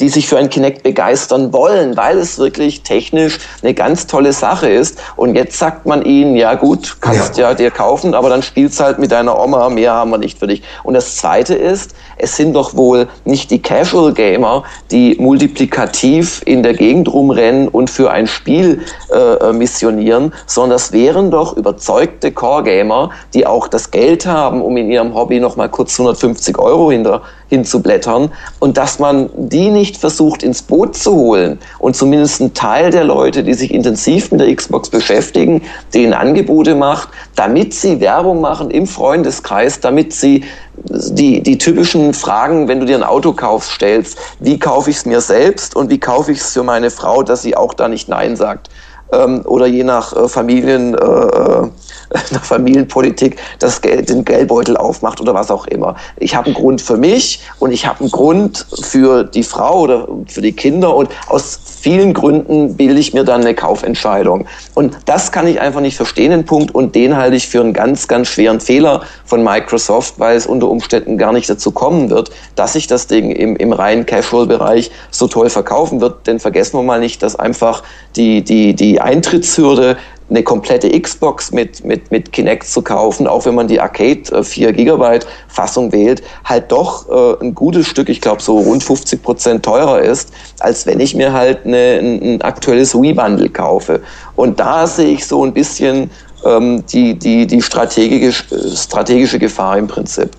die 0.00 0.08
sich 0.08 0.28
für 0.28 0.38
ein 0.38 0.50
Kinect 0.50 0.82
begeistern 0.82 1.52
wollen, 1.52 1.96
weil 1.96 2.18
es 2.18 2.38
wirklich 2.38 2.82
technisch 2.82 3.38
eine 3.62 3.74
ganz 3.74 4.06
tolle 4.06 4.32
Sache 4.32 4.68
ist. 4.68 4.98
Und 5.16 5.34
jetzt 5.34 5.58
sagt 5.58 5.86
man 5.86 6.02
ihnen, 6.02 6.36
ja 6.36 6.54
gut, 6.54 6.96
kannst 7.00 7.36
ja, 7.38 7.50
ja 7.50 7.54
dir 7.54 7.70
kaufen, 7.70 8.14
aber 8.14 8.28
dann 8.28 8.42
spielst 8.42 8.80
halt 8.80 8.98
mit 8.98 9.12
deiner 9.12 9.38
Oma, 9.38 9.68
mehr 9.68 9.94
haben 9.94 10.10
wir 10.10 10.18
nicht 10.18 10.38
für 10.38 10.46
dich. 10.46 10.62
Und 10.82 10.94
das 10.94 11.16
Zweite 11.16 11.54
ist, 11.54 11.94
es 12.18 12.36
sind 12.36 12.54
doch 12.54 12.74
wohl 12.74 13.08
nicht 13.24 13.50
die 13.50 13.60
Casual 13.60 14.12
Gamer, 14.12 14.64
die 14.90 15.16
multiplikativ 15.18 16.42
in 16.46 16.62
der 16.62 16.74
Gegend 16.74 17.12
rumrennen 17.12 17.68
und 17.68 17.90
für 17.90 18.10
ein 18.10 18.26
Spiel 18.26 18.82
äh, 19.12 19.52
missionieren, 19.52 20.32
sondern 20.46 20.76
das 20.76 20.92
wären 20.92 21.30
doch 21.30 21.56
überzeugte 21.56 22.32
Core 22.32 22.64
Gamer, 22.64 23.10
die 23.34 23.46
auch 23.46 23.68
das 23.68 23.90
Geld 23.90 24.26
haben, 24.26 24.62
um 24.62 24.76
in 24.76 24.90
ihrem 24.90 25.14
Hobby 25.14 25.40
nochmal 25.40 25.68
kurz 25.68 25.98
150 25.98 26.58
Euro 26.58 26.90
hinter, 26.90 27.22
hinzublättern 27.48 28.32
und 28.58 28.76
dass 28.76 28.98
man 28.98 29.30
die 29.36 29.70
nicht 29.70 29.85
versucht 29.94 30.42
ins 30.42 30.62
Boot 30.62 30.96
zu 30.96 31.14
holen 31.14 31.58
und 31.78 31.94
zumindest 31.94 32.40
ein 32.40 32.54
Teil 32.54 32.90
der 32.90 33.04
Leute, 33.04 33.44
die 33.44 33.54
sich 33.54 33.72
intensiv 33.72 34.30
mit 34.32 34.40
der 34.40 34.54
Xbox 34.54 34.88
beschäftigen, 34.88 35.62
denen 35.94 36.14
Angebote 36.14 36.74
macht, 36.74 37.10
damit 37.34 37.74
sie 37.74 38.00
Werbung 38.00 38.40
machen 38.40 38.70
im 38.70 38.86
Freundeskreis, 38.86 39.80
damit 39.80 40.12
sie 40.12 40.44
die, 40.76 41.42
die 41.42 41.58
typischen 41.58 42.14
Fragen, 42.14 42.68
wenn 42.68 42.80
du 42.80 42.86
dir 42.86 42.96
ein 42.96 43.02
Auto 43.02 43.32
kaufst, 43.32 43.72
stellst, 43.72 44.18
wie 44.40 44.58
kaufe 44.58 44.90
ich 44.90 44.96
es 44.96 45.06
mir 45.06 45.20
selbst 45.20 45.76
und 45.76 45.90
wie 45.90 45.98
kaufe 45.98 46.32
ich 46.32 46.38
es 46.38 46.52
für 46.52 46.62
meine 46.62 46.90
Frau, 46.90 47.22
dass 47.22 47.42
sie 47.42 47.56
auch 47.56 47.74
da 47.74 47.88
nicht 47.88 48.08
Nein 48.08 48.36
sagt. 48.36 48.70
Ähm, 49.12 49.42
oder 49.44 49.66
je 49.66 49.84
nach 49.84 50.14
äh, 50.16 50.28
Familien, 50.28 50.94
äh, 50.94 51.04
äh 51.04 51.68
der 52.30 52.40
Familienpolitik 52.40 53.36
das 53.58 53.80
Geld, 53.80 54.08
den 54.08 54.24
Geldbeutel 54.24 54.76
aufmacht 54.76 55.20
oder 55.20 55.34
was 55.34 55.50
auch 55.50 55.66
immer. 55.66 55.96
Ich 56.16 56.34
habe 56.34 56.46
einen 56.46 56.54
Grund 56.54 56.80
für 56.80 56.96
mich 56.96 57.40
und 57.58 57.72
ich 57.72 57.86
habe 57.86 58.00
einen 58.00 58.10
Grund 58.10 58.66
für 58.82 59.24
die 59.24 59.42
Frau 59.42 59.80
oder 59.80 60.08
für 60.26 60.42
die 60.42 60.52
Kinder 60.52 60.94
und 60.94 61.08
aus 61.28 61.58
vielen 61.86 62.14
Gründen 62.14 62.76
bilde 62.76 62.98
ich 62.98 63.14
mir 63.14 63.22
dann 63.22 63.42
eine 63.42 63.54
Kaufentscheidung. 63.54 64.46
Und 64.74 64.96
das 65.04 65.30
kann 65.30 65.46
ich 65.46 65.60
einfach 65.60 65.80
nicht 65.80 65.96
verstehen, 65.96 66.32
den 66.32 66.44
Punkt, 66.44 66.74
und 66.74 66.96
den 66.96 67.16
halte 67.16 67.36
ich 67.36 67.46
für 67.48 67.60
einen 67.60 67.72
ganz, 67.72 68.08
ganz 68.08 68.26
schweren 68.26 68.58
Fehler 68.58 69.02
von 69.24 69.44
Microsoft, 69.44 70.18
weil 70.18 70.36
es 70.36 70.46
unter 70.46 70.68
Umständen 70.68 71.16
gar 71.16 71.32
nicht 71.32 71.48
dazu 71.48 71.70
kommen 71.70 72.10
wird, 72.10 72.30
dass 72.56 72.72
sich 72.72 72.88
das 72.88 73.06
Ding 73.06 73.30
im, 73.30 73.54
im 73.54 73.72
reinen 73.72 74.04
Casual-Bereich 74.04 74.90
so 75.12 75.28
toll 75.28 75.48
verkaufen 75.48 76.00
wird. 76.00 76.26
Denn 76.26 76.40
vergessen 76.40 76.76
wir 76.76 76.82
mal 76.82 76.98
nicht, 76.98 77.22
dass 77.22 77.36
einfach 77.36 77.84
die, 78.16 78.42
die, 78.42 78.74
die 78.74 79.00
Eintrittshürde 79.00 79.96
eine 80.28 80.42
komplette 80.42 80.88
Xbox 81.00 81.52
mit, 81.52 81.84
mit, 81.84 82.10
mit 82.10 82.32
Kinect 82.32 82.66
zu 82.66 82.82
kaufen, 82.82 83.26
auch 83.26 83.46
wenn 83.46 83.54
man 83.54 83.68
die 83.68 83.80
Arcade 83.80 84.42
4 84.42 84.68
äh, 84.68 84.72
Gigabyte 84.72 85.26
Fassung 85.48 85.92
wählt, 85.92 86.22
halt 86.44 86.72
doch 86.72 87.08
äh, 87.08 87.44
ein 87.44 87.54
gutes 87.54 87.86
Stück, 87.86 88.08
ich 88.08 88.20
glaube 88.20 88.42
so 88.42 88.58
rund 88.58 88.82
50 88.82 89.22
Prozent 89.22 89.64
teurer 89.64 90.00
ist, 90.00 90.32
als 90.60 90.86
wenn 90.86 90.98
ich 91.00 91.14
mir 91.14 91.32
halt 91.32 91.64
eine, 91.64 91.98
ein, 92.00 92.22
ein 92.22 92.42
aktuelles 92.42 92.94
Wii-Bundle 92.94 93.48
kaufe. 93.50 94.02
Und 94.34 94.58
da 94.58 94.86
sehe 94.86 95.08
ich 95.08 95.26
so 95.26 95.44
ein 95.44 95.52
bisschen 95.52 96.10
ähm, 96.44 96.84
die, 96.86 97.14
die, 97.14 97.46
die 97.46 97.62
strategische, 97.62 98.44
strategische 98.76 99.38
Gefahr 99.38 99.78
im 99.78 99.86
Prinzip. 99.86 100.30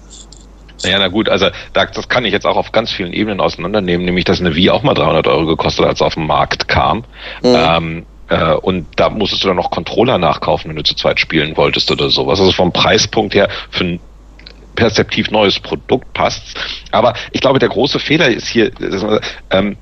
Naja, 0.83 0.99
na 0.99 1.07
gut, 1.07 1.27
also 1.27 1.47
das 1.73 2.09
kann 2.09 2.25
ich 2.25 2.33
jetzt 2.33 2.45
auch 2.45 2.55
auf 2.55 2.71
ganz 2.71 2.91
vielen 2.91 3.13
Ebenen 3.13 3.39
auseinandernehmen, 3.39 4.05
nämlich 4.05 4.25
dass 4.25 4.39
eine 4.39 4.55
Wii 4.55 4.69
auch 4.69 4.83
mal 4.83 4.93
300 4.93 5.27
Euro 5.27 5.45
gekostet 5.45 5.85
hat, 5.85 5.89
als 5.91 6.01
auf 6.01 6.13
den 6.13 6.27
Markt 6.27 6.67
kam. 6.67 6.99
Mhm. 7.41 7.55
Ähm, 7.55 8.05
äh, 8.29 8.53
und 8.53 8.87
da 8.95 9.09
musstest 9.09 9.43
du 9.43 9.47
dann 9.47 9.57
noch 9.57 9.71
Controller 9.71 10.17
nachkaufen, 10.17 10.69
wenn 10.69 10.75
du 10.75 10.83
zu 10.83 10.95
zweit 10.95 11.19
spielen 11.19 11.55
wolltest 11.57 11.91
oder 11.91 12.09
sowas. 12.09 12.39
Also 12.39 12.51
vom 12.51 12.71
Preispunkt 12.71 13.33
her 13.35 13.49
für 13.69 13.83
ein 13.83 13.99
perzeptiv 14.75 15.31
neues 15.31 15.59
Produkt 15.59 16.13
passt's. 16.13 16.53
Aber 16.91 17.13
ich 17.31 17.41
glaube, 17.41 17.59
der 17.59 17.69
große 17.69 17.99
Fehler 17.99 18.27
ist 18.27 18.47
hier, 18.47 18.71
ähm, 19.49 19.77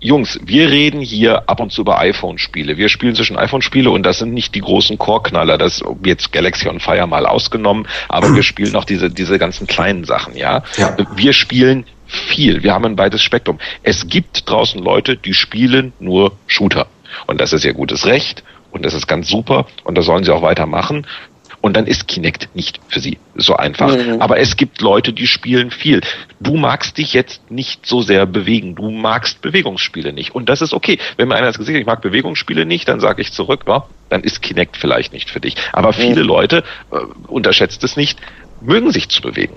Jungs, 0.00 0.38
wir 0.44 0.70
reden 0.70 1.00
hier 1.00 1.48
ab 1.48 1.58
und 1.60 1.72
zu 1.72 1.80
über 1.80 1.98
iPhone-Spiele. 1.98 2.76
Wir 2.76 2.88
spielen 2.88 3.16
zwischen 3.16 3.36
iPhone-Spiele 3.36 3.90
und 3.90 4.04
das 4.04 4.20
sind 4.20 4.32
nicht 4.32 4.54
die 4.54 4.60
großen 4.60 4.96
Core-Knaller. 4.96 5.58
Das 5.58 5.82
jetzt 6.04 6.32
Galaxy 6.32 6.68
on 6.68 6.78
Fire 6.78 7.06
mal 7.06 7.26
ausgenommen, 7.26 7.86
aber 8.08 8.32
wir 8.32 8.44
spielen 8.44 8.72
noch 8.72 8.84
diese, 8.84 9.10
diese 9.10 9.38
ganzen 9.38 9.66
kleinen 9.66 10.04
Sachen, 10.04 10.36
ja? 10.36 10.62
ja. 10.76 10.96
Wir 11.16 11.32
spielen 11.32 11.84
viel. 12.06 12.62
Wir 12.62 12.74
haben 12.74 12.84
ein 12.84 12.96
weites 12.96 13.22
Spektrum. 13.22 13.58
Es 13.82 14.06
gibt 14.06 14.48
draußen 14.48 14.80
Leute, 14.80 15.16
die 15.16 15.34
spielen 15.34 15.92
nur 15.98 16.32
Shooter. 16.46 16.86
Und 17.26 17.40
das 17.40 17.52
ist 17.52 17.64
ihr 17.64 17.74
gutes 17.74 18.06
Recht 18.06 18.42
und 18.70 18.84
das 18.84 18.94
ist 18.94 19.06
ganz 19.06 19.28
super 19.28 19.66
und 19.84 19.96
das 19.96 20.06
sollen 20.06 20.24
sie 20.24 20.32
auch 20.32 20.42
weitermachen. 20.42 21.06
Und 21.60 21.76
dann 21.76 21.86
ist 21.86 22.06
Kinect 22.06 22.54
nicht 22.54 22.78
für 22.88 23.00
sie 23.00 23.18
so 23.34 23.56
einfach. 23.56 23.94
Mhm. 23.94 24.22
Aber 24.22 24.38
es 24.38 24.56
gibt 24.56 24.80
Leute, 24.80 25.12
die 25.12 25.26
spielen 25.26 25.72
viel. 25.72 26.02
Du 26.38 26.56
magst 26.56 26.98
dich 26.98 27.14
jetzt 27.14 27.50
nicht 27.50 27.84
so 27.84 28.00
sehr 28.00 28.26
bewegen. 28.26 28.76
Du 28.76 28.90
magst 28.90 29.42
Bewegungsspiele 29.42 30.12
nicht. 30.12 30.34
Und 30.34 30.48
das 30.48 30.62
ist 30.62 30.72
okay. 30.72 30.98
Wenn 31.16 31.26
mir 31.26 31.34
einer 31.34 31.48
das 31.48 31.58
Gesicht, 31.58 31.76
ich 31.78 31.86
mag 31.86 32.00
Bewegungsspiele 32.00 32.64
nicht, 32.64 32.88
dann 32.88 33.00
sage 33.00 33.22
ich 33.22 33.32
zurück, 33.32 33.64
ja, 33.66 33.86
dann 34.08 34.22
ist 34.22 34.40
Kinect 34.40 34.76
vielleicht 34.76 35.12
nicht 35.12 35.30
für 35.30 35.40
dich. 35.40 35.56
Aber 35.72 35.92
viele 35.92 36.22
mhm. 36.22 36.28
Leute, 36.28 36.64
äh, 36.92 36.98
unterschätzt 37.26 37.82
es 37.82 37.96
nicht, 37.96 38.20
mögen 38.60 38.92
sich 38.92 39.08
zu 39.08 39.20
bewegen. 39.20 39.56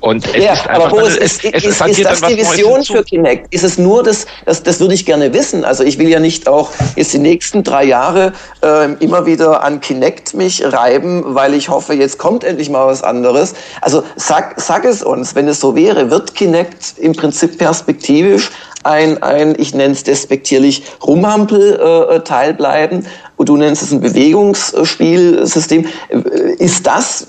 Und 0.00 0.26
es 0.32 0.44
ja, 0.44 0.52
ist 0.52 0.68
aber 0.68 0.88
Boris, 0.88 1.16
es, 1.16 1.42
es, 1.42 1.64
ist, 1.64 1.80
ist 1.80 2.04
das 2.04 2.20
die 2.20 2.36
Vision 2.36 2.84
für 2.84 3.02
Kinect? 3.02 3.52
Ist 3.52 3.64
es 3.64 3.78
nur 3.78 4.04
das, 4.04 4.26
das, 4.44 4.62
das 4.62 4.78
würde 4.78 4.94
ich 4.94 5.04
gerne 5.04 5.32
wissen. 5.32 5.64
Also 5.64 5.82
ich 5.82 5.98
will 5.98 6.08
ja 6.08 6.20
nicht 6.20 6.46
auch 6.46 6.70
jetzt 6.94 7.12
die 7.14 7.18
nächsten 7.18 7.64
drei 7.64 7.84
Jahre 7.84 8.32
äh, 8.62 8.92
immer 9.00 9.26
wieder 9.26 9.64
an 9.64 9.80
Kinect 9.80 10.34
mich 10.34 10.64
reiben, 10.64 11.34
weil 11.34 11.52
ich 11.52 11.68
hoffe, 11.68 11.94
jetzt 11.94 12.18
kommt 12.18 12.44
endlich 12.44 12.70
mal 12.70 12.86
was 12.86 13.02
anderes. 13.02 13.54
Also 13.80 14.04
sag, 14.14 14.60
sag 14.60 14.84
es 14.84 15.02
uns, 15.02 15.34
wenn 15.34 15.48
es 15.48 15.58
so 15.58 15.74
wäre, 15.74 16.10
wird 16.10 16.34
Kinect 16.36 16.94
im 16.98 17.14
Prinzip 17.14 17.58
perspektivisch 17.58 18.52
ein, 18.84 19.22
ein 19.22 19.54
ich 19.58 19.74
nenne 19.74 19.92
es 19.92 20.04
despektierlich, 20.04 20.84
Rumhampel-Teil 21.04 22.50
äh, 22.50 22.54
bleiben 22.54 23.06
und 23.36 23.48
du 23.48 23.56
nennst 23.56 23.82
es 23.82 23.92
ein 23.92 24.00
Bewegungsspielsystem. 24.00 25.86
Äh, 26.08 26.18
ist 26.58 26.86
das 26.86 27.28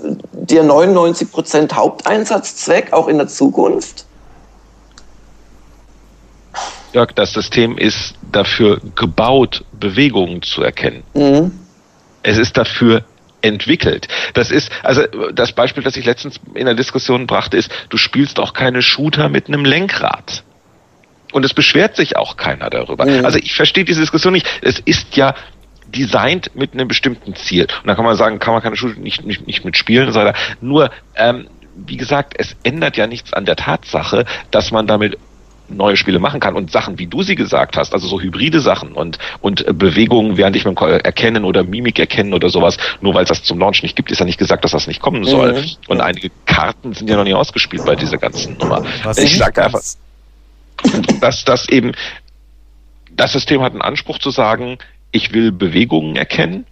der 0.50 0.64
99% 0.64 1.74
Haupteinsatzzweck 1.74 2.94
auch 2.94 3.08
in 3.08 3.18
der 3.18 3.28
Zukunft? 3.28 4.06
Jörg, 6.94 7.12
das 7.14 7.34
System 7.34 7.78
ist 7.78 8.16
dafür 8.32 8.82
gebaut, 8.96 9.64
Bewegungen 9.72 10.42
zu 10.42 10.64
erkennen. 10.64 11.04
Mhm. 11.14 11.52
Es 12.24 12.38
ist 12.38 12.58
dafür 12.58 13.04
entwickelt. 13.42 14.08
Das 14.34 14.52
ist, 14.52 14.72
also 14.84 15.04
das 15.34 15.54
Beispiel, 15.54 15.84
das 15.84 15.96
ich 15.96 16.06
letztens 16.06 16.40
in 16.54 16.66
der 16.66 16.76
Diskussion 16.76 17.28
brachte, 17.28 17.58
ist, 17.58 17.72
du 17.90 17.98
spielst 17.98 18.40
auch 18.40 18.54
keine 18.54 18.82
Shooter 18.82 19.30
mit 19.30 19.48
einem 19.48 19.66
Lenkrad. 19.66 20.44
Und 21.32 21.46
es 21.46 21.54
beschwert 21.54 21.96
sich 21.96 22.18
auch 22.18 22.38
keiner 22.38 22.70
darüber. 22.70 23.06
Mhm. 23.06 23.24
Also 23.24 23.38
ich 23.38 23.54
verstehe 23.54 23.86
diese 23.86 24.02
Diskussion 24.02 24.34
nicht. 24.34 24.48
Es 24.62 24.80
ist 24.80 25.16
ja 25.16 25.36
designt 25.92 26.56
mit 26.56 26.74
einem 26.74 26.88
bestimmten 26.88 27.36
Ziel. 27.36 27.64
Und 27.82 27.88
da 27.88 27.96
kann 27.96 28.06
man 28.06 28.16
sagen, 28.16 28.40
kann 28.40 28.54
man 28.54 28.62
keine 28.62 28.76
Schule 28.76 28.96
nicht, 28.96 29.26
nicht, 29.26 29.46
nicht 29.48 29.66
mitspielen 29.66 30.08
und 30.08 30.14
so 30.14 30.20
weiter. 30.20 30.38
Nur, 30.62 30.92
ähm, 31.16 31.48
wie 31.76 31.98
gesagt, 31.98 32.34
es 32.38 32.56
ändert 32.64 32.98
ja 32.98 33.08
nichts 33.08 33.34
an 33.34 33.46
der 33.46 33.56
Tatsache, 33.56 34.26
dass 34.52 34.72
man 34.72 34.88
damit 34.88 35.18
neue 35.70 35.98
Spiele 35.98 36.20
machen 36.20 36.40
kann 36.40 36.56
und 36.56 36.72
Sachen, 36.72 36.98
wie 37.00 37.08
du 37.08 37.22
sie 37.22 37.36
gesagt 37.36 37.78
hast, 37.78 37.94
also 37.94 38.08
so 38.08 38.20
hybride 38.20 38.60
Sachen 38.60 38.94
und 38.94 39.20
und 39.40 39.66
Bewegungen, 39.78 40.38
während 40.38 40.56
ich 40.56 40.66
mit 40.66 40.80
erkennen 40.80 41.44
oder 41.46 41.64
Mimik 41.64 42.00
erkennen 42.00 42.34
oder 42.34 42.50
sowas, 42.50 42.78
nur 43.02 43.14
weil 43.14 43.24
es 43.24 43.30
das 43.30 43.44
zum 43.44 43.60
Launch 43.60 43.84
nicht 43.84 43.96
gibt, 43.96 44.12
ist 44.12 44.20
ja 44.20 44.26
nicht 44.26 44.40
gesagt, 44.40 44.64
dass 44.64 44.72
das 44.72 44.88
nicht 44.88 45.02
kommen 45.02 45.24
soll. 45.26 45.54
Mhm. 45.54 45.66
Und 45.88 46.02
einige 46.02 46.32
Karten 46.46 46.94
sind 46.94 47.10
ja 47.10 47.16
noch 47.16 47.24
nicht 47.24 47.36
ausgespielt 47.36 47.86
bei 47.86 47.96
dieser 47.96 48.18
ganzen 48.18 48.58
Nummer. 48.58 48.84
Was 49.04 49.18
ich 49.20 49.38
sage 49.38 49.64
einfach, 49.64 49.82
dass 51.22 51.46
das 51.46 51.70
eben 51.70 51.92
das 53.12 53.34
System 53.34 53.62
hat 53.62 53.74
einen 53.74 53.82
Anspruch 53.82 54.18
zu 54.20 54.32
sagen, 54.32 54.78
ich 55.12 55.34
will 55.34 55.52
Bewegungen 55.52 56.16
erkennen. 56.16 56.66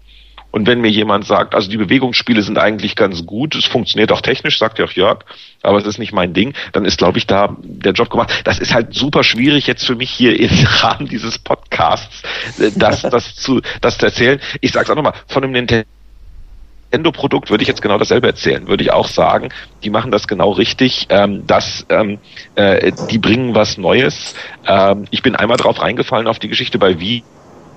Und 0.49 0.65
wenn 0.65 0.81
mir 0.81 0.89
jemand 0.89 1.25
sagt, 1.25 1.53
also 1.53 1.69
die 1.69 1.77
Bewegungsspiele 1.77 2.41
sind 2.41 2.57
eigentlich 2.57 2.95
ganz 2.95 3.25
gut, 3.25 3.53
es 3.53 3.65
funktioniert 3.65 4.11
auch 4.11 4.21
technisch, 4.21 4.57
sagt 4.57 4.79
ja 4.79 4.85
auch 4.85 4.91
Jörg, 4.91 5.19
aber 5.61 5.77
es 5.77 5.85
ist 5.85 5.99
nicht 5.99 6.13
mein 6.13 6.33
Ding, 6.33 6.53
dann 6.71 6.85
ist, 6.85 6.97
glaube 6.97 7.17
ich, 7.17 7.27
da 7.27 7.55
der 7.61 7.91
Job 7.91 8.09
gemacht. 8.09 8.41
Das 8.45 8.57
ist 8.57 8.73
halt 8.73 8.93
super 8.93 9.23
schwierig 9.23 9.67
jetzt 9.67 9.85
für 9.85 9.95
mich 9.95 10.09
hier 10.09 10.39
im 10.39 10.49
Rahmen 10.65 11.07
dieses 11.07 11.37
Podcasts, 11.37 12.23
äh, 12.59 12.71
das, 12.75 13.01
das 13.01 13.35
zu, 13.35 13.61
das 13.81 13.97
zu 13.97 14.05
erzählen. 14.05 14.39
Ich 14.61 14.71
sage 14.71 14.85
es 14.85 14.89
auch 14.89 14.95
nochmal, 14.95 15.13
von 15.27 15.43
einem 15.43 15.53
Nintendo 15.53 15.85
Nintendo-Produkt 16.89 17.49
würde 17.49 17.63
ich 17.63 17.67
jetzt 17.67 17.81
genau 17.81 17.97
dasselbe 17.97 18.27
erzählen. 18.27 18.67
Würde 18.67 18.81
ich 18.81 18.91
auch 18.91 19.07
sagen, 19.07 19.49
die 19.83 19.89
machen 19.89 20.09
das 20.09 20.25
genau 20.25 20.51
richtig. 20.51 21.07
Ähm, 21.09 21.45
dass, 21.45 21.85
ähm, 21.89 22.19
äh, 22.55 22.93
die 23.09 23.17
bringen 23.17 23.53
was 23.53 23.77
Neues. 23.77 24.35
Ähm, 24.65 25.05
ich 25.11 25.21
bin 25.21 25.35
einmal 25.35 25.57
drauf 25.57 25.81
reingefallen 25.81 26.27
auf 26.27 26.39
die 26.39 26.47
Geschichte 26.47 26.79
bei 26.79 26.97
Wii 26.97 27.23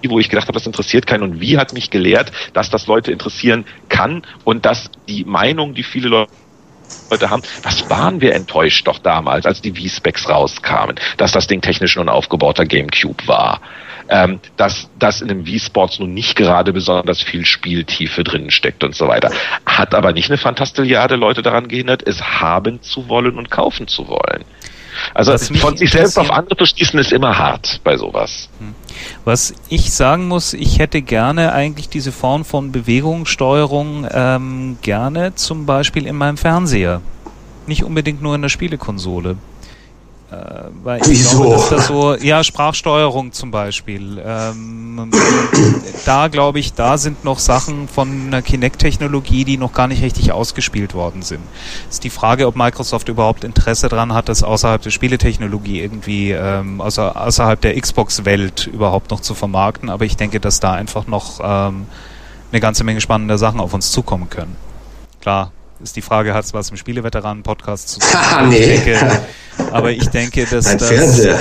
wo 0.09 0.19
ich 0.19 0.29
gedacht 0.29 0.49
habe, 0.49 0.57
das 0.57 0.67
interessiert 0.67 1.07
keinen 1.07 1.23
und 1.23 1.41
wie 1.41 1.59
hat 1.59 1.73
mich 1.73 1.91
gelehrt, 1.91 2.33
dass 2.53 2.71
das 2.71 2.87
Leute 2.87 3.13
interessieren 3.13 3.65
kann 3.89 4.23
und 4.45 4.65
dass 4.65 4.91
die 5.09 5.25
Meinung, 5.25 5.75
die 5.75 5.83
viele 5.83 6.09
Leute 6.09 6.31
Leute 7.11 7.29
haben, 7.29 7.43
was 7.63 7.91
waren 7.91 8.21
wir 8.21 8.35
enttäuscht 8.35 8.87
doch 8.87 9.01
damals, 9.01 9.45
als 9.45 9.61
die 9.61 9.73
V-Specs 9.73 10.29
rauskamen, 10.29 10.95
dass 11.17 11.33
das 11.33 11.49
Ding 11.49 11.61
technisch 11.61 11.97
nur 11.97 12.05
ein 12.05 12.09
aufgebauter 12.09 12.65
Gamecube 12.65 13.27
war. 13.27 13.61
Ähm, 14.09 14.41
dass, 14.57 14.89
dass 14.99 15.21
in 15.21 15.31
einem 15.31 15.47
V-Sports 15.47 16.01
nun 16.01 16.15
nicht 16.15 16.35
gerade 16.35 16.73
besonders 16.73 17.23
viel 17.23 17.45
Spieltiefe 17.45 18.25
drin 18.25 18.51
steckt 18.51 18.83
und 18.83 18.95
so 18.95 19.07
weiter. 19.07 19.31
Hat 19.67 19.95
aber 19.95 20.13
nicht 20.13 20.31
eine 20.31 20.39
Fantastilliarde 20.39 21.15
Leute 21.17 21.43
daran 21.43 21.69
gehindert, 21.69 22.05
es 22.07 22.21
haben 22.21 22.83
zu 22.83 23.09
wollen 23.09 23.39
und 23.39 23.51
kaufen 23.51 23.87
zu 23.87 24.09
wollen. 24.09 24.45
Also 25.15 25.37
von 25.39 25.77
sich 25.77 25.91
selbst 25.91 26.19
auf 26.19 26.31
andere 26.31 26.57
zu 26.57 26.67
schließen 26.67 26.99
ist 26.99 27.13
immer 27.13 27.39
hart 27.39 27.81
bei 27.85 27.97
sowas. 27.97 28.49
Hm. 28.59 28.75
Was 29.25 29.55
ich 29.69 29.93
sagen 29.93 30.29
muss, 30.29 30.53
ich 30.53 30.79
hätte 30.79 31.03
gerne 31.03 31.53
eigentlich 31.53 31.89
diese 31.89 32.13
Form 32.13 32.45
von 32.45 32.73
Bewegungssteuerung 32.73 34.07
ähm, 34.11 34.79
gerne 34.83 35.35
zum 35.35 35.67
Beispiel 35.67 36.07
in 36.07 36.17
meinem 36.17 36.37
Fernseher. 36.37 37.01
Nicht 37.67 37.85
unbedingt 37.85 38.23
nur 38.23 38.35
in 38.35 38.43
der 38.43 38.49
Spielekonsole. 38.49 39.37
Äh, 40.31 40.71
weil 40.85 41.01
ich 41.03 41.09
Wieso? 41.09 41.41
glaube, 41.41 41.55
dass 41.55 41.69
das 41.71 41.87
so, 41.89 42.15
ja, 42.15 42.45
Sprachsteuerung 42.45 43.33
zum 43.33 43.51
Beispiel. 43.51 44.23
Ähm, 44.25 45.11
da 46.05 46.29
glaube 46.29 46.61
ich, 46.61 46.73
da 46.73 46.99
sind 46.99 47.25
noch 47.25 47.41
Sachen 47.41 47.89
von 47.89 48.27
einer 48.27 48.41
Kinect-Technologie, 48.41 49.45
die 49.45 49.57
noch 49.57 49.73
gar 49.73 49.89
nicht 49.89 50.03
richtig 50.03 50.31
ausgespielt 50.31 50.95
worden 50.95 51.23
sind. 51.23 51.43
Ist 51.89 52.05
die 52.05 52.11
Frage, 52.11 52.47
ob 52.47 52.55
Microsoft 52.55 53.09
überhaupt 53.09 53.43
Interesse 53.43 53.89
daran 53.89 54.15
hat, 54.15 54.29
das 54.29 54.45
außerhalb 54.45 54.81
der 54.81 54.91
Spieletechnologie 54.91 55.81
irgendwie, 55.81 56.31
ähm, 56.31 56.81
außer, 56.81 57.21
außerhalb 57.21 57.61
der 57.61 57.81
Xbox-Welt 57.81 58.69
überhaupt 58.73 59.11
noch 59.11 59.21
zu 59.21 59.35
vermarkten. 59.35 59.91
Aber 59.91 60.05
ich 60.05 60.17
denke, 60.17 60.39
dass 60.39 60.61
da 60.61 60.73
einfach 60.73 61.09
noch 61.09 61.41
ähm, 61.43 61.87
eine 62.53 62.61
ganze 62.61 62.85
Menge 62.85 63.01
spannender 63.01 63.37
Sachen 63.37 63.59
auf 63.59 63.75
uns 63.75 63.91
zukommen 63.91 64.31
können. 64.31 64.57
Klar, 65.21 65.51
ist 65.83 65.97
die 65.97 66.03
Frage, 66.03 66.35
hat 66.35 66.45
es 66.45 66.55
was 66.55 66.71
im 66.71 66.77
Spieleveteranen-Podcast 66.77 67.89
zu 67.89 68.01
tun? 68.01 68.11
nee. 68.49 68.75
Ich 68.75 68.85
denke, 68.85 69.21
aber 69.73 69.91
ich 69.91 70.09
denke, 70.09 70.47
dass 70.47 70.67
Ein 70.67 70.79
das... 70.79 71.25
Ähm, 71.25 71.35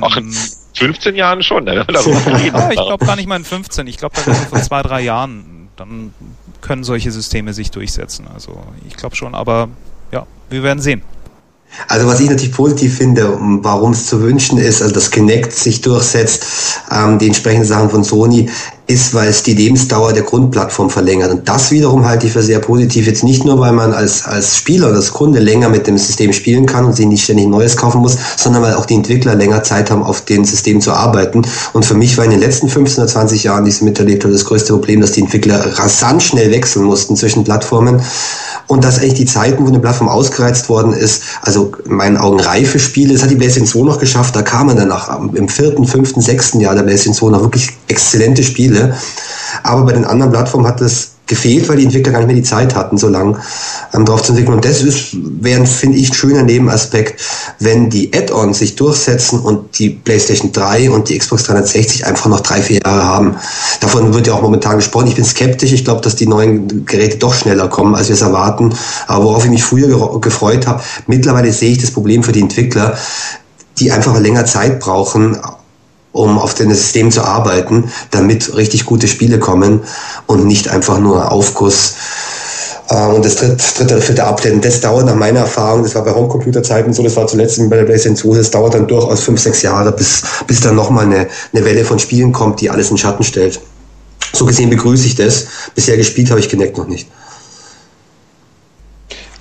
Ach, 0.00 0.16
in 0.16 0.34
15 0.74 1.14
Jahren 1.14 1.42
schon. 1.42 1.64
Ne? 1.64 1.74
ja, 1.88 2.70
ich 2.70 2.76
glaube 2.76 3.04
gar 3.04 3.16
nicht 3.16 3.28
mal 3.28 3.36
in 3.36 3.44
15. 3.44 3.86
Ich 3.86 3.96
glaube, 3.96 4.16
da 4.16 4.26
wäre 4.26 4.36
vor 4.46 4.60
zwei, 4.60 4.82
drei 4.82 5.02
Jahren. 5.02 5.68
Dann 5.76 6.12
können 6.60 6.84
solche 6.84 7.10
Systeme 7.10 7.52
sich 7.52 7.70
durchsetzen. 7.70 8.26
Also 8.32 8.58
ich 8.88 8.96
glaube 8.96 9.16
schon, 9.16 9.34
aber 9.34 9.68
ja, 10.12 10.26
wir 10.50 10.62
werden 10.62 10.80
sehen. 10.80 11.02
Also 11.88 12.06
was 12.06 12.20
ich 12.20 12.30
natürlich 12.30 12.54
positiv 12.54 12.96
finde, 12.96 13.36
warum 13.62 13.92
es 13.92 14.06
zu 14.06 14.20
wünschen 14.22 14.58
ist, 14.58 14.80
also 14.80 14.94
dass 14.94 15.10
Kinect 15.10 15.52
sich 15.52 15.80
durchsetzt, 15.80 16.82
ähm, 16.90 17.18
die 17.18 17.26
entsprechenden 17.26 17.66
Sachen 17.66 17.90
von 17.90 18.04
Sony, 18.04 18.48
ist, 18.86 19.14
weil 19.14 19.28
es 19.28 19.42
die 19.42 19.54
Lebensdauer 19.54 20.12
der 20.12 20.24
Grundplattform 20.24 20.90
verlängert. 20.90 21.30
Und 21.30 21.48
das 21.48 21.70
wiederum 21.70 22.04
halte 22.04 22.26
ich 22.26 22.32
für 22.32 22.42
sehr 22.42 22.58
positiv. 22.58 23.06
Jetzt 23.06 23.24
nicht 23.24 23.44
nur, 23.44 23.58
weil 23.58 23.72
man 23.72 23.94
als, 23.94 24.26
als 24.26 24.58
Spieler 24.58 24.88
oder 24.88 24.96
als 24.96 25.12
Kunde 25.12 25.40
länger 25.40 25.70
mit 25.70 25.86
dem 25.86 25.96
System 25.96 26.34
spielen 26.34 26.66
kann 26.66 26.84
und 26.84 26.94
sich 26.94 27.06
nicht 27.06 27.24
ständig 27.24 27.46
Neues 27.46 27.78
kaufen 27.78 28.02
muss, 28.02 28.18
sondern 28.36 28.62
weil 28.62 28.74
auch 28.74 28.84
die 28.84 28.94
Entwickler 28.94 29.36
länger 29.36 29.62
Zeit 29.62 29.90
haben, 29.90 30.02
auf 30.02 30.26
dem 30.26 30.44
System 30.44 30.82
zu 30.82 30.92
arbeiten. 30.92 31.42
Und 31.72 31.86
für 31.86 31.94
mich 31.94 32.18
war 32.18 32.26
in 32.26 32.32
den 32.32 32.40
letzten 32.40 32.68
15 32.68 33.04
oder 33.04 33.10
20 33.10 33.44
Jahren, 33.44 33.64
die 33.64 33.70
ich 33.70 33.80
miterlebt 33.80 34.24
habe, 34.24 34.34
das 34.34 34.44
größte 34.44 34.74
Problem, 34.74 35.00
dass 35.00 35.12
die 35.12 35.22
Entwickler 35.22 35.78
rasant 35.78 36.22
schnell 36.22 36.50
wechseln 36.50 36.84
mussten 36.84 37.16
zwischen 37.16 37.42
Plattformen 37.42 38.02
und 38.66 38.84
dass 38.84 38.98
eigentlich 38.98 39.14
die 39.14 39.26
Zeiten, 39.26 39.64
wo 39.64 39.68
eine 39.68 39.78
Plattform 39.78 40.08
ausgereizt 40.08 40.68
worden 40.68 40.92
ist, 40.92 41.22
also 41.42 41.72
in 41.84 41.94
meinen 41.94 42.16
Augen 42.16 42.40
reife 42.40 42.78
Spiele, 42.78 43.12
das 43.12 43.22
hat 43.22 43.30
die 43.30 43.36
PlayStation 43.36 43.68
2 43.68 43.86
noch 43.86 43.98
geschafft, 43.98 44.34
da 44.36 44.42
kam 44.42 44.68
man 44.68 44.76
danach 44.76 45.18
im 45.34 45.48
vierten, 45.48 45.86
fünften, 45.86 46.20
sechsten 46.20 46.60
Jahr 46.60 46.74
der 46.74 46.82
PlayStation 46.82 47.14
2 47.14 47.36
noch 47.36 47.42
wirklich 47.42 47.70
exzellente 47.88 48.42
Spiele. 48.42 48.73
Aber 49.62 49.84
bei 49.84 49.92
den 49.92 50.04
anderen 50.04 50.32
Plattformen 50.32 50.66
hat 50.66 50.80
es 50.80 51.14
gefehlt, 51.26 51.68
weil 51.68 51.76
die 51.78 51.84
Entwickler 51.84 52.12
gar 52.12 52.18
nicht 52.18 52.26
mehr 52.26 52.36
die 52.36 52.42
Zeit 52.42 52.74
hatten, 52.74 52.98
so 52.98 53.08
lang 53.08 53.38
ähm, 53.94 54.04
drauf 54.04 54.22
zu 54.22 54.32
entwickeln. 54.32 54.54
Und 54.56 54.64
das 54.64 54.82
ist, 54.82 55.16
wäre, 55.40 55.64
finde 55.64 55.98
ich, 55.98 56.10
ein 56.10 56.14
schöner 56.14 56.42
Nebenaspekt, 56.42 57.20
wenn 57.60 57.88
die 57.88 58.12
Add-ons 58.14 58.58
sich 58.58 58.76
durchsetzen 58.76 59.40
und 59.40 59.78
die 59.78 59.90
PlayStation 59.90 60.52
3 60.52 60.90
und 60.90 61.08
die 61.08 61.18
Xbox 61.18 61.44
360 61.44 62.06
einfach 62.06 62.26
noch 62.26 62.40
drei, 62.40 62.60
vier 62.60 62.80
Jahre 62.84 63.04
haben. 63.04 63.36
Davon 63.80 64.12
wird 64.12 64.26
ja 64.26 64.34
auch 64.34 64.42
momentan 64.42 64.76
gesprochen. 64.76 65.06
Ich 65.06 65.14
bin 65.14 65.24
skeptisch. 65.24 65.72
Ich 65.72 65.84
glaube, 65.84 66.02
dass 66.02 66.16
die 66.16 66.26
neuen 66.26 66.84
Geräte 66.84 67.16
doch 67.16 67.32
schneller 67.32 67.68
kommen, 67.68 67.94
als 67.94 68.08
wir 68.08 68.14
es 68.14 68.22
erwarten. 68.22 68.74
Aber 69.06 69.24
worauf 69.24 69.44
ich 69.44 69.50
mich 69.50 69.64
früher 69.64 70.20
gefreut 70.20 70.66
habe, 70.66 70.82
mittlerweile 71.06 71.52
sehe 71.52 71.72
ich 71.72 71.78
das 71.78 71.90
Problem 71.90 72.22
für 72.22 72.32
die 72.32 72.40
Entwickler, 72.40 72.98
die 73.78 73.90
einfach 73.90 74.18
länger 74.20 74.44
Zeit 74.44 74.78
brauchen, 74.78 75.38
um 76.14 76.38
auf 76.38 76.54
dem 76.54 76.72
System 76.72 77.10
zu 77.10 77.22
arbeiten, 77.22 77.90
damit 78.12 78.56
richtig 78.56 78.86
gute 78.86 79.08
Spiele 79.08 79.40
kommen 79.40 79.80
und 80.26 80.46
nicht 80.46 80.68
einfach 80.68 80.98
nur 81.00 81.32
Aufguss. 81.32 81.96
Äh, 82.88 83.06
und 83.08 83.24
das 83.24 83.36
dritte, 83.36 83.56
dritte 83.76 84.00
vierte 84.00 84.24
Update. 84.24 84.64
Das 84.64 84.80
dauert 84.80 85.06
nach 85.06 85.16
meiner 85.16 85.40
Erfahrung, 85.40 85.82
das 85.82 85.94
war 85.96 86.04
bei 86.04 86.12
Homecomputer-Zeiten 86.12 86.92
so, 86.92 87.02
das 87.02 87.16
war 87.16 87.26
zuletzt 87.26 87.58
bei 87.68 87.76
der 87.76 87.84
PlayStation 87.84 88.16
2, 88.16 88.38
das 88.38 88.50
dauert 88.52 88.74
dann 88.74 88.86
durchaus 88.86 89.22
fünf, 89.22 89.40
sechs 89.40 89.62
Jahre, 89.62 89.90
bis, 89.90 90.22
bis 90.46 90.60
dann 90.60 90.76
nochmal 90.76 91.06
eine, 91.06 91.26
eine 91.52 91.64
Welle 91.64 91.84
von 91.84 91.98
Spielen 91.98 92.32
kommt, 92.32 92.60
die 92.60 92.70
alles 92.70 92.90
in 92.92 92.96
Schatten 92.96 93.24
stellt. 93.24 93.60
So 94.32 94.46
gesehen 94.46 94.70
begrüße 94.70 95.06
ich 95.06 95.16
das. 95.16 95.46
Bisher 95.74 95.96
gespielt 95.96 96.30
habe 96.30 96.38
ich 96.38 96.48
Kinect 96.48 96.78
noch 96.78 96.86
nicht. 96.86 97.08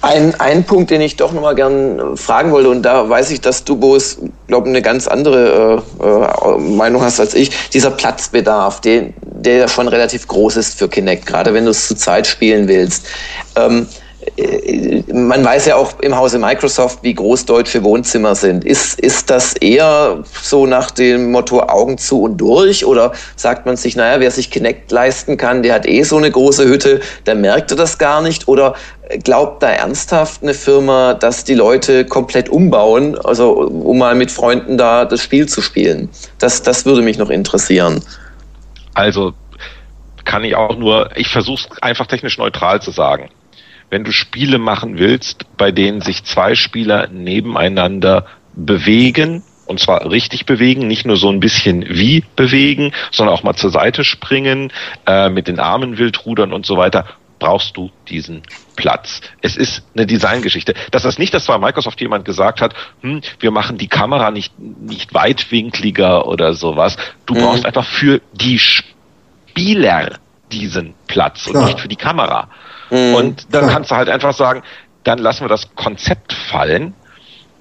Ein, 0.03 0.35
ein 0.37 0.65
Punkt, 0.65 0.91
den 0.91 0.99
ich 0.99 1.15
doch 1.15 1.31
nochmal 1.31 1.55
gern 1.55 2.17
fragen 2.17 2.51
wollte, 2.51 2.69
und 2.69 2.81
da 2.81 3.07
weiß 3.07 3.31
ich, 3.31 3.39
dass 3.39 3.63
du, 3.63 3.77
Boris, 3.77 4.17
glaube 4.47 4.67
eine 4.67 4.81
ganz 4.81 5.07
andere 5.07 5.81
äh, 6.01 6.05
äh, 6.05 6.57
Meinung 6.57 7.01
hast 7.01 7.21
als 7.21 7.33
ich, 7.33 7.69
dieser 7.69 7.89
Platzbedarf, 7.89 8.81
den, 8.81 9.13
der 9.21 9.55
ja 9.55 9.67
schon 9.69 9.87
relativ 9.87 10.27
groß 10.27 10.57
ist 10.57 10.77
für 10.77 10.89
Kinect, 10.89 11.25
gerade 11.25 11.53
wenn 11.53 11.63
du 11.63 11.71
es 11.71 11.87
zu 11.87 11.95
Zeit 11.95 12.27
spielen 12.27 12.67
willst. 12.67 13.05
Ähm, 13.55 13.87
äh, 13.87 14.02
man 15.11 15.43
weiß 15.43 15.65
ja 15.67 15.75
auch 15.75 15.99
im 15.99 16.15
Hause 16.15 16.39
Microsoft, 16.39 16.99
wie 17.03 17.13
groß 17.13 17.45
deutsche 17.45 17.83
Wohnzimmer 17.83 18.35
sind. 18.35 18.65
Ist, 18.65 18.99
ist 18.99 19.29
das 19.29 19.53
eher 19.53 20.23
so 20.41 20.65
nach 20.65 20.91
dem 20.91 21.31
Motto 21.31 21.61
Augen 21.61 21.97
zu 21.97 22.21
und 22.21 22.37
durch? 22.37 22.85
Oder 22.85 23.13
sagt 23.35 23.65
man 23.65 23.75
sich, 23.77 23.95
naja, 23.95 24.19
wer 24.19 24.31
sich 24.31 24.49
Kinect 24.49 24.91
leisten 24.91 25.37
kann, 25.37 25.63
der 25.63 25.75
hat 25.75 25.87
eh 25.87 26.03
so 26.03 26.17
eine 26.17 26.31
große 26.31 26.65
Hütte, 26.65 27.01
der 27.25 27.35
merkt 27.35 27.71
das 27.71 27.97
gar 27.97 28.21
nicht? 28.21 28.47
Oder 28.47 28.75
glaubt 29.23 29.61
da 29.61 29.69
ernsthaft 29.69 30.41
eine 30.41 30.53
Firma, 30.53 31.13
dass 31.13 31.43
die 31.43 31.55
Leute 31.55 32.05
komplett 32.05 32.49
umbauen, 32.49 33.17
also 33.17 33.53
um 33.53 33.97
mal 33.97 34.15
mit 34.15 34.31
Freunden 34.31 34.77
da 34.77 35.05
das 35.05 35.21
Spiel 35.21 35.47
zu 35.47 35.61
spielen? 35.61 36.09
Das, 36.39 36.63
das 36.63 36.85
würde 36.85 37.01
mich 37.01 37.17
noch 37.17 37.29
interessieren. 37.29 38.01
Also 38.93 39.33
kann 40.25 40.43
ich 40.43 40.55
auch 40.55 40.77
nur, 40.77 41.09
ich 41.15 41.27
versuche 41.27 41.67
es 41.69 41.81
einfach 41.81 42.07
technisch 42.07 42.37
neutral 42.37 42.81
zu 42.81 42.91
sagen 42.91 43.29
wenn 43.93 44.03
du 44.03 44.11
Spiele 44.11 44.57
machen 44.57 44.97
willst, 44.97 45.45
bei 45.55 45.71
denen 45.71 46.01
sich 46.01 46.23
zwei 46.23 46.55
Spieler 46.55 47.09
nebeneinander 47.09 48.25
bewegen, 48.55 49.43
und 49.67 49.79
zwar 49.79 50.09
richtig 50.09 50.47
bewegen, 50.47 50.87
nicht 50.87 51.05
nur 51.05 51.15
so 51.15 51.29
ein 51.29 51.39
bisschen 51.39 51.85
wie 51.87 52.23
bewegen, 52.35 52.91
sondern 53.11 53.35
auch 53.35 53.43
mal 53.43 53.53
zur 53.53 53.69
Seite 53.69 54.03
springen, 54.03 54.73
äh, 55.05 55.29
mit 55.29 55.47
den 55.47 55.59
Armen 55.59 55.99
wild 55.99 56.25
rudern 56.25 56.53
und 56.53 56.65
so 56.65 56.75
weiter, 56.75 57.05
brauchst 57.37 57.77
du 57.77 57.91
diesen 58.07 58.41
Platz. 58.75 59.21
Es 59.41 59.55
ist 59.55 59.83
eine 59.95 60.07
Designgeschichte. 60.07 60.73
Das 60.89 61.05
ist 61.05 61.19
nicht, 61.19 61.31
dass 61.35 61.45
zwar 61.45 61.59
Microsoft 61.59 62.01
jemand 62.01 62.25
gesagt 62.25 62.61
hat, 62.61 62.73
hm, 63.01 63.21
wir 63.39 63.51
machen 63.51 63.77
die 63.77 63.89
Kamera 63.89 64.31
nicht, 64.31 64.57
nicht 64.57 65.13
weitwinkliger 65.13 66.25
oder 66.27 66.55
sowas. 66.55 66.97
Du 67.27 67.35
mhm. 67.35 67.41
brauchst 67.41 67.65
einfach 67.67 67.85
für 67.85 68.21
die 68.33 68.57
Spieler 68.57 70.17
diesen 70.51 70.95
Platz 71.05 71.45
und 71.45 71.53
ja. 71.53 71.65
nicht 71.65 71.79
für 71.79 71.87
die 71.87 71.95
Kamera. 71.95 72.49
Mhm. 72.93 73.15
Und 73.15 73.53
dann 73.53 73.67
kannst 73.69 73.91
du 73.91 73.95
halt 73.95 74.09
einfach 74.09 74.33
sagen, 74.33 74.61
dann 75.03 75.17
lassen 75.17 75.43
wir 75.43 75.49
das 75.49 75.75
Konzept 75.75 76.31
fallen, 76.31 76.93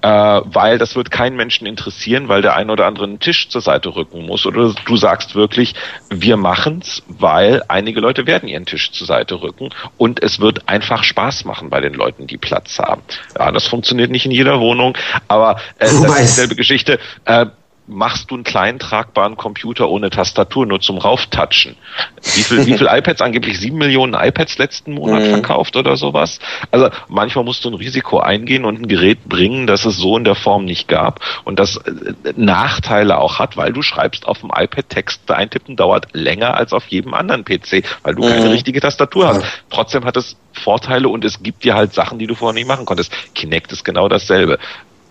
äh, 0.01 0.07
weil 0.07 0.77
das 0.77 0.95
wird 0.95 1.09
keinen 1.11 1.35
Menschen 1.35 1.65
interessieren, 1.65 2.27
weil 2.27 2.41
der 2.41 2.55
ein 2.55 2.69
oder 2.69 2.85
andere 2.85 3.05
einen 3.05 3.19
Tisch 3.19 3.49
zur 3.49 3.61
Seite 3.61 3.95
rücken 3.95 4.25
muss. 4.25 4.45
Oder 4.45 4.73
du 4.85 4.97
sagst 4.97 5.33
wirklich, 5.33 5.73
wir 6.09 6.37
machen's, 6.37 7.01
weil 7.07 7.63
einige 7.67 7.99
Leute 7.99 8.27
werden 8.27 8.47
ihren 8.47 8.65
Tisch 8.65 8.91
zur 8.91 9.07
Seite 9.07 9.41
rücken 9.41 9.69
und 9.97 10.21
es 10.21 10.39
wird 10.39 10.69
einfach 10.69 11.03
Spaß 11.03 11.45
machen 11.45 11.69
bei 11.69 11.81
den 11.81 11.93
Leuten, 11.93 12.27
die 12.27 12.37
Platz 12.37 12.77
haben. 12.79 13.01
Ja, 13.37 13.51
das 13.51 13.65
funktioniert 13.65 14.11
nicht 14.11 14.25
in 14.25 14.31
jeder 14.31 14.59
Wohnung, 14.59 14.95
aber 15.27 15.55
äh, 15.79 15.85
das 15.85 15.93
ist 15.93 16.19
dieselbe 16.19 16.55
Geschichte. 16.55 16.99
Äh, 17.25 17.47
machst 17.87 18.31
du 18.31 18.35
einen 18.35 18.43
kleinen 18.43 18.79
tragbaren 18.79 19.35
Computer 19.35 19.89
ohne 19.89 20.09
Tastatur 20.09 20.65
nur 20.65 20.79
zum 20.79 20.97
Rauftatschen? 20.97 21.75
Wie 22.35 22.43
viel, 22.43 22.65
wie 22.65 22.77
viel 22.77 22.87
iPads? 22.91 23.21
Angeblich 23.21 23.59
sieben 23.59 23.77
Millionen 23.77 24.13
iPads 24.13 24.57
letzten 24.57 24.93
Monat 24.93 25.23
mhm. 25.23 25.29
verkauft 25.29 25.75
oder 25.75 25.97
sowas. 25.97 26.39
Also 26.71 26.89
manchmal 27.09 27.43
musst 27.43 27.65
du 27.65 27.69
ein 27.69 27.73
Risiko 27.73 28.19
eingehen 28.19 28.65
und 28.65 28.81
ein 28.81 28.87
Gerät 28.87 29.25
bringen, 29.25 29.67
das 29.67 29.85
es 29.85 29.97
so 29.97 30.17
in 30.17 30.23
der 30.23 30.35
Form 30.35 30.65
nicht 30.65 30.87
gab 30.87 31.19
und 31.43 31.59
das 31.59 31.77
äh, 31.77 32.33
Nachteile 32.35 33.17
auch 33.17 33.39
hat, 33.39 33.57
weil 33.57 33.73
du 33.73 33.81
schreibst 33.81 34.27
auf 34.27 34.39
dem 34.39 34.51
iPad 34.55 34.89
Texte 34.89 35.35
eintippen 35.35 35.75
dauert 35.75 36.07
länger 36.13 36.55
als 36.55 36.73
auf 36.73 36.87
jedem 36.87 37.13
anderen 37.13 37.43
PC, 37.43 37.83
weil 38.03 38.15
du 38.15 38.23
mhm. 38.23 38.29
keine 38.29 38.51
richtige 38.51 38.79
Tastatur 38.79 39.27
hast. 39.27 39.43
Trotzdem 39.69 40.05
hat 40.05 40.17
es 40.17 40.37
Vorteile 40.53 41.09
und 41.09 41.25
es 41.25 41.41
gibt 41.43 41.63
dir 41.63 41.75
halt 41.75 41.93
Sachen, 41.93 42.19
die 42.19 42.27
du 42.27 42.35
vorher 42.35 42.53
nicht 42.53 42.67
machen 42.67 42.85
konntest. 42.85 43.11
Kinect 43.33 43.71
ist 43.71 43.83
genau 43.83 44.07
dasselbe. 44.07 44.59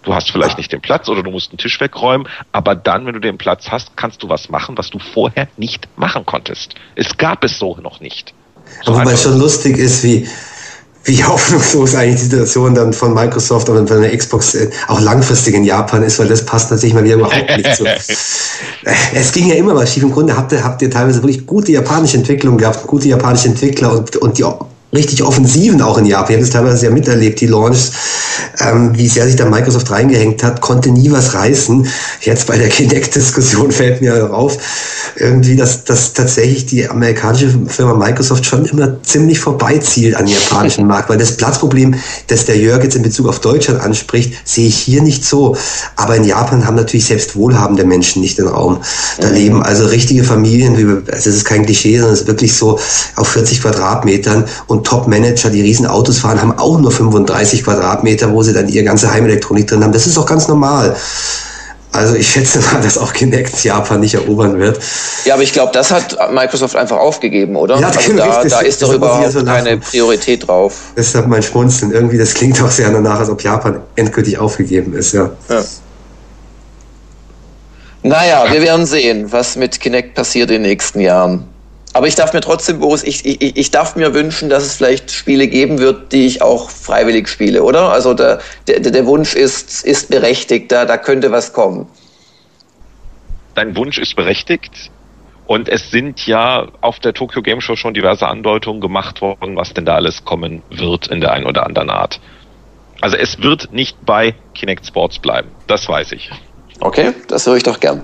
Du 0.03 0.15
hast 0.15 0.31
vielleicht 0.31 0.59
nicht 0.59 0.73
den 0.73 0.81
Platz 0.81 1.09
oder 1.09 1.23
du 1.23 1.31
musst 1.31 1.51
einen 1.51 1.59
Tisch 1.59 1.81
wegräumen, 1.81 2.29
aber 2.51 2.75
dann, 2.75 3.07
wenn 3.07 3.15
du 3.15 3.21
den 3.21 3.39
Platz 3.39 3.69
hast, 3.71 3.97
kannst 3.97 4.23
du 4.23 4.29
was 4.29 4.49
machen, 4.49 4.77
was 4.77 4.91
du 4.91 4.99
vorher 4.99 5.49
nicht 5.57 5.89
machen 5.97 6.27
konntest. 6.27 6.75
Es 6.97 7.17
gab 7.17 7.45
es 7.45 7.59
so 7.59 7.77
noch 7.77 8.01
nicht. 8.01 8.35
So 8.85 8.93
aber 8.93 9.07
weil 9.07 9.17
schon 9.17 9.39
lustig 9.39 9.79
ist, 9.79 10.03
wie, 10.03 10.29
wie 11.05 11.25
hoffnungslos 11.25 11.95
eigentlich 11.95 12.17
die 12.17 12.27
Situation 12.27 12.75
dann 12.75 12.93
von 12.93 13.15
Microsoft 13.15 13.69
und 13.69 13.89
von 13.89 14.03
der 14.03 14.17
Xbox 14.17 14.55
äh, 14.55 14.71
auch 14.89 15.01
langfristig 15.01 15.55
in 15.55 15.65
Japan 15.65 16.03
ist, 16.03 16.19
weil 16.19 16.29
das 16.29 16.45
passt 16.45 16.71
natürlich 16.73 16.95
mal 16.95 17.05
wieder 17.05 17.17
überhaupt 17.17 17.57
nicht 17.57 17.77
so. 17.77 17.85
es 19.15 19.33
ging 19.33 19.49
ja 19.49 19.55
immer 19.55 19.75
mal 19.75 19.87
schief. 19.87 20.03
Im 20.03 20.13
Grunde 20.13 20.37
habt 20.37 20.51
ihr, 20.51 20.65
habt 20.65 20.83
ihr 20.83 20.91
teilweise 20.91 21.23
wirklich 21.23 21.47
gute 21.47 21.71
japanische 21.71 22.17
Entwicklung 22.17 22.59
gehabt, 22.59 22.87
gute 22.89 23.09
japanische 23.09 23.49
Entwickler 23.49 23.93
und, 23.93 24.17
und 24.17 24.39
die 24.39 24.45
richtig 24.93 25.23
Offensiven 25.23 25.81
auch 25.81 25.97
in 25.97 26.05
Japan. 26.05 26.29
Ich 26.29 26.37
habe 26.37 26.41
das 26.43 26.51
teilweise 26.51 26.87
ja 26.87 26.93
miterlebt, 26.93 27.41
die 27.41 27.47
Launches, 27.47 27.93
ähm, 28.61 28.91
wie 28.95 29.09
sehr 29.09 29.27
sich 29.27 29.37
da 29.37 29.47
Microsoft 29.47 29.91
reingehängt 29.91 30.43
hat, 30.43 30.61
konnte 30.61 30.91
nie 30.91 31.11
was 31.11 31.35
reißen. 31.35 31.87
Jetzt 32.21 32.47
bei 32.47 32.59
der 32.59 32.69
Kinect-Diskussion 32.71 33.73
fällt 33.73 34.03
mir 34.03 34.33
auf, 34.33 34.59
irgendwie, 35.17 35.57
dass, 35.57 35.85
dass 35.85 36.13
tatsächlich 36.13 36.67
die 36.67 36.89
amerikanische 36.89 37.59
Firma 37.69 37.95
Microsoft 37.95 38.45
schon 38.45 38.67
immer 38.67 39.03
ziemlich 39.03 39.39
vorbeizielt 39.39 40.15
an 40.15 40.27
den 40.27 40.35
japanischen 40.35 40.87
Markt, 40.87 41.09
weil 41.09 41.19
das 41.19 41.37
Platzproblem, 41.37 41.95
das 42.27 42.45
der 42.45 42.59
Jörg 42.59 42.83
jetzt 42.83 42.97
in 42.97 43.03
Bezug 43.03 43.29
auf 43.29 43.41
Deutschland 43.41 43.81
anspricht, 43.81 44.35
sehe 44.45 44.69
ich 44.69 44.77
hier 44.77 45.03
nicht 45.03 45.25
so. 45.25 45.57
Aber 45.97 46.17
in 46.17 46.25
Japan 46.25 46.67
haben 46.67 46.77
natürlich 46.77 47.07
selbst 47.07 47.35
wohlhabende 47.35 47.85
Menschen 47.85 48.21
nicht 48.21 48.37
den 48.37 48.49
Raum. 48.49 48.83
Da 49.21 49.29
mhm. 49.29 49.35
leben 49.35 49.63
also 49.63 49.87
richtige 49.87 50.25
Familien, 50.25 50.77
also 51.11 51.31
es 51.31 51.37
ist 51.37 51.45
kein 51.47 51.65
Klischee, 51.65 51.97
sondern 51.97 52.13
es 52.13 52.23
ist 52.23 52.27
wirklich 52.27 52.55
so 52.55 52.79
auf 53.17 53.29
40 53.29 53.63
Quadratmetern 53.63 54.45
und 54.67 54.82
Top-Manager, 54.83 55.51
die 55.51 55.61
riesen 55.61 55.87
Autos 55.87 56.19
fahren, 56.19 56.41
haben 56.41 56.59
auch 56.59 56.79
nur 56.79 56.91
35 56.91 57.65
Quadratmeter, 57.65 58.33
wo 58.33 58.43
sie 58.43 58.53
dann 58.53 58.69
ihre 58.69 58.85
ganze 58.85 59.13
Heimelektronik 59.13 59.67
drin 59.67 59.83
haben. 59.83 59.93
Das 59.93 60.07
ist 60.07 60.19
auch 60.19 60.27
ganz 60.27 60.49
normal. 60.49 60.97
Also 61.93 62.15
ich 62.15 62.31
schätze 62.31 62.59
mal, 62.61 62.81
dass 62.81 62.97
auch 62.97 63.13
Kinect 63.13 63.63
Japan 63.65 64.01
nicht 64.01 64.15
erobern 64.15 64.59
wird. 64.59 64.81
Ja, 65.27 65.35
aber 65.35 65.43
ich 65.43 65.53
glaube, 65.53 65.73
das 65.73 65.91
hat 65.91 66.17
Microsoft 66.33 66.75
einfach 66.75 66.97
aufgegeben, 66.97 67.55
oder? 67.55 67.79
Ja, 67.79 67.89
also 67.89 68.13
da, 68.17 68.43
da 68.45 68.61
ist 68.61 68.81
doch 68.81 68.95
überhaupt 68.95 69.31
so 69.31 69.45
keine 69.45 69.77
Priorität 69.77 70.49
drauf. 70.49 70.75
Deshalb 70.97 71.27
mein 71.27 71.43
Schmunzeln. 71.43 71.93
Irgendwie, 71.93 72.17
das 72.17 72.33
klingt 72.33 72.61
auch 72.63 72.71
sehr 72.71 72.91
danach, 72.91 73.21
als 73.21 73.29
ob 73.29 73.43
Japan 73.43 73.81
endgültig 73.95 74.39
aufgegeben 74.39 74.95
ist, 74.95 75.13
ja. 75.13 75.31
ja. 75.51 75.63
Naja, 78.03 78.51
wir 78.51 78.63
werden 78.63 78.87
sehen, 78.87 79.31
was 79.31 79.57
mit 79.57 79.79
Kinect 79.79 80.15
passiert 80.15 80.51
in 80.51 80.63
den 80.63 80.71
nächsten 80.71 80.99
Jahren. 80.99 81.52
Aber 81.95 82.07
ich 82.07 82.15
darf 82.15 82.33
mir 82.33 82.41
trotzdem, 82.41 82.81
Boris, 82.81 83.03
ich, 83.03 83.25
ich, 83.27 83.57
ich 83.57 83.71
darf 83.71 83.97
mir 83.97 84.15
wünschen, 84.15 84.49
dass 84.49 84.65
es 84.65 84.77
vielleicht 84.77 85.11
Spiele 85.11 85.47
geben 85.47 85.79
wird, 85.79 86.13
die 86.13 86.27
ich 86.27 86.41
auch 86.41 86.71
freiwillig 86.71 87.29
spiele, 87.29 87.63
oder? 87.63 87.91
Also 87.91 88.15
der, 88.15 88.41
der, 88.67 88.81
der 88.81 89.07
Wunsch 89.07 89.35
ist, 89.35 89.85
ist 89.85 90.09
berechtigt, 90.09 90.73
da, 90.73 90.85
da 90.87 90.97
könnte 90.97 91.33
was 91.33 91.53
kommen. 91.53 91.87
Dein 93.55 93.77
Wunsch 93.77 93.99
ist 93.99 94.17
berechtigt. 94.17 94.91
Und 95.47 95.69
es 95.69 95.91
sind 95.91 96.27
ja 96.27 96.69
auf 96.81 96.99
der 97.01 97.13
Tokyo 97.13 97.43
Game 97.43 97.61
Show 97.61 97.77
schon 97.77 97.93
diverse 97.93 98.27
Andeutungen 98.27 98.81
gemacht 98.81 99.21
worden, 99.21 99.57
was 99.57 99.75
denn 99.75 99.85
da 99.85 99.97
alles 99.97 100.25
kommen 100.25 100.63
wird 100.71 101.09
in 101.09 101.21
der 101.21 101.33
einen 101.33 101.45
oder 101.45 101.67
anderen 101.67 101.91
Art. 101.91 102.21
Also 103.03 103.17
es 103.17 103.43
wird 103.43 103.73
nicht 103.73 103.97
bei 104.07 104.35
Kinect 104.55 104.87
Sports 104.87 105.19
bleiben. 105.19 105.51
Das 105.67 105.89
weiß 105.89 106.13
ich. 106.13 106.31
Okay, 106.81 107.13
das 107.29 107.47
höre 107.47 107.57
ich 107.57 107.65
doch 107.65 107.81
gern. 107.81 108.03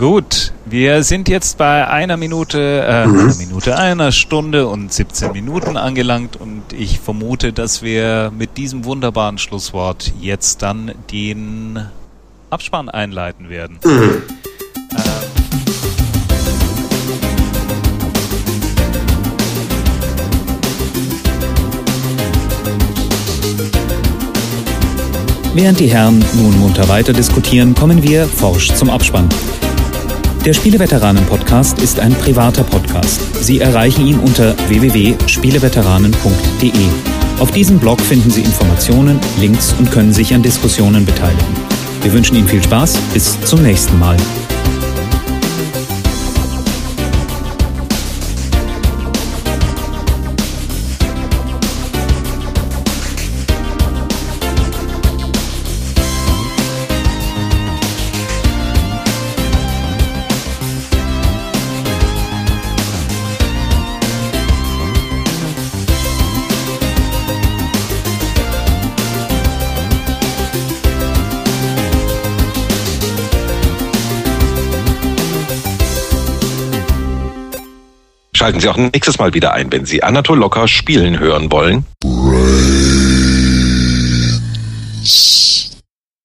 Gut, 0.00 0.54
wir 0.64 1.02
sind 1.02 1.28
jetzt 1.28 1.58
bei 1.58 1.86
einer 1.86 2.16
Minute, 2.16 2.58
äh, 2.58 3.06
mhm. 3.06 3.20
einer 3.20 3.34
Minute, 3.34 3.76
einer 3.76 4.12
Stunde 4.12 4.66
und 4.66 4.90
17 4.90 5.32
Minuten 5.32 5.76
angelangt 5.76 6.36
und 6.36 6.62
ich 6.72 6.98
vermute, 6.98 7.52
dass 7.52 7.82
wir 7.82 8.32
mit 8.34 8.56
diesem 8.56 8.86
wunderbaren 8.86 9.36
Schlusswort 9.36 10.10
jetzt 10.18 10.62
dann 10.62 10.92
den 11.12 11.84
Abspann 12.48 12.88
einleiten 12.88 13.50
werden. 13.50 13.78
Mhm. 13.84 14.22
Äh, 14.94 15.00
Während 25.52 25.78
die 25.78 25.88
Herren 25.88 26.24
nun 26.36 26.58
munter 26.58 26.88
weiter 26.88 27.12
diskutieren, 27.12 27.74
kommen 27.74 28.02
wir 28.02 28.26
forsch 28.26 28.72
zum 28.72 28.88
Abspann. 28.88 29.28
Der 30.44 30.52
Spieleveteranen-Podcast 30.54 31.82
ist 31.82 31.98
ein 32.00 32.14
privater 32.14 32.64
Podcast. 32.64 33.20
Sie 33.44 33.60
erreichen 33.60 34.06
ihn 34.06 34.18
unter 34.18 34.56
www.spieleveteranen.de. 34.68 36.70
Auf 37.38 37.50
diesem 37.50 37.78
Blog 37.78 38.00
finden 38.00 38.30
Sie 38.30 38.40
Informationen, 38.40 39.20
Links 39.38 39.74
und 39.78 39.90
können 39.90 40.14
sich 40.14 40.32
an 40.32 40.42
Diskussionen 40.42 41.04
beteiligen. 41.04 41.54
Wir 42.00 42.14
wünschen 42.14 42.36
Ihnen 42.36 42.48
viel 42.48 42.62
Spaß. 42.62 42.96
Bis 43.12 43.38
zum 43.42 43.62
nächsten 43.62 43.98
Mal. 43.98 44.16
Schalten 78.40 78.58
Sie 78.58 78.68
auch 78.70 78.78
nächstes 78.78 79.18
Mal 79.18 79.34
wieder 79.34 79.52
ein, 79.52 79.70
wenn 79.70 79.84
Sie 79.84 80.02
Anatol 80.02 80.38
Locker 80.38 80.66
spielen 80.66 81.18
hören 81.18 81.52
wollen. 81.52 81.84
Brains. 85.02 85.69